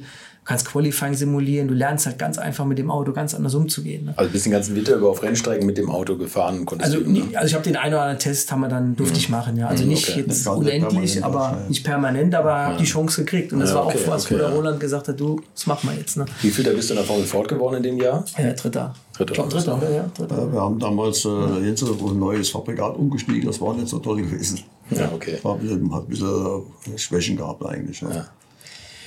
Du 0.52 0.58
kannst 0.58 0.68
Qualifying 0.68 1.14
simulieren. 1.14 1.70
Du 1.70 1.74
lernst 1.74 2.06
halt 2.06 2.20
ganz 2.20 2.38
einfach 2.38 2.66
mit 2.66 2.78
dem 2.78 2.92
Auto 2.92 3.14
ganz 3.14 3.34
anders 3.34 3.56
umzugehen. 3.56 4.06
Ne? 4.06 4.14
Also 4.18 4.30
bist 4.32 4.46
den 4.46 4.52
ganzen 4.52 4.76
Winter 4.76 4.96
über 4.96 5.10
auf 5.10 5.24
Rennstrecken 5.24 5.66
mit 5.66 5.78
dem 5.78 5.90
Auto 5.90 6.18
gefahren 6.18 6.66
konntest 6.66 6.94
Also, 6.94 7.06
du, 7.06 7.10
ne? 7.10 7.24
also 7.36 7.48
ich 7.48 7.54
habe 7.54 7.64
den 7.64 7.78
einen 7.78 7.94
oder 7.94 8.02
anderen 8.02 8.20
Test 8.20 8.52
haben 8.52 8.60
wir 8.60 8.68
dann 8.68 8.96
durfte 8.98 9.18
ich 9.18 9.30
machen, 9.30 9.56
ja. 9.56 9.68
Also 9.68 9.86
nicht 9.86 10.10
okay. 10.10 10.26
jetzt 10.28 10.46
unendlich, 10.46 11.24
aber 11.24 11.36
wahrscheinlich. 11.36 11.70
nicht 11.70 11.84
permanent, 11.86 12.36
aber 12.36 12.54
habe 12.54 12.78
die 12.78 12.84
Chance 12.84 13.24
gekriegt. 13.24 13.54
Und 13.54 13.62
das 13.62 13.70
Ja, 13.70 13.76
war 13.78 13.86
okay, 13.86 14.00
auch 14.04 14.12
was, 14.12 14.26
okay, 14.26 14.34
wo 14.34 14.38
der 14.40 14.50
ja. 14.50 14.56
Roland 14.56 14.80
gesagt 14.82 15.08
hat, 15.08 15.18
du, 15.18 15.40
das 15.56 15.68
machen 15.68 15.90
wir 15.90 15.98
jetzt. 15.98 16.18
Ne? 16.18 16.26
Wie 16.42 16.50
viel 16.50 16.66
da 16.66 16.72
bist 16.72 16.90
du 16.90 16.96
in 16.96 16.98
der 16.98 17.06
Formel 17.06 17.26
Ford 17.26 17.48
geworden 17.48 17.78
in 17.78 17.84
dem 17.84 17.98
Jahr? 17.98 18.26
Ja, 18.38 18.52
dritter. 18.52 18.94
Dritter. 19.16 19.34
Glaub, 19.34 19.50
dritter, 19.50 19.78
oder? 19.78 19.90
Ja, 19.90 20.12
dritter. 20.18 20.38
Ja, 20.38 20.52
wir 20.52 20.62
haben 20.62 20.80
damals 20.80 21.24
äh, 21.24 21.30
jetzt 21.66 21.84
ein 21.84 22.20
neues 22.20 22.50
Fabrikat 22.50 22.98
umgestiegen, 22.98 23.46
das 23.46 23.62
war 23.62 23.74
nicht 23.74 23.88
so 23.88 24.00
toll 24.00 24.22
gewesen. 24.22 24.60
Ja, 24.90 25.10
okay. 25.14 25.38
War 25.44 25.56
ein 25.56 25.62
bisschen, 25.62 25.94
hat 25.94 26.04
ein 26.04 26.08
bisschen 26.10 26.64
äh, 26.94 26.98
Schwächen 26.98 27.38
gehabt 27.38 27.66
eigentlich. 27.66 28.02
Ja. 28.02 28.26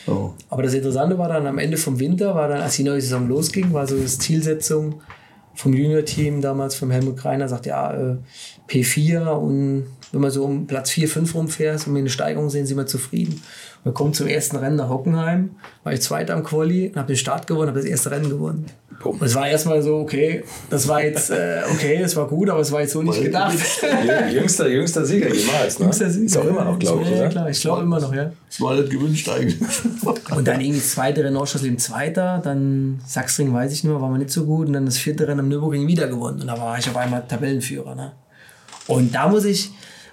So. 0.07 0.35
Aber 0.51 0.63
das 0.63 0.75
Interessante 0.75 1.19
war 1.19 1.29
dann 1.29 1.47
am 1.47 1.59
Ende 1.59 1.77
vom 1.77 1.99
Winter, 1.99 2.35
war 2.35 2.49
dann, 2.49 2.61
als 2.61 2.77
die 2.77 2.85
neue 2.85 3.01
Saison 3.01 3.29
losging, 3.29 3.73
war 3.73 3.87
so 3.87 3.97
das 3.97 4.19
Zielsetzung 4.19 5.01
vom 5.55 5.73
Junior-Team 5.73 6.41
damals, 6.41 6.75
vom 6.75 6.91
Helmut 6.91 7.17
Greiner, 7.17 7.49
sagt 7.49 7.67
ja, 7.67 7.93
äh, 7.93 8.17
P4 8.69 9.29
und 9.29 9.87
wenn 10.13 10.21
man 10.21 10.31
so 10.31 10.45
um 10.45 10.67
Platz 10.67 10.91
4, 10.91 11.09
5 11.09 11.35
rumfährt 11.35 11.87
und 11.87 11.95
wir 11.95 12.01
eine 12.01 12.11
Steigerung 12.11 12.51
sehen, 12.51 12.67
sind 12.67 12.77
wir 12.77 12.87
zufrieden. 12.87 13.41
Wir 13.85 13.93
kommen 13.93 14.14
zum 14.14 14.26
ersten 14.26 14.57
Rennen 14.57 14.76
nach 14.76 14.89
Hockenheim, 14.89 15.57
war 15.82 15.93
ich 15.93 16.01
Zweiter 16.01 16.35
am 16.35 16.43
Quali 16.43 16.89
und 16.89 16.97
habe 16.97 17.09
den 17.09 17.18
Start 17.18 17.47
gewonnen, 17.47 17.68
habe 17.68 17.80
das 17.80 17.89
erste 17.89 18.11
Rennen 18.11 18.30
gewonnen. 18.30 18.64
Boom. 19.03 19.18
Und 19.18 19.26
es 19.26 19.35
war 19.35 19.47
erstmal 19.47 19.82
so, 19.82 19.97
okay, 19.97 20.43
das 20.70 20.89
war 20.89 21.05
jetzt, 21.05 21.30
äh, 21.30 21.61
okay, 21.70 22.01
es 22.03 22.16
war 22.16 22.26
gut, 22.26 22.49
aber 22.49 22.61
es 22.61 22.72
war 22.72 22.80
jetzt 22.80 22.93
so 22.93 23.03
nicht 23.03 23.20
gedacht. 23.20 23.55
jüngster, 24.32 24.68
jüngster 24.68 25.05
Sieger 25.05 25.28
jemals, 25.28 25.78
ne? 25.78 25.85
Jüngster 25.85 26.09
Sieger. 26.09 26.24
Ist 26.24 26.37
auch 26.39 26.47
immer 26.47 26.64
noch, 26.64 26.78
glaube 26.78 27.03
ich, 27.03 27.11
ja, 27.11 27.16
oder? 27.16 27.28
klar, 27.28 27.51
ich 27.51 27.61
glaube 27.61 27.82
immer 27.82 28.01
noch, 28.01 28.14
ja. 28.14 28.32
Das 28.49 28.61
war 28.62 28.74
nicht 28.74 28.91
gewünscht 28.91 29.28
eigentlich. 29.28 29.61
Und 30.35 30.49
dann 30.49 30.62
irgendwie 30.62 30.78
das 30.78 30.93
zweite 30.93 31.22
Rennen 31.22 31.37
Ausschussleben 31.37 31.78
Zweiter, 31.78 32.41
dann 32.43 33.03
Sachsring 33.07 33.53
weiß 33.53 33.70
ich 33.70 33.85
nicht 33.85 33.93
mehr, 33.93 34.01
war 34.01 34.09
mir 34.09 34.18
nicht 34.18 34.30
so 34.30 34.47
gut. 34.47 34.68
Und 34.68 34.72
dann 34.72 34.87
das 34.87 34.97
vierte 34.97 35.28
Rennen 35.28 35.41
am 35.41 35.49
Nürburgring 35.49 35.87
wieder 35.87 36.09
gewonnen. 36.09 36.41
Und 36.41 36.47
da 36.47 36.59
war 36.59 36.78
ich 36.78 36.89
auf 36.89 36.97
einmal 36.97 37.24
Tabellenführer. 37.28 37.95
Ne? 37.95 38.12
Und 38.87 39.14
da 39.14 39.28
muss 39.28 39.45
ich, 39.45 39.72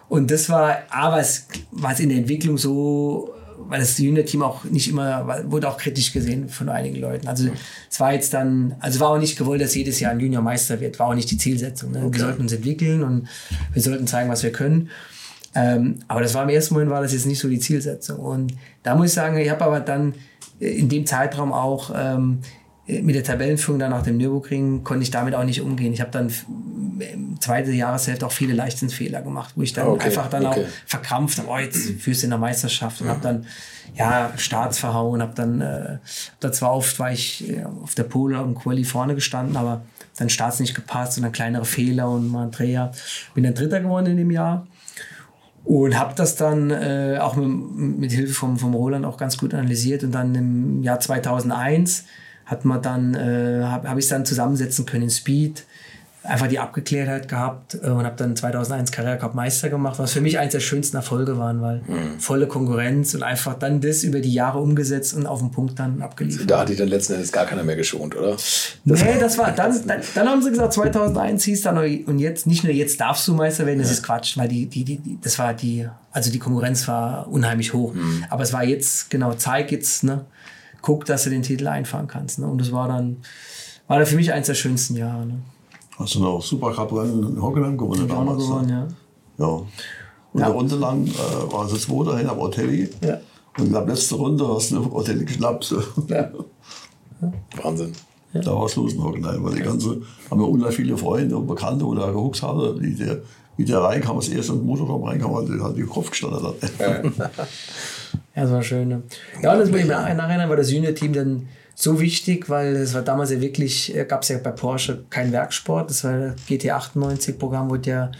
und 0.09 0.29
das 0.29 0.49
war, 0.49 0.79
aber 0.89 1.19
es 1.19 1.47
war 1.71 1.93
es 1.93 2.01
in 2.01 2.09
der 2.09 2.17
Entwicklung 2.17 2.57
so, 2.57 3.33
weil 3.71 3.79
das 3.79 3.97
Junior-Team 3.97 4.41
auch 4.43 4.65
nicht 4.65 4.89
immer, 4.89 5.45
wurde 5.45 5.69
auch 5.69 5.77
kritisch 5.77 6.11
gesehen 6.11 6.49
von 6.49 6.67
einigen 6.67 6.97
Leuten. 6.97 7.29
Also 7.29 7.49
es 7.89 8.01
war 8.01 8.11
jetzt 8.11 8.33
dann, 8.33 8.75
also 8.81 8.99
war 8.99 9.11
auch 9.11 9.17
nicht 9.17 9.37
gewollt, 9.37 9.61
dass 9.61 9.73
jedes 9.73 10.01
Jahr 10.01 10.11
ein 10.11 10.19
Junior 10.19 10.43
Meister 10.43 10.81
wird, 10.81 10.99
war 10.99 11.07
auch 11.07 11.13
nicht 11.13 11.31
die 11.31 11.37
Zielsetzung. 11.37 11.91
Ne? 11.91 12.05
Wir 12.11 12.19
sollten 12.19 12.41
uns 12.41 12.51
entwickeln 12.51 13.01
und 13.01 13.29
wir 13.71 13.81
sollten 13.81 14.07
zeigen, 14.07 14.29
was 14.29 14.43
wir 14.43 14.51
können. 14.51 14.89
Ähm, 15.55 15.99
aber 16.09 16.19
das 16.19 16.33
war 16.33 16.43
im 16.43 16.49
ersten 16.49 16.73
Moment 16.73 16.91
war 16.91 17.01
das 17.01 17.13
jetzt 17.13 17.25
nicht 17.25 17.39
so 17.39 17.47
die 17.47 17.59
Zielsetzung. 17.59 18.19
Und 18.19 18.53
da 18.83 18.93
muss 18.93 19.07
ich 19.07 19.13
sagen, 19.13 19.37
ich 19.37 19.49
habe 19.49 19.63
aber 19.63 19.79
dann 19.79 20.15
äh, 20.59 20.67
in 20.67 20.89
dem 20.89 21.05
Zeitraum 21.05 21.53
auch 21.53 21.91
ähm, 21.95 22.39
äh, 22.41 22.60
mit 22.87 23.15
der 23.15 23.23
Tabellenführung 23.23 23.79
dann 23.79 23.91
nach 23.91 24.03
dem 24.03 24.17
Nürburgring 24.17 24.83
konnte 24.83 25.03
ich 25.03 25.11
damit 25.11 25.35
auch 25.35 25.43
nicht 25.43 25.61
umgehen. 25.61 25.93
Ich 25.93 26.01
habe 26.01 26.11
dann 26.11 26.31
im 26.99 27.39
zweiten 27.39 27.73
Jahreshälfte 27.73 28.25
auch 28.25 28.31
viele 28.31 28.53
Leichtsinnsfehler 28.53 29.21
gemacht, 29.21 29.53
wo 29.55 29.61
ich 29.61 29.73
dann 29.73 29.87
Okay, 29.87 30.07
einfach 30.07 30.29
dann 30.29 30.45
okay. 30.45 30.65
auch 30.65 30.69
verkrampft 30.87 31.39
habe, 31.39 31.47
oh, 31.49 31.57
jetzt 31.57 31.89
führst 31.99 32.21
du 32.21 32.25
in 32.25 32.31
der 32.31 32.39
Meisterschaft 32.39 33.01
und 33.01 33.07
habe 33.07 33.21
dann 33.21 33.45
ja 33.95 34.31
Starts 34.37 34.79
verhauen, 34.79 35.21
habe 35.21 35.33
dann 35.35 35.61
äh, 35.61 35.97
da 36.39 36.51
zwar 36.51 36.73
oft 36.73 36.97
war 36.99 37.11
ich 37.11 37.49
äh, 37.49 37.63
auf 37.63 37.95
der 37.95 38.03
Pole 38.03 38.37
am 38.37 38.55
Quali 38.55 38.83
vorne 38.83 39.15
gestanden, 39.15 39.57
aber 39.57 39.83
dann 40.17 40.29
Starts 40.29 40.59
nicht 40.59 40.75
gepasst 40.75 41.17
und 41.17 41.23
dann 41.23 41.31
kleinere 41.31 41.65
Fehler 41.65 42.09
und 42.09 42.29
mal 42.29 42.43
ein 42.43 42.51
Dreher. 42.51 42.91
Bin 43.33 43.43
dann 43.43 43.53
Dritter 43.53 43.79
geworden 43.79 44.07
in 44.07 44.17
dem 44.17 44.31
Jahr 44.31 44.67
und 45.63 45.97
habe 45.97 46.13
das 46.15 46.35
dann 46.35 46.71
äh, 46.71 47.17
auch 47.19 47.35
mit, 47.35 47.99
mit 47.99 48.11
Hilfe 48.11 48.33
vom, 48.33 48.57
vom 48.57 48.73
Roland 48.73 49.05
auch 49.05 49.17
ganz 49.17 49.37
gut 49.37 49.53
analysiert 49.53 50.03
und 50.03 50.11
dann 50.11 50.33
im 50.35 50.83
Jahr 50.83 50.99
2001 50.99 52.05
hat 52.45 52.65
man 52.65 52.81
dann 52.81 53.13
äh, 53.13 53.63
habe 53.63 53.89
hab 53.89 53.97
ich 53.97 54.07
dann 54.07 54.25
zusammensetzen 54.25 54.85
können 54.85 55.03
in 55.03 55.09
Speed 55.09 55.63
einfach 56.23 56.47
die 56.47 56.59
Abgeklärtheit 56.59 57.27
gehabt 57.27 57.75
äh, 57.81 57.89
und 57.89 58.05
habe 58.05 58.15
dann 58.15 58.35
2001 58.35 58.91
Carrera 58.91 59.15
Cup 59.15 59.33
Meister 59.33 59.69
gemacht, 59.69 59.97
was 59.97 60.13
für 60.13 60.21
mich 60.21 60.37
eines 60.37 60.51
der 60.51 60.59
schönsten 60.59 60.95
Erfolge 60.97 61.39
waren, 61.39 61.61
weil 61.61 61.81
Mhm. 61.87 62.19
volle 62.19 62.45
Konkurrenz 62.47 63.15
und 63.15 63.23
einfach 63.23 63.55
dann 63.55 63.81
das 63.81 64.03
über 64.03 64.19
die 64.19 64.31
Jahre 64.31 64.59
umgesetzt 64.59 65.15
und 65.15 65.25
auf 65.25 65.39
den 65.39 65.49
Punkt 65.49 65.79
dann 65.79 66.01
abgeliefert. 66.03 66.49
Da 66.49 66.59
hat 66.59 66.69
dich 66.69 66.77
dann 66.77 66.89
letzten 66.89 67.13
Endes 67.13 67.31
gar 67.31 67.47
keiner 67.47 67.63
mehr 67.63 67.75
geschont, 67.75 68.15
oder? 68.15 68.37
nee, 68.83 69.17
das 69.19 69.37
war 69.39 69.51
dann, 69.51 69.75
dann, 69.87 70.01
dann 70.13 70.27
haben 70.29 70.43
sie 70.43 70.51
gesagt, 70.51 70.73
2001 70.73 71.43
hieß 71.43 71.61
dann 71.63 71.77
und 71.79 72.19
jetzt 72.19 72.45
nicht 72.45 72.63
nur 72.63 72.73
jetzt 72.73 73.01
darfst 73.01 73.27
du 73.27 73.33
Meister 73.33 73.65
werden, 73.65 73.79
das 73.79 73.89
ist 73.89 74.03
Quatsch, 74.03 74.37
weil 74.37 74.47
die, 74.47 74.67
die, 74.67 74.83
die, 74.83 74.97
die, 74.97 75.17
das 75.19 75.39
war 75.39 75.55
die, 75.55 75.87
also 76.11 76.31
die 76.31 76.39
Konkurrenz 76.39 76.87
war 76.87 77.27
unheimlich 77.29 77.73
hoch. 77.73 77.95
Mhm. 77.95 78.25
Aber 78.29 78.43
es 78.43 78.53
war 78.53 78.63
jetzt, 78.63 79.09
genau, 79.09 79.33
zeig 79.33 79.71
jetzt, 79.71 80.03
ne, 80.03 80.25
guck, 80.81 81.05
dass 81.05 81.23
du 81.23 81.29
den 81.29 81.43
Titel 81.43 81.67
einfahren 81.67 82.07
kannst. 82.07 82.39
Ne? 82.39 82.47
Und 82.47 82.59
das 82.59 82.71
war 82.71 82.87
dann, 82.87 83.17
war 83.87 83.97
dann 83.97 84.07
für 84.07 84.15
mich 84.15 84.31
eins 84.33 84.47
der 84.47 84.55
schönsten 84.55 84.95
Jahre. 84.95 85.25
Ne? 85.25 85.39
Hast 85.97 86.15
du 86.15 86.19
noch 86.19 86.41
Supercup-Rennen 86.41 87.35
in 87.35 87.41
Hockenheim 87.41 87.77
gewonnen 87.77 88.05
ich 88.05 88.11
auch 88.11 88.23
noch 88.23 88.37
damals? 88.37 88.43
gewonnen, 88.43 88.67
ne? 88.67 88.87
ja. 89.37 89.45
Ja. 89.45 89.65
Und 90.33 90.43
eine 90.43 90.53
Runde 90.53 90.75
lang 90.75 91.07
äh, 91.07 91.51
war 91.51 91.65
es 91.65 91.81
Zweiter 91.81 92.17
hin 92.17 92.29
am 92.29 92.39
Otelli. 92.39 92.89
Ja. 93.03 93.19
Und 93.57 93.67
in 93.67 93.73
der 93.73 93.85
letzten 93.85 94.15
Runde 94.15 94.47
hast 94.47 94.71
du 94.71 94.77
eine 94.77 94.91
Otelli 94.91 95.25
geschnappt. 95.25 95.75
Ja. 96.07 96.31
Wahnsinn. 97.61 97.91
Da 98.33 98.55
war 98.55 98.65
es 98.65 98.75
los 98.77 98.93
in 98.93 99.03
Hockenheim. 99.03 99.43
Weil 99.43 99.55
die 99.55 99.61
ganze, 99.61 100.01
haben 100.29 100.39
wir 100.39 100.47
unheimlich 100.47 100.75
viele 100.75 100.97
Freunde 100.97 101.37
und 101.37 101.47
Bekannte, 101.47 101.85
wo 101.85 101.93
da 101.93 102.09
gehuckt 102.09 102.41
haben. 102.41 102.79
Wie 102.81 102.95
der, 102.95 103.21
wie 103.57 103.65
der 103.65 103.79
reinkam, 103.79 104.15
das 104.15 104.29
erste 104.29 104.53
Motorraum 104.53 105.03
reinkam, 105.03 105.35
hat, 105.35 105.49
hat 105.61 105.77
die 105.77 105.83
Kopf 105.83 106.11
gestanden. 106.11 106.41
Hat. 106.41 106.55
Ja, 108.35 108.43
das 108.43 108.51
war 108.51 108.63
schön. 108.63 108.87
Ne? 108.87 109.03
Ja, 109.41 109.53
und 109.53 109.59
das 109.59 109.69
muss 109.69 109.79
ich 109.79 109.85
mir 109.85 110.15
nachhinein 110.15 110.49
war 110.49 110.55
das 110.55 110.71
Junior-Team 110.71 111.13
dann 111.13 111.47
so 111.81 111.99
wichtig, 111.99 112.49
weil 112.49 112.75
es 112.75 112.93
war 112.93 113.01
damals 113.01 113.31
ja 113.31 113.41
wirklich, 113.41 113.93
gab 114.07 114.21
es 114.21 114.29
ja 114.29 114.37
bei 114.37 114.51
Porsche 114.51 115.03
keinen 115.09 115.31
Werksport. 115.31 115.89
Das 115.89 116.03
war 116.03 116.17
das 116.17 116.35
GT98-Programm, 116.47 117.69
wurde 117.69 117.89
ja 117.89 118.11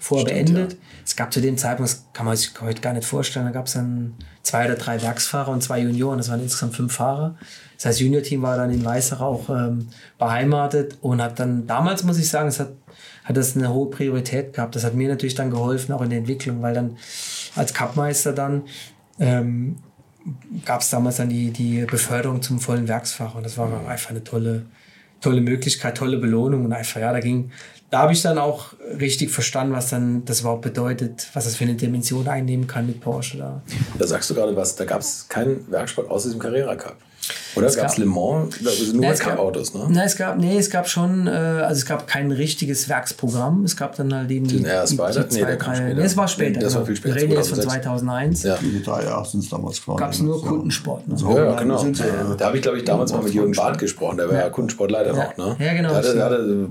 vorher 0.00 0.26
beendet. 0.26 0.76
Es 1.04 1.16
gab 1.16 1.32
zu 1.32 1.40
dem 1.40 1.58
Zeitpunkt, 1.58 1.90
das 1.90 2.04
kann 2.12 2.26
man 2.26 2.36
sich 2.36 2.52
heute 2.60 2.80
gar 2.80 2.92
nicht 2.92 3.06
vorstellen, 3.06 3.46
da 3.46 3.52
gab 3.52 3.66
es 3.66 3.72
dann 3.72 4.14
zwei 4.42 4.66
oder 4.66 4.76
drei 4.76 5.02
Werksfahrer 5.02 5.50
und 5.50 5.62
zwei 5.62 5.80
Junioren, 5.80 6.18
das 6.18 6.28
waren 6.30 6.40
insgesamt 6.40 6.76
fünf 6.76 6.94
Fahrer. 6.94 7.36
Das 7.76 7.86
heißt, 7.86 8.00
Junior-Team 8.00 8.42
war 8.42 8.56
dann 8.56 8.70
in 8.70 8.84
Weissach 8.84 9.20
auch 9.20 9.48
ähm, 9.48 9.88
beheimatet 10.18 10.98
und 11.00 11.20
hat 11.20 11.40
dann, 11.40 11.66
damals 11.66 12.04
muss 12.04 12.18
ich 12.18 12.28
sagen, 12.28 12.48
es 12.48 12.60
hat, 12.60 12.72
hat 13.24 13.36
das 13.36 13.56
eine 13.56 13.72
hohe 13.72 13.90
Priorität 13.90 14.52
gehabt. 14.52 14.76
Das 14.76 14.84
hat 14.84 14.94
mir 14.94 15.08
natürlich 15.08 15.34
dann 15.34 15.50
geholfen, 15.50 15.92
auch 15.92 16.02
in 16.02 16.10
der 16.10 16.18
Entwicklung, 16.18 16.62
weil 16.62 16.74
dann 16.74 16.96
als 17.56 17.74
Cupmeister 17.74 18.32
dann 18.32 18.62
ähm, 19.20 19.76
gab 20.64 20.80
es 20.80 20.90
damals 20.90 21.16
dann 21.16 21.28
die, 21.28 21.50
die 21.50 21.84
Beförderung 21.84 22.42
zum 22.42 22.58
vollen 22.58 22.88
Werksfahrer 22.88 23.36
und 23.36 23.44
das 23.44 23.56
war 23.56 23.88
einfach 23.88 24.10
eine 24.10 24.24
tolle, 24.24 24.66
tolle 25.20 25.40
Möglichkeit, 25.40 25.96
tolle 25.96 26.18
Belohnung 26.18 26.64
und 26.64 26.72
einfach, 26.72 27.00
ja, 27.00 27.12
da 27.12 27.20
ging, 27.20 27.50
da 27.90 28.00
habe 28.00 28.12
ich 28.12 28.22
dann 28.22 28.38
auch 28.38 28.74
richtig 28.98 29.30
verstanden, 29.30 29.74
was 29.74 29.90
dann 29.90 30.24
das 30.24 30.40
überhaupt 30.40 30.62
bedeutet, 30.62 31.28
was 31.34 31.44
das 31.44 31.56
für 31.56 31.64
eine 31.64 31.74
Dimension 31.74 32.28
einnehmen 32.28 32.66
kann 32.66 32.86
mit 32.86 33.00
Porsche 33.00 33.38
da. 33.38 33.62
Da 33.98 34.06
sagst 34.06 34.30
du 34.30 34.34
gerade 34.34 34.56
was, 34.56 34.76
da 34.76 34.84
gab 34.84 35.00
es 35.00 35.28
keinen 35.28 35.70
Werksport 35.70 36.10
außer 36.10 36.28
diesem 36.28 36.40
Carrera 36.40 36.76
Cup. 36.76 36.96
Oder 37.56 37.66
Es 37.66 37.76
gab 37.76 37.86
es 37.86 37.92
gab- 37.92 37.98
Le 37.98 38.06
Mans, 38.06 38.60
nur 38.60 38.70
Ja, 39.02 39.08
ja, 39.08 39.12
es 39.14 39.20
gab- 39.20 39.30
Cup-Autos, 39.30 39.74
ne? 39.74 39.86
Na, 39.88 40.04
es 40.04 40.16
gab, 40.16 40.38
nee, 40.38 40.56
es 40.58 40.70
gab 40.70 40.88
schon, 40.88 41.26
äh, 41.26 41.30
also 41.30 41.78
es 41.80 41.86
gab 41.86 42.06
kein 42.06 42.30
richtiges 42.32 42.88
Werksprogramm. 42.88 43.64
Es 43.64 43.76
gab 43.76 43.96
dann 43.96 44.14
halt 44.14 44.30
eben 44.30 44.46
die, 44.46 44.56
Den 44.58 44.66
RS 44.66 44.90
die, 44.90 44.98
weiter? 44.98 45.24
die 45.24 45.34
Nee, 45.34 45.40
zwei, 45.40 45.46
der 45.48 45.56
kam 45.58 45.72
drei, 45.74 45.80
später. 45.82 45.94
nee, 46.00 46.04
es 46.06 46.16
war 46.16 46.28
später. 46.28 46.60
Das 46.60 46.74
war 46.74 46.80
genau. 46.80 46.86
viel 46.86 46.96
später, 46.96 47.14
Wir 47.16 47.22
reden 47.22 47.32
jetzt 47.32 47.48
von 47.48 47.60
2006. 47.60 48.40
2001. 48.40 48.42
Ja. 48.44 48.56
Die 48.60 48.80
GT8 48.80 49.30
sind 49.30 49.44
es 49.44 49.50
damals 49.50 49.76
gefahren. 49.78 49.96
Gab's 49.96 50.20
nur 50.20 50.44
Kundensport, 50.44 51.06
ne? 51.08 51.14
Also 51.14 51.30
Ja, 51.30 51.44
ja, 51.44 51.54
genau. 51.58 51.78
sind 51.78 52.00
äh, 52.00 52.04
Da 52.38 52.46
habe 52.46 52.56
ich, 52.56 52.62
glaube 52.62 52.78
ich, 52.78 52.84
damals 52.84 53.12
mal 53.12 53.22
mit 53.22 53.34
Jürgen 53.34 53.52
Barth 53.52 53.78
gesprochen, 53.78 54.16
der 54.18 54.28
war 54.28 54.36
ja, 54.38 54.48
Kundensportleiter 54.50 55.14
Ja. 55.16 55.24
noch, 55.24 55.36
ne? 55.58 55.64
Ja, 55.64 55.72
genau. 55.74 55.90
Da, 55.90 55.96
hatte, 55.96 56.14
da, 56.16 56.24
hatte, 56.26 56.66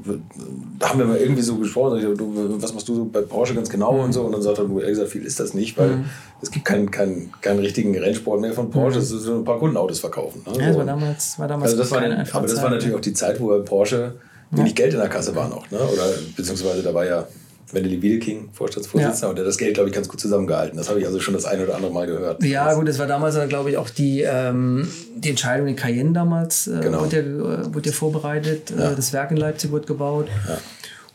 da 0.79 0.89
haben 0.89 0.99
wir 0.99 1.05
mal 1.05 1.17
irgendwie 1.17 1.41
so 1.41 1.55
gesprochen, 1.57 2.01
so, 2.01 2.13
du, 2.15 2.61
was 2.61 2.73
machst 2.73 2.87
du 2.87 2.95
so 2.95 3.05
bei 3.05 3.21
Porsche 3.21 3.53
ganz 3.53 3.69
genau 3.69 3.93
Mhm. 3.93 3.99
und 4.05 4.13
so. 4.13 4.21
Und 4.23 4.31
dann 4.31 4.41
sagt 4.41 4.57
er, 4.59 4.65
du, 4.65 4.79
ehrlich 4.79 4.91
gesagt, 4.95 5.09
viel 5.11 5.23
ist 5.25 5.39
das 5.39 5.53
nicht, 5.53 5.77
weil 5.77 6.05
es 6.41 6.51
gibt 6.51 6.65
keinen 6.65 6.89
keinen 6.91 7.31
keinen 7.41 7.59
richtigen 7.59 7.97
Rennsport 7.97 8.39
mehr 8.41 8.53
von 8.53 8.69
Porsche, 8.69 8.99
es 8.99 9.11
ist 9.11 9.23
so 9.23 9.35
ein 9.35 9.43
paar 9.43 9.59
Kundenautos 9.59 9.99
verkaufen. 9.99 10.41
Ne? 10.45 10.53
Mhm. 10.53 10.59
Ja, 10.59 10.67
das 10.67 10.77
war 10.77 10.85
damals, 10.85 11.39
war 11.39 11.47
damals 11.47 11.71
Also 11.71 11.83
das 11.83 11.91
war, 11.91 12.01
aber 12.33 12.47
das 12.47 12.61
war 12.61 12.69
natürlich 12.69 12.95
auch 12.95 13.01
die 13.01 13.13
Zeit, 13.13 13.39
wo 13.39 13.47
bei 13.47 13.59
Porsche 13.59 14.13
wenig 14.51 14.73
Geld 14.75 14.93
in 14.93 14.99
der 14.99 15.09
Kasse 15.09 15.35
war 15.35 15.47
noch, 15.47 15.69
ne? 15.69 15.77
Oder 15.79 16.05
beziehungsweise 16.35 16.81
da 16.81 16.93
war 16.93 17.05
ja 17.05 17.27
Wendeli 17.71 18.01
Wiedeking, 18.01 18.49
Vorstandsvorsitzender, 18.51 19.27
Ja. 19.27 19.29
und 19.29 19.35
der 19.37 19.45
hat 19.45 19.49
das 19.49 19.57
Geld, 19.59 19.75
glaube 19.75 19.89
ich, 19.89 19.95
ganz 19.95 20.09
gut 20.09 20.19
zusammengehalten. 20.19 20.75
Das 20.75 20.89
habe 20.89 20.99
ich 20.99 21.05
also 21.05 21.19
schon 21.19 21.35
das 21.35 21.45
eine 21.45 21.65
oder 21.65 21.75
andere 21.75 21.91
Mal 21.91 22.07
gehört. 22.07 22.43
Ja, 22.43 22.73
gut, 22.73 22.87
das 22.87 22.97
war 22.97 23.05
damals, 23.05 23.37
glaube 23.47 23.69
ich, 23.69 23.77
auch 23.77 23.91
die, 23.91 24.21
ähm, 24.21 24.87
die 25.15 25.29
Entscheidung 25.29 25.67
in 25.67 25.75
Cayenne 25.75 26.13
damals, 26.13 26.65
äh, 26.65 26.79
Genau. 26.81 27.01
wurde, 27.01 27.17
ja, 27.17 27.61
äh, 27.61 27.73
wurde 27.75 27.89
ja 27.89 27.95
vorbereitet. 27.95 28.73
Ja. 28.75 28.91
Äh, 28.91 28.95
das 28.95 29.13
Werk 29.13 29.29
in 29.29 29.37
Leipzig 29.37 29.69
wurde 29.69 29.85
gebaut. 29.85 30.29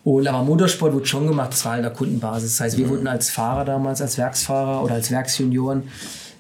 Und 0.05 0.29
aber 0.29 0.45
Motorsport 0.45 0.93
wurde 0.93 1.07
schon 1.07 1.27
gemacht, 1.27 1.53
das 1.53 1.65
war 1.65 1.73
halt 1.73 1.85
eine 1.85 1.95
Kundenbasis. 1.95 2.53
Das 2.53 2.61
heißt, 2.61 2.79
wir 2.79 2.89
wurden 2.89 3.07
als 3.07 3.31
Fahrer 3.31 3.65
damals, 3.65 4.03
als 4.03 4.19
Werksfahrer 4.19 4.85
oder 4.85 4.95
als 4.95 5.11
Werksjunioren 5.11 5.85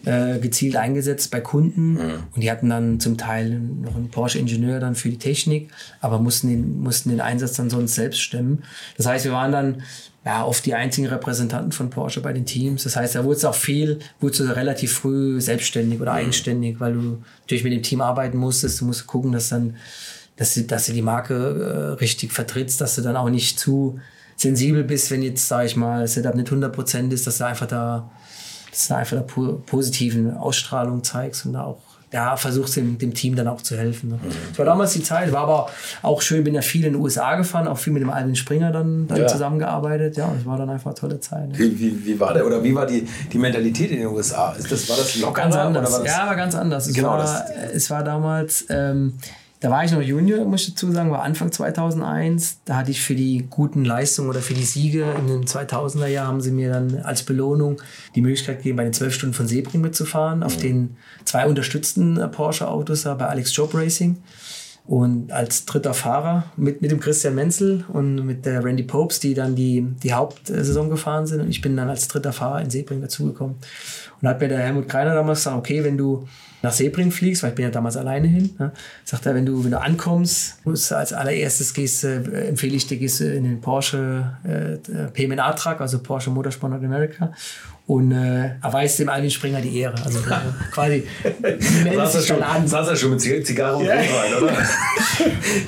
äh, 0.04 0.38
gezielt 0.38 0.76
eingesetzt 0.76 1.30
bei 1.30 1.40
Kunden. 1.40 1.96
Und 2.34 2.42
die 2.42 2.50
hatten 2.50 2.68
dann 2.68 3.00
zum 3.00 3.16
Teil 3.16 3.58
noch 3.58 3.96
einen 3.96 4.10
Porsche-Ingenieur 4.10 4.80
dann 4.80 4.94
für 4.94 5.08
die 5.08 5.18
Technik, 5.18 5.70
aber 6.00 6.18
mussten 6.18 6.48
den, 6.48 6.80
mussten 6.80 7.08
den 7.08 7.22
Einsatz 7.22 7.54
dann 7.54 7.70
sonst 7.70 7.94
selbst 7.94 8.20
stemmen. 8.20 8.64
Das 8.98 9.06
heißt, 9.06 9.24
wir 9.24 9.32
waren 9.32 9.52
dann 9.52 9.82
ja, 10.24 10.44
oft 10.44 10.64
die 10.64 10.74
einzigen 10.74 11.06
Repräsentanten 11.06 11.72
von 11.72 11.90
Porsche 11.90 12.20
bei 12.20 12.32
den 12.32 12.46
Teams. 12.46 12.84
Das 12.84 12.96
heißt, 12.96 13.14
da 13.14 13.24
wurde 13.24 13.36
es 13.36 13.44
auch 13.44 13.54
viel, 13.54 13.98
wurde 14.20 14.34
es 14.34 14.56
relativ 14.56 14.92
früh 14.92 15.40
selbstständig 15.40 16.00
oder 16.00 16.12
eigenständig, 16.12 16.80
weil 16.80 16.94
du 16.94 17.22
natürlich 17.42 17.64
mit 17.64 17.74
dem 17.74 17.82
Team 17.82 18.00
arbeiten 18.00 18.38
musstest. 18.38 18.80
Du 18.80 18.86
musst 18.86 19.06
gucken, 19.06 19.32
dass 19.32 19.50
dann, 19.50 19.76
dass 20.36 20.54
du, 20.54 20.62
dass 20.62 20.86
du 20.86 20.92
die 20.92 21.02
Marke 21.02 21.34
äh, 21.34 22.00
richtig 22.00 22.32
vertrittst, 22.32 22.80
dass 22.80 22.96
du 22.96 23.02
dann 23.02 23.16
auch 23.16 23.30
nicht 23.30 23.58
zu 23.58 23.98
sensibel 24.36 24.82
bist, 24.84 25.10
wenn 25.10 25.22
jetzt, 25.22 25.46
sag 25.46 25.64
ich 25.66 25.76
mal, 25.76 26.06
Setup 26.08 26.34
nicht 26.34 26.48
100% 26.48 27.10
ist, 27.12 27.26
dass 27.26 27.38
du 27.38 27.46
einfach 27.46 27.66
da, 27.66 28.10
dass 28.70 28.88
du 28.88 28.94
einfach 28.96 29.16
da 29.16 29.22
po 29.22 29.62
positiven 29.64 30.36
Ausstrahlung 30.36 31.04
zeigst 31.04 31.46
und 31.46 31.52
da 31.52 31.62
auch 31.64 31.78
ja, 32.12 32.36
versuchst 32.36 32.76
dem, 32.76 32.96
dem 32.96 33.12
Team 33.12 33.34
dann 33.34 33.48
auch 33.48 33.60
zu 33.60 33.76
helfen. 33.76 34.10
Ne? 34.10 34.18
Das 34.50 34.58
war 34.58 34.64
damals 34.64 34.92
die 34.92 35.02
Zeit, 35.02 35.32
war 35.32 35.42
aber 35.42 35.68
auch 36.02 36.22
schön, 36.22 36.44
bin 36.44 36.54
ja 36.54 36.62
viel 36.62 36.84
in 36.84 36.92
den 36.92 37.02
USA 37.02 37.34
gefahren, 37.34 37.66
auch 37.66 37.78
viel 37.78 37.92
mit 37.92 38.02
dem 38.02 38.10
Alvin 38.10 38.36
Springer 38.36 38.70
dann, 38.70 39.08
dann 39.08 39.18
Ja. 39.18 39.26
zusammengearbeitet. 39.26 40.16
Ja, 40.16 40.32
das 40.32 40.46
war 40.46 40.56
dann 40.56 40.70
einfach 40.70 40.90
eine 40.92 40.94
tolle 40.94 41.18
Zeit. 41.18 41.48
Ne? 41.48 41.58
Wie, 41.58 41.76
wie, 41.80 42.06
wie 42.06 42.20
war 42.20 42.32
der 42.32 42.46
oder 42.46 42.62
wie 42.62 42.72
war 42.72 42.86
die, 42.86 43.04
die 43.32 43.38
Mentalität 43.38 43.90
in 43.90 43.96
den 43.98 44.06
USA? 44.08 44.52
Ist 44.52 44.70
das, 44.70 44.88
war 44.88 44.96
das 44.96 45.16
lockerer 45.16 45.42
Ganz 45.44 45.56
anders. 45.56 45.88
oder 45.88 45.92
war 45.98 46.04
das 46.04 46.16
ja, 46.16 46.26
war 46.28 46.36
ganz 46.36 46.54
anders. 46.54 46.86
Es, 46.86 46.94
Genau, 46.94 47.08
war, 47.10 47.18
das- 47.18 47.42
es 47.72 47.90
war 47.90 48.04
damals, 48.04 48.64
ähm, 48.68 49.14
da 49.64 49.70
war 49.70 49.82
ich 49.82 49.92
noch 49.92 50.02
Junior, 50.02 50.44
muss 50.44 50.68
ich 50.68 50.74
dazu 50.74 50.92
sagen, 50.92 51.10
war 51.10 51.22
Anfang 51.22 51.50
2001. 51.50 52.58
Da 52.66 52.76
hatte 52.76 52.90
ich 52.90 53.00
für 53.00 53.14
die 53.14 53.46
guten 53.48 53.86
Leistungen 53.86 54.28
oder 54.28 54.40
für 54.40 54.52
die 54.52 54.62
Siege 54.62 55.06
in 55.18 55.26
den 55.26 55.44
2000er 55.46 56.06
Jahren 56.06 56.28
haben 56.28 56.40
sie 56.42 56.50
mir 56.50 56.70
dann 56.70 56.98
als 56.98 57.22
Belohnung 57.22 57.80
die 58.14 58.20
Möglichkeit 58.20 58.58
gegeben, 58.58 58.76
bei 58.76 58.84
den 58.84 58.92
12 58.92 59.14
Stunden 59.14 59.34
von 59.34 59.48
Sebring 59.48 59.80
mitzufahren, 59.80 60.42
auf 60.42 60.58
den 60.58 60.98
zwei 61.24 61.46
unterstützten 61.46 62.20
Porsche-Autos 62.30 63.04
da 63.04 63.14
bei 63.14 63.26
Alex 63.26 63.56
Job 63.56 63.72
Racing. 63.72 64.18
Und 64.84 65.32
als 65.32 65.64
dritter 65.64 65.94
Fahrer 65.94 66.44
mit, 66.58 66.82
mit 66.82 66.90
dem 66.90 67.00
Christian 67.00 67.34
Menzel 67.34 67.86
und 67.88 68.16
mit 68.16 68.44
der 68.44 68.62
Randy 68.62 68.82
Popes, 68.82 69.18
die 69.18 69.32
dann 69.32 69.56
die, 69.56 69.86
die 70.02 70.12
Hauptsaison 70.12 70.90
gefahren 70.90 71.26
sind. 71.26 71.40
Und 71.40 71.48
ich 71.48 71.62
bin 71.62 71.74
dann 71.74 71.88
als 71.88 72.06
dritter 72.06 72.34
Fahrer 72.34 72.60
in 72.60 72.68
Sebring 72.68 73.00
dazugekommen. 73.00 73.56
Und 74.20 74.28
hat 74.28 74.42
mir 74.42 74.48
der 74.48 74.58
Helmut 74.58 74.90
Kreiner 74.90 75.14
damals 75.14 75.38
gesagt, 75.38 75.56
okay, 75.56 75.82
wenn 75.82 75.96
du 75.96 76.28
nach 76.64 76.72
Sebring 76.72 77.10
fliegst, 77.12 77.42
weil 77.42 77.50
ich 77.50 77.54
bin 77.56 77.64
ja 77.64 77.70
damals 77.70 77.96
alleine 77.96 78.26
hin, 78.26 78.50
ne, 78.58 78.72
sagt 79.04 79.24
er, 79.26 79.34
wenn 79.34 79.46
du, 79.46 79.62
wenn 79.62 79.70
du 79.70 79.80
ankommst, 79.80 80.64
musst 80.64 80.90
du 80.90 80.96
als 80.96 81.12
allererstes 81.12 81.72
gehst, 81.74 82.02
äh, 82.04 82.16
empfehle 82.48 82.74
ich 82.74 82.86
dir, 82.86 82.96
gehst 82.96 83.20
du 83.20 83.24
in 83.32 83.44
den 83.44 83.60
Porsche 83.60 84.32
äh, 84.44 84.76
PMA-Truck, 85.12 85.80
also 85.80 86.00
Porsche 86.00 86.30
Motorsport 86.30 86.72
North 86.72 86.84
America 86.84 87.32
und 87.86 88.12
äh, 88.12 88.52
erweist 88.62 88.98
dem 88.98 89.10
Alvin 89.10 89.30
Springer 89.30 89.60
die 89.60 89.78
Ehre. 89.78 89.94
Also 90.02 90.20
äh, 90.20 90.22
quasi 90.72 91.06
saß 91.94 92.14
er 92.14 92.22
schon, 92.22 92.42
an. 92.42 92.66
saß 92.66 92.88
er 92.88 92.96
schon 92.96 93.10
mit 93.10 93.20
Zig- 93.20 93.44
Zigarre 93.46 93.76
und 93.76 93.84
Ja. 93.84 93.94
Rotwein, 93.96 94.42
oder? 94.42 94.52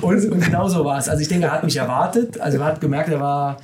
Und, 0.01 0.25
und 0.31 0.41
genau 0.43 0.67
so 0.67 0.83
war 0.83 0.97
es. 0.99 1.07
Also 1.07 1.21
ich 1.21 1.27
denke, 1.29 1.45
er 1.45 1.51
hat 1.53 1.63
mich 1.63 1.77
erwartet. 1.77 2.39
Also 2.41 2.57
man 2.57 2.67
hat 2.67 2.81
gemerkt, 2.81 3.09
er 3.09 3.19
war, 3.21 3.57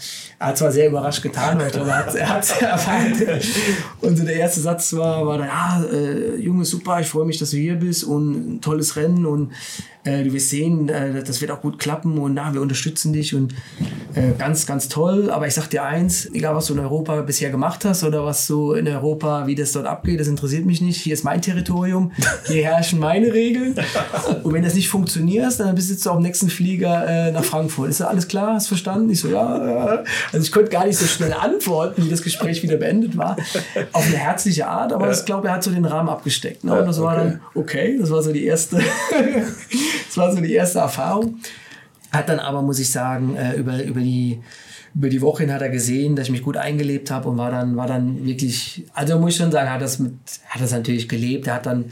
er 0.43 0.49
hat 0.49 0.57
zwar 0.57 0.73
sehr 0.73 0.89
überrascht 0.89 1.23
getan, 1.23 1.55
aber 1.55 1.67
ich 1.67 1.71
glaube, 1.71 1.89
er 1.89 1.97
hat 1.99 2.19
hat's 2.29 2.51
erwartet. 2.61 3.47
Und 4.01 4.17
so 4.17 4.25
der 4.25 4.35
erste 4.35 4.59
Satz 4.59 4.91
war, 4.93 5.25
war 5.25 5.37
dann, 5.37 5.47
ah, 5.49 5.85
äh, 5.89 6.35
Junge, 6.35 6.65
super, 6.65 6.99
ich 6.99 7.07
freue 7.07 7.25
mich, 7.25 7.39
dass 7.39 7.51
du 7.51 7.57
hier 7.57 7.75
bist 7.75 8.03
und 8.03 8.55
ein 8.55 8.61
tolles 8.61 8.97
Rennen 8.97 9.25
und 9.25 9.53
äh, 10.05 10.23
du 10.23 10.33
wirst 10.33 10.49
sehen, 10.49 10.89
äh, 10.89 11.23
das 11.23 11.39
wird 11.39 11.51
auch 11.51 11.61
gut 11.61 11.79
klappen 11.79 12.17
und 12.17 12.33
na, 12.33 12.53
wir 12.53 12.61
unterstützen 12.61 13.13
dich 13.13 13.33
und 13.35 13.53
äh, 14.15 14.31
ganz, 14.37 14.65
ganz 14.65 14.89
toll. 14.89 15.29
Aber 15.29 15.47
ich 15.47 15.53
sag 15.53 15.69
dir 15.69 15.83
eins, 15.83 16.29
egal 16.33 16.55
was 16.55 16.65
du 16.65 16.73
in 16.73 16.79
Europa 16.79 17.21
bisher 17.21 17.49
gemacht 17.49 17.85
hast 17.85 18.03
oder 18.03 18.25
was 18.25 18.45
so 18.45 18.73
in 18.73 18.87
Europa, 18.87 19.47
wie 19.47 19.55
das 19.55 19.71
dort 19.71 19.85
abgeht, 19.85 20.19
das 20.19 20.27
interessiert 20.27 20.65
mich 20.65 20.81
nicht. 20.81 20.99
Hier 20.99 21.13
ist 21.13 21.23
mein 21.23 21.41
Territorium, 21.41 22.11
hier 22.47 22.63
herrschen 22.63 22.99
meine 22.99 23.33
Regeln. 23.33 23.75
Und 24.43 24.53
wenn 24.53 24.63
das 24.63 24.75
nicht 24.75 24.89
funktioniert, 24.89 25.57
dann 25.59 25.77
sitzt 25.77 26.05
du 26.05 26.09
auf 26.09 26.17
dem 26.17 26.23
nächsten 26.23 26.49
Flieger 26.49 27.07
äh, 27.07 27.31
nach 27.31 27.45
Frankfurt. 27.45 27.89
Ist 27.89 28.01
das 28.01 28.07
alles 28.07 28.27
klar? 28.27 28.55
Hast 28.55 28.65
du 28.65 28.69
verstanden? 28.69 29.09
Ich 29.09 29.21
so, 29.21 29.29
ja, 29.29 29.65
ja. 29.65 30.03
Also 30.33 30.45
ich 30.45 30.51
konnte 30.51 30.69
gar 30.69 30.85
nicht 30.85 30.97
so 30.97 31.05
schnell 31.05 31.31
antworten, 31.31 32.03
wie 32.03 32.09
das 32.09 32.23
Gespräch 32.23 32.63
wieder 32.63 32.77
beendet 32.77 33.15
war. 33.15 33.37
Auf 33.91 34.07
eine 34.07 34.17
herzliche 34.17 34.67
Art, 34.67 34.91
aber 34.91 35.11
ich 35.11 35.23
glaube, 35.25 35.47
er 35.47 35.55
hat 35.55 35.63
so 35.63 35.71
den 35.71 35.85
Rahmen 35.85 36.09
abgesteckt. 36.09 36.63
Ne? 36.63 36.73
Und 36.79 36.87
das 36.87 36.99
war 36.99 37.15
okay. 37.15 37.23
dann 37.23 37.41
okay. 37.53 37.97
Das 37.99 38.09
war 38.09 38.23
so 38.23 38.33
die 38.33 38.45
erste, 38.45 38.77
das 40.07 40.17
war 40.17 40.33
so 40.33 40.41
die 40.41 40.53
erste 40.53 40.79
Erfahrung. 40.79 41.37
Hat 42.11 42.29
dann 42.29 42.39
aber, 42.39 42.61
muss 42.61 42.79
ich 42.79 42.91
sagen, 42.91 43.35
äh, 43.35 43.55
über, 43.55 43.83
über 43.83 44.01
die 44.01 44.41
über 44.95 45.09
die 45.09 45.21
Woche 45.21 45.43
hin 45.43 45.51
hat 45.51 45.61
er 45.61 45.69
gesehen, 45.69 46.15
dass 46.15 46.27
ich 46.27 46.31
mich 46.31 46.43
gut 46.43 46.57
eingelebt 46.57 47.09
habe 47.09 47.29
und 47.29 47.37
war 47.37 47.49
dann, 47.49 47.75
war 47.75 47.87
dann 47.87 48.25
wirklich, 48.25 48.85
also 48.93 49.17
muss 49.17 49.31
ich 49.31 49.37
schon 49.37 49.51
sagen, 49.51 49.69
hat 49.71 49.81
das 49.81 49.97
mit, 49.97 50.13
hat 50.47 50.61
das 50.61 50.71
natürlich 50.71 51.09
gelebt. 51.09 51.47
Er 51.47 51.55
hat 51.55 51.65
dann 51.65 51.85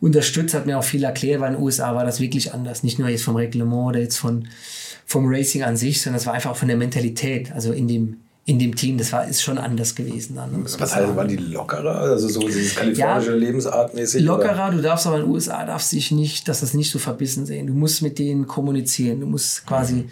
unterstützt, 0.00 0.54
hat 0.54 0.66
mir 0.66 0.78
auch 0.78 0.84
viel 0.84 1.02
erklärt, 1.02 1.40
weil 1.40 1.48
in 1.48 1.54
den 1.56 1.64
USA 1.64 1.94
war 1.96 2.04
das 2.04 2.20
wirklich 2.20 2.54
anders. 2.54 2.84
Nicht 2.84 3.00
nur 3.00 3.08
jetzt 3.08 3.24
vom 3.24 3.34
Reglement 3.34 3.88
oder 3.88 3.98
jetzt 3.98 4.18
von, 4.18 4.46
vom 5.08 5.26
Racing 5.26 5.62
an 5.62 5.76
sich, 5.76 6.02
sondern 6.02 6.20
es 6.20 6.26
war 6.26 6.34
einfach 6.34 6.50
auch 6.50 6.56
von 6.56 6.68
der 6.68 6.76
Mentalität, 6.76 7.50
also 7.52 7.72
in 7.72 7.88
dem, 7.88 8.18
in 8.44 8.58
dem 8.58 8.76
Team, 8.76 8.98
das 8.98 9.10
war, 9.10 9.26
ist 9.26 9.42
schon 9.42 9.56
anders 9.56 9.94
gewesen 9.94 10.36
dann. 10.36 10.64
Was 10.64 10.94
heißt, 10.94 11.16
waren 11.16 11.28
die 11.28 11.36
lockerer? 11.36 11.96
Also 11.96 12.28
so 12.28 12.40
dieses 12.40 12.74
kalifornische 12.74 13.30
ja, 13.30 13.36
Lebensart 13.36 13.94
mäßig? 13.94 14.22
Lockerer, 14.22 14.68
oder? 14.68 14.76
du 14.76 14.82
darfst 14.82 15.06
aber 15.06 15.16
in 15.16 15.22
den 15.22 15.30
USA, 15.30 15.64
darfst 15.64 15.92
dich 15.92 16.10
nicht, 16.10 16.46
dass 16.46 16.60
das 16.60 16.74
nicht 16.74 16.90
so 16.90 16.98
verbissen 16.98 17.46
sehen. 17.46 17.66
Du 17.66 17.72
musst 17.72 18.02
mit 18.02 18.18
denen 18.18 18.46
kommunizieren, 18.46 19.20
du 19.20 19.26
musst 19.26 19.66
quasi, 19.66 19.94
mhm 19.94 20.10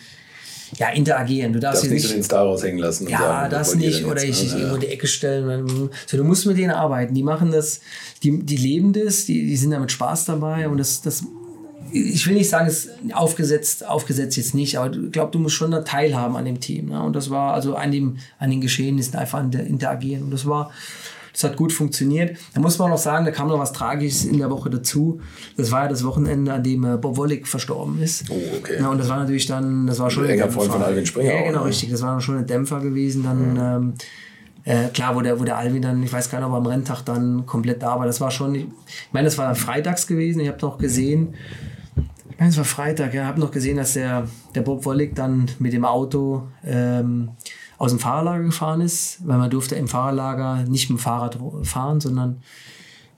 ja, 0.79 0.89
interagieren. 0.91 1.53
Du 1.53 1.61
darfst, 1.61 1.83
darfst 1.83 1.93
nicht 1.93 2.07
so 2.07 2.13
den 2.13 2.23
Star 2.23 2.43
raushängen 2.43 2.79
lassen. 2.79 3.09
Ja, 3.09 3.19
sagen, 3.19 3.51
das 3.51 3.75
nicht. 3.75 4.05
Oder 4.05 4.25
ich, 4.25 4.43
ich 4.43 4.53
ja. 4.53 4.59
irgendwo 4.59 4.75
in 4.77 4.81
die 4.81 4.89
Ecke 4.89 5.07
stellen. 5.07 5.91
So, 6.07 6.17
du 6.17 6.25
musst 6.25 6.47
mit 6.47 6.59
denen 6.59 6.73
arbeiten. 6.73 7.15
Die 7.15 7.23
machen 7.23 7.53
das, 7.53 7.81
die, 8.23 8.39
die 8.39 8.57
leben 8.57 8.93
das, 8.93 9.27
die, 9.27 9.47
die 9.47 9.57
sind 9.57 9.71
da 9.71 9.79
mit 9.79 9.93
Spaß 9.93 10.25
dabei. 10.25 10.69
Und 10.69 10.79
das, 10.79 11.03
das, 11.03 11.25
ich 11.97 12.27
will 12.27 12.35
nicht 12.35 12.49
sagen, 12.49 12.67
es 12.67 12.89
aufgesetzt, 13.13 13.87
aufgesetzt 13.87 14.37
jetzt 14.37 14.55
nicht, 14.55 14.79
aber 14.79 14.95
ich 14.95 15.13
glaube, 15.13 15.33
du 15.33 15.39
musst 15.39 15.55
schon 15.55 15.71
da 15.71 15.81
teilhaben 15.83 16.37
an 16.37 16.45
dem 16.45 16.61
Team. 16.61 16.91
Ne? 16.91 17.03
Und 17.03 17.15
das 17.15 17.31
war 17.31 17.55
also 17.55 17.75
an, 17.77 17.93
dem, 17.93 18.19
an 18.39 18.51
den 18.51 18.61
Geschehnissen 18.61 19.17
einfach 19.17 19.43
interagieren. 19.43 20.25
Und 20.25 20.31
das 20.31 20.47
war, 20.47 20.71
das 21.33 21.45
hat 21.45 21.57
gut 21.57 21.73
funktioniert. 21.73 22.37
Da 22.55 22.61
muss 22.61 22.79
man 22.79 22.87
auch 22.87 22.93
noch 22.93 23.03
sagen, 23.03 23.25
da 23.25 23.31
kam 23.31 23.49
noch 23.49 23.59
was 23.59 23.73
Tragisches 23.73 24.25
in 24.25 24.39
der 24.39 24.51
Woche 24.51 24.71
dazu. 24.71 25.21
Das 25.57 25.71
war 25.71 25.83
ja 25.83 25.89
das 25.89 26.05
Wochenende, 26.05 26.53
an 26.53 26.63
dem 26.63 26.85
äh, 26.85 26.97
Bob 26.97 27.17
Wollig 27.17 27.47
verstorben 27.47 28.03
ist. 28.03 28.25
Oh, 28.31 28.35
okay. 28.59 28.77
Ja, 28.81 28.89
und 28.89 28.99
das 28.99 29.09
war 29.09 29.19
natürlich 29.19 29.47
dann, 29.47 29.87
das 29.87 29.99
war 29.99 30.11
schon 30.11 30.25
ein 30.25 30.31
enger 30.31 30.51
Freund 30.51 30.73
von 30.73 30.83
Alvin 30.83 31.07
Springer. 31.07 31.33
Ja, 31.33 31.43
genau, 31.43 31.59
auch, 31.59 31.65
ne? 31.65 31.69
richtig. 31.71 31.91
Das 31.91 32.03
war 32.03 32.21
schon 32.21 32.39
ein 32.39 32.47
Dämpfer 32.47 32.81
gewesen. 32.81 33.23
Dann, 33.23 33.53
mhm. 33.53 33.59
ähm, 33.59 33.95
äh, 34.65 34.89
klar, 34.89 35.15
wo 35.15 35.21
der, 35.21 35.39
wo 35.39 35.45
der 35.45 35.59
Alvin 35.59 35.81
dann, 35.81 36.03
ich 36.03 36.13
weiß 36.13 36.29
gar 36.29 36.39
nicht, 36.39 36.49
ob 36.49 36.55
er 36.55 36.57
am 36.57 36.67
Renntag 36.67 37.03
dann 37.03 37.47
komplett 37.47 37.83
da 37.83 37.99
war. 37.99 38.07
Das 38.07 38.21
war 38.21 38.31
schon, 38.31 38.55
ich 38.55 38.67
meine, 39.13 39.27
das 39.27 39.39
war 39.39 39.55
freitags 39.55 40.09
gewesen. 40.09 40.41
Ich 40.41 40.49
habe 40.49 40.59
noch 40.61 40.77
gesehen, 40.77 41.35
ich 41.35 41.39
meine, 41.39 41.76
es 42.39 42.57
war 42.57 42.65
Freitag, 42.65 43.15
ja, 43.15 43.25
habe 43.25 43.41
noch 43.41 43.51
gesehen, 43.51 43.77
dass 43.77 43.95
der, 43.95 44.29
der 44.55 44.61
Bob 44.61 44.85
Wollig 44.85 45.15
dann 45.15 45.47
mit 45.59 45.73
dem 45.73 45.85
Auto 45.85 46.49
ähm, 46.65 47.31
aus 47.79 47.93
dem 47.93 47.99
Fahrerlager 48.01 48.45
gefahren 48.45 48.81
ist, 48.81 49.27
weil 49.27 49.39
man 49.39 49.51
durfte 49.51 49.75
im 49.75 49.89
Fahrerlager 49.89 50.65
nicht 50.65 50.91
mit 50.91 50.99
dem 50.99 51.03
Fahrrad 51.03 51.39
fahren, 51.63 52.01
sondern 52.01 52.43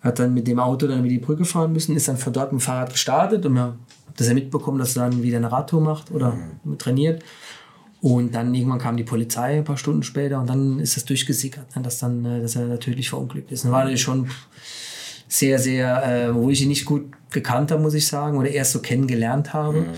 hat 0.01 0.19
dann 0.19 0.35
mit 0.35 0.47
dem 0.47 0.61
Auto 0.61 0.87
dann 0.87 1.01
über 1.01 1.09
die 1.09 1.19
Brücke 1.19 1.45
fahren 1.45 1.73
müssen, 1.73 1.97
ist 1.97 2.09
dann 2.09 2.17
von 2.17 2.33
dort 2.33 2.53
mit 2.53 2.61
dem 2.61 2.65
Fahrrad 2.65 2.91
gestartet 2.91 3.45
und 3.45 3.55
man 3.55 3.65
hat 3.65 3.75
das 4.17 4.29
ja 4.29 4.35
mitbekommen, 4.35 4.79
dass 4.79 4.97
er 4.97 5.09
dann 5.09 5.23
wieder 5.23 5.39
eine 5.39 5.51
Radtour 5.51 5.81
macht 5.81 6.11
oder 6.11 6.37
mhm. 6.65 6.79
trainiert. 6.79 7.23
Und 8.01 8.33
dann 8.35 8.55
irgendwann 8.55 8.79
kam 8.79 8.97
die 8.97 9.03
Polizei 9.03 9.59
ein 9.59 9.65
paar 9.65 9.77
Stunden 9.77 10.05
später 10.05 10.41
und 10.41 10.49
dann 10.49 10.79
ist 10.79 10.97
das 10.97 11.05
durchgesickert, 11.05 11.75
ne, 11.75 11.83
dass, 11.83 11.99
dann, 11.99 12.25
äh, 12.25 12.41
dass 12.41 12.55
er 12.55 12.67
natürlich 12.67 13.11
verunglückt 13.11 13.51
ist. 13.51 13.65
Und 13.65 13.73
war 13.73 13.81
natürlich 13.81 14.03
schon 14.03 14.29
sehr, 15.29 15.59
sehr, 15.59 16.03
äh, 16.05 16.35
wo 16.35 16.51
ich 16.51 16.63
ihn 16.63 16.69
nicht 16.69 16.85
gut 16.85 17.13
gekannt 17.31 17.71
habe, 17.71 17.83
muss 17.83 17.95
ich 17.95 18.07
sagen, 18.07 18.39
oder 18.39 18.51
erst 18.51 18.73
so 18.73 18.81
kennengelernt 18.81 19.53
habe. 19.53 19.83
Mhm 19.83 19.95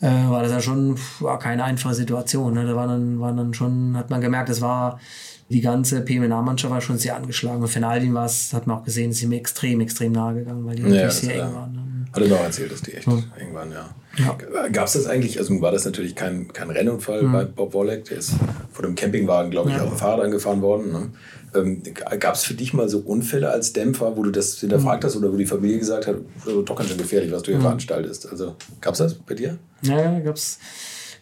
äh, 0.00 0.28
war 0.28 0.42
das 0.42 0.52
ja 0.52 0.60
schon 0.60 0.98
war 1.20 1.38
keine 1.38 1.64
einfache 1.64 1.94
Situation. 1.94 2.54
Ne? 2.54 2.66
Da 2.66 2.76
war 2.76 2.86
dann, 2.86 3.20
war 3.20 3.32
dann 3.32 3.54
schon, 3.54 3.96
hat 3.96 4.10
man 4.10 4.20
gemerkt, 4.20 4.48
das 4.48 4.60
war 4.60 5.00
die 5.48 5.60
ganze 5.60 6.00
PMNA-Mannschaft 6.00 6.72
war 6.72 6.80
schon 6.80 6.98
sehr 6.98 7.16
angeschlagen. 7.16 7.62
Und 7.62 7.68
für 7.68 7.86
Aldin 7.86 8.14
war 8.14 8.26
es, 8.26 8.52
hat 8.52 8.66
man 8.66 8.78
auch 8.78 8.84
gesehen, 8.84 9.10
ist 9.10 9.22
ihm 9.22 9.32
extrem, 9.32 9.80
extrem 9.80 10.12
nahe 10.12 10.34
gegangen, 10.34 10.66
weil 10.66 10.76
die 10.76 10.82
ja, 10.82 11.08
sehr 11.08 11.36
eng 11.36 11.54
waren. 11.54 11.72
Ne? 11.72 12.06
Hat 12.12 12.22
er 12.22 12.28
noch 12.28 12.40
erzählt, 12.40 12.72
dass 12.72 12.82
die 12.82 12.94
echt 12.94 13.06
hm. 13.06 13.24
eng 13.38 13.54
waren, 13.54 13.70
ja. 13.70 13.88
Ja. 14.18 14.36
Gab 14.68 14.86
es 14.86 14.94
das 14.94 15.06
eigentlich, 15.06 15.38
also 15.38 15.60
war 15.60 15.72
das 15.72 15.84
natürlich 15.84 16.14
kein, 16.14 16.48
kein 16.52 16.70
Rennunfall 16.70 17.20
hm. 17.20 17.32
bei 17.32 17.44
Bob 17.44 17.74
Wollek, 17.74 18.04
der 18.06 18.18
ist 18.18 18.34
vor 18.72 18.84
dem 18.84 18.94
Campingwagen, 18.94 19.50
glaube 19.50 19.70
ich, 19.70 19.76
ja. 19.76 19.82
auf 19.82 19.90
dem 19.90 19.98
Fahrrad 19.98 20.24
angefahren 20.24 20.62
worden. 20.62 20.92
Ne? 20.92 21.10
Ähm, 21.54 21.82
Gab 22.18 22.34
es 22.34 22.44
für 22.44 22.54
dich 22.54 22.72
mal 22.72 22.88
so 22.88 22.98
Unfälle 22.98 23.50
als 23.50 23.72
Dämpfer, 23.72 24.16
wo 24.16 24.22
du 24.22 24.30
das 24.30 24.58
hinterfragt 24.58 25.02
hm. 25.02 25.08
hast 25.08 25.16
oder 25.16 25.32
wo 25.32 25.36
die 25.36 25.46
Familie 25.46 25.78
gesagt 25.78 26.06
hat, 26.06 26.16
also 26.44 26.62
doch 26.62 26.76
ganz 26.76 26.88
schön 26.88 26.98
gefährlich, 26.98 27.32
was 27.32 27.42
du 27.42 27.50
hier 27.50 27.56
hm. 27.56 27.62
veranstaltest? 27.62 28.30
Also 28.30 28.56
gab 28.80 28.94
es 28.94 28.98
das 28.98 29.14
bei 29.14 29.34
dir? 29.34 29.58
Ja, 29.82 30.00
ja 30.00 30.20
gab 30.20 30.36
es 30.36 30.58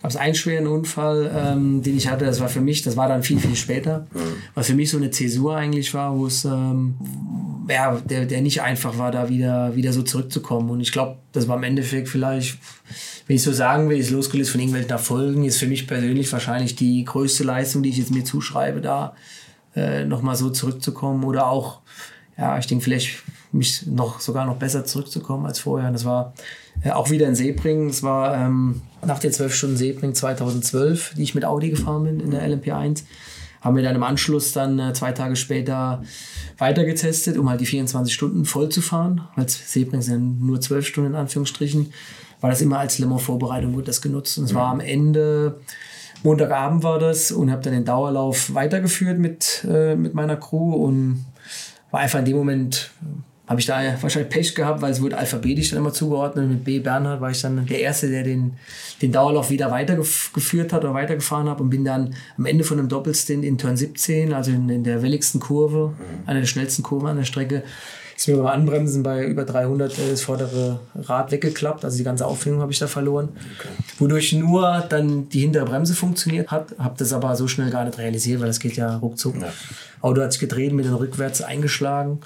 es 0.09 0.17
einen 0.17 0.35
schweren 0.35 0.67
Unfall, 0.67 1.31
ähm, 1.35 1.83
den 1.83 1.97
ich 1.97 2.09
hatte. 2.09 2.25
Das 2.25 2.41
war 2.41 2.49
für 2.49 2.61
mich, 2.61 2.83
das 2.83 2.97
war 2.97 3.09
dann 3.09 3.23
viel, 3.23 3.39
viel 3.39 3.57
später. 3.57 4.07
Mhm. 4.13 4.19
Was 4.55 4.67
für 4.67 4.75
mich 4.75 4.91
so 4.91 4.99
eine 4.99 5.11
Zäsur 5.11 5.57
eigentlich 5.57 5.95
war, 5.95 6.17
wo 6.17 6.27
es, 6.27 6.45
ähm, 6.45 6.95
ja, 7.69 7.97
der, 8.05 8.27
der 8.27 8.43
nicht 8.43 8.61
einfach 8.61 8.99
war, 8.99 9.11
da 9.11 9.29
wieder, 9.29 9.75
wieder 9.77 9.93
so 9.93 10.03
zurückzukommen. 10.03 10.69
Und 10.71 10.81
ich 10.81 10.93
glaube, 10.93 11.19
das 11.33 11.49
war 11.49 11.57
im 11.57 11.63
Endeffekt 11.63 12.09
vielleicht, 12.09 12.59
wenn 13.27 13.37
ich 13.37 13.43
so 13.43 13.53
sagen 13.53 13.89
will, 13.89 13.99
ist 13.99 14.11
losgelöst 14.11 14.51
von 14.51 14.61
irgendwelchen 14.61 14.91
Erfolgen, 14.91 15.45
ist 15.45 15.59
für 15.59 15.67
mich 15.67 15.87
persönlich 15.87 16.31
wahrscheinlich 16.33 16.77
die 16.77 17.05
größte 17.05 17.45
Leistung, 17.45 17.83
die 17.83 17.89
ich 17.89 17.99
jetzt 17.99 18.13
mir 18.13 18.25
zuschreibe, 18.25 18.81
da 18.81 19.15
äh, 19.75 20.05
nochmal 20.05 20.37
so 20.37 20.51
zurückzukommen 20.51 21.25
oder 21.25 21.47
auch, 21.47 21.81
ja, 22.37 22.59
ich 22.59 22.67
denke 22.67 22.85
vielleicht 22.85 23.23
mich 23.55 23.87
noch 23.87 24.21
sogar 24.21 24.47
noch 24.47 24.57
besser 24.57 24.85
zurückzukommen 24.85 25.47
als 25.47 25.59
vorher. 25.59 25.89
Und 25.89 25.95
das 25.95 26.05
war 26.05 26.35
äh, 26.83 26.91
auch 26.91 27.11
wieder 27.11 27.27
in 27.27 27.35
Sebring. 27.35 27.89
Es 27.89 28.03
war 28.03 28.37
ähm, 28.37 28.83
nach 29.05 29.19
den 29.19 29.33
zwölf 29.33 29.55
Stunden 29.55 29.77
Sebring 29.77 30.15
2012, 30.15 31.15
die 31.17 31.23
ich 31.23 31.35
mit 31.35 31.45
Audi 31.45 31.71
gefahren 31.71 32.05
bin 32.05 32.21
in 32.21 32.31
der 32.31 32.43
LMP1, 32.43 33.05
haben 33.61 33.77
wir 33.77 33.83
dann 33.83 33.97
im 33.97 34.03
Anschluss 34.03 34.53
dann 34.53 34.79
äh, 34.79 34.93
zwei 34.93 35.13
Tage 35.13 35.37
später 35.37 36.03
weiter 36.59 36.85
getestet, 36.85 37.39
um 37.39 37.49
halt 37.49 37.61
die 37.61 37.67
24 37.67 38.13
Stunden 38.13 38.45
voll 38.45 38.69
zu 38.69 38.83
fahren. 38.83 39.23
Weil 39.37 39.49
Sebring 39.49 40.03
sind 40.03 40.45
nur 40.45 40.61
zwölf 40.61 40.87
Stunden 40.87 41.11
in 41.11 41.17
Anführungsstrichen. 41.17 41.93
War 42.41 42.51
das 42.51 42.61
immer 42.61 42.79
als 42.79 42.99
Le 42.99 43.19
Vorbereitung 43.19 43.75
wurde 43.75 43.87
das 43.87 44.03
genutzt. 44.03 44.37
Und 44.39 44.45
es 44.45 44.55
war 44.55 44.71
am 44.71 44.81
Ende 44.81 45.61
Montagabend 46.25 46.83
war 46.83 46.99
das 46.99 47.33
und 47.33 47.51
habe 47.51 47.63
dann 47.63 47.75
den 47.75 47.85
Dauerlauf 47.85 48.55
weitergeführt 48.55 49.19
mit, 49.19 49.67
äh, 49.71 49.95
mit 49.95 50.15
meiner 50.15 50.37
Crew 50.37 50.73
und 50.73 51.27
war 51.91 52.01
einfach 52.01 52.19
in 52.19 52.25
dem 52.25 52.37
Moment 52.37 52.91
habe 53.47 53.61
ich 53.61 53.67
da 53.67 53.81
wahrscheinlich 54.01 54.31
Pech 54.31 54.55
gehabt, 54.55 54.81
weil 54.81 54.91
es 54.91 55.03
wurde 55.03 55.19
alphabetisch 55.19 55.71
dann 55.71 55.81
immer 55.81 55.93
zugeordnet. 55.93 56.49
Mit 56.49 56.65
B. 56.65 56.79
Bernhard 56.79 57.21
war 57.21 57.31
ich 57.31 57.43
dann 57.43 57.67
der 57.67 57.81
Erste, 57.81 58.09
der 58.09 58.23
den, 58.23 58.55
den 59.03 59.13
Dauerlauf 59.13 59.51
wieder 59.51 59.71
weitergeführt 59.71 60.73
hat 60.73 60.83
oder 60.83 60.95
weitergefahren 60.95 61.51
hat 61.51 61.61
und 61.61 61.69
bin 61.69 61.85
dann 61.85 62.15
am 62.39 62.47
Ende 62.47 62.65
von 62.65 62.79
einem 62.79 62.89
Doppelstint 62.89 63.45
in 63.45 63.59
Turn 63.59 63.77
17, 63.77 64.33
also 64.33 64.51
in, 64.51 64.69
in 64.71 64.83
der 64.85 65.03
welligsten 65.03 65.41
Kurve, 65.41 65.89
mhm. 65.89 66.29
einer 66.29 66.41
der 66.41 66.47
schnellsten 66.47 66.83
Kurven 66.83 67.09
an 67.09 67.17
der 67.19 67.25
Strecke, 67.25 67.65
ist 68.17 68.29
mir 68.29 68.37
beim 68.37 68.47
Anbremsen 68.47 69.03
bei 69.03 69.27
über 69.27 69.45
300 69.45 69.99
äh, 69.99 70.11
das 70.11 70.23
vordere 70.23 70.81
Rad 70.95 71.31
weggeklappt. 71.31 71.85
Also 71.85 71.99
die 71.99 72.05
ganze 72.05 72.25
Aufhängung 72.25 72.61
habe 72.61 72.73
ich 72.73 72.79
da 72.79 72.87
verloren. 72.87 73.31
Okay. 73.59 73.69
Wodurch 73.99 74.33
nur 74.33 74.85
dann 74.89 75.29
die 75.29 75.41
hintere 75.41 75.67
Bremse 75.67 75.95
funktioniert 75.95 76.51
hat. 76.51 76.75
Habe 76.79 76.95
das 76.97 77.13
aber 77.13 77.37
so 77.37 77.47
schnell 77.49 77.71
gar 77.71 77.85
nicht 77.85 77.99
realisiert, 77.99 78.41
weil 78.41 78.47
das 78.47 78.61
geht 78.61 78.77
ja 78.77 78.97
ruckzuck. 78.97 79.35
Ja. 79.41 79.53
Auto 80.01 80.23
hat 80.23 80.33
sich 80.33 80.41
gedreht, 80.41 80.73
mit 80.73 80.87
den 80.87 80.95
rückwärts 80.95 81.43
eingeschlagen 81.43 82.21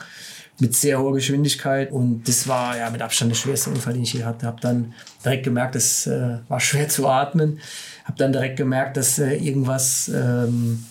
mit 0.61 0.75
sehr 0.75 0.99
hoher 0.99 1.15
Geschwindigkeit 1.15 1.93
und 1.93 2.27
das 2.27 2.49
war 2.49 2.77
ja 2.77 2.91
mit 2.91 3.01
Abstand 3.01 3.31
der 3.31 3.37
schwerste 3.37 3.71
Unfall, 3.71 3.93
den 3.93 4.03
ich 4.03 4.13
je 4.13 4.25
hatte. 4.25 4.47
Habe 4.47 4.61
dann 4.61 4.93
direkt 5.25 5.45
gemerkt, 5.45 5.77
es 5.77 6.07
äh, 6.07 6.39
war 6.49 6.61
schwer 6.61 6.89
zu 6.89 7.09
atmen. 7.09 7.61
Habe 8.05 8.19
dann 8.19 8.33
direkt 8.33 8.57
gemerkt, 8.57 8.97
dass 8.97 9.19
äh, 9.19 9.37
irgendwas 9.37 10.09
ähm, 10.09 10.85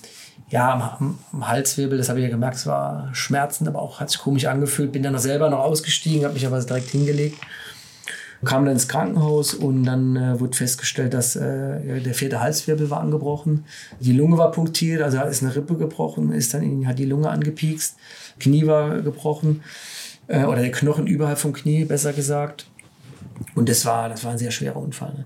ja 0.49 0.71
am, 0.99 1.17
am, 1.33 1.47
Halswirbel, 1.47 1.97
das 1.97 2.09
habe 2.09 2.19
ich 2.19 2.23
ja 2.23 2.29
gemerkt, 2.29 2.55
es 2.55 2.65
war 2.65 3.09
schmerzend, 3.13 3.67
aber 3.67 3.81
auch 3.81 3.99
hat 3.99 4.09
sich 4.09 4.19
komisch 4.19 4.45
angefühlt. 4.45 4.91
Bin 4.91 5.03
dann 5.03 5.13
noch 5.13 5.19
selber 5.19 5.49
noch 5.49 5.59
ausgestiegen, 5.59 6.23
habe 6.23 6.35
mich 6.35 6.45
aber 6.45 6.59
direkt 6.61 6.89
hingelegt. 6.89 7.37
Kam 8.45 8.65
dann 8.65 8.75
ins 8.75 8.87
Krankenhaus 8.87 9.55
und 9.55 9.83
dann 9.83 10.15
äh, 10.15 10.39
wurde 10.39 10.55
festgestellt, 10.55 11.15
dass 11.15 11.35
äh, 11.35 12.01
der 12.01 12.13
vierte 12.13 12.39
Halswirbel 12.39 12.91
war 12.91 13.01
angebrochen. 13.01 13.65
Die 13.99 14.13
Lunge 14.13 14.37
war 14.37 14.51
punktiert, 14.51 15.01
also 15.01 15.19
ist 15.21 15.41
eine 15.41 15.55
Rippe 15.55 15.75
gebrochen, 15.75 16.31
ist 16.31 16.53
dann 16.53 16.87
hat 16.87 16.99
die 16.99 17.05
Lunge 17.05 17.29
angepiekst. 17.29 17.95
Knie 18.39 18.67
war 18.67 19.01
gebrochen 19.01 19.63
äh, 20.27 20.43
oder 20.45 20.61
der 20.61 20.71
Knochen 20.71 21.07
überhalb 21.07 21.37
vom 21.37 21.53
Knie, 21.53 21.85
besser 21.85 22.13
gesagt. 22.13 22.67
Und 23.55 23.69
das 23.69 23.85
war, 23.85 24.09
das 24.09 24.23
war 24.23 24.31
ein 24.31 24.37
sehr 24.37 24.51
schwerer 24.51 24.77
Unfall. 24.77 25.13
Ne? 25.13 25.25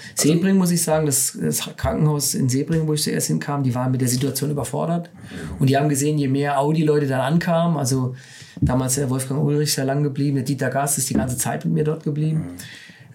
Shownotes. 0.00 0.22
Sebring 0.22 0.56
muss 0.56 0.70
ich 0.70 0.82
sagen, 0.82 1.06
das, 1.06 1.38
das, 1.40 1.70
Krankenhaus 1.76 2.34
in 2.34 2.48
Sebring, 2.48 2.86
wo 2.86 2.94
ich 2.94 3.02
zuerst 3.02 3.28
hinkam, 3.28 3.62
die 3.62 3.74
waren 3.74 3.90
mit 3.90 4.00
der 4.00 4.08
Situation 4.08 4.50
überfordert. 4.50 5.10
Und 5.58 5.68
die 5.68 5.76
haben 5.76 5.88
gesehen, 5.88 6.18
je 6.18 6.28
mehr 6.28 6.58
Audi-Leute 6.58 7.06
dann 7.06 7.20
ankamen, 7.20 7.76
also 7.76 8.14
damals 8.60 8.96
der 8.96 9.08
Wolfgang 9.10 9.42
Ulrich 9.42 9.72
sehr 9.72 9.84
lang 9.84 10.02
geblieben, 10.02 10.36
der 10.36 10.44
Dieter 10.44 10.70
Gast 10.70 10.98
ist 10.98 11.10
die 11.10 11.14
ganze 11.14 11.36
Zeit 11.36 11.64
mit 11.64 11.74
mir 11.74 11.84
dort 11.84 12.04
geblieben. 12.04 12.56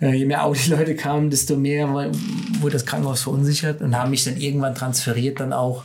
Äh, 0.01 0.13
je 0.13 0.25
mehr 0.25 0.43
Audi-Leute 0.43 0.95
kamen, 0.95 1.29
desto 1.29 1.55
mehr 1.55 1.87
wurde 1.89 2.73
das 2.73 2.85
Krankenhaus 2.85 3.23
verunsichert 3.23 3.81
und 3.81 3.95
haben 3.97 4.11
mich 4.11 4.23
dann 4.25 4.37
irgendwann 4.37 4.75
transferiert, 4.75 5.39
dann 5.39 5.53
auch 5.53 5.83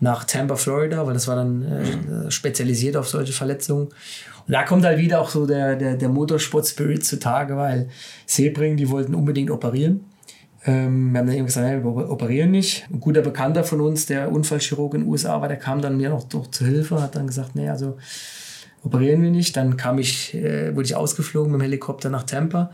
nach 0.00 0.24
Tampa, 0.24 0.56
Florida, 0.56 1.06
weil 1.06 1.14
das 1.14 1.28
war 1.28 1.36
dann 1.36 1.62
äh, 1.62 2.30
spezialisiert 2.30 2.96
auf 2.96 3.08
solche 3.08 3.32
Verletzungen. 3.32 3.88
Und 4.46 4.52
da 4.52 4.64
kommt 4.64 4.84
halt 4.84 4.98
wieder 4.98 5.20
auch 5.20 5.28
so 5.28 5.46
der, 5.46 5.76
der, 5.76 5.96
der 5.96 6.08
Motorsport-Spirit 6.08 7.04
zutage, 7.04 7.56
weil 7.56 7.88
Sebring, 8.26 8.76
die 8.76 8.90
wollten 8.90 9.14
unbedingt 9.14 9.50
operieren. 9.50 10.04
Ähm, 10.64 11.12
wir 11.12 11.18
haben 11.18 11.26
dann 11.26 11.36
eben 11.36 11.46
gesagt, 11.46 11.68
ja, 11.68 11.82
wir 11.82 12.10
operieren 12.10 12.50
nicht. 12.50 12.86
Ein 12.90 13.00
guter 13.00 13.22
Bekannter 13.22 13.64
von 13.64 13.80
uns, 13.80 14.06
der 14.06 14.30
Unfallchirurg 14.30 14.94
in 14.94 15.02
den 15.02 15.08
USA 15.08 15.40
war, 15.40 15.48
der 15.48 15.56
kam 15.56 15.82
dann 15.82 15.96
mir 15.96 16.10
noch, 16.10 16.30
noch 16.32 16.50
zur 16.50 16.66
Hilfe, 16.66 17.02
hat 17.02 17.16
dann 17.16 17.26
gesagt, 17.26 17.56
nee, 17.56 17.68
also 17.68 17.96
operieren 18.84 19.22
wir 19.22 19.30
nicht. 19.30 19.56
Dann 19.56 19.76
kam 19.76 19.98
ich, 19.98 20.34
äh, 20.34 20.74
wurde 20.74 20.86
ich 20.86 20.94
ausgeflogen 20.94 21.52
mit 21.52 21.60
dem 21.60 21.64
Helikopter 21.64 22.10
nach 22.10 22.24
Tampa. 22.24 22.72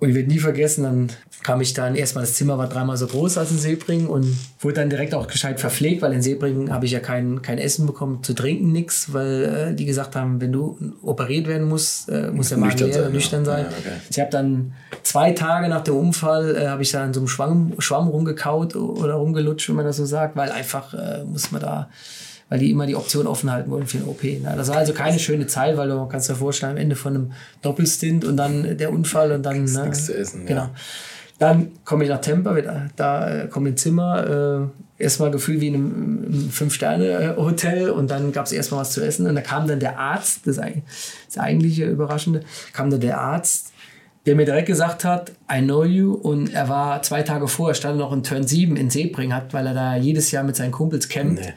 Und 0.00 0.10
ich 0.10 0.14
werde 0.14 0.28
nie 0.28 0.38
vergessen, 0.38 0.84
dann 0.84 1.08
kam 1.42 1.60
ich 1.60 1.74
dann, 1.74 1.96
erstmal 1.96 2.24
das 2.24 2.34
Zimmer 2.34 2.56
war 2.56 2.68
dreimal 2.68 2.96
so 2.96 3.06
groß 3.06 3.38
als 3.38 3.50
in 3.50 3.58
Seebringen 3.58 4.06
und 4.06 4.36
wurde 4.60 4.74
dann 4.74 4.90
direkt 4.90 5.12
auch 5.14 5.26
gescheit 5.26 5.58
verpflegt, 5.58 6.02
weil 6.02 6.12
in 6.12 6.22
Seebringen 6.22 6.72
habe 6.72 6.86
ich 6.86 6.92
ja 6.92 7.00
kein, 7.00 7.42
kein 7.42 7.58
Essen 7.58 7.86
bekommen, 7.86 8.22
zu 8.22 8.32
trinken 8.34 8.70
nichts, 8.70 9.12
weil 9.12 9.70
äh, 9.72 9.74
die 9.74 9.86
gesagt 9.86 10.14
haben, 10.14 10.40
wenn 10.40 10.52
du 10.52 10.78
operiert 11.02 11.48
werden 11.48 11.68
musst, 11.68 12.08
äh, 12.10 12.30
muss 12.30 12.50
der 12.50 12.58
Magen 12.58 12.78
leer, 12.78 13.08
nüchtern 13.08 13.44
sein. 13.44 13.66
Ja, 13.70 13.76
okay. 13.76 13.96
Ich 14.10 14.20
habe 14.20 14.30
dann 14.30 14.72
zwei 15.02 15.32
Tage 15.32 15.68
nach 15.68 15.82
dem 15.82 15.96
Unfall, 15.96 16.56
äh, 16.56 16.68
habe 16.68 16.82
ich 16.82 16.92
dann 16.92 17.08
in 17.08 17.14
so 17.14 17.20
einem 17.20 17.28
Schwamm, 17.28 17.74
Schwamm 17.78 18.08
rumgekaut 18.08 18.76
oder 18.76 19.14
rumgelutscht, 19.14 19.68
wenn 19.68 19.76
man 19.76 19.84
das 19.84 19.96
so 19.96 20.06
sagt, 20.06 20.36
weil 20.36 20.52
einfach 20.52 20.94
äh, 20.94 21.24
muss 21.24 21.50
man 21.50 21.60
da 21.60 21.88
weil 22.48 22.58
die 22.58 22.70
immer 22.70 22.86
die 22.86 22.96
Option 22.96 23.26
offen 23.26 23.50
halten 23.50 23.70
wollen 23.70 23.86
für 23.86 23.98
eine 23.98 24.06
OP. 24.06 24.22
Ne? 24.22 24.54
Das 24.56 24.68
war 24.68 24.76
also 24.76 24.92
keine 24.92 25.18
schöne 25.18 25.46
Zeit, 25.46 25.76
weil 25.76 25.88
du 25.88 26.06
kannst 26.06 26.28
dir 26.28 26.34
vorstellen, 26.34 26.72
am 26.72 26.78
Ende 26.78 26.96
von 26.96 27.14
einem 27.14 27.32
Doppelstint 27.62 28.24
und 28.24 28.36
dann 28.36 28.76
der 28.76 28.92
Unfall 28.92 29.32
und 29.32 29.42
dann. 29.44 29.64
Ne, 29.64 29.84
nichts 29.84 30.06
zu 30.06 30.16
essen. 30.16 30.46
Genau. 30.46 30.62
Ja. 30.62 30.70
Dann 31.38 31.70
komme 31.84 32.02
ich 32.02 32.10
nach 32.10 32.20
Tampa, 32.20 32.56
da 32.96 33.42
äh, 33.42 33.46
komme 33.46 33.68
ins 33.68 33.82
Zimmer, 33.82 34.70
äh, 34.98 35.02
erstmal 35.02 35.30
Gefühl 35.30 35.60
wie 35.60 35.68
in 35.68 35.74
einem 35.74 36.50
Fünf-Sterne-Hotel 36.50 37.90
und 37.90 38.10
dann 38.10 38.32
gab 38.32 38.46
es 38.46 38.52
erstmal 38.52 38.80
was 38.80 38.90
zu 38.90 39.04
essen 39.04 39.28
und 39.28 39.36
da 39.36 39.40
kam 39.40 39.68
dann 39.68 39.78
der 39.78 40.00
Arzt, 40.00 40.48
das, 40.48 40.56
das 40.56 41.38
eigentliche 41.38 41.84
Überraschende, 41.84 42.40
kam 42.72 42.90
dann 42.90 42.98
der 42.98 43.20
Arzt, 43.20 43.72
der 44.26 44.34
mir 44.34 44.46
direkt 44.46 44.66
gesagt 44.66 45.04
hat, 45.04 45.30
I 45.50 45.62
know 45.62 45.84
you 45.84 46.12
und 46.12 46.52
er 46.52 46.68
war 46.68 47.02
zwei 47.02 47.22
Tage 47.22 47.46
vorher, 47.46 47.76
stand 47.76 47.98
noch 47.98 48.12
in 48.12 48.24
Turn 48.24 48.44
7 48.44 48.74
in 48.74 48.90
Sebring, 48.90 49.32
hat, 49.32 49.54
weil 49.54 49.68
er 49.68 49.74
da 49.74 49.94
jedes 49.94 50.32
Jahr 50.32 50.42
mit 50.42 50.56
seinen 50.56 50.72
Kumpels 50.72 51.08
campt. 51.08 51.40
Nee 51.40 51.54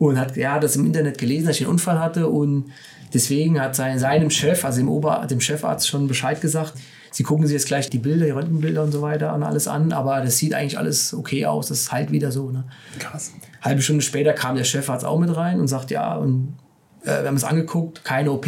und 0.00 0.18
hat 0.18 0.34
ja 0.34 0.58
das 0.58 0.76
im 0.76 0.86
Internet 0.86 1.18
gelesen, 1.18 1.46
dass 1.46 1.56
ich 1.56 1.62
einen 1.62 1.72
Unfall 1.72 2.00
hatte 2.00 2.26
und 2.26 2.72
deswegen 3.12 3.60
hat 3.60 3.76
sein, 3.76 3.98
seinem 3.98 4.30
Chef, 4.30 4.64
also 4.64 4.78
dem, 4.78 4.88
Ober, 4.88 5.26
dem 5.30 5.42
Chefarzt 5.42 5.86
schon 5.86 6.08
Bescheid 6.08 6.40
gesagt, 6.40 6.72
sie 7.10 7.22
gucken 7.22 7.46
sich 7.46 7.52
jetzt 7.52 7.66
gleich 7.66 7.90
die 7.90 7.98
Bilder, 7.98 8.24
die 8.24 8.30
Röntgenbilder 8.30 8.82
und 8.82 8.92
so 8.92 9.02
weiter 9.02 9.34
und 9.34 9.42
alles 9.42 9.68
an, 9.68 9.92
aber 9.92 10.22
das 10.22 10.38
sieht 10.38 10.54
eigentlich 10.54 10.78
alles 10.78 11.12
okay 11.12 11.44
aus, 11.44 11.68
das 11.68 11.82
ist 11.82 11.92
halt 11.92 12.12
wieder 12.12 12.32
so. 12.32 12.50
Ne? 12.50 12.64
Krass. 12.98 13.34
Halbe 13.60 13.82
Stunde 13.82 14.02
später 14.02 14.32
kam 14.32 14.56
der 14.56 14.64
Chefarzt 14.64 15.04
auch 15.04 15.18
mit 15.18 15.36
rein 15.36 15.60
und 15.60 15.68
sagt, 15.68 15.90
ja, 15.90 16.14
und 16.14 16.56
äh, 17.02 17.20
wir 17.20 17.26
haben 17.26 17.36
es 17.36 17.44
angeguckt, 17.44 18.02
keine 18.02 18.32
OP, 18.32 18.46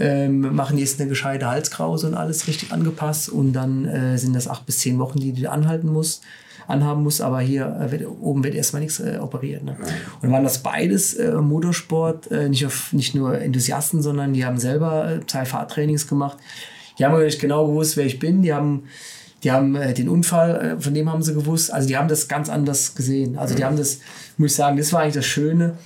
ähm, 0.00 0.52
machen 0.56 0.78
jetzt 0.78 1.00
eine 1.00 1.08
gescheite 1.08 1.46
Halskrause 1.46 2.08
und 2.08 2.14
alles 2.14 2.48
richtig 2.48 2.72
angepasst 2.72 3.28
und 3.28 3.52
dann 3.52 3.84
äh, 3.84 4.18
sind 4.18 4.34
das 4.34 4.48
acht 4.48 4.66
bis 4.66 4.80
zehn 4.80 4.98
Wochen, 4.98 5.20
die 5.20 5.32
du 5.32 5.48
anhalten 5.48 5.92
musst 5.92 6.24
anhaben 6.70 7.02
muss, 7.02 7.20
aber 7.20 7.40
hier 7.40 7.66
äh, 7.66 7.90
wird, 7.90 8.06
oben 8.06 8.44
wird 8.44 8.54
erstmal 8.54 8.80
nichts 8.80 9.00
äh, 9.00 9.18
operiert. 9.20 9.64
Ne? 9.64 9.76
Und 10.22 10.30
waren 10.30 10.44
das 10.44 10.62
beides 10.62 11.14
äh, 11.14 11.32
Motorsport, 11.32 12.30
äh, 12.30 12.48
nicht, 12.48 12.64
auf, 12.66 12.92
nicht 12.92 13.14
nur 13.14 13.38
Enthusiasten, 13.38 14.02
sondern 14.02 14.32
die 14.32 14.44
haben 14.44 14.58
selber 14.58 15.20
äh, 15.26 15.44
Fahrtrainings 15.44 16.06
gemacht. 16.08 16.38
Die 16.98 17.04
haben 17.04 17.12
natürlich 17.12 17.38
genau 17.38 17.66
gewusst, 17.66 17.96
wer 17.96 18.06
ich 18.06 18.18
bin. 18.18 18.42
Die 18.42 18.52
haben, 18.52 18.84
die 19.42 19.50
haben 19.50 19.74
äh, 19.74 19.94
den 19.94 20.08
Unfall, 20.08 20.76
äh, 20.78 20.80
von 20.80 20.94
dem 20.94 21.10
haben 21.10 21.22
sie 21.22 21.34
gewusst. 21.34 21.72
Also 21.72 21.88
die 21.88 21.96
haben 21.96 22.08
das 22.08 22.28
ganz 22.28 22.48
anders 22.48 22.94
gesehen. 22.94 23.38
Also 23.38 23.54
die 23.54 23.64
haben 23.64 23.76
das, 23.76 24.00
muss 24.36 24.50
ich 24.50 24.56
sagen, 24.56 24.76
das 24.76 24.92
war 24.92 25.00
eigentlich 25.00 25.14
das 25.14 25.26
Schöne. 25.26 25.78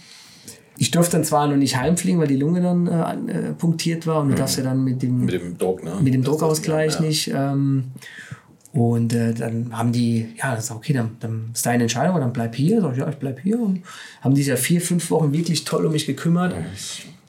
Ich 0.76 0.90
durfte 0.90 1.12
dann 1.12 1.24
zwar 1.24 1.46
noch 1.46 1.56
nicht 1.56 1.76
heimfliegen, 1.76 2.20
weil 2.20 2.26
die 2.26 2.36
Lunge 2.36 2.60
dann 2.60 3.28
äh, 3.28 3.52
punktiert 3.52 4.08
war 4.08 4.22
und 4.22 4.30
du 4.30 4.34
darfst 4.34 4.58
ja 4.58 4.64
dann 4.64 4.82
mit 4.82 5.02
dem, 5.02 5.24
mit 5.24 5.32
dem 5.32 5.56
Druck, 5.56 5.84
ne? 5.84 5.94
mit 6.02 6.14
dem 6.14 6.24
Druckausgleich 6.24 6.94
ja. 6.94 7.00
nicht. 7.00 7.28
Ähm, 7.32 7.92
und 8.74 9.14
äh, 9.14 9.32
dann 9.32 9.76
haben 9.76 9.92
die, 9.92 10.34
ja, 10.36 10.56
das 10.56 10.64
ist 10.64 10.70
okay, 10.72 10.92
dann, 10.92 11.16
dann 11.20 11.50
ist 11.54 11.64
deine 11.64 11.84
Entscheidung, 11.84 12.18
dann 12.18 12.32
bleib 12.32 12.56
hier. 12.56 12.80
Sag 12.80 12.92
ich, 12.92 12.98
ja, 12.98 13.08
ich 13.08 13.16
bleib 13.16 13.38
hier. 13.38 13.60
Und 13.60 13.82
haben 14.20 14.34
die 14.34 14.42
ja 14.42 14.56
vier, 14.56 14.80
fünf 14.80 15.10
Wochen 15.10 15.32
wirklich 15.32 15.64
toll 15.64 15.86
um 15.86 15.92
mich 15.92 16.06
gekümmert. 16.06 16.54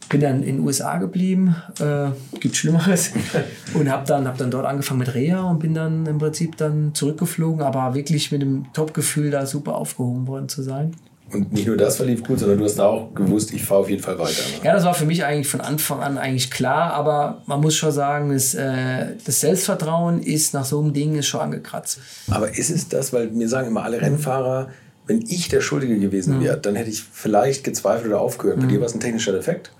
Bin 0.09 0.21
dann 0.21 0.41
in 0.41 0.57
den 0.57 0.65
USA 0.65 0.97
geblieben, 0.97 1.55
äh, 1.79 2.09
gibt 2.39 2.55
Schlimmeres. 2.55 3.11
und 3.75 3.91
habe 3.91 4.07
dann, 4.07 4.27
hab 4.27 4.39
dann 4.39 4.49
dort 4.49 4.65
angefangen 4.65 4.99
mit 4.99 5.13
Reha 5.13 5.43
und 5.43 5.59
bin 5.59 5.75
dann 5.75 6.07
im 6.07 6.17
Prinzip 6.17 6.57
dann 6.57 6.95
zurückgeflogen, 6.95 7.61
aber 7.61 7.93
wirklich 7.93 8.31
mit 8.31 8.41
dem 8.41 8.65
Top-Gefühl, 8.73 9.29
da 9.29 9.45
super 9.45 9.75
aufgehoben 9.75 10.25
worden 10.25 10.49
zu 10.49 10.63
sein. 10.63 10.95
Und 11.31 11.51
nicht 11.51 11.67
nur 11.67 11.75
das 11.75 11.97
verlief 11.97 12.23
gut, 12.23 12.39
sondern 12.39 12.59
du 12.59 12.65
hast 12.65 12.79
auch 12.79 13.13
gewusst, 13.15 13.51
ich 13.51 13.63
fahre 13.63 13.81
auf 13.81 13.89
jeden 13.89 14.01
Fall 14.01 14.17
weiter. 14.19 14.43
Ne? 14.43 14.63
Ja, 14.63 14.73
das 14.73 14.85
war 14.85 14.93
für 14.93 15.05
mich 15.05 15.25
eigentlich 15.25 15.47
von 15.47 15.59
Anfang 15.59 16.01
an 16.01 16.17
eigentlich 16.17 16.51
klar, 16.51 16.93
aber 16.93 17.41
man 17.47 17.61
muss 17.61 17.75
schon 17.75 17.91
sagen, 17.91 18.31
das, 18.31 18.53
äh, 18.53 19.15
das 19.25 19.41
Selbstvertrauen 19.41 20.21
ist 20.21 20.53
nach 20.53 20.65
so 20.65 20.79
einem 20.79 20.93
Ding 20.93 21.15
ist 21.15 21.25
schon 21.25 21.41
angekratzt. 21.41 21.99
Aber 22.29 22.55
ist 22.55 22.69
es 22.69 22.89
das, 22.89 23.11
weil 23.11 23.27
mir 23.29 23.49
sagen 23.49 23.67
immer 23.67 23.83
alle 23.83 24.01
Rennfahrer, 24.01 24.69
wenn 25.07 25.21
ich 25.21 25.49
der 25.49 25.61
Schuldige 25.61 25.97
gewesen 25.99 26.41
wäre, 26.41 26.57
mhm. 26.57 26.61
dann 26.61 26.75
hätte 26.75 26.89
ich 26.91 27.03
vielleicht 27.03 27.63
gezweifelt 27.63 28.07
oder 28.07 28.21
aufgehört. 28.21 28.57
Mhm. 28.57 28.61
Bei 28.61 28.67
dir 28.67 28.79
war 28.79 28.85
es 28.85 28.93
ein 28.93 28.99
technischer 28.99 29.31
Defekt. 29.31 29.71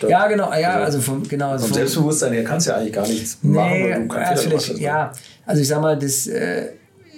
Da, 0.00 0.08
ja, 0.08 0.26
genau, 0.26 0.52
ja, 0.52 0.82
also 0.82 1.00
vom, 1.00 1.26
genau, 1.26 1.50
also 1.50 1.66
vom 1.66 1.74
Selbstbewusstsein 1.74 2.32
her 2.32 2.44
kannst 2.44 2.66
du 2.66 2.72
ja 2.72 2.76
eigentlich 2.76 2.92
gar 2.92 3.06
nichts 3.06 3.38
nee, 3.42 3.54
machen, 3.54 3.70
weil 3.70 4.02
du 4.02 4.08
keinen 4.08 4.36
ja, 4.36 4.58
Fehler 4.58 4.78
Ja, 4.78 5.12
also 5.46 5.62
ich 5.62 5.68
sag 5.68 5.80
mal, 5.80 5.96
das... 5.96 6.26
Äh, 6.26 6.70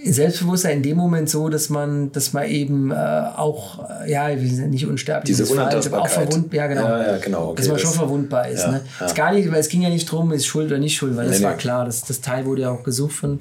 Selbstbewusstsein 0.05 0.79
in 0.79 0.83
dem 0.83 0.97
Moment 0.97 1.29
so, 1.29 1.49
dass 1.49 1.69
man, 1.69 2.13
dass 2.13 2.33
man 2.33 2.47
eben 2.47 2.91
äh, 2.91 2.95
auch, 2.95 3.89
äh, 4.03 4.11
ja, 4.11 4.29
wir 4.29 4.49
sind 4.49 4.71
nicht 4.71 4.87
unsterblich, 4.87 5.37
Diese 5.37 5.47
falsch, 5.47 5.87
aber 5.87 6.03
auch 6.03 6.09
verwundbar, 6.09 6.57
ja 6.57 6.67
genau, 6.69 6.89
ja, 6.89 7.07
ja, 7.13 7.19
genau 7.19 7.49
okay, 7.49 7.57
dass 7.57 7.69
man 7.69 7.79
schon 7.79 7.93
verwundbar 7.93 8.49
ist. 8.49 8.63
Ja, 8.63 8.73
ne? 8.73 8.81
ja. 9.01 9.07
Es, 9.07 9.15
gar 9.15 9.33
nicht, 9.33 9.51
weil 9.51 9.61
es 9.61 9.69
ging 9.69 9.83
ja 9.83 9.89
nicht 9.89 10.11
darum, 10.13 10.33
ist 10.33 10.47
schuld 10.47 10.69
oder 10.69 10.79
nicht 10.79 10.97
schuld, 10.97 11.17
weil 11.17 11.25
nee, 11.25 11.31
das 11.33 11.41
nee. 11.41 11.47
war 11.47 11.55
klar, 11.55 11.85
das, 11.85 12.03
das 12.03 12.21
Teil 12.21 12.47
wurde 12.47 12.63
ja 12.63 12.71
auch 12.71 12.85
gesucht 12.85 13.15
von, 13.15 13.41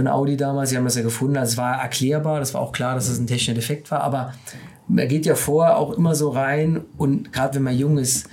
eine 0.00 0.14
Audi 0.14 0.36
damals. 0.36 0.70
Sie 0.70 0.76
haben 0.76 0.84
das 0.84 0.96
ja 0.96 1.02
gefunden. 1.02 1.36
Also 1.36 1.52
es 1.52 1.58
war 1.58 1.80
erklärbar, 1.80 2.40
das 2.40 2.54
war 2.54 2.60
auch 2.60 2.72
klar, 2.72 2.94
dass 2.94 3.08
es 3.08 3.18
ein 3.18 3.26
technischer 3.26 3.54
Defekt 3.54 3.90
war. 3.90 4.00
Aber 4.00 4.34
man 4.88 5.06
geht 5.06 5.26
ja 5.26 5.34
vorher 5.34 5.76
auch 5.76 5.92
immer 5.92 6.14
so 6.14 6.30
rein 6.30 6.82
und 6.96 7.32
gerade 7.32 7.54
wenn 7.54 7.62
man 7.62 7.76
jung 7.76 7.98
ist, 7.98 8.26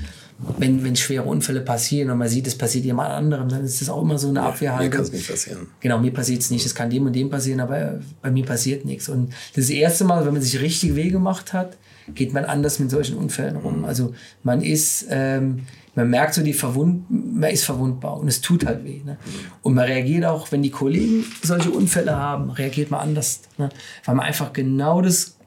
wenn, 0.58 0.84
wenn 0.84 0.96
schwere 0.96 1.24
Unfälle 1.24 1.62
passieren 1.62 2.12
und 2.12 2.20
man 2.20 2.28
sieht, 2.30 2.46
es 2.46 2.56
passiert 2.56 2.86
jemand 2.86 3.10
anderem, 3.10 3.50
dann 3.50 3.64
ist 3.64 3.82
das 3.82 3.90
auch 3.90 4.02
immer 4.02 4.20
so 4.20 4.30
eine 4.30 4.44
Abwehrhaltung. 4.44 4.90
Mir 4.90 4.96
kann 4.96 5.06
es 5.06 5.12
nicht 5.12 5.28
passieren. 5.28 5.68
Genau, 5.80 6.00
mir 6.00 6.14
passiert 6.14 6.42
es 6.42 6.52
nicht. 6.52 6.66
Es 6.66 6.76
kann 6.76 6.90
dem 6.90 7.06
und 7.08 7.16
dem 7.16 7.30
passieren, 7.30 7.60
aber 7.60 8.00
bei 8.22 8.30
mir 8.30 8.46
passiert 8.46 8.86
nichts. 8.86 9.10
Und 9.10 9.34
das 9.56 9.70
erste 9.70 10.04
Mal, 10.04 10.26
wenn 10.26 10.34
man 10.34 10.42
sich 10.42 10.60
richtig 10.62 10.96
weh 10.96 11.10
gemacht 11.10 11.54
hat, 11.54 11.78
geht 12.14 12.34
man 12.34 12.46
anders 12.46 12.80
mit 12.80 12.92
solchen 12.92 13.18
Unfällen 13.18 13.58
rum. 13.58 13.84
Also 13.84 14.14
man 14.44 14.62
ist, 14.62 15.08
ähm, 15.10 15.66
man 15.96 16.10
merkt 16.10 16.36
so 16.36 16.44
die 16.44 16.54
Verwund, 16.54 17.06
man 17.10 17.50
ist 17.50 17.66
verwundbar 17.66 18.18
und 18.20 18.28
es 18.28 18.40
tut 18.40 18.66
halt 18.66 18.86
weh. 18.86 19.02
Ne? 19.04 19.18
Und 19.64 19.74
man 19.74 19.86
reagiert 19.86 20.26
auch, 20.26 20.52
wenn 20.52 20.62
die 20.62 20.70
Kollegen 20.70 21.26
solche 21.42 21.72
Unfälle 21.72 22.16
haben, 22.16 22.52
reagiert 22.52 22.92
man 22.92 23.02
anders. 23.02 23.42
Ne? 23.58 23.70
Weil 24.06 24.16
man 24.16 24.26
einfach 24.26 24.54
genau 24.54 25.02
das 25.02 25.38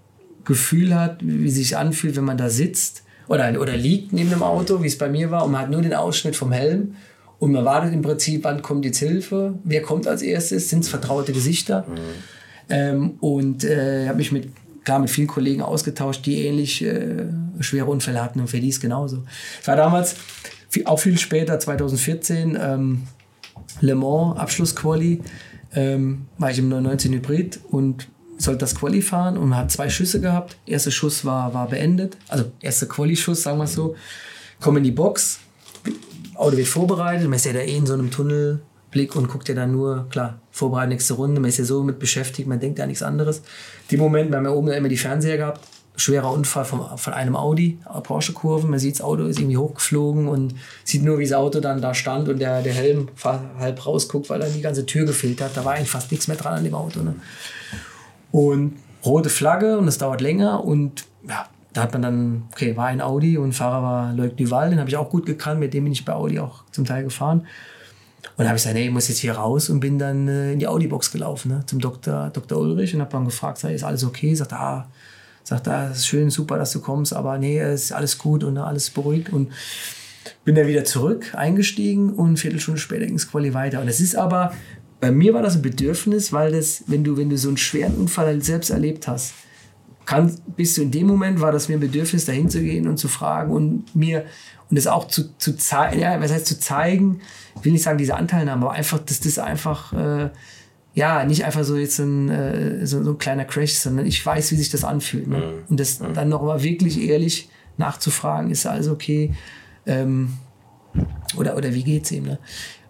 Gefühl 0.44 0.94
hat, 0.94 1.20
wie 1.22 1.46
es 1.46 1.54
sich 1.54 1.76
anfühlt, 1.76 2.16
wenn 2.16 2.24
man 2.24 2.36
da 2.36 2.50
sitzt 2.50 2.99
oder, 3.30 3.60
oder 3.60 3.76
liegt 3.76 4.12
neben 4.12 4.28
dem 4.28 4.42
Auto, 4.42 4.82
wie 4.82 4.88
es 4.88 4.98
bei 4.98 5.08
mir 5.08 5.30
war, 5.30 5.44
und 5.44 5.52
man 5.52 5.62
hat 5.62 5.70
nur 5.70 5.82
den 5.82 5.94
Ausschnitt 5.94 6.34
vom 6.34 6.50
Helm 6.50 6.96
und 7.38 7.52
man 7.52 7.64
wartet 7.64 7.94
im 7.94 8.02
Prinzip, 8.02 8.42
wann 8.42 8.60
kommt 8.60 8.84
jetzt 8.84 8.98
Hilfe, 8.98 9.54
wer 9.62 9.82
kommt 9.82 10.08
als 10.08 10.22
erstes, 10.22 10.68
sind 10.68 10.80
es 10.80 10.88
vertraute 10.88 11.32
Gesichter. 11.32 11.86
Mhm. 11.88 11.94
Ähm, 12.70 13.10
und 13.20 13.62
äh, 13.62 14.08
habe 14.08 14.18
mich 14.18 14.32
mit, 14.32 14.48
klar, 14.84 14.98
mit 14.98 15.10
vielen 15.10 15.28
Kollegen 15.28 15.62
ausgetauscht, 15.62 16.26
die 16.26 16.44
ähnlich 16.44 16.84
äh, 16.84 17.28
schwere 17.60 17.86
Unfälle 17.86 18.20
hatten 18.20 18.40
und 18.40 18.48
für 18.48 18.58
die 18.58 18.68
ist 18.68 18.80
genauso. 18.80 19.22
Es 19.60 19.68
war 19.68 19.76
damals, 19.76 20.16
viel, 20.68 20.86
auch 20.86 20.98
viel 20.98 21.16
später, 21.16 21.60
2014, 21.60 22.58
ähm, 22.60 23.02
Le 23.80 23.94
Mans 23.94 24.40
Abschlussquali, 24.40 25.20
ähm, 25.76 26.26
war 26.36 26.50
ich 26.50 26.58
im 26.58 26.68
919 26.68 27.12
Hybrid 27.12 27.60
und 27.70 28.08
sollte 28.40 28.60
das 28.60 28.74
Quali 28.74 29.02
fahren 29.02 29.36
und 29.36 29.50
man 29.50 29.58
hat 29.58 29.70
zwei 29.70 29.88
Schüsse 29.88 30.20
gehabt. 30.20 30.56
Erster 30.66 30.90
Schuss 30.90 31.24
war, 31.24 31.52
war 31.54 31.68
beendet, 31.68 32.16
also 32.28 32.44
erster 32.60 32.86
Quali-Schuss, 32.86 33.42
sagen 33.42 33.58
wir 33.58 33.66
so. 33.66 33.96
Komme 34.60 34.78
in 34.78 34.84
die 34.84 34.90
Box, 34.90 35.40
Auto 36.34 36.56
wird 36.56 36.68
vorbereitet, 36.68 37.24
man 37.24 37.34
ist 37.34 37.46
ja 37.46 37.52
da 37.52 37.60
eh 37.60 37.76
in 37.76 37.86
so 37.86 37.94
einem 37.94 38.10
Tunnelblick 38.10 39.14
und 39.14 39.28
guckt 39.28 39.48
ja 39.48 39.54
dann 39.54 39.72
nur, 39.72 40.06
klar, 40.10 40.38
vorbereitet 40.50 40.90
nächste 40.90 41.14
Runde, 41.14 41.40
man 41.40 41.48
ist 41.48 41.58
ja 41.58 41.64
so 41.64 41.82
mit 41.82 41.98
beschäftigt, 41.98 42.48
man 42.48 42.60
denkt 42.60 42.78
ja 42.78 42.86
nichts 42.86 43.02
anderes. 43.02 43.42
Die 43.90 43.96
Moment, 43.96 44.30
wir 44.30 44.38
haben 44.38 44.44
ja 44.44 44.50
oben 44.50 44.68
immer 44.68 44.88
die 44.88 44.96
Fernseher 44.96 45.36
gehabt, 45.36 45.60
schwerer 45.96 46.32
Unfall 46.32 46.64
vom, 46.64 46.96
von 46.96 47.12
einem 47.12 47.36
Audi, 47.36 47.78
Porsche-Kurven. 48.02 48.70
Man 48.70 48.78
sieht, 48.78 48.94
das 48.94 49.02
Auto 49.02 49.24
ist 49.24 49.38
irgendwie 49.38 49.58
hochgeflogen 49.58 50.28
und 50.28 50.54
sieht 50.84 51.02
nur, 51.02 51.18
wie 51.18 51.24
das 51.24 51.34
Auto 51.34 51.60
dann 51.60 51.82
da 51.82 51.94
stand 51.94 52.28
und 52.28 52.38
der, 52.38 52.62
der 52.62 52.72
Helm 52.72 53.08
halb 53.22 53.86
rausguckt, 53.86 54.30
weil 54.30 54.40
er 54.40 54.48
die 54.48 54.62
ganze 54.62 54.86
Tür 54.86 55.04
gefehlt 55.04 55.42
hat. 55.42 55.56
Da 55.56 55.64
war 55.64 55.74
eigentlich 55.74 55.90
fast 55.90 56.10
nichts 56.10 56.26
mehr 56.26 56.38
dran 56.38 56.54
an 56.54 56.64
dem 56.64 56.74
Auto. 56.74 57.02
Ne? 57.02 57.16
Und 58.32 58.76
rote 59.04 59.30
Flagge 59.30 59.78
und 59.78 59.88
es 59.88 59.98
dauert 59.98 60.20
länger 60.20 60.64
und 60.64 61.04
ja, 61.28 61.48
da 61.72 61.82
hat 61.82 61.92
man 61.92 62.02
dann, 62.02 62.42
okay, 62.52 62.76
war 62.76 62.86
ein 62.86 63.00
Audi 63.00 63.38
und 63.38 63.52
Fahrer 63.52 63.82
war 63.82 64.12
Leuk 64.12 64.36
Duval, 64.36 64.70
den 64.70 64.78
habe 64.78 64.88
ich 64.88 64.96
auch 64.96 65.10
gut 65.10 65.26
gekannt, 65.26 65.60
mit 65.60 65.72
dem 65.72 65.84
bin 65.84 65.92
ich 65.92 66.04
bei 66.04 66.12
Audi 66.12 66.38
auch 66.38 66.64
zum 66.72 66.84
Teil 66.84 67.04
gefahren. 67.04 67.46
Und 68.36 68.44
da 68.44 68.48
habe 68.48 68.56
ich 68.56 68.62
gesagt, 68.62 68.74
nee, 68.74 68.86
ich 68.86 68.90
muss 68.90 69.08
jetzt 69.08 69.18
hier 69.18 69.32
raus 69.32 69.70
und 69.70 69.80
bin 69.80 69.98
dann 69.98 70.28
äh, 70.28 70.52
in 70.52 70.58
die 70.58 70.66
Audi-Box 70.66 71.12
gelaufen, 71.12 71.50
ne, 71.50 71.62
zum 71.66 71.78
Dr. 71.78 72.30
Dr. 72.30 72.58
Ulrich 72.58 72.94
und 72.94 73.00
habe 73.00 73.10
dann 73.10 73.24
gefragt, 73.24 73.58
sei, 73.58 73.74
ist 73.74 73.84
alles 73.84 74.04
okay? 74.04 74.34
Sagt, 74.34 74.52
ah, 74.52 74.88
sagt, 75.44 75.68
ah, 75.68 75.88
ist 75.88 76.06
schön, 76.06 76.30
super, 76.30 76.58
dass 76.58 76.72
du 76.72 76.80
kommst, 76.80 77.12
aber 77.12 77.38
nee, 77.38 77.60
ist 77.60 77.92
alles 77.92 78.18
gut 78.18 78.44
und 78.44 78.58
alles 78.58 78.90
beruhigt 78.90 79.32
und 79.32 79.50
bin 80.44 80.54
dann 80.54 80.66
wieder 80.66 80.84
zurück, 80.84 81.34
eingestiegen 81.34 82.10
und 82.10 82.28
eine 82.28 82.36
Viertelstunde 82.36 82.80
später 82.80 83.06
ging 83.06 83.16
es 83.16 83.30
Quali 83.30 83.54
weiter. 83.54 83.80
Und 83.80 83.88
es 83.88 84.00
ist 84.00 84.16
aber 84.16 84.52
bei 85.00 85.10
mir 85.10 85.32
war 85.32 85.42
das 85.42 85.56
ein 85.56 85.62
Bedürfnis, 85.62 86.32
weil 86.32 86.52
das, 86.52 86.84
wenn 86.86 87.02
du, 87.02 87.16
wenn 87.16 87.30
du 87.30 87.38
so 87.38 87.48
einen 87.48 87.56
schweren 87.56 87.94
Unfall 87.96 88.26
halt 88.26 88.44
selbst 88.44 88.70
erlebt 88.70 89.08
hast, 89.08 89.32
kann, 90.04 90.34
bist 90.56 90.76
du 90.76 90.82
in 90.82 90.90
dem 90.90 91.06
Moment, 91.06 91.40
war 91.40 91.52
das 91.52 91.68
mir 91.68 91.74
ein 91.74 91.80
Bedürfnis, 91.80 92.24
dahin 92.24 92.50
zu 92.50 92.60
gehen 92.60 92.86
und 92.88 92.98
zu 92.98 93.08
fragen 93.08 93.52
und 93.52 93.94
mir, 93.94 94.24
und 94.68 94.76
das 94.76 94.86
auch 94.86 95.08
zu, 95.08 95.36
zu 95.38 95.56
zeigen, 95.56 96.00
ja, 96.00 96.20
was 96.20 96.32
heißt 96.32 96.46
zu 96.46 96.58
zeigen, 96.58 97.20
ich 97.56 97.64
will 97.64 97.72
nicht 97.72 97.82
sagen 97.82 97.98
diese 97.98 98.16
Anteilnahme, 98.16 98.66
aber 98.66 98.74
einfach, 98.74 98.98
dass 98.98 99.20
das 99.20 99.38
einfach, 99.38 99.92
äh, 99.92 100.30
ja, 100.94 101.24
nicht 101.24 101.44
einfach 101.44 101.64
so 101.64 101.76
jetzt 101.76 101.98
ein, 102.00 102.28
äh, 102.28 102.86
so, 102.86 103.02
so, 103.02 103.12
ein 103.12 103.18
kleiner 103.18 103.44
Crash, 103.44 103.74
sondern 103.74 104.06
ich 104.06 104.24
weiß, 104.24 104.50
wie 104.52 104.56
sich 104.56 104.70
das 104.70 104.84
anfühlt. 104.84 105.28
Ne? 105.28 105.38
Mhm. 105.38 105.62
Und 105.68 105.80
das 105.80 105.98
dann 105.98 106.28
noch 106.28 106.42
mal 106.42 106.62
wirklich 106.62 107.00
ehrlich 107.00 107.48
nachzufragen, 107.76 108.50
ist 108.50 108.66
alles 108.66 108.88
okay? 108.88 109.32
Ähm, 109.86 110.34
oder, 111.36 111.56
oder 111.56 111.72
wie 111.72 111.84
geht's 111.84 112.10
ihm? 112.10 112.24
Ne? 112.24 112.38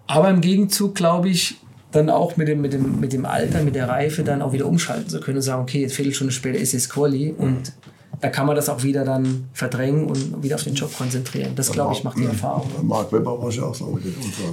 Aber 0.07 0.31
im 0.31 0.41
Gegenzug, 0.41 0.95
glaube 0.95 1.29
ich, 1.29 1.59
dann 1.93 2.11
auch 2.11 2.36
mit 2.36 2.49
dem, 2.49 2.61
mit, 2.61 2.72
dem, 2.72 3.01
mit 3.01 3.12
dem 3.12 3.24
Alter, 3.26 3.62
mit 3.62 3.74
der 3.74 3.88
Reife 3.88 4.22
dann 4.22 4.43
auch 4.43 4.53
wieder 4.53 4.66
umschalten 4.66 5.09
zu 5.09 5.20
können 5.20 5.38
und 5.38 5.43
sagen, 5.43 5.62
okay, 5.62 5.82
jetzt 5.82 5.95
Viertelstunde 5.95 6.32
später 6.32 6.59
ist 6.59 6.74
es 6.74 6.88
Quali 6.88 7.34
und 7.36 7.72
da 8.20 8.28
kann 8.28 8.47
man 8.47 8.55
das 8.55 8.68
auch 8.68 8.82
wieder 8.82 9.05
dann 9.05 9.49
verdrängen 9.55 10.05
und 10.05 10.43
wieder 10.43 10.57
auf 10.57 10.64
den 10.64 10.74
Job 10.74 10.95
konzentrieren. 10.97 11.53
Das, 11.55 11.72
glaube 11.72 11.95
ich, 11.95 12.05
macht 12.05 12.18
die 12.18 12.24
Erfahrung. 12.24 12.68
Mark 12.82 13.12
Webber 13.12 13.43
war 13.43 13.51
ja 13.51 13.62
auch 13.62 13.74
so 13.74 13.86
mit. 13.86 14.05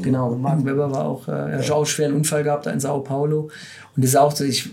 Genau, 0.01 0.35
Mark 0.35 0.63
Webber 0.63 0.89
war 0.89 1.05
auch, 1.05 1.27
äh, 1.27 1.31
er 1.31 1.59
hat 1.59 1.71
auch 1.71 1.77
einen 1.77 1.85
schweren 1.85 2.13
Unfall 2.13 2.43
gehabt 2.43 2.65
in 2.67 2.79
Sao 2.79 3.01
Paulo. 3.01 3.49
Und 3.95 4.03
das 4.03 4.11
ist 4.11 4.15
auch 4.15 4.31
so, 4.33 4.45
ich 4.45 4.69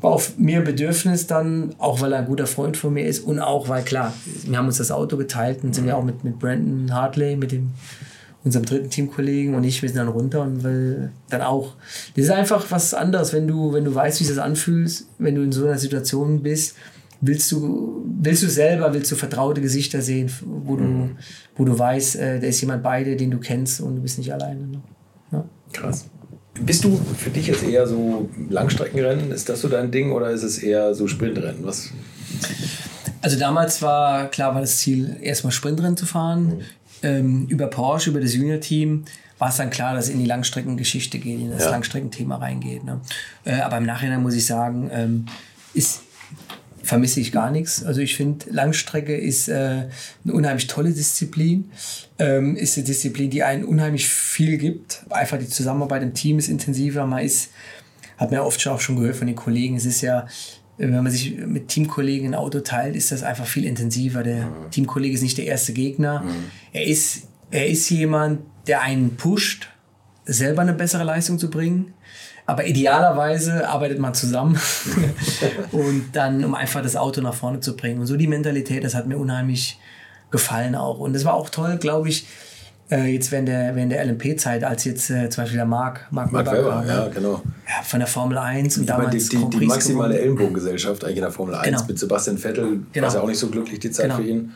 war 0.00 0.12
auf 0.12 0.36
mir 0.36 0.62
Bedürfnis 0.62 1.28
dann, 1.28 1.74
auch 1.78 2.00
weil 2.00 2.12
er 2.12 2.20
ein 2.20 2.26
guter 2.26 2.46
Freund 2.46 2.76
von 2.76 2.92
mir 2.92 3.06
ist 3.06 3.20
und 3.20 3.38
auch, 3.38 3.68
weil 3.68 3.84
klar, 3.84 4.12
wir 4.46 4.58
haben 4.58 4.66
uns 4.66 4.78
das 4.78 4.90
Auto 4.90 5.16
geteilt 5.16 5.62
und 5.62 5.74
sind 5.74 5.86
ja 5.86 5.94
auch 5.94 6.02
mit, 6.02 6.24
mit 6.24 6.40
Brandon 6.40 6.92
Hartley, 6.92 7.36
mit 7.36 7.52
dem 7.52 7.70
unserem 8.44 8.64
dritten 8.64 8.90
Teamkollegen 8.90 9.54
und 9.54 9.64
ich, 9.64 9.82
wir 9.82 9.88
sind 9.88 9.98
dann 9.98 10.08
runter 10.08 10.42
und 10.42 10.64
will 10.64 11.10
dann 11.30 11.42
auch. 11.42 11.74
Das 12.16 12.24
ist 12.24 12.30
einfach 12.30 12.70
was 12.70 12.92
anderes, 12.92 13.32
wenn 13.32 13.46
du, 13.46 13.72
wenn 13.72 13.84
du 13.84 13.94
weißt, 13.94 14.20
wie 14.20 14.24
es 14.24 14.30
das 14.30 14.38
anfühlt, 14.38 15.04
wenn 15.18 15.34
du 15.34 15.42
in 15.42 15.52
so 15.52 15.64
einer 15.64 15.78
Situation 15.78 16.42
bist, 16.42 16.76
willst 17.20 17.52
du, 17.52 18.04
willst 18.20 18.42
du 18.42 18.48
selber, 18.48 18.92
willst 18.94 19.12
du 19.12 19.16
vertraute 19.16 19.60
Gesichter 19.60 20.02
sehen, 20.02 20.30
wo 20.44 20.76
du, 20.76 20.82
mhm. 20.82 21.16
wo 21.56 21.64
du 21.64 21.78
weißt, 21.78 22.16
äh, 22.16 22.40
da 22.40 22.46
ist 22.48 22.60
jemand 22.60 22.82
bei 22.82 23.04
dir, 23.04 23.16
den 23.16 23.30
du 23.30 23.38
kennst 23.38 23.80
und 23.80 23.96
du 23.96 24.02
bist 24.02 24.18
nicht 24.18 24.32
alleine. 24.32 24.66
Ne? 24.66 24.82
Ja. 25.30 25.44
Krass. 25.72 26.06
Bist 26.60 26.84
du 26.84 27.00
für 27.16 27.30
dich 27.30 27.46
jetzt 27.46 27.62
eher 27.62 27.86
so 27.86 28.28
Langstreckenrennen? 28.50 29.30
Ist 29.30 29.48
das 29.48 29.60
so 29.60 29.68
dein 29.68 29.90
Ding 29.90 30.12
oder 30.12 30.30
ist 30.30 30.42
es 30.42 30.58
eher 30.58 30.94
so 30.94 31.06
Sprintrennen? 31.06 31.64
Was? 31.64 31.90
Also 33.22 33.38
damals 33.38 33.80
war 33.80 34.26
klar 34.26 34.52
war 34.54 34.60
das 34.60 34.78
Ziel, 34.78 35.16
erstmal 35.22 35.52
Sprintrennen 35.52 35.96
zu 35.96 36.06
fahren. 36.06 36.44
Mhm 36.44 36.60
ähm, 37.02 37.46
über 37.48 37.66
Porsche, 37.68 38.10
über 38.10 38.20
das 38.20 38.34
Junior-Team, 38.34 39.04
war 39.38 39.48
es 39.48 39.56
dann 39.56 39.70
klar, 39.70 39.94
dass 39.94 40.06
es 40.06 40.10
in 40.10 40.20
die 40.20 40.26
Langstreckengeschichte 40.26 41.18
geht, 41.18 41.40
in 41.40 41.50
das 41.50 41.64
ja. 41.64 41.70
Langstreckenthema 41.70 42.36
reingeht. 42.36 42.84
Ne? 42.84 43.00
Äh, 43.44 43.60
aber 43.60 43.78
im 43.78 43.84
Nachhinein 43.84 44.22
muss 44.22 44.34
ich 44.34 44.46
sagen, 44.46 44.88
ähm, 44.92 45.26
ist, 45.74 46.02
vermisse 46.82 47.20
ich 47.20 47.32
gar 47.32 47.50
nichts. 47.50 47.84
Also 47.84 48.00
ich 48.00 48.16
finde, 48.16 48.46
Langstrecke 48.50 49.16
ist 49.16 49.48
äh, 49.48 49.88
eine 50.24 50.32
unheimlich 50.32 50.68
tolle 50.68 50.92
Disziplin. 50.92 51.70
Ähm, 52.18 52.56
ist 52.56 52.76
eine 52.76 52.86
Disziplin, 52.86 53.30
die 53.30 53.42
einen 53.42 53.64
unheimlich 53.64 54.08
viel 54.08 54.58
gibt. 54.58 55.04
Einfach 55.10 55.38
die 55.38 55.48
Zusammenarbeit 55.48 56.02
im 56.02 56.14
Team 56.14 56.38
ist 56.38 56.48
intensiver. 56.48 57.06
Man 57.06 57.24
ist, 57.24 57.50
hat 58.18 58.30
mir 58.30 58.44
oft 58.44 58.60
schon 58.60 58.72
auch 58.72 58.80
schon 58.80 58.96
gehört 58.96 59.16
von 59.16 59.26
den 59.26 59.36
Kollegen, 59.36 59.76
es 59.76 59.86
ist 59.86 60.02
ja 60.02 60.26
wenn 60.78 61.02
man 61.02 61.12
sich 61.12 61.36
mit 61.38 61.68
Teamkollegen 61.68 62.30
ein 62.30 62.34
Auto 62.34 62.60
teilt, 62.60 62.96
ist 62.96 63.12
das 63.12 63.22
einfach 63.22 63.46
viel 63.46 63.64
intensiver. 63.64 64.22
Der 64.22 64.46
mhm. 64.46 64.70
Teamkollege 64.70 65.14
ist 65.14 65.22
nicht 65.22 65.38
der 65.38 65.46
erste 65.46 65.72
Gegner. 65.72 66.20
Mhm. 66.20 66.50
Er, 66.72 66.86
ist, 66.86 67.28
er 67.50 67.66
ist 67.68 67.88
jemand, 67.90 68.40
der 68.66 68.82
einen 68.82 69.16
pusht, 69.16 69.68
selber 70.24 70.62
eine 70.62 70.72
bessere 70.72 71.04
Leistung 71.04 71.38
zu 71.38 71.50
bringen. 71.50 71.94
Aber 72.44 72.66
idealerweise 72.66 73.68
arbeitet 73.68 74.00
man 74.00 74.14
zusammen 74.14 74.58
und 75.72 76.10
dann, 76.12 76.44
um 76.44 76.54
einfach 76.56 76.82
das 76.82 76.96
Auto 76.96 77.20
nach 77.20 77.34
vorne 77.34 77.60
zu 77.60 77.76
bringen. 77.76 78.00
Und 78.00 78.06
so 78.06 78.16
die 78.16 78.26
Mentalität, 78.26 78.82
das 78.82 78.94
hat 78.94 79.06
mir 79.06 79.16
unheimlich 79.16 79.78
gefallen 80.32 80.74
auch. 80.74 80.98
Und 80.98 81.12
das 81.12 81.24
war 81.24 81.34
auch 81.34 81.50
toll, 81.50 81.76
glaube 81.78 82.08
ich, 82.08 82.26
äh, 82.90 83.12
jetzt 83.12 83.32
während 83.32 83.48
der, 83.48 83.74
während 83.74 83.92
der 83.92 84.04
LMP-Zeit, 84.04 84.64
als 84.64 84.84
jetzt 84.84 85.10
äh, 85.10 85.28
zum 85.30 85.44
Beispiel 85.44 85.58
der 85.58 85.66
Mark, 85.66 86.06
Mark, 86.10 86.32
Mark 86.32 86.46
Webber, 86.46 86.80
Webber 86.80 86.84
ja, 86.86 87.08
genau. 87.08 87.42
Ja, 87.66 87.82
von 87.84 88.00
der 88.00 88.06
Formel 88.06 88.38
1 88.38 88.76
und 88.76 88.82
ich 88.82 88.88
damals 88.88 89.28
die, 89.28 89.36
die, 89.36 89.58
die 89.58 89.66
maximale 89.66 90.18
Ellenbogengesellschaft 90.18 91.04
eigentlich 91.04 91.18
in 91.18 91.22
der 91.22 91.32
Formel 91.32 91.54
1 91.54 91.66
genau. 91.66 91.84
mit 91.86 91.98
Sebastian 91.98 92.38
Vettel, 92.38 92.80
genau. 92.92 93.06
war 93.06 93.14
ja 93.14 93.20
auch 93.20 93.28
nicht 93.28 93.38
so 93.38 93.48
glücklich 93.48 93.80
die 93.80 93.90
Zeit 93.90 94.06
genau. 94.06 94.16
für 94.16 94.24
ihn. 94.24 94.52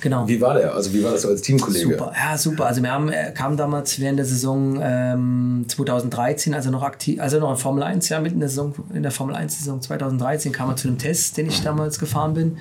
Genau. 0.00 0.26
Wie 0.28 0.40
war 0.40 0.54
der? 0.54 0.74
Also 0.74 0.92
wie 0.92 1.02
war 1.04 1.12
das 1.12 1.22
so 1.22 1.28
als 1.28 1.40
Teamkollege? 1.42 1.92
Super, 1.92 2.12
ja 2.14 2.36
super. 2.36 2.66
Also 2.66 2.82
wir 2.82 2.90
haben, 2.90 3.08
er 3.08 3.30
kam 3.30 3.56
damals 3.56 3.98
während 4.00 4.18
der 4.18 4.26
Saison 4.26 4.78
ähm, 4.82 5.64
2013, 5.68 6.52
also 6.52 6.70
noch 6.70 6.82
aktiv, 6.82 7.20
also 7.20 7.38
noch 7.38 7.50
in 7.50 7.56
Formel 7.56 7.82
1, 7.82 8.08
ja, 8.08 8.20
mitten 8.20 8.34
in 8.34 8.40
der 8.40 8.48
Saison, 8.48 8.74
in 8.92 9.02
der 9.02 9.12
Formel 9.12 9.36
1 9.36 9.58
Saison 9.58 9.80
2013 9.80 10.52
kam 10.52 10.68
er 10.68 10.76
zu 10.76 10.88
einem 10.88 10.98
Test, 10.98 11.36
den 11.36 11.46
ich 11.46 11.62
damals 11.62 11.98
gefahren 11.98 12.34
bin. 12.34 12.58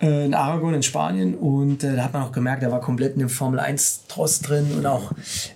Äh, 0.00 0.26
in 0.26 0.34
Aragon 0.34 0.74
in 0.74 0.82
Spanien 0.84 1.34
und 1.34 1.82
äh, 1.82 1.96
da 1.96 2.04
hat 2.04 2.12
man 2.12 2.22
auch 2.22 2.30
gemerkt, 2.30 2.62
er 2.62 2.70
war 2.70 2.80
komplett 2.80 3.14
in 3.14 3.18
dem 3.18 3.28
Formel 3.28 3.58
1 3.58 4.06
Trost 4.06 4.48
drin 4.48 4.70
und 4.76 4.86
auch, 4.86 5.10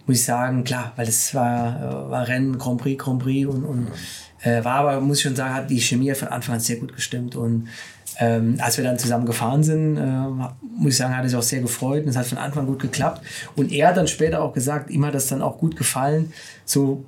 muss 0.06 0.16
ich 0.16 0.24
sagen, 0.24 0.64
klar, 0.64 0.92
weil 0.96 1.06
es 1.06 1.32
war, 1.32 1.76
äh, 1.76 2.10
war 2.10 2.26
Rennen, 2.26 2.58
Grand 2.58 2.80
Prix, 2.80 3.04
Grand 3.04 3.22
Prix 3.22 3.48
und, 3.48 3.64
und 3.64 3.86
äh, 4.42 4.64
war 4.64 4.74
aber, 4.74 5.00
muss 5.00 5.18
ich 5.18 5.22
schon 5.22 5.36
sagen, 5.36 5.54
hat 5.54 5.70
die 5.70 5.80
Chemie 5.80 6.12
von 6.14 6.26
Anfang 6.26 6.56
an 6.56 6.60
sehr 6.60 6.76
gut 6.76 6.92
gestimmt 6.92 7.36
und 7.36 7.68
ähm, 8.18 8.56
als 8.58 8.78
wir 8.78 8.84
dann 8.84 8.98
zusammen 8.98 9.26
gefahren 9.26 9.62
sind, 9.62 9.96
äh, 9.96 10.00
muss 10.76 10.92
ich 10.92 10.96
sagen, 10.96 11.16
hat 11.16 11.22
er 11.22 11.28
sich 11.28 11.38
auch 11.38 11.42
sehr 11.42 11.60
gefreut 11.60 12.02
und 12.02 12.08
es 12.08 12.16
hat 12.16 12.26
von 12.26 12.38
Anfang 12.38 12.64
an 12.64 12.66
gut 12.66 12.80
geklappt 12.80 13.22
und 13.54 13.70
er 13.70 13.90
hat 13.90 13.96
dann 13.96 14.08
später 14.08 14.42
auch 14.42 14.54
gesagt, 14.54 14.90
ihm 14.90 15.06
hat 15.06 15.14
das 15.14 15.28
dann 15.28 15.40
auch 15.40 15.58
gut 15.58 15.76
gefallen, 15.76 16.32
so 16.64 17.04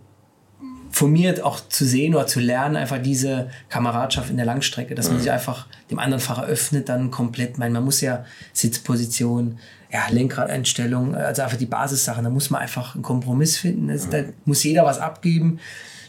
von 0.94 1.10
mir 1.10 1.44
auch 1.44 1.58
zu 1.68 1.84
sehen 1.84 2.14
oder 2.14 2.28
zu 2.28 2.38
lernen, 2.38 2.76
einfach 2.76 3.02
diese 3.02 3.50
Kameradschaft 3.68 4.30
in 4.30 4.36
der 4.36 4.46
Langstrecke, 4.46 4.94
dass 4.94 5.10
man 5.10 5.18
sich 5.18 5.28
einfach 5.28 5.66
dem 5.90 5.98
anderen 5.98 6.20
Fahrer 6.20 6.44
öffnet, 6.44 6.88
dann 6.88 7.10
komplett, 7.10 7.58
man, 7.58 7.72
man 7.72 7.84
muss 7.84 8.00
ja 8.00 8.24
Sitzposition, 8.52 9.58
ja, 9.92 10.02
Lenkradeinstellung, 10.08 11.16
also 11.16 11.42
einfach 11.42 11.56
die 11.56 11.66
Basissachen, 11.66 12.22
da 12.22 12.30
muss 12.30 12.48
man 12.50 12.62
einfach 12.62 12.94
einen 12.94 13.02
Kompromiss 13.02 13.56
finden. 13.56 13.88
Das, 13.88 14.08
da 14.08 14.18
muss 14.44 14.62
jeder 14.62 14.84
was 14.84 15.00
abgeben. 15.00 15.58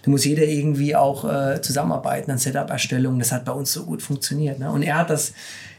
Da 0.03 0.11
muss 0.11 0.23
jeder 0.23 0.43
irgendwie 0.43 0.95
auch 0.95 1.25
äh, 1.25 1.61
zusammenarbeiten 1.63 2.29
an 2.29 2.37
Setup-Erstellung. 2.37 3.17
Das 3.17 3.31
hat 3.31 3.43
bei 3.43 3.53
uns 3.53 3.73
so 3.73 3.85
gut 3.85 4.03
funktioniert. 4.03 4.59
Ne? 4.59 4.69
Und 4.69 4.83
er 4.83 4.99
hat 4.99 5.09
das, 5.09 5.33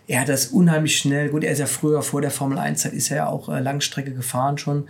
er 0.09 0.23
hat 0.23 0.29
das 0.29 0.47
unheimlich 0.47 0.99
schnell, 0.99 1.29
gut, 1.29 1.45
er 1.45 1.53
ist 1.53 1.61
ja 1.61 1.67
früher 1.67 2.03
vor 2.03 2.23
der 2.23 2.33
Formel 2.33 2.59
1-Zeit, 2.59 2.93
ist 2.93 3.13
er 3.13 3.17
ja 3.19 3.27
auch 3.29 3.49
äh, 3.49 3.61
Langstrecke 3.61 4.13
gefahren 4.13 4.59
schon. 4.59 4.89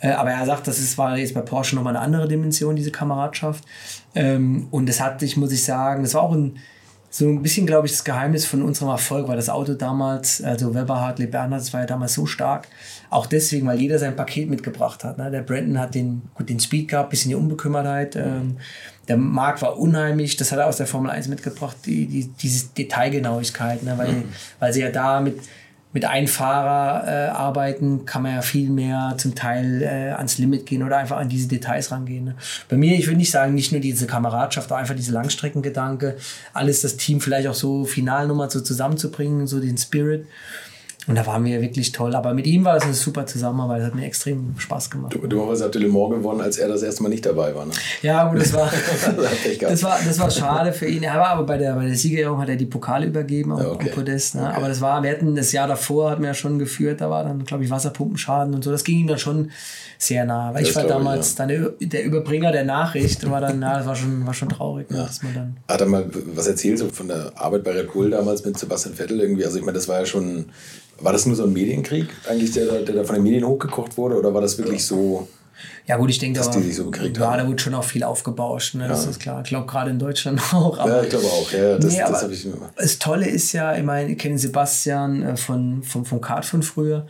Äh, 0.00 0.10
aber 0.12 0.30
er 0.30 0.46
sagt, 0.46 0.66
das 0.66 0.78
ist, 0.78 0.98
war 0.98 1.16
jetzt 1.16 1.34
bei 1.34 1.42
Porsche 1.42 1.76
nochmal 1.76 1.96
eine 1.96 2.04
andere 2.04 2.28
Dimension, 2.28 2.76
diese 2.76 2.90
Kameradschaft. 2.90 3.64
Ähm, 4.14 4.68
und 4.70 4.88
das 4.88 5.00
hat 5.00 5.20
sich, 5.20 5.36
muss 5.36 5.52
ich 5.52 5.64
sagen, 5.64 6.02
das 6.02 6.14
war 6.14 6.22
auch 6.22 6.32
ein, 6.32 6.58
so 7.12 7.28
ein 7.28 7.42
bisschen, 7.42 7.66
glaube 7.66 7.86
ich, 7.86 7.92
das 7.92 8.04
Geheimnis 8.04 8.46
von 8.46 8.62
unserem 8.62 8.88
Erfolg, 8.90 9.26
weil 9.26 9.36
das 9.36 9.48
Auto 9.48 9.74
damals, 9.74 10.42
also 10.42 10.74
Weber, 10.74 11.00
Hartley, 11.00 11.26
Bernhard, 11.26 11.60
das 11.60 11.72
war 11.72 11.80
ja 11.80 11.86
damals 11.86 12.14
so 12.14 12.24
stark. 12.24 12.68
Auch 13.10 13.26
deswegen, 13.26 13.66
weil 13.66 13.80
jeder 13.80 13.98
sein 13.98 14.14
Paket 14.14 14.48
mitgebracht 14.48 15.02
hat. 15.02 15.18
Ne? 15.18 15.28
Der 15.28 15.42
Brandon 15.42 15.80
hat 15.80 15.96
den, 15.96 16.22
gut, 16.34 16.48
den 16.48 16.60
Speed 16.60 16.88
gehabt, 16.88 17.10
bisschen 17.10 17.30
die 17.30 17.34
Unbekümmertheit. 17.34 18.14
Ähm, 18.14 18.58
der 19.08 19.16
Marc 19.16 19.60
war 19.60 19.76
unheimlich, 19.76 20.36
das 20.36 20.52
hat 20.52 20.60
er 20.60 20.68
aus 20.68 20.76
der 20.76 20.86
Formel 20.86 21.10
1 21.10 21.26
mitgebracht, 21.26 21.76
die, 21.84 22.06
die, 22.06 22.28
diese 22.28 22.68
Detailgenauigkeit, 22.68 23.82
ne? 23.82 23.98
weil, 23.98 24.12
mhm. 24.12 24.24
weil 24.60 24.72
sie 24.72 24.80
ja 24.80 24.90
da 24.90 25.20
mit, 25.20 25.40
mit 25.92 26.04
einem 26.04 26.28
Fahrer 26.28 27.08
äh, 27.08 27.28
arbeiten, 27.30 28.04
kann 28.06 28.22
man 28.22 28.34
ja 28.34 28.42
viel 28.42 28.70
mehr 28.70 29.14
zum 29.18 29.34
Teil 29.34 29.82
äh, 29.82 30.12
ans 30.12 30.38
Limit 30.38 30.66
gehen 30.66 30.84
oder 30.84 30.98
einfach 30.98 31.16
an 31.16 31.28
diese 31.28 31.48
Details 31.48 31.90
rangehen. 31.90 32.26
Ne? 32.26 32.34
Bei 32.68 32.76
mir, 32.76 32.94
ich 32.94 33.06
würde 33.06 33.18
nicht 33.18 33.32
sagen, 33.32 33.54
nicht 33.54 33.72
nur 33.72 33.80
diese 33.80 34.06
Kameradschaft, 34.06 34.70
einfach 34.70 34.94
diese 34.94 35.12
Langstreckengedanke, 35.12 36.16
alles 36.52 36.82
das 36.82 36.96
Team 36.96 37.20
vielleicht 37.20 37.48
auch 37.48 37.54
so 37.54 37.84
Finalnummer 37.84 38.48
so 38.48 38.60
zusammenzubringen, 38.60 39.48
so 39.48 39.58
den 39.58 39.76
Spirit. 39.78 40.26
Und 41.06 41.16
da 41.16 41.26
waren 41.26 41.44
wir 41.44 41.62
wirklich 41.62 41.92
toll. 41.92 42.14
Aber 42.14 42.34
mit 42.34 42.46
ihm 42.46 42.64
war 42.64 42.74
das 42.74 42.84
eine 42.84 42.94
super 42.94 43.24
Zusammenarbeit. 43.26 43.80
Das 43.80 43.86
hat 43.86 43.94
mir 43.94 44.04
extrem 44.04 44.54
Spaß 44.58 44.90
gemacht. 44.90 45.14
Du, 45.14 45.26
du 45.26 45.50
hast 45.50 45.74
Le 45.74 45.88
Mans 45.88 46.10
gewonnen, 46.10 46.40
als 46.40 46.58
er 46.58 46.68
das 46.68 46.82
erste 46.82 47.02
Mal 47.02 47.08
nicht 47.08 47.24
dabei 47.24 47.54
war. 47.54 47.64
Ne? 47.64 47.72
Ja, 48.02 48.28
gut, 48.28 48.40
das 48.40 48.52
war, 48.52 48.70
das, 49.60 49.82
war, 49.82 49.98
das 50.04 50.18
war 50.18 50.30
schade 50.30 50.72
für 50.72 50.86
ihn. 50.86 51.02
Er 51.02 51.14
war 51.14 51.28
aber 51.28 51.44
bei 51.44 51.56
der, 51.56 51.74
bei 51.74 51.86
der 51.86 51.96
Siegerehrung 51.96 52.40
hat 52.40 52.50
er 52.50 52.56
die 52.56 52.66
Pokale 52.66 53.06
übergeben 53.06 53.52
am, 53.52 53.64
okay. 53.64 53.90
Podest. 53.90 54.34
Ne? 54.34 54.42
Okay. 54.42 54.56
Aber 54.56 54.68
das 54.68 54.80
war, 54.80 55.02
wir 55.02 55.10
hatten 55.10 55.34
das 55.34 55.52
Jahr 55.52 55.66
davor, 55.66 56.10
hat 56.10 56.20
mir 56.20 56.28
ja 56.28 56.34
schon 56.34 56.58
geführt, 56.58 57.00
da 57.00 57.08
war 57.08 57.24
dann, 57.24 57.44
glaube 57.44 57.64
ich, 57.64 57.70
Wasserpumpenschaden 57.70 58.54
und 58.54 58.62
so. 58.62 58.70
Das 58.70 58.84
ging 58.84 58.98
ihm 58.98 59.06
dann 59.06 59.18
schon 59.18 59.50
sehr 59.98 60.24
nah. 60.26 60.52
Weil 60.52 60.62
das 60.62 60.70
ich 60.70 60.76
war 60.76 60.84
damals 60.84 61.32
ich, 61.32 61.38
ja. 61.38 61.46
dann 61.46 61.74
der 61.80 62.04
Überbringer 62.04 62.52
der 62.52 62.64
Nachricht. 62.64 63.28
War 63.30 63.40
dann, 63.40 63.58
na, 63.58 63.78
das 63.78 63.86
war 63.86 63.96
schon, 63.96 64.26
war 64.26 64.34
schon 64.34 64.48
traurig. 64.48 64.90
Ne, 64.90 64.98
ja. 64.98 65.02
dass 65.04 65.22
man 65.22 65.34
dann 65.34 65.56
Hat 65.66 65.80
er 65.80 65.86
mal 65.86 66.06
was 66.34 66.46
erzählt 66.46 66.78
so 66.78 66.88
von 66.88 67.08
der 67.08 67.32
Arbeit 67.36 67.64
bei 67.64 67.72
Red 67.72 67.92
Bull 67.92 68.10
damals 68.10 68.44
mit 68.44 68.58
Sebastian 68.58 68.94
Vettel 68.94 69.20
irgendwie? 69.20 69.44
Also 69.44 69.58
ich 69.58 69.64
meine, 69.64 69.76
das 69.76 69.88
war 69.88 69.98
ja 70.00 70.06
schon 70.06 70.46
war 71.00 71.12
das 71.12 71.26
nur 71.26 71.36
so 71.36 71.44
ein 71.44 71.52
Medienkrieg, 71.52 72.08
eigentlich, 72.28 72.52
der, 72.52 72.82
der 72.82 72.94
da 72.94 73.04
von 73.04 73.16
den 73.16 73.24
Medien 73.24 73.44
hochgekocht 73.44 73.96
wurde, 73.96 74.16
oder 74.16 74.32
war 74.32 74.40
das 74.40 74.58
wirklich 74.58 74.84
so? 74.84 75.28
Ja 75.86 75.96
gut, 75.96 76.10
ich 76.10 76.18
denke, 76.18 76.38
dass 76.38 76.50
die 76.50 76.62
sich 76.62 76.76
so 76.76 76.90
gekriegt 76.90 77.18
ja, 77.18 77.30
haben. 77.30 77.38
da 77.38 77.46
wurde 77.46 77.60
schon 77.62 77.74
auch 77.74 77.84
viel 77.84 78.04
aufgebauscht, 78.04 78.76
ne? 78.76 78.88
das 78.88 79.04
ja. 79.04 79.10
ist 79.10 79.20
klar. 79.20 79.42
Ich 79.42 79.48
glaube 79.48 79.66
gerade 79.66 79.90
in 79.90 79.98
Deutschland 79.98 80.40
auch. 80.54 80.78
Aber, 80.78 80.96
ja, 80.96 81.02
ich 81.02 81.08
glaube 81.10 81.26
auch. 81.26 81.52
Ja, 81.52 81.78
das, 81.78 81.92
nee, 81.92 81.98
das 81.98 82.30
ich 82.30 82.48
Das 82.76 82.98
Tolle 82.98 83.28
ist 83.28 83.52
ja, 83.52 83.76
ich 83.76 83.82
meine, 83.82 84.12
ich 84.12 84.18
kenne 84.18 84.38
Sebastian 84.38 85.22
äh, 85.22 85.36
von, 85.36 85.82
von, 85.82 86.04
vom 86.04 86.20
Kart 86.20 86.44
von 86.44 86.62
früher 86.62 87.06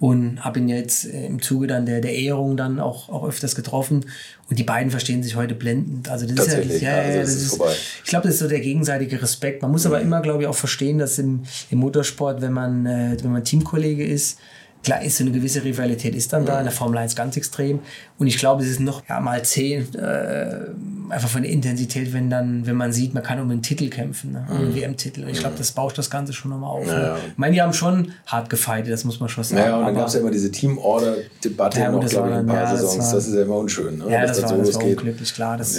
und 0.00 0.42
habe 0.42 0.58
ihn 0.58 0.68
jetzt 0.68 1.04
äh, 1.04 1.26
im 1.26 1.42
Zuge 1.42 1.66
dann 1.66 1.84
der, 1.84 2.00
der 2.00 2.14
Ehrung 2.14 2.56
dann 2.56 2.80
auch, 2.80 3.10
auch 3.10 3.28
öfters 3.28 3.54
getroffen 3.54 4.06
und 4.48 4.58
die 4.58 4.64
beiden 4.64 4.90
verstehen 4.90 5.22
sich 5.22 5.36
heute 5.36 5.54
blendend. 5.54 6.08
Also 6.08 6.26
das 6.26 6.48
ist 6.48 6.80
ja, 6.80 6.90
ja, 6.90 7.02
also 7.02 7.20
das, 7.20 7.34
das 7.34 7.42
ist, 7.42 7.56
vorbei. 7.56 7.74
ich 8.02 8.08
glaube, 8.08 8.26
das 8.26 8.34
ist 8.34 8.40
so 8.40 8.48
der 8.48 8.60
gegenseitige 8.60 9.20
Respekt. 9.20 9.60
Man 9.60 9.70
muss 9.70 9.84
mhm. 9.84 9.92
aber 9.92 10.00
immer, 10.00 10.22
glaube 10.22 10.42
ich, 10.42 10.48
auch 10.48 10.56
verstehen, 10.56 10.98
dass 10.98 11.18
im, 11.18 11.42
im 11.70 11.78
Motorsport, 11.78 12.40
wenn 12.40 12.54
man, 12.54 12.86
äh, 12.86 13.16
wenn 13.22 13.30
man 13.30 13.44
Teamkollege 13.44 14.04
ist, 14.04 14.38
Klar 14.82 15.02
ist 15.02 15.18
so 15.18 15.24
eine 15.24 15.32
gewisse 15.32 15.62
Rivalität 15.62 16.14
ist 16.14 16.32
dann 16.32 16.46
da, 16.46 16.58
in 16.58 16.64
der 16.64 16.72
Formel 16.72 16.96
1 16.96 17.14
ganz 17.14 17.36
extrem. 17.36 17.80
Und 18.18 18.26
ich 18.26 18.38
glaube, 18.38 18.62
es 18.62 18.70
ist 18.70 18.80
noch 18.80 19.02
ja, 19.06 19.20
mal 19.20 19.42
zehn, 19.44 19.94
äh, 19.94 20.60
einfach 21.10 21.28
von 21.28 21.42
der 21.42 21.50
Intensität, 21.50 22.14
wenn 22.14 22.30
dann, 22.30 22.66
wenn 22.66 22.76
man 22.76 22.90
sieht, 22.90 23.12
man 23.12 23.22
kann 23.22 23.40
um 23.40 23.50
einen 23.50 23.60
Titel 23.60 23.90
kämpfen, 23.90 24.32
ne? 24.32 24.46
um 24.48 24.56
einen 24.56 24.70
mhm. 24.70 24.76
WM-Titel. 24.76 25.24
Und 25.24 25.30
ich 25.30 25.40
glaube, 25.40 25.56
das 25.58 25.72
bauscht 25.72 25.98
das 25.98 26.08
Ganze 26.08 26.32
schon 26.32 26.50
nochmal 26.50 26.70
auf. 26.70 26.86
Ja, 26.86 26.98
ne? 26.98 27.16
Ich 27.32 27.38
meine, 27.38 27.54
die 27.54 27.60
haben 27.60 27.74
schon 27.74 28.12
hart 28.26 28.48
gefeitet, 28.48 28.90
das 28.90 29.04
muss 29.04 29.20
man 29.20 29.28
schon 29.28 29.44
sagen. 29.44 29.62
Ja, 29.62 29.78
und 29.78 29.84
dann 29.84 29.94
gab 29.94 30.08
es 30.08 30.14
ja 30.14 30.20
immer 30.20 30.30
diese 30.30 30.50
Team-Order-Debatte 30.50 31.80
ja, 31.80 31.90
noch, 31.90 32.06
glaube 32.06 32.30
ich, 32.30 32.34
ein 32.36 32.46
paar 32.46 32.56
ja, 32.56 32.76
Saisons. 32.76 32.96
Das, 32.96 33.06
war, 33.06 33.14
das, 33.14 33.28
ist 33.28 33.34
ja 33.34 33.42
immer 33.42 33.56
unschön. 33.56 33.98
Ne? 33.98 34.10
Ja, 34.10 34.22
das, 34.22 34.40
das, 34.40 34.50
war, 34.50 34.58
so 34.58 34.64
das 34.64 34.74
war 34.76 34.84
unglücklich, 34.84 35.34
klar. 35.34 35.58
Das, 35.58 35.78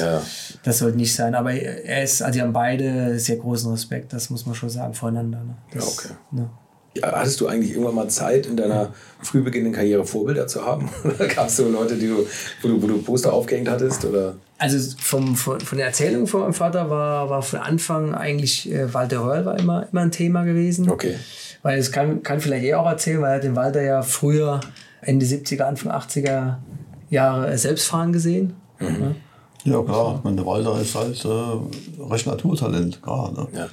das 0.64 0.78
sollte 0.78 0.98
nicht 0.98 1.16
sein. 1.16 1.34
Aber 1.34 1.54
er 1.54 2.04
ist, 2.04 2.22
also 2.22 2.34
die 2.34 2.42
haben 2.42 2.54
beide 2.54 3.18
sehr 3.18 3.38
großen 3.38 3.72
Respekt, 3.72 4.14
das 4.14 4.30
muss 4.30 4.46
man 4.46 4.54
schon 4.54 4.70
sagen, 4.70 4.94
voreinander. 4.94 5.40
Ne? 5.40 5.56
Das, 5.74 5.86
ja, 5.86 5.92
okay. 5.92 6.50
Ne? 6.96 7.02
Hattest 7.04 7.40
du 7.42 7.48
eigentlich 7.48 7.72
irgendwann 7.72 7.96
mal 7.96 8.10
Zeit, 8.10 8.46
in 8.46 8.58
deiner 8.58 8.94
früh 9.22 9.42
beginnenden 9.42 9.74
Karriere 9.74 10.06
Vorbilder 10.06 10.48
zu 10.48 10.66
haben? 10.66 10.90
Oder 11.04 11.28
gab 11.28 11.48
es 11.48 11.58
so 11.58 11.70
Leute, 11.70 11.96
die 11.96 12.08
du, 12.08 12.26
wo, 12.62 12.68
du, 12.68 12.82
wo 12.82 12.88
du 12.88 13.02
Poster 13.02 13.34
aufgehängt 13.34 13.70
hattest? 13.70 14.06
Oder? 14.06 14.36
Also 14.58 14.96
vom, 15.00 15.36
von, 15.36 15.60
von 15.60 15.78
der 15.78 15.88
Erzählung 15.88 16.28
von 16.28 16.42
meinem 16.42 16.54
Vater 16.54 16.90
war, 16.90 17.30
war 17.30 17.42
von 17.42 17.60
Anfang 17.60 18.14
eigentlich 18.14 18.72
äh, 18.72 18.94
Walter 18.94 19.24
Röhrl 19.24 19.46
war 19.46 19.60
immer, 19.60 19.88
immer 19.92 20.02
ein 20.02 20.12
Thema 20.12 20.44
gewesen. 20.44 20.90
Okay. 20.90 21.16
Weil 21.64 21.80
es 21.80 21.92
kann, 21.92 22.24
kann 22.24 22.42
vielleicht 22.42 22.66
eh 22.66 22.74
auch 22.76 22.88
erzählen, 22.88 23.22
weil 23.22 23.34
er 23.34 23.40
den 23.40 23.56
Walter 23.56 23.82
ja 23.82 24.02
früher 24.02 24.60
Ende 25.02 25.26
70er, 25.26 25.64
Anfang 25.64 25.92
80er 25.92 26.58
Jahre 27.10 27.58
selbst 27.58 27.88
fahren 27.88 28.14
gesehen. 28.14 28.54
Mhm. 28.80 28.88
Ne? 28.88 29.16
Ja, 29.64 29.82
klar. 29.84 30.16
Ich 30.18 30.24
meine, 30.24 30.38
der 30.38 30.46
Walter 30.46 30.82
ist 30.82 30.96
halt 30.96 31.24
äh, 31.24 32.04
recht 32.12 32.26
Naturtalent, 32.26 33.02
klar. 33.02 33.32
Ne? 33.32 33.48
Ja. 33.54 33.68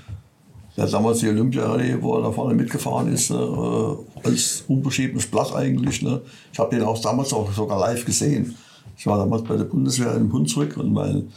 Der 0.78 0.84
hat 0.84 0.92
damals 0.92 1.18
die 1.18 1.28
Olympia-Rallye, 1.28 2.00
wo 2.00 2.14
er 2.14 2.22
da 2.22 2.30
vorne 2.30 2.54
mitgefahren 2.54 3.12
ist, 3.12 3.32
ne, 3.32 3.36
äh, 3.36 4.28
als 4.28 4.62
unbeschriebenes 4.68 5.26
Blatt 5.26 5.52
eigentlich. 5.52 6.02
Ne. 6.02 6.20
Ich 6.52 6.58
habe 6.60 6.76
den 6.76 6.84
auch 6.86 7.02
damals 7.02 7.32
auch 7.32 7.52
sogar 7.52 7.80
live 7.80 8.04
gesehen. 8.04 8.54
Ich 8.96 9.04
war 9.04 9.18
damals 9.18 9.42
bei 9.42 9.56
der 9.56 9.64
Bundeswehr 9.64 10.14
in 10.14 10.32
Hunsrück 10.32 10.76
und 10.76 10.92
mein, 10.92 11.32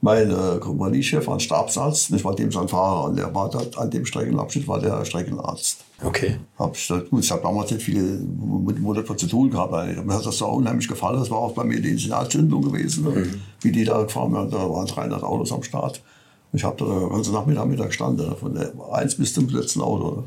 mein 0.00 0.30
äh, 0.30 0.58
Kompaniechef 0.58 1.26
war 1.26 1.34
ein 1.34 1.40
Stabsarzt. 1.40 2.10
Ich 2.12 2.24
war 2.24 2.34
dem 2.34 2.50
sein 2.50 2.66
Fahrer 2.66 3.10
und 3.10 3.18
der 3.18 3.34
war 3.34 3.50
dort 3.50 3.76
an 3.76 3.90
dem 3.90 4.06
Streckenabschnitt 4.06 4.66
war 4.66 4.80
der 4.80 5.04
Streckenarzt. 5.04 5.84
Okay. 6.02 6.38
Hab 6.58 6.74
ich, 6.74 6.88
gut, 7.10 7.22
ich 7.22 7.30
habe 7.30 7.42
damals 7.42 7.70
nicht 7.70 7.82
viel 7.82 8.26
mit 8.64 8.80
Motorsport 8.80 9.20
zu 9.20 9.26
tun 9.26 9.50
gehabt. 9.50 9.72
Mir 9.72 10.14
hat 10.14 10.24
das 10.24 10.38
so 10.38 10.46
unheimlich 10.46 10.88
gefallen. 10.88 11.18
Das 11.18 11.30
war 11.30 11.40
auch 11.40 11.52
bei 11.52 11.64
mir 11.64 11.78
die 11.78 11.90
Initialzündung 11.90 12.62
gewesen, 12.62 13.04
ne? 13.04 13.10
mhm. 13.10 13.40
wie 13.60 13.70
die 13.70 13.84
da 13.84 14.02
gefahren 14.02 14.34
haben. 14.34 14.50
Da 14.50 14.70
waren 14.70 14.86
300 14.86 15.22
Autos 15.22 15.52
am 15.52 15.62
Start. 15.62 16.00
Ich 16.52 16.64
habe 16.64 16.76
da 16.78 16.84
den 16.84 17.10
ganzen 17.10 17.34
Nachmittag 17.34 17.66
mit 17.66 17.78
gestanden, 17.78 18.34
von 18.36 18.54
der 18.54 18.72
1 18.92 19.16
bis 19.16 19.34
zum 19.34 19.48
letzten 19.48 19.80
Auto. 19.80 20.24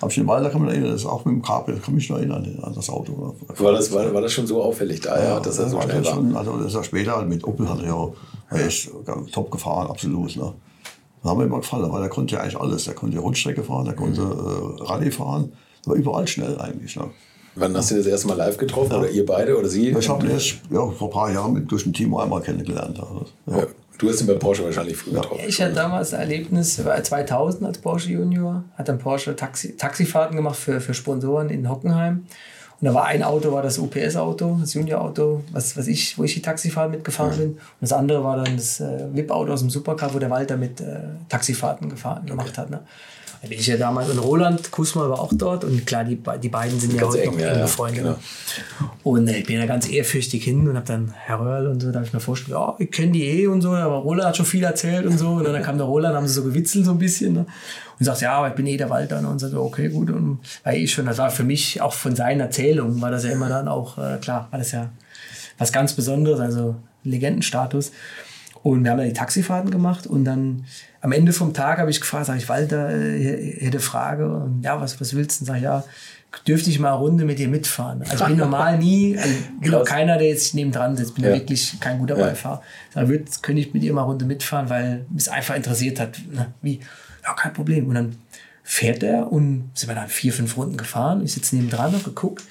Habe 0.00 0.10
ich 0.10 0.16
den 0.16 0.26
Walder 0.26 0.50
kann 0.50 0.60
man 0.60 0.70
erinnern, 0.70 0.90
das 0.90 1.02
ist 1.02 1.06
auch 1.06 1.24
mit 1.24 1.34
dem 1.34 1.42
Kabel, 1.42 1.78
kann 1.78 1.94
mich 1.94 2.10
noch 2.10 2.18
erinnern 2.18 2.58
an 2.62 2.74
das 2.74 2.90
Auto. 2.90 3.34
War 3.56 3.72
das, 3.72 3.92
war, 3.92 4.12
war 4.12 4.20
das 4.20 4.32
schon 4.32 4.46
so 4.46 4.62
auffällig 4.62 5.00
da, 5.00 5.22
ja, 5.22 5.40
dass 5.40 5.58
er 5.58 5.68
so 5.68 5.80
schnell 5.80 6.04
war? 6.04 6.14
Schon, 6.14 6.36
also 6.36 6.58
das 6.58 6.74
war 6.74 6.84
später 6.84 7.22
mit 7.22 7.44
Opel 7.44 7.68
hat 7.68 7.80
er 7.80 7.86
ja, 7.86 8.08
ja. 8.50 8.58
echt 8.58 8.90
top 9.32 9.50
gefahren, 9.50 9.88
absolut. 9.88 10.36
Ne. 10.36 10.52
Das 11.22 11.30
hat 11.30 11.38
mir 11.38 11.44
immer 11.44 11.60
gefallen, 11.60 11.90
weil 11.90 12.02
er 12.02 12.10
konnte 12.10 12.34
ja 12.34 12.42
eigentlich 12.42 12.60
alles. 12.60 12.86
Er 12.86 12.94
konnte 12.94 13.18
Rundstrecke 13.18 13.62
fahren, 13.62 13.86
er 13.86 13.94
konnte 13.94 14.20
mhm. 14.20 14.78
äh, 14.78 14.82
Rallye 14.82 15.10
fahren, 15.10 15.52
war 15.86 15.96
überall 15.96 16.26
schnell 16.26 16.58
eigentlich. 16.58 16.96
Ne. 16.96 17.10
Wann 17.54 17.76
hast 17.76 17.90
du 17.90 17.94
das 17.94 18.06
erste 18.06 18.28
Mal 18.28 18.36
live 18.36 18.58
getroffen? 18.58 18.90
Ja. 18.90 18.98
Oder 18.98 19.10
ihr 19.10 19.24
beide 19.24 19.56
oder 19.56 19.68
sie? 19.68 19.90
Ich 19.90 20.08
habe 20.08 20.26
ihn 20.26 20.32
erst 20.32 20.56
ja, 20.70 20.86
vor 20.90 21.08
ein 21.08 21.12
paar 21.12 21.32
Jahren 21.32 21.66
durch 21.68 21.86
ein 21.86 21.92
Team 21.92 22.14
einmal 22.16 22.42
kennengelernt. 22.42 22.98
Also, 22.98 23.26
ja. 23.46 23.66
Du 23.98 24.08
hast 24.08 24.20
ihn 24.20 24.26
bei 24.26 24.34
Porsche 24.34 24.64
wahrscheinlich 24.64 24.96
früher 24.96 25.20
getroffen. 25.20 25.44
Ich 25.46 25.60
hatte 25.60 25.74
damals 25.74 26.12
ein 26.14 26.20
Erlebnis, 26.20 26.84
war 26.84 27.02
2000 27.02 27.64
als 27.64 27.78
Porsche 27.78 28.10
Junior, 28.10 28.64
hat 28.76 28.88
dann 28.88 28.98
Porsche 28.98 29.36
Taxi, 29.36 29.76
Taxifahrten 29.76 30.36
gemacht 30.36 30.56
für, 30.56 30.80
für 30.80 30.94
Sponsoren 30.94 31.48
in 31.48 31.68
Hockenheim. 31.68 32.26
Und 32.80 32.86
da 32.86 32.92
war 32.92 33.06
ein 33.06 33.22
Auto, 33.22 33.52
war 33.52 33.62
das 33.62 33.78
UPS-Auto, 33.78 34.58
das 34.60 34.74
Junior-Auto, 34.74 35.44
was, 35.52 35.76
was 35.76 35.86
ich, 35.86 36.18
wo 36.18 36.24
ich 36.24 36.34
die 36.34 36.42
Taxifahrt 36.42 36.90
mitgefahren 36.90 37.32
ja. 37.32 37.38
bin. 37.38 37.50
Und 37.52 37.60
das 37.80 37.92
andere 37.92 38.24
war 38.24 38.36
dann 38.44 38.56
das 38.56 38.80
äh, 38.80 39.06
VIP-Auto 39.12 39.52
aus 39.52 39.60
dem 39.60 39.70
Supercar, 39.70 40.12
wo 40.12 40.18
der 40.18 40.28
Walter 40.28 40.56
mit 40.56 40.80
äh, 40.80 40.98
Taxifahrten 41.28 41.88
gefahren, 41.88 42.22
okay. 42.22 42.30
gemacht 42.30 42.58
hat. 42.58 42.70
Ne? 42.70 42.80
Da 43.44 43.48
bin 43.50 43.58
ich 43.58 43.66
ja 43.66 43.76
damals 43.76 44.10
in 44.10 44.18
Roland, 44.18 44.70
Kusma 44.70 45.08
war 45.08 45.20
auch 45.20 45.32
dort 45.34 45.64
und 45.64 45.86
klar, 45.86 46.04
die, 46.04 46.18
die 46.42 46.48
beiden 46.48 46.80
sind 46.80 46.94
ja 46.94 47.02
heute 47.02 47.22
eng, 47.22 47.32
noch 47.32 47.38
ja, 47.38 47.48
eng 47.48 47.60
befreundet. 47.60 48.02
Genau. 48.02 48.16
Und 49.02 49.28
äh, 49.28 49.38
ich 49.38 49.46
bin 49.46 49.58
ja 49.58 49.66
ganz 49.66 49.88
ehrfürchtig 49.88 50.42
hin 50.42 50.66
und 50.66 50.76
habe 50.76 50.86
dann 50.86 51.12
Herr 51.14 51.40
Röhrl 51.40 51.66
und 51.66 51.80
so, 51.80 51.90
da 51.90 51.98
habe 51.98 52.06
ich 52.06 52.12
mir 52.12 52.20
vorgestellt, 52.20 52.56
ja, 52.56 52.74
ich 52.78 52.90
kenne 52.90 53.12
die 53.12 53.24
eh 53.24 53.46
und 53.46 53.60
so, 53.60 53.72
aber 53.72 53.96
Roland 53.96 54.28
hat 54.28 54.36
schon 54.36 54.46
viel 54.46 54.64
erzählt 54.64 55.06
und 55.06 55.18
so. 55.18 55.28
Und 55.28 55.44
dann 55.44 55.62
kam 55.62 55.76
der 55.76 55.86
Roland, 55.86 56.16
haben 56.16 56.26
sie 56.26 56.34
so 56.34 56.42
gewitzelt 56.42 56.86
so 56.86 56.92
ein 56.92 56.98
bisschen. 56.98 57.34
Ne? 57.34 57.46
Und 57.98 58.06
sagt, 58.06 58.22
ja, 58.22 58.32
aber 58.32 58.48
ich 58.48 58.54
bin 58.54 58.66
eh 58.66 58.76
der 58.76 58.90
Walter. 58.90 59.20
Ne? 59.20 59.28
Und 59.28 59.38
sagt, 59.38 59.54
okay, 59.54 59.88
gut. 59.88 60.10
Und 60.10 60.40
war 60.62 60.72
eh 60.72 60.86
schon, 60.86 61.06
das 61.06 61.18
war 61.18 61.30
für 61.30 61.44
mich 61.44 61.80
auch 61.82 61.92
von 61.92 62.16
seinen 62.16 62.40
Erzählungen, 62.40 63.00
war 63.00 63.10
das 63.10 63.24
ja 63.24 63.30
immer 63.30 63.48
dann 63.48 63.68
auch, 63.68 63.98
äh, 63.98 64.18
klar, 64.20 64.48
war 64.50 64.58
das 64.58 64.72
ja 64.72 64.90
was 65.58 65.72
ganz 65.72 65.92
Besonderes, 65.92 66.40
also 66.40 66.76
Legendenstatus. 67.04 67.92
Und 68.64 68.82
wir 68.82 68.92
haben 68.92 68.96
dann 68.96 69.06
die 69.06 69.12
Taxifahrten 69.12 69.70
gemacht 69.70 70.06
und 70.06 70.24
dann 70.24 70.64
am 71.02 71.12
Ende 71.12 71.34
vom 71.34 71.52
Tag 71.52 71.76
habe 71.76 71.90
ich 71.90 72.00
gefragt, 72.00 72.24
sage 72.24 72.38
ich, 72.38 72.48
Walter, 72.48 72.88
äh, 72.90 73.60
hätte 73.60 73.78
Frage 73.78 74.26
und 74.26 74.62
ja, 74.62 74.80
was, 74.80 74.98
was 75.02 75.14
willst 75.14 75.38
du? 75.38 75.42
Und 75.42 75.46
sag 75.48 75.56
ich, 75.58 75.64
ja, 75.64 75.84
dürfte 76.48 76.70
ich 76.70 76.78
mal 76.78 76.88
eine 76.88 76.96
Runde 76.96 77.26
mit 77.26 77.38
dir 77.38 77.48
mitfahren. 77.48 78.00
Also 78.00 78.24
ich 78.24 78.28
bin 78.30 78.38
normal 78.38 78.78
nie, 78.78 79.18
also 79.18 79.34
genau 79.60 79.84
keiner, 79.84 80.16
der 80.16 80.28
jetzt 80.28 80.54
nebendran 80.54 80.96
sitzt, 80.96 81.14
bin 81.14 81.24
ja. 81.24 81.34
wirklich 81.34 81.78
kein 81.78 81.98
guter 81.98 82.16
ja. 82.16 82.24
Beifahrer. 82.24 82.62
Da 82.94 83.06
würde, 83.06 83.26
könnte 83.42 83.60
ich 83.60 83.74
mit 83.74 83.82
ihr 83.82 83.92
mal 83.92 84.00
eine 84.00 84.12
Runde 84.12 84.24
mitfahren, 84.24 84.70
weil 84.70 85.04
es 85.14 85.28
einfach 85.28 85.56
interessiert 85.56 86.00
hat. 86.00 86.18
Ne? 86.32 86.46
Wie, 86.62 86.80
ja, 87.22 87.34
kein 87.34 87.52
Problem. 87.52 87.86
Und 87.86 87.96
dann 87.96 88.16
fährt 88.62 89.02
er 89.02 89.30
und 89.30 89.72
sind 89.74 89.90
wir 89.90 89.94
dann 89.94 90.08
vier, 90.08 90.32
fünf 90.32 90.56
Runden 90.56 90.78
gefahren. 90.78 91.22
Ich 91.22 91.34
sitze 91.34 91.54
nebendran 91.54 91.92
noch 91.92 92.04
geguckt. 92.04 92.42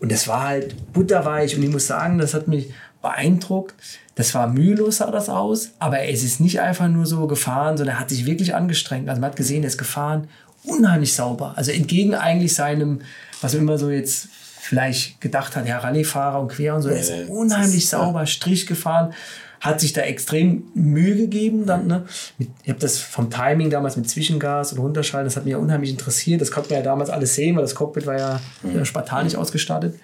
Und 0.00 0.10
das 0.10 0.26
war 0.26 0.42
halt 0.42 0.92
butterweich. 0.92 1.54
Und 1.54 1.62
ich 1.62 1.70
muss 1.70 1.86
sagen, 1.86 2.18
das 2.18 2.34
hat 2.34 2.48
mich 2.48 2.74
beeindruckt. 3.02 3.74
Das 4.14 4.34
war 4.34 4.46
mühelos, 4.46 4.98
sah 4.98 5.10
das 5.10 5.28
aus. 5.28 5.72
Aber 5.78 6.00
es 6.00 6.22
ist 6.22 6.40
nicht 6.40 6.60
einfach 6.60 6.88
nur 6.88 7.06
so 7.06 7.26
gefahren, 7.26 7.76
sondern 7.76 7.96
er 7.96 8.00
hat 8.00 8.08
sich 8.08 8.26
wirklich 8.26 8.54
angestrengt. 8.54 9.08
Also 9.08 9.20
man 9.20 9.30
hat 9.30 9.36
gesehen, 9.36 9.62
er 9.62 9.68
ist 9.68 9.78
gefahren 9.78 10.28
unheimlich 10.64 11.14
sauber. 11.14 11.54
Also 11.56 11.70
entgegen 11.72 12.14
eigentlich 12.14 12.54
seinem, 12.54 13.00
was 13.40 13.52
man 13.54 13.62
immer 13.62 13.78
so 13.78 13.90
jetzt 13.90 14.28
vielleicht 14.60 15.20
gedacht 15.20 15.56
hat, 15.56 15.66
ja, 15.66 15.78
Rallyefahrer 15.78 16.40
und 16.40 16.48
quer 16.48 16.74
und 16.74 16.82
so, 16.82 16.88
er 16.88 17.00
ist 17.00 17.28
unheimlich 17.28 17.88
sauber, 17.88 18.26
Strich 18.26 18.66
gefahren, 18.66 19.12
hat 19.60 19.80
sich 19.80 19.92
da 19.92 20.02
extrem 20.02 20.64
Mühe 20.74 21.16
gegeben. 21.16 21.66
Dann, 21.66 21.86
ne? 21.86 22.04
ich 22.38 22.68
habe 22.68 22.78
das 22.78 22.98
vom 22.98 23.30
Timing 23.30 23.70
damals 23.70 23.96
mit 23.96 24.08
Zwischengas 24.08 24.72
und 24.72 24.78
Runterschalten, 24.78 25.26
das 25.26 25.36
hat 25.36 25.44
mich 25.44 25.52
ja 25.52 25.58
unheimlich 25.58 25.90
interessiert. 25.90 26.40
Das 26.40 26.50
konnte 26.50 26.70
man 26.70 26.78
ja 26.78 26.84
damals 26.84 27.10
alles 27.10 27.34
sehen, 27.34 27.56
weil 27.56 27.62
das 27.62 27.74
Cockpit 27.74 28.06
war 28.06 28.18
ja 28.18 28.40
mhm. 28.62 28.84
spartanisch 28.84 29.34
ausgestattet. 29.34 29.98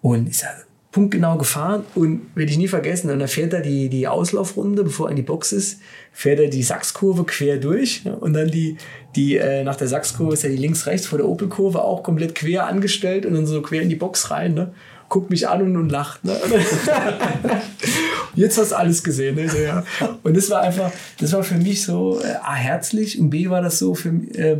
Und 0.00 0.28
ist 0.28 0.42
ja 0.42 0.48
punktgenau 0.92 1.38
gefahren 1.38 1.84
und 1.94 2.22
werde 2.34 2.50
ich 2.50 2.58
nie 2.58 2.66
vergessen. 2.66 3.10
Und 3.10 3.20
dann 3.20 3.28
fährt 3.28 3.52
er 3.52 3.60
die, 3.60 3.88
die 3.88 4.08
Auslaufrunde, 4.08 4.82
bevor 4.82 5.06
er 5.06 5.10
in 5.10 5.16
die 5.16 5.22
Box 5.22 5.52
ist, 5.52 5.80
fährt 6.12 6.40
er 6.40 6.48
die 6.48 6.64
Sachskurve 6.64 7.24
quer 7.24 7.58
durch. 7.58 8.02
Und 8.20 8.32
dann 8.32 8.50
die, 8.50 8.76
die 9.14 9.36
äh, 9.36 9.62
nach 9.62 9.76
der 9.76 9.86
Sachskurve 9.86 10.34
ist 10.34 10.42
ja 10.42 10.48
die 10.48 10.56
links-rechts 10.56 11.06
vor 11.06 11.18
der 11.18 11.28
Opelkurve 11.28 11.82
auch 11.82 12.02
komplett 12.02 12.34
quer 12.34 12.66
angestellt 12.66 13.24
und 13.24 13.34
dann 13.34 13.46
so 13.46 13.62
quer 13.62 13.82
in 13.82 13.88
die 13.88 13.94
Box 13.94 14.32
rein. 14.32 14.54
Ne? 14.54 14.72
Guckt 15.08 15.30
mich 15.30 15.48
an 15.48 15.62
und, 15.62 15.76
und 15.76 15.90
lacht. 15.90 16.24
Ne? 16.24 16.36
Jetzt 18.34 18.58
hast 18.58 18.72
du 18.72 18.76
alles 18.76 19.04
gesehen. 19.04 19.36
Ne? 19.36 19.48
So, 19.48 19.58
ja. 19.58 19.84
Und 20.24 20.36
das 20.36 20.50
war 20.50 20.62
einfach, 20.62 20.90
das 21.18 21.32
war 21.32 21.44
für 21.44 21.56
mich 21.56 21.84
so 21.84 22.20
äh, 22.20 22.34
A, 22.42 22.54
herzlich 22.54 23.20
und 23.20 23.30
B 23.30 23.48
war 23.48 23.62
das 23.62 23.78
so 23.78 23.94
für 23.94 24.08
äh, 24.08 24.58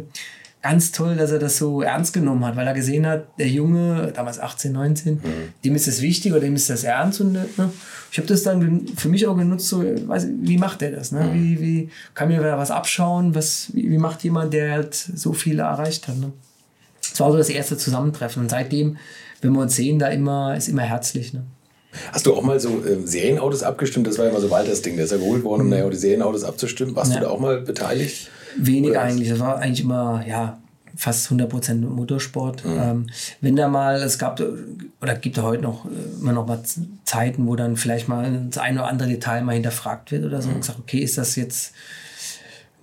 ganz 0.62 0.92
toll, 0.92 1.16
dass 1.16 1.30
er 1.30 1.38
das 1.38 1.56
so 1.56 1.80
ernst 1.82 2.12
genommen 2.12 2.44
hat, 2.44 2.56
weil 2.56 2.66
er 2.66 2.74
gesehen 2.74 3.06
hat, 3.06 3.26
der 3.38 3.48
Junge, 3.48 4.12
damals 4.14 4.38
18, 4.38 4.72
19, 4.72 5.14
mhm. 5.14 5.20
dem 5.64 5.74
ist 5.74 5.86
das 5.86 6.02
wichtig 6.02 6.32
oder 6.32 6.40
dem 6.40 6.54
ist 6.54 6.68
das 6.68 6.84
ernst. 6.84 7.20
Und 7.20 7.32
ne, 7.32 7.46
ich 8.12 8.18
habe 8.18 8.28
das 8.28 8.42
dann 8.42 8.86
für 8.96 9.08
mich 9.08 9.26
auch 9.26 9.36
genutzt, 9.36 9.68
so, 9.68 9.82
weiß, 9.82 10.28
wie 10.42 10.58
macht 10.58 10.82
der 10.82 10.92
das? 10.92 11.12
Ne? 11.12 11.20
Mhm. 11.20 11.34
Wie, 11.34 11.60
wie 11.60 11.90
kann 12.14 12.28
mir 12.28 12.40
da 12.40 12.58
was 12.58 12.70
abschauen? 12.70 13.34
Was, 13.34 13.68
wie, 13.72 13.90
wie, 13.90 13.98
macht 13.98 14.22
jemand, 14.22 14.52
der 14.52 14.72
halt 14.72 14.94
so 14.94 15.32
viele 15.32 15.62
erreicht 15.62 16.08
hat? 16.08 16.18
Ne? 16.18 16.32
Das 17.08 17.18
war 17.20 17.32
so 17.32 17.38
das 17.38 17.48
erste 17.48 17.78
Zusammentreffen. 17.78 18.42
Und 18.42 18.50
seitdem, 18.50 18.98
wenn 19.40 19.52
wir 19.52 19.60
uns 19.60 19.76
sehen, 19.76 19.98
da 19.98 20.08
immer, 20.08 20.56
ist 20.56 20.68
immer 20.68 20.82
herzlich. 20.82 21.32
Ne? 21.32 21.44
Hast 22.12 22.26
du 22.26 22.34
auch 22.34 22.42
mal 22.42 22.60
so 22.60 22.84
äh, 22.84 22.98
Serienautos 23.04 23.62
abgestimmt? 23.62 24.06
Das 24.06 24.18
war 24.18 24.26
ja 24.26 24.32
mal 24.32 24.42
so 24.42 24.50
Walters 24.50 24.82
Ding. 24.82 24.96
Der 24.96 25.06
ist 25.06 25.10
ja 25.10 25.16
geholt 25.16 25.42
worden, 25.42 25.62
um 25.62 25.68
mhm. 25.68 25.90
die 25.90 25.96
Serienautos 25.96 26.44
abzustimmen. 26.44 26.94
Warst 26.94 27.12
ja. 27.12 27.20
du 27.20 27.24
da 27.24 27.30
auch 27.30 27.40
mal 27.40 27.62
beteiligt? 27.62 28.30
Weniger 28.56 29.02
eigentlich. 29.02 29.28
Das 29.28 29.38
war 29.38 29.58
eigentlich 29.58 29.82
immer, 29.82 30.24
ja, 30.26 30.58
fast 30.96 31.30
100% 31.30 31.76
Motorsport. 31.76 32.64
Mhm. 32.64 32.78
Ähm, 32.78 33.06
wenn 33.40 33.56
da 33.56 33.68
mal, 33.68 33.96
es 34.02 34.18
gab, 34.18 34.40
oder 35.00 35.14
gibt 35.14 35.38
es 35.38 35.42
heute 35.42 35.62
noch 35.62 35.86
äh, 35.86 36.20
immer 36.20 36.32
noch 36.32 36.46
mal 36.46 36.60
Zeiten, 37.04 37.46
wo 37.46 37.56
dann 37.56 37.76
vielleicht 37.76 38.08
mal 38.08 38.46
das 38.50 38.58
eine 38.58 38.80
oder 38.80 38.88
andere 38.88 39.08
Detail 39.08 39.42
mal 39.42 39.54
hinterfragt 39.54 40.12
wird 40.12 40.24
oder 40.24 40.42
so 40.42 40.48
mhm. 40.48 40.56
und 40.56 40.60
gesagt, 40.60 40.78
okay, 40.78 40.98
ist 40.98 41.16
das 41.16 41.36
jetzt 41.36 41.72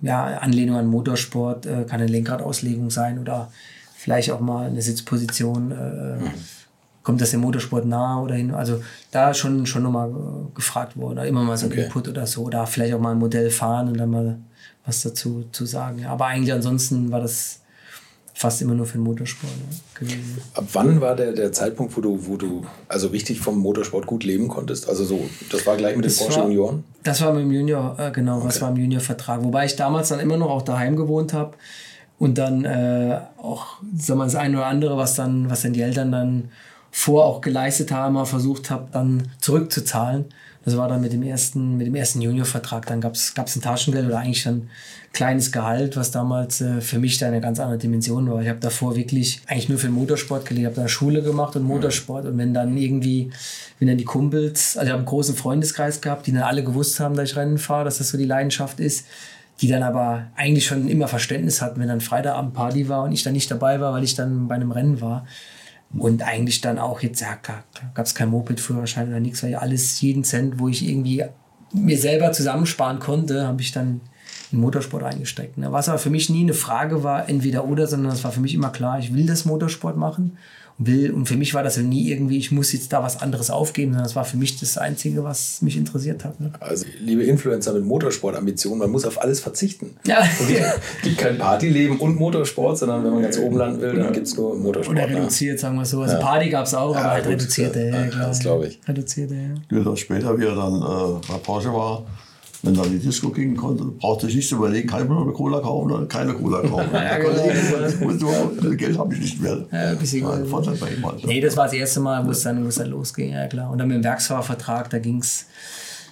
ja, 0.00 0.38
Anlehnung 0.38 0.76
an 0.76 0.86
Motorsport, 0.86 1.66
äh, 1.66 1.84
kann 1.84 2.00
eine 2.00 2.06
Lenkradauslegung 2.06 2.90
sein 2.90 3.18
oder 3.18 3.50
vielleicht 3.96 4.30
auch 4.30 4.40
mal 4.40 4.66
eine 4.66 4.82
Sitzposition. 4.82 5.72
Äh, 5.72 6.24
mhm. 6.24 6.30
Kommt 7.02 7.20
das 7.20 7.30
dem 7.30 7.40
Motorsport 7.40 7.86
nahe 7.86 8.22
oder 8.22 8.34
hin? 8.34 8.52
Also 8.52 8.82
da 9.10 9.32
schon, 9.32 9.64
schon 9.64 9.82
nochmal 9.82 10.12
gefragt 10.54 10.96
worden. 10.96 11.24
Immer 11.24 11.42
mal 11.42 11.56
so 11.56 11.66
ein 11.66 11.72
okay. 11.72 11.84
Input 11.84 12.08
oder 12.08 12.26
so. 12.26 12.42
Oder 12.42 12.66
vielleicht 12.66 12.92
auch 12.92 13.00
mal 13.00 13.12
ein 13.12 13.18
Modell 13.18 13.50
fahren 13.50 13.88
und 13.88 13.96
dann 13.96 14.10
mal 14.10 14.38
was 14.88 15.02
dazu 15.02 15.44
zu 15.52 15.66
sagen. 15.66 16.06
Aber 16.06 16.26
eigentlich 16.26 16.52
ansonsten 16.52 17.12
war 17.12 17.20
das 17.20 17.60
fast 18.32 18.62
immer 18.62 18.74
nur 18.74 18.86
für 18.86 18.98
den 18.98 19.02
Motorsport 19.02 19.52
gewesen. 19.94 20.38
Ab 20.54 20.64
wann 20.72 21.00
war 21.00 21.14
der, 21.14 21.32
der 21.32 21.52
Zeitpunkt, 21.52 21.96
wo 21.96 22.00
du, 22.00 22.26
wo 22.26 22.36
du 22.36 22.64
also 22.88 23.08
richtig 23.08 23.40
vom 23.40 23.58
Motorsport 23.58 24.06
gut 24.06 24.24
leben 24.24 24.48
konntest? 24.48 24.88
Also 24.88 25.04
so, 25.04 25.28
das 25.50 25.66
war 25.66 25.76
gleich 25.76 25.96
mit 25.96 26.04
den 26.04 26.14
Porsche 26.14 26.38
war, 26.38 26.44
Junioren? 26.44 26.84
Das 27.02 27.20
war 27.20 27.32
mit 27.32 27.42
dem 27.42 27.52
Junior, 27.52 27.96
äh, 27.98 28.10
genau, 28.12 28.38
okay. 28.38 28.46
was 28.46 28.60
war 28.60 28.70
im 28.70 28.76
Juniorvertrag. 28.76 29.42
Wobei 29.42 29.66
ich 29.66 29.76
damals 29.76 30.08
dann 30.08 30.20
immer 30.20 30.36
noch 30.36 30.50
auch 30.50 30.62
daheim 30.62 30.96
gewohnt 30.96 31.32
habe 31.32 31.56
und 32.18 32.38
dann 32.38 32.64
äh, 32.64 33.20
auch, 33.38 33.78
sag 33.96 34.16
mal, 34.16 34.24
das 34.24 34.36
eine 34.36 34.56
oder 34.56 34.66
andere, 34.66 34.96
was 34.96 35.16
dann, 35.16 35.50
was 35.50 35.62
dann 35.62 35.72
die 35.72 35.82
Eltern 35.82 36.12
dann 36.12 36.50
vor 36.90 37.26
auch 37.26 37.40
geleistet 37.40 37.92
haben, 37.92 38.14
mal 38.14 38.24
versucht 38.24 38.70
habe, 38.70 38.88
dann 38.92 39.28
zurückzuzahlen. 39.40 40.26
Das 40.68 40.76
war 40.76 40.86
dann 40.86 41.00
mit 41.00 41.14
dem 41.14 41.22
ersten, 41.22 41.78
mit 41.78 41.86
dem 41.86 41.94
ersten 41.94 42.20
Juniorvertrag. 42.20 42.84
Dann 42.84 43.00
gab 43.00 43.14
es 43.14 43.32
ein 43.34 43.62
Taschengeld 43.62 44.06
oder 44.06 44.18
eigentlich 44.18 44.44
dann 44.44 44.68
kleines 45.14 45.50
Gehalt, 45.50 45.96
was 45.96 46.10
damals 46.10 46.60
äh, 46.60 46.82
für 46.82 46.98
mich 46.98 47.16
da 47.16 47.26
eine 47.26 47.40
ganz 47.40 47.58
andere 47.58 47.78
Dimension 47.78 48.30
war. 48.30 48.42
Ich 48.42 48.50
habe 48.50 48.58
davor 48.58 48.94
wirklich 48.94 49.40
eigentlich 49.46 49.70
nur 49.70 49.78
für 49.78 49.86
den 49.86 49.94
Motorsport 49.94 50.44
gelebt, 50.44 50.66
habe 50.66 50.82
da 50.82 50.86
Schule 50.86 51.22
gemacht 51.22 51.56
und 51.56 51.62
Motorsport. 51.62 52.26
Und 52.26 52.36
wenn 52.36 52.52
dann 52.52 52.76
irgendwie, 52.76 53.30
wenn 53.78 53.88
dann 53.88 53.96
die 53.96 54.04
Kumpels, 54.04 54.76
also 54.76 54.88
ich 54.88 54.90
habe 54.90 54.98
einen 54.98 55.06
großen 55.06 55.34
Freundeskreis 55.36 56.02
gehabt, 56.02 56.26
die 56.26 56.32
dann 56.32 56.42
alle 56.42 56.62
gewusst 56.62 57.00
haben, 57.00 57.16
dass 57.16 57.30
ich 57.30 57.36
Rennen 57.38 57.56
fahre, 57.56 57.86
dass 57.86 57.96
das 57.96 58.10
so 58.10 58.18
die 58.18 58.26
Leidenschaft 58.26 58.78
ist, 58.78 59.06
die 59.62 59.68
dann 59.68 59.82
aber 59.82 60.26
eigentlich 60.36 60.66
schon 60.66 60.86
immer 60.86 61.08
Verständnis 61.08 61.62
hatten, 61.62 61.80
wenn 61.80 61.88
dann 61.88 62.02
Freitagabend 62.02 62.52
Party 62.52 62.90
war 62.90 63.04
und 63.04 63.12
ich 63.12 63.22
dann 63.22 63.32
nicht 63.32 63.50
dabei 63.50 63.80
war, 63.80 63.94
weil 63.94 64.04
ich 64.04 64.16
dann 64.16 64.48
bei 64.48 64.56
einem 64.56 64.72
Rennen 64.72 65.00
war. 65.00 65.26
Und 65.96 66.22
eigentlich 66.22 66.60
dann 66.60 66.78
auch 66.78 67.00
jetzt, 67.00 67.20
ja, 67.20 67.38
gab 67.94 68.06
es 68.06 68.14
kein 68.14 68.28
Moped-Führerschein 68.28 69.08
oder 69.08 69.20
nichts, 69.20 69.42
weil 69.42 69.50
ja 69.50 69.58
alles, 69.58 70.00
jeden 70.00 70.22
Cent, 70.22 70.58
wo 70.58 70.68
ich 70.68 70.86
irgendwie 70.86 71.24
mir 71.72 71.98
selber 71.98 72.32
zusammensparen 72.32 72.98
konnte, 72.98 73.46
habe 73.46 73.62
ich 73.62 73.72
dann 73.72 74.02
in 74.52 74.60
Motorsport 74.60 75.02
eingesteckt. 75.02 75.58
Ne? 75.58 75.72
Was 75.72 75.88
aber 75.88 75.98
für 75.98 76.10
mich 76.10 76.28
nie 76.28 76.42
eine 76.42 76.54
Frage 76.54 77.04
war, 77.04 77.28
entweder 77.28 77.64
oder, 77.64 77.86
sondern 77.86 78.12
es 78.12 78.24
war 78.24 78.32
für 78.32 78.40
mich 78.40 78.54
immer 78.54 78.70
klar, 78.70 78.98
ich 78.98 79.14
will 79.14 79.26
das 79.26 79.44
Motorsport 79.44 79.96
machen 79.96 80.36
will. 80.78 81.10
Und 81.10 81.26
für 81.26 81.36
mich 81.36 81.54
war 81.54 81.62
das 81.62 81.76
ja 81.76 81.82
nie 81.82 82.08
irgendwie, 82.08 82.38
ich 82.38 82.52
muss 82.52 82.72
jetzt 82.72 82.92
da 82.92 83.02
was 83.02 83.20
anderes 83.20 83.50
aufgeben, 83.50 83.92
sondern 83.92 84.04
das 84.04 84.16
war 84.16 84.24
für 84.24 84.36
mich 84.36 84.58
das 84.58 84.78
Einzige, 84.78 85.24
was 85.24 85.60
mich 85.60 85.76
interessiert 85.76 86.24
hat. 86.24 86.40
Ne? 86.40 86.52
Also, 86.60 86.86
liebe 87.00 87.24
Influencer 87.24 87.72
mit 87.72 87.84
Motorsportambitionen, 87.84 88.78
man 88.78 88.90
muss 88.90 89.04
auf 89.04 89.20
alles 89.20 89.40
verzichten. 89.40 89.96
Ja. 90.06 90.20
Und 90.20 90.50
es 90.50 91.02
gibt 91.02 91.18
kein 91.18 91.36
Partyleben 91.36 91.98
und 91.98 92.16
Motorsport, 92.16 92.78
sondern 92.78 93.04
wenn 93.04 93.12
man 93.12 93.22
ganz 93.22 93.38
oben 93.38 93.56
landen 93.56 93.80
will, 93.80 93.94
dann 93.94 94.12
gibt 94.12 94.28
es 94.28 94.36
nur 94.36 94.56
Motorsport. 94.56 94.96
Oder 94.96 95.08
reduziert, 95.08 95.58
sagen 95.58 95.76
wir 95.76 95.84
so. 95.84 96.00
Also 96.00 96.14
ja. 96.14 96.20
Party 96.20 96.48
gab 96.48 96.66
es 96.66 96.74
auch, 96.74 96.94
ja, 96.94 97.00
aber 97.00 97.10
halt 97.10 97.26
reduzierte. 97.26 97.80
Ja, 97.80 98.04
ja, 98.04 98.10
das 98.28 98.38
glaube 98.38 98.68
ich. 98.68 98.80
Reduzierte, 98.86 99.34
ja. 99.34 99.96
Später, 99.96 100.38
wie 100.38 100.44
er 100.44 100.54
dann 100.54 100.74
äh, 100.74 101.26
bei 101.26 101.38
Porsche 101.38 101.72
war, 101.72 102.06
wenn 102.62 102.74
dann 102.74 102.90
die 102.90 102.98
Disco 102.98 103.30
gehen 103.30 103.56
konnte, 103.56 103.84
brauchte 103.84 104.26
ich 104.26 104.34
nicht 104.34 104.48
zu 104.48 104.56
überlegen, 104.56 104.88
kann 104.88 105.02
ich 105.02 105.08
mir 105.08 105.14
noch 105.14 105.22
eine 105.22 105.32
Cola 105.32 105.60
kaufen 105.60 105.92
oder 105.92 106.06
keine 106.06 106.34
Cola 106.34 106.60
kaufen. 106.62 106.90
ja, 106.92 107.18
genau. 107.18 108.74
Geld 108.74 108.98
habe 108.98 109.14
ich 109.14 109.20
nicht 109.20 109.40
mehr. 109.40 109.64
Ja, 109.70 109.90
ein 109.90 109.98
bisschen 109.98 110.24
Nein, 110.24 110.44
halt 110.52 110.80
bei 110.80 110.90
ihm 110.90 111.06
halt. 111.06 111.24
Nee, 111.24 111.40
das 111.40 111.56
war 111.56 111.64
das 111.64 111.74
erste 111.74 112.00
Mal, 112.00 112.26
wo 112.26 112.30
es 112.30 112.42
dann, 112.42 112.64
wo 112.64 112.68
es 112.68 112.74
dann 112.74 112.90
losging, 112.90 113.32
ja 113.32 113.46
klar. 113.46 113.70
Und 113.70 113.78
dann 113.78 113.88
mit 113.88 113.98
dem 113.98 114.04
Werksfahrervertrag, 114.04 114.90
da 114.90 114.98
ging 114.98 115.18
es, 115.20 115.46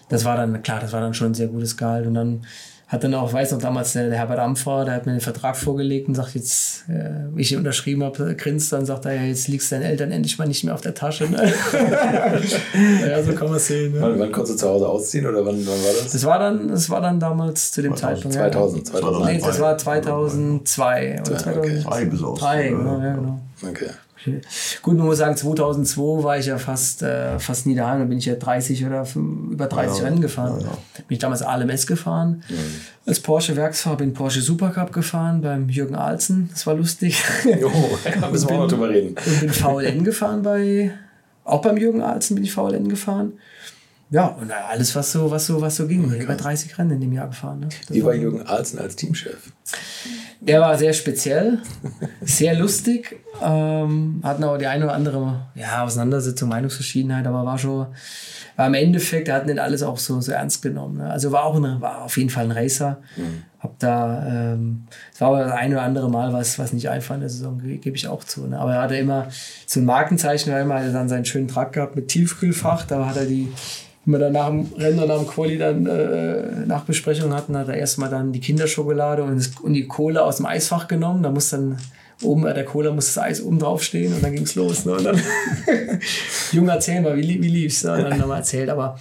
das 0.08 0.24
war 0.24 0.36
dann, 0.36 0.62
klar, 0.62 0.80
das 0.80 0.92
war 0.92 1.00
dann 1.00 1.14
schon 1.14 1.28
ein 1.28 1.34
sehr 1.34 1.48
gutes 1.48 1.76
Gehalt. 1.76 2.06
Und 2.06 2.14
dann 2.14 2.42
hat 2.88 3.02
dann 3.02 3.14
auch, 3.14 3.32
weiß 3.32 3.50
noch 3.50 3.58
damals, 3.58 3.94
der, 3.94 4.08
der 4.08 4.18
Herbert 4.18 4.38
Amfer, 4.38 4.84
der 4.84 4.94
hat 4.94 5.06
mir 5.06 5.12
den 5.12 5.20
Vertrag 5.20 5.56
vorgelegt 5.56 6.06
und 6.06 6.14
sagt 6.14 6.36
jetzt, 6.36 6.84
äh, 6.88 7.26
wie 7.34 7.42
ich 7.42 7.56
unterschrieben 7.56 8.04
habe, 8.04 8.36
grinst 8.36 8.72
dann, 8.72 8.86
sagt 8.86 9.06
er, 9.06 9.14
ja, 9.14 9.22
jetzt 9.22 9.48
liegst 9.48 9.72
deinen 9.72 9.82
Eltern 9.82 10.12
endlich 10.12 10.38
mal 10.38 10.46
nicht 10.46 10.62
mehr 10.62 10.72
auf 10.72 10.82
der 10.82 10.94
Tasche. 10.94 11.24
Ne? 11.24 11.36
ja, 13.08 13.22
so 13.24 13.32
kann 13.32 13.50
man 13.50 13.58
sehen. 13.58 13.92
Ne? 13.92 14.00
Wann, 14.00 14.20
wann 14.20 14.30
konntest 14.30 14.54
du 14.54 14.66
zu 14.66 14.68
Hause 14.68 14.88
ausziehen 14.88 15.26
oder 15.26 15.44
wann, 15.44 15.66
wann 15.66 15.84
war 15.84 15.92
das? 16.00 16.12
Das 16.12 16.24
war 16.24 16.38
dann, 16.38 16.68
das 16.68 16.88
war 16.88 17.00
dann 17.00 17.18
damals 17.18 17.72
zu 17.72 17.82
dem 17.82 17.96
2000, 17.96 18.34
Zeitpunkt. 18.34 18.86
2000, 18.86 18.86
ja. 18.86 19.00
2000. 19.00 19.24
Nee, 19.26 19.40
das 19.44 19.60
war 19.60 19.78
2002. 19.78 21.22
Oder 21.26 21.38
2003 21.38 21.86
okay. 21.88 22.04
bis 22.04 22.22
aus. 22.22 22.38
Drei, 22.38 22.68
genau, 22.68 23.00
ja, 23.00 23.14
genau. 23.14 23.40
Okay. 23.68 23.90
Gut, 24.82 24.96
man 24.96 25.06
muss 25.06 25.18
sagen, 25.18 25.36
2002 25.36 26.22
war 26.22 26.38
ich 26.38 26.46
ja 26.46 26.58
fast, 26.58 27.02
äh, 27.02 27.38
fast 27.38 27.66
nie 27.66 27.74
daheim. 27.74 28.00
Da 28.00 28.04
bin 28.06 28.18
ich 28.18 28.26
ja 28.26 28.34
30 28.34 28.84
oder 28.84 29.06
über 29.14 29.66
30 29.66 29.98
ja, 29.98 30.04
Rennen 30.04 30.20
gefahren. 30.20 30.60
Ja, 30.60 30.66
ja. 30.66 30.78
Bin 31.06 31.14
ich 31.14 31.18
damals 31.18 31.42
ALMS 31.42 31.86
gefahren. 31.86 32.42
Als 33.06 33.20
Porsche-Werksfahrer 33.20 33.96
bin 33.96 34.12
Porsche 34.12 34.40
Supercup 34.40 34.92
gefahren 34.92 35.40
beim 35.40 35.68
Jürgen 35.68 35.94
Alzen. 35.94 36.48
Das 36.52 36.66
war 36.66 36.74
lustig. 36.74 37.22
Jo, 37.60 37.70
da 38.20 38.30
müssen 38.30 38.48
wir 38.48 38.56
auch 38.58 38.68
drüber 38.68 38.90
reden. 38.90 39.14
Und 39.24 39.40
bin 39.40 39.50
VLN 39.50 40.04
gefahren 40.04 40.42
bei, 40.42 40.90
auch 41.44 41.62
beim 41.62 41.76
Jürgen 41.76 42.02
Alzen 42.02 42.34
bin 42.34 42.44
ich 42.44 42.52
VLN 42.52 42.88
gefahren. 42.88 43.34
Ja, 44.08 44.26
und 44.26 44.52
alles, 44.52 44.94
was 44.94 45.10
so, 45.10 45.30
was 45.30 45.46
so, 45.46 45.60
was 45.60 45.76
so 45.76 45.88
ging. 45.88 46.04
Okay. 46.04 46.22
Über 46.22 46.34
30 46.34 46.78
Rennen 46.78 46.92
in 46.92 47.00
dem 47.00 47.12
Jahr 47.12 47.26
gefahren. 47.26 47.60
Ne? 47.60 47.68
Wie 47.88 48.04
war 48.04 48.14
Jürgen 48.14 48.46
Alzen 48.46 48.78
als 48.78 48.94
Teamchef? 48.94 49.52
Der 50.40 50.60
war 50.60 50.78
sehr 50.78 50.92
speziell, 50.92 51.58
sehr 52.20 52.54
lustig, 52.54 53.16
ähm, 53.42 54.20
hatten 54.22 54.44
auch 54.44 54.58
die 54.58 54.66
eine 54.66 54.84
oder 54.84 54.94
andere 54.94 55.46
ja, 55.54 55.82
Auseinandersetzung, 55.82 56.48
Meinungsverschiedenheit, 56.50 57.26
aber 57.26 57.44
war 57.44 57.58
schon, 57.58 57.86
war 58.54 58.66
im 58.66 58.74
Endeffekt, 58.74 59.28
er 59.28 59.36
hat 59.36 59.46
nicht 59.46 59.58
alles 59.58 59.82
auch 59.82 59.98
so, 59.98 60.20
so 60.20 60.32
ernst 60.32 60.62
genommen. 60.62 60.98
Ne? 60.98 61.10
Also 61.10 61.32
war 61.32 61.44
auch 61.44 61.56
ein, 61.56 61.80
war 61.80 62.02
auf 62.02 62.16
jeden 62.16 62.30
Fall 62.30 62.44
ein 62.44 62.52
Racer. 62.52 62.98
Mhm. 63.16 63.42
Hab 63.66 63.78
da, 63.80 64.26
ähm, 64.26 64.86
war 65.18 65.28
aber 65.28 65.44
das 65.44 65.52
eine 65.52 65.74
oder 65.74 65.82
andere 65.82 66.10
Mal 66.10 66.32
was, 66.32 66.58
was 66.58 66.72
nicht 66.72 66.88
einfach 66.88 67.14
in 67.14 67.20
der 67.20 67.30
Saison, 67.30 67.60
gebe 67.60 67.96
ich 67.96 68.06
auch 68.06 68.22
zu. 68.22 68.46
Ne? 68.46 68.58
Aber 68.58 68.74
er 68.74 68.82
hatte 68.82 68.96
immer 68.96 69.28
so 69.66 69.80
ein 69.80 69.84
Markenzeichen, 69.84 70.52
weil 70.52 70.58
er 70.58 70.64
immer 70.64 70.92
dann 70.92 71.08
seinen 71.08 71.24
schönen 71.24 71.48
Truck 71.48 71.72
gehabt 71.72 71.96
mit 71.96 72.08
Tiefkühlfach, 72.08 72.86
da 72.86 73.06
hat 73.06 73.16
er 73.16 73.26
die 73.26 73.52
wenn 74.04 74.12
wir 74.12 74.18
dann 74.20 74.32
nach 74.34 74.46
dem 74.46 74.68
Rennen 74.78 75.00
oder 75.00 75.14
nach 75.14 75.22
dem 75.24 75.26
Quali 75.26 75.58
dann 75.58 75.84
äh, 75.86 76.64
Nachbesprechung 76.64 77.34
hatten, 77.34 77.56
hat 77.56 77.66
er 77.66 77.74
erstmal 77.74 78.08
dann 78.08 78.32
die 78.32 78.38
Kinderschokolade 78.38 79.24
und, 79.24 79.36
das, 79.36 79.50
und 79.60 79.74
die 79.74 79.88
Cola 79.88 80.20
aus 80.20 80.36
dem 80.36 80.46
Eisfach 80.46 80.86
genommen. 80.86 81.24
Da 81.24 81.30
muss 81.32 81.50
dann 81.50 81.76
oben 82.22 82.42
bei 82.42 82.52
der 82.52 82.64
Cola 82.64 82.92
muss 82.92 83.12
das 83.12 83.18
Eis 83.18 83.42
oben 83.42 83.58
drauf 83.58 83.82
stehen 83.82 84.14
und 84.14 84.22
dann 84.22 84.32
ging 84.32 84.44
es 84.44 84.54
los. 84.54 84.84
Ne? 84.84 84.92
Und 84.92 85.04
dann 85.04 85.20
Jung 86.52 86.68
erzählen 86.68 87.02
mal, 87.02 87.16
wie, 87.16 87.42
wie 87.42 87.48
lief's? 87.48 87.82
Ne? 87.82 88.00
Dann 88.00 88.22
haben 88.22 88.28
wir 88.28 88.36
erzählt. 88.36 88.70
Aber 88.70 88.96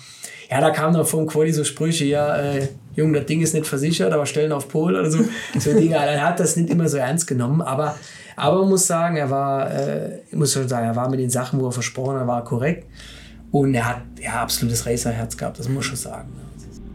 ja, 0.50 0.60
da 0.60 0.72
kamen 0.72 0.96
dann 0.96 1.06
vom 1.06 1.28
Quali 1.28 1.54
so 1.54 1.64
Sprüche, 1.64 2.06
ja, 2.06 2.36
äh, 2.38 2.68
Jung, 2.96 3.14
das 3.14 3.26
Ding 3.26 3.42
ist 3.42 3.54
nicht 3.54 3.68
versichert, 3.68 4.14
aber 4.14 4.26
stellen 4.26 4.52
auf 4.52 4.68
Pol 4.68 4.96
oder 4.96 5.10
so. 5.10 5.20
so 5.60 5.74
Dinge. 5.74 5.96
Er 5.96 6.26
hat 6.26 6.40
das 6.40 6.56
nicht 6.56 6.70
immer 6.70 6.88
so 6.88 6.98
ernst 6.98 7.28
genommen, 7.28 7.62
aber, 7.62 7.96
aber 8.36 8.60
man 8.62 8.70
muss 8.70 8.88
sagen, 8.88 9.18
er 9.18 9.30
war, 9.30 9.72
äh, 9.72 10.20
ich 10.30 10.36
muss 10.36 10.54
schon 10.54 10.68
sagen, 10.68 10.88
er 10.88 10.96
war 10.96 11.10
mit 11.10 11.20
den 11.20 11.30
Sachen, 11.30 11.60
wo 11.60 11.68
er 11.68 11.72
versprochen 11.72 12.20
hat, 12.20 12.28
war 12.28 12.44
korrekt. 12.44 12.88
Und 13.52 13.74
er 13.74 13.88
hat 13.88 14.02
ja 14.22 14.42
absolutes 14.42 14.86
Racerherz 14.86 15.38
gehabt, 15.38 15.60
das 15.60 15.70
muss 15.70 15.86
ich 15.86 15.90
schon 15.90 15.98
sagen. 15.98 16.30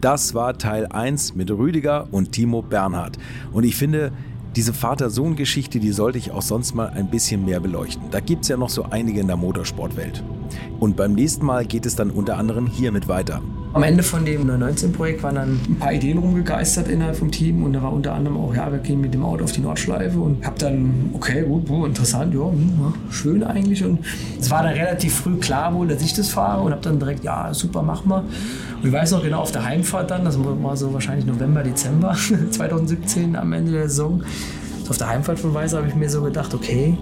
Das 0.01 0.35
war 0.35 0.56
Teil 0.56 0.86
1 0.86 1.35
mit 1.35 1.51
Rüdiger 1.51 2.09
und 2.10 2.32
Timo 2.32 2.62
Bernhard. 2.62 3.18
Und 3.52 3.64
ich 3.64 3.77
finde, 3.77 4.12
diese 4.56 4.72
Vater-Sohn-Geschichte, 4.72 5.78
die 5.78 5.93
sollte 5.93 6.18
ich 6.18 6.32
auch 6.32 6.43
sonst 6.43 6.74
mal 6.74 6.89
ein 6.89 7.09
bisschen 7.09 7.44
mehr 7.44 7.60
beleuchten. 7.60 8.10
Da 8.10 8.20
gibt 8.20 8.43
es 8.43 8.48
ja 8.48 8.56
noch 8.56 8.70
so 8.70 8.85
einige 8.90 9.20
in 9.20 9.27
der 9.27 9.36
Motorsportwelt. 9.36 10.24
Und 10.81 10.97
beim 10.97 11.12
nächsten 11.12 11.44
Mal 11.44 11.64
geht 11.66 11.86
es 11.86 11.97
dann 11.97 12.10
unter 12.10 12.36
anderem 12.36 12.66
hiermit 12.66 13.09
weiter. 13.09 13.43
Am 13.72 13.84
Ende 13.84 14.02
von 14.02 14.24
dem 14.24 14.51
919-Projekt 14.51 15.22
waren 15.22 15.36
dann 15.36 15.60
ein 15.68 15.76
paar 15.78 15.92
Ideen 15.92 16.18
rumgegeistert 16.18 16.88
innerhalb 16.88 17.16
vom 17.16 17.30
Team 17.30 17.62
und 17.62 17.72
da 17.72 17.82
war 17.82 17.92
unter 17.92 18.14
anderem 18.14 18.36
auch, 18.36 18.52
ja, 18.52 18.70
wir 18.72 18.80
gehen 18.80 19.01
mit 19.01 19.14
dem 19.14 19.24
Auto 19.24 19.44
auf 19.44 19.52
die 19.52 19.60
Nordschleife 19.60 20.18
und 20.18 20.44
hab 20.44 20.59
dann, 20.59 21.10
okay, 21.12 21.44
gut, 21.44 21.68
gut 21.68 21.86
interessant, 21.86 22.34
ja, 22.34 22.40
hm, 22.40 22.72
ja, 22.80 23.12
schön 23.12 23.44
eigentlich 23.44 23.84
und 23.84 24.01
es 24.40 24.51
war 24.51 24.64
dann 24.64 24.72
relativ 24.72 25.14
früh 25.14 25.36
klar 25.36 25.72
wohl, 25.72 25.86
dass 25.86 26.02
ich 26.02 26.12
das 26.14 26.30
fahre 26.30 26.62
und 26.62 26.72
hab 26.72 26.82
dann 26.82 26.98
direkt, 26.98 27.22
ja, 27.22 27.55
super, 27.55 27.82
mach 27.82 28.05
mal. 28.05 28.24
Und 28.82 28.88
ich 28.88 28.92
weiß 28.92 29.12
noch 29.12 29.22
genau, 29.22 29.40
auf 29.42 29.52
der 29.52 29.64
Heimfahrt 29.64 30.10
dann, 30.10 30.24
das 30.24 30.36
war 30.42 30.76
so 30.76 30.92
wahrscheinlich 30.92 31.26
November, 31.26 31.62
Dezember 31.62 32.16
2017 32.51 33.36
am 33.36 33.52
Ende 33.52 33.70
der 33.70 33.88
Saison, 33.88 34.24
auf 34.88 34.98
der 34.98 35.09
Heimfahrt 35.09 35.38
von 35.38 35.55
Weißer 35.55 35.78
habe 35.78 35.86
ich 35.86 35.94
mir 35.94 36.10
so 36.10 36.22
gedacht, 36.22 36.52
okay, 36.55 36.98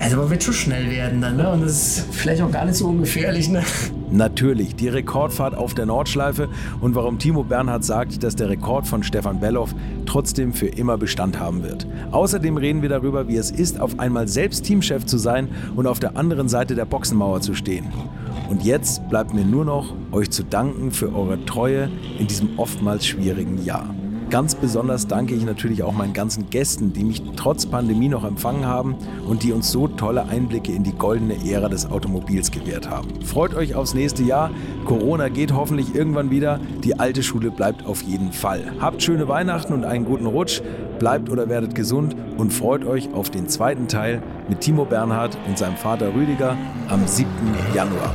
also 0.00 0.16
man 0.16 0.30
wird 0.30 0.42
schon 0.42 0.54
schnell 0.54 0.90
werden 0.90 1.20
dann, 1.20 1.36
ne? 1.36 1.50
Und 1.50 1.62
das 1.62 1.72
ist 1.72 2.06
vielleicht 2.12 2.42
auch 2.42 2.50
gar 2.50 2.64
nicht 2.64 2.76
so 2.76 2.86
ungefährlich, 2.86 3.48
ne? 3.48 3.62
Natürlich, 4.10 4.74
die 4.74 4.88
Rekordfahrt 4.88 5.54
auf 5.54 5.74
der 5.74 5.86
Nordschleife 5.86 6.48
und 6.80 6.94
warum 6.94 7.18
Timo 7.18 7.42
Bernhard 7.42 7.84
sagt, 7.84 8.22
dass 8.22 8.36
der 8.36 8.48
Rekord 8.48 8.86
von 8.86 9.02
Stefan 9.02 9.40
Belloff 9.40 9.74
trotzdem 10.06 10.52
für 10.52 10.66
immer 10.66 10.96
Bestand 10.96 11.38
haben 11.38 11.62
wird. 11.62 11.86
Außerdem 12.12 12.56
reden 12.56 12.80
wir 12.80 12.88
darüber, 12.88 13.28
wie 13.28 13.36
es 13.36 13.50
ist, 13.50 13.80
auf 13.80 13.98
einmal 13.98 14.28
selbst 14.28 14.64
Teamchef 14.64 15.04
zu 15.04 15.18
sein 15.18 15.48
und 15.76 15.86
auf 15.86 15.98
der 15.98 16.16
anderen 16.16 16.48
Seite 16.48 16.74
der 16.74 16.86
Boxenmauer 16.86 17.40
zu 17.40 17.54
stehen. 17.54 17.86
Und 18.48 18.64
jetzt 18.64 19.06
bleibt 19.10 19.34
mir 19.34 19.44
nur 19.44 19.64
noch, 19.64 19.94
euch 20.10 20.30
zu 20.30 20.42
danken 20.42 20.90
für 20.90 21.14
eure 21.14 21.44
Treue 21.44 21.90
in 22.18 22.26
diesem 22.26 22.58
oftmals 22.58 23.06
schwierigen 23.06 23.62
Jahr. 23.62 23.94
Ganz 24.30 24.54
besonders 24.54 25.06
danke 25.06 25.34
ich 25.34 25.44
natürlich 25.46 25.82
auch 25.82 25.92
meinen 25.92 26.12
ganzen 26.12 26.50
Gästen, 26.50 26.92
die 26.92 27.02
mich 27.02 27.22
trotz 27.36 27.64
Pandemie 27.64 28.10
noch 28.10 28.24
empfangen 28.24 28.66
haben 28.66 28.96
und 29.26 29.42
die 29.42 29.52
uns 29.52 29.70
so 29.70 29.88
tolle 29.88 30.28
Einblicke 30.28 30.70
in 30.70 30.84
die 30.84 30.92
goldene 30.92 31.34
Ära 31.50 31.70
des 31.70 31.90
Automobils 31.90 32.50
gewährt 32.50 32.90
haben. 32.90 33.08
Freut 33.24 33.54
euch 33.54 33.74
aufs 33.74 33.94
nächste 33.94 34.22
Jahr. 34.22 34.50
Corona 34.84 35.30
geht 35.30 35.54
hoffentlich 35.54 35.94
irgendwann 35.94 36.30
wieder. 36.30 36.60
Die 36.84 37.00
alte 37.00 37.22
Schule 37.22 37.50
bleibt 37.50 37.86
auf 37.86 38.02
jeden 38.02 38.32
Fall. 38.32 38.72
Habt 38.78 39.02
schöne 39.02 39.28
Weihnachten 39.28 39.72
und 39.72 39.86
einen 39.86 40.04
guten 40.04 40.26
Rutsch. 40.26 40.60
Bleibt 40.98 41.30
oder 41.30 41.48
werdet 41.48 41.74
gesund 41.74 42.14
und 42.36 42.52
freut 42.52 42.84
euch 42.84 43.12
auf 43.14 43.30
den 43.30 43.48
zweiten 43.48 43.88
Teil 43.88 44.22
mit 44.48 44.60
Timo 44.60 44.84
Bernhard 44.84 45.38
und 45.46 45.56
seinem 45.56 45.76
Vater 45.76 46.14
Rüdiger 46.14 46.54
am 46.88 47.06
7. 47.06 47.28
Januar. 47.74 48.14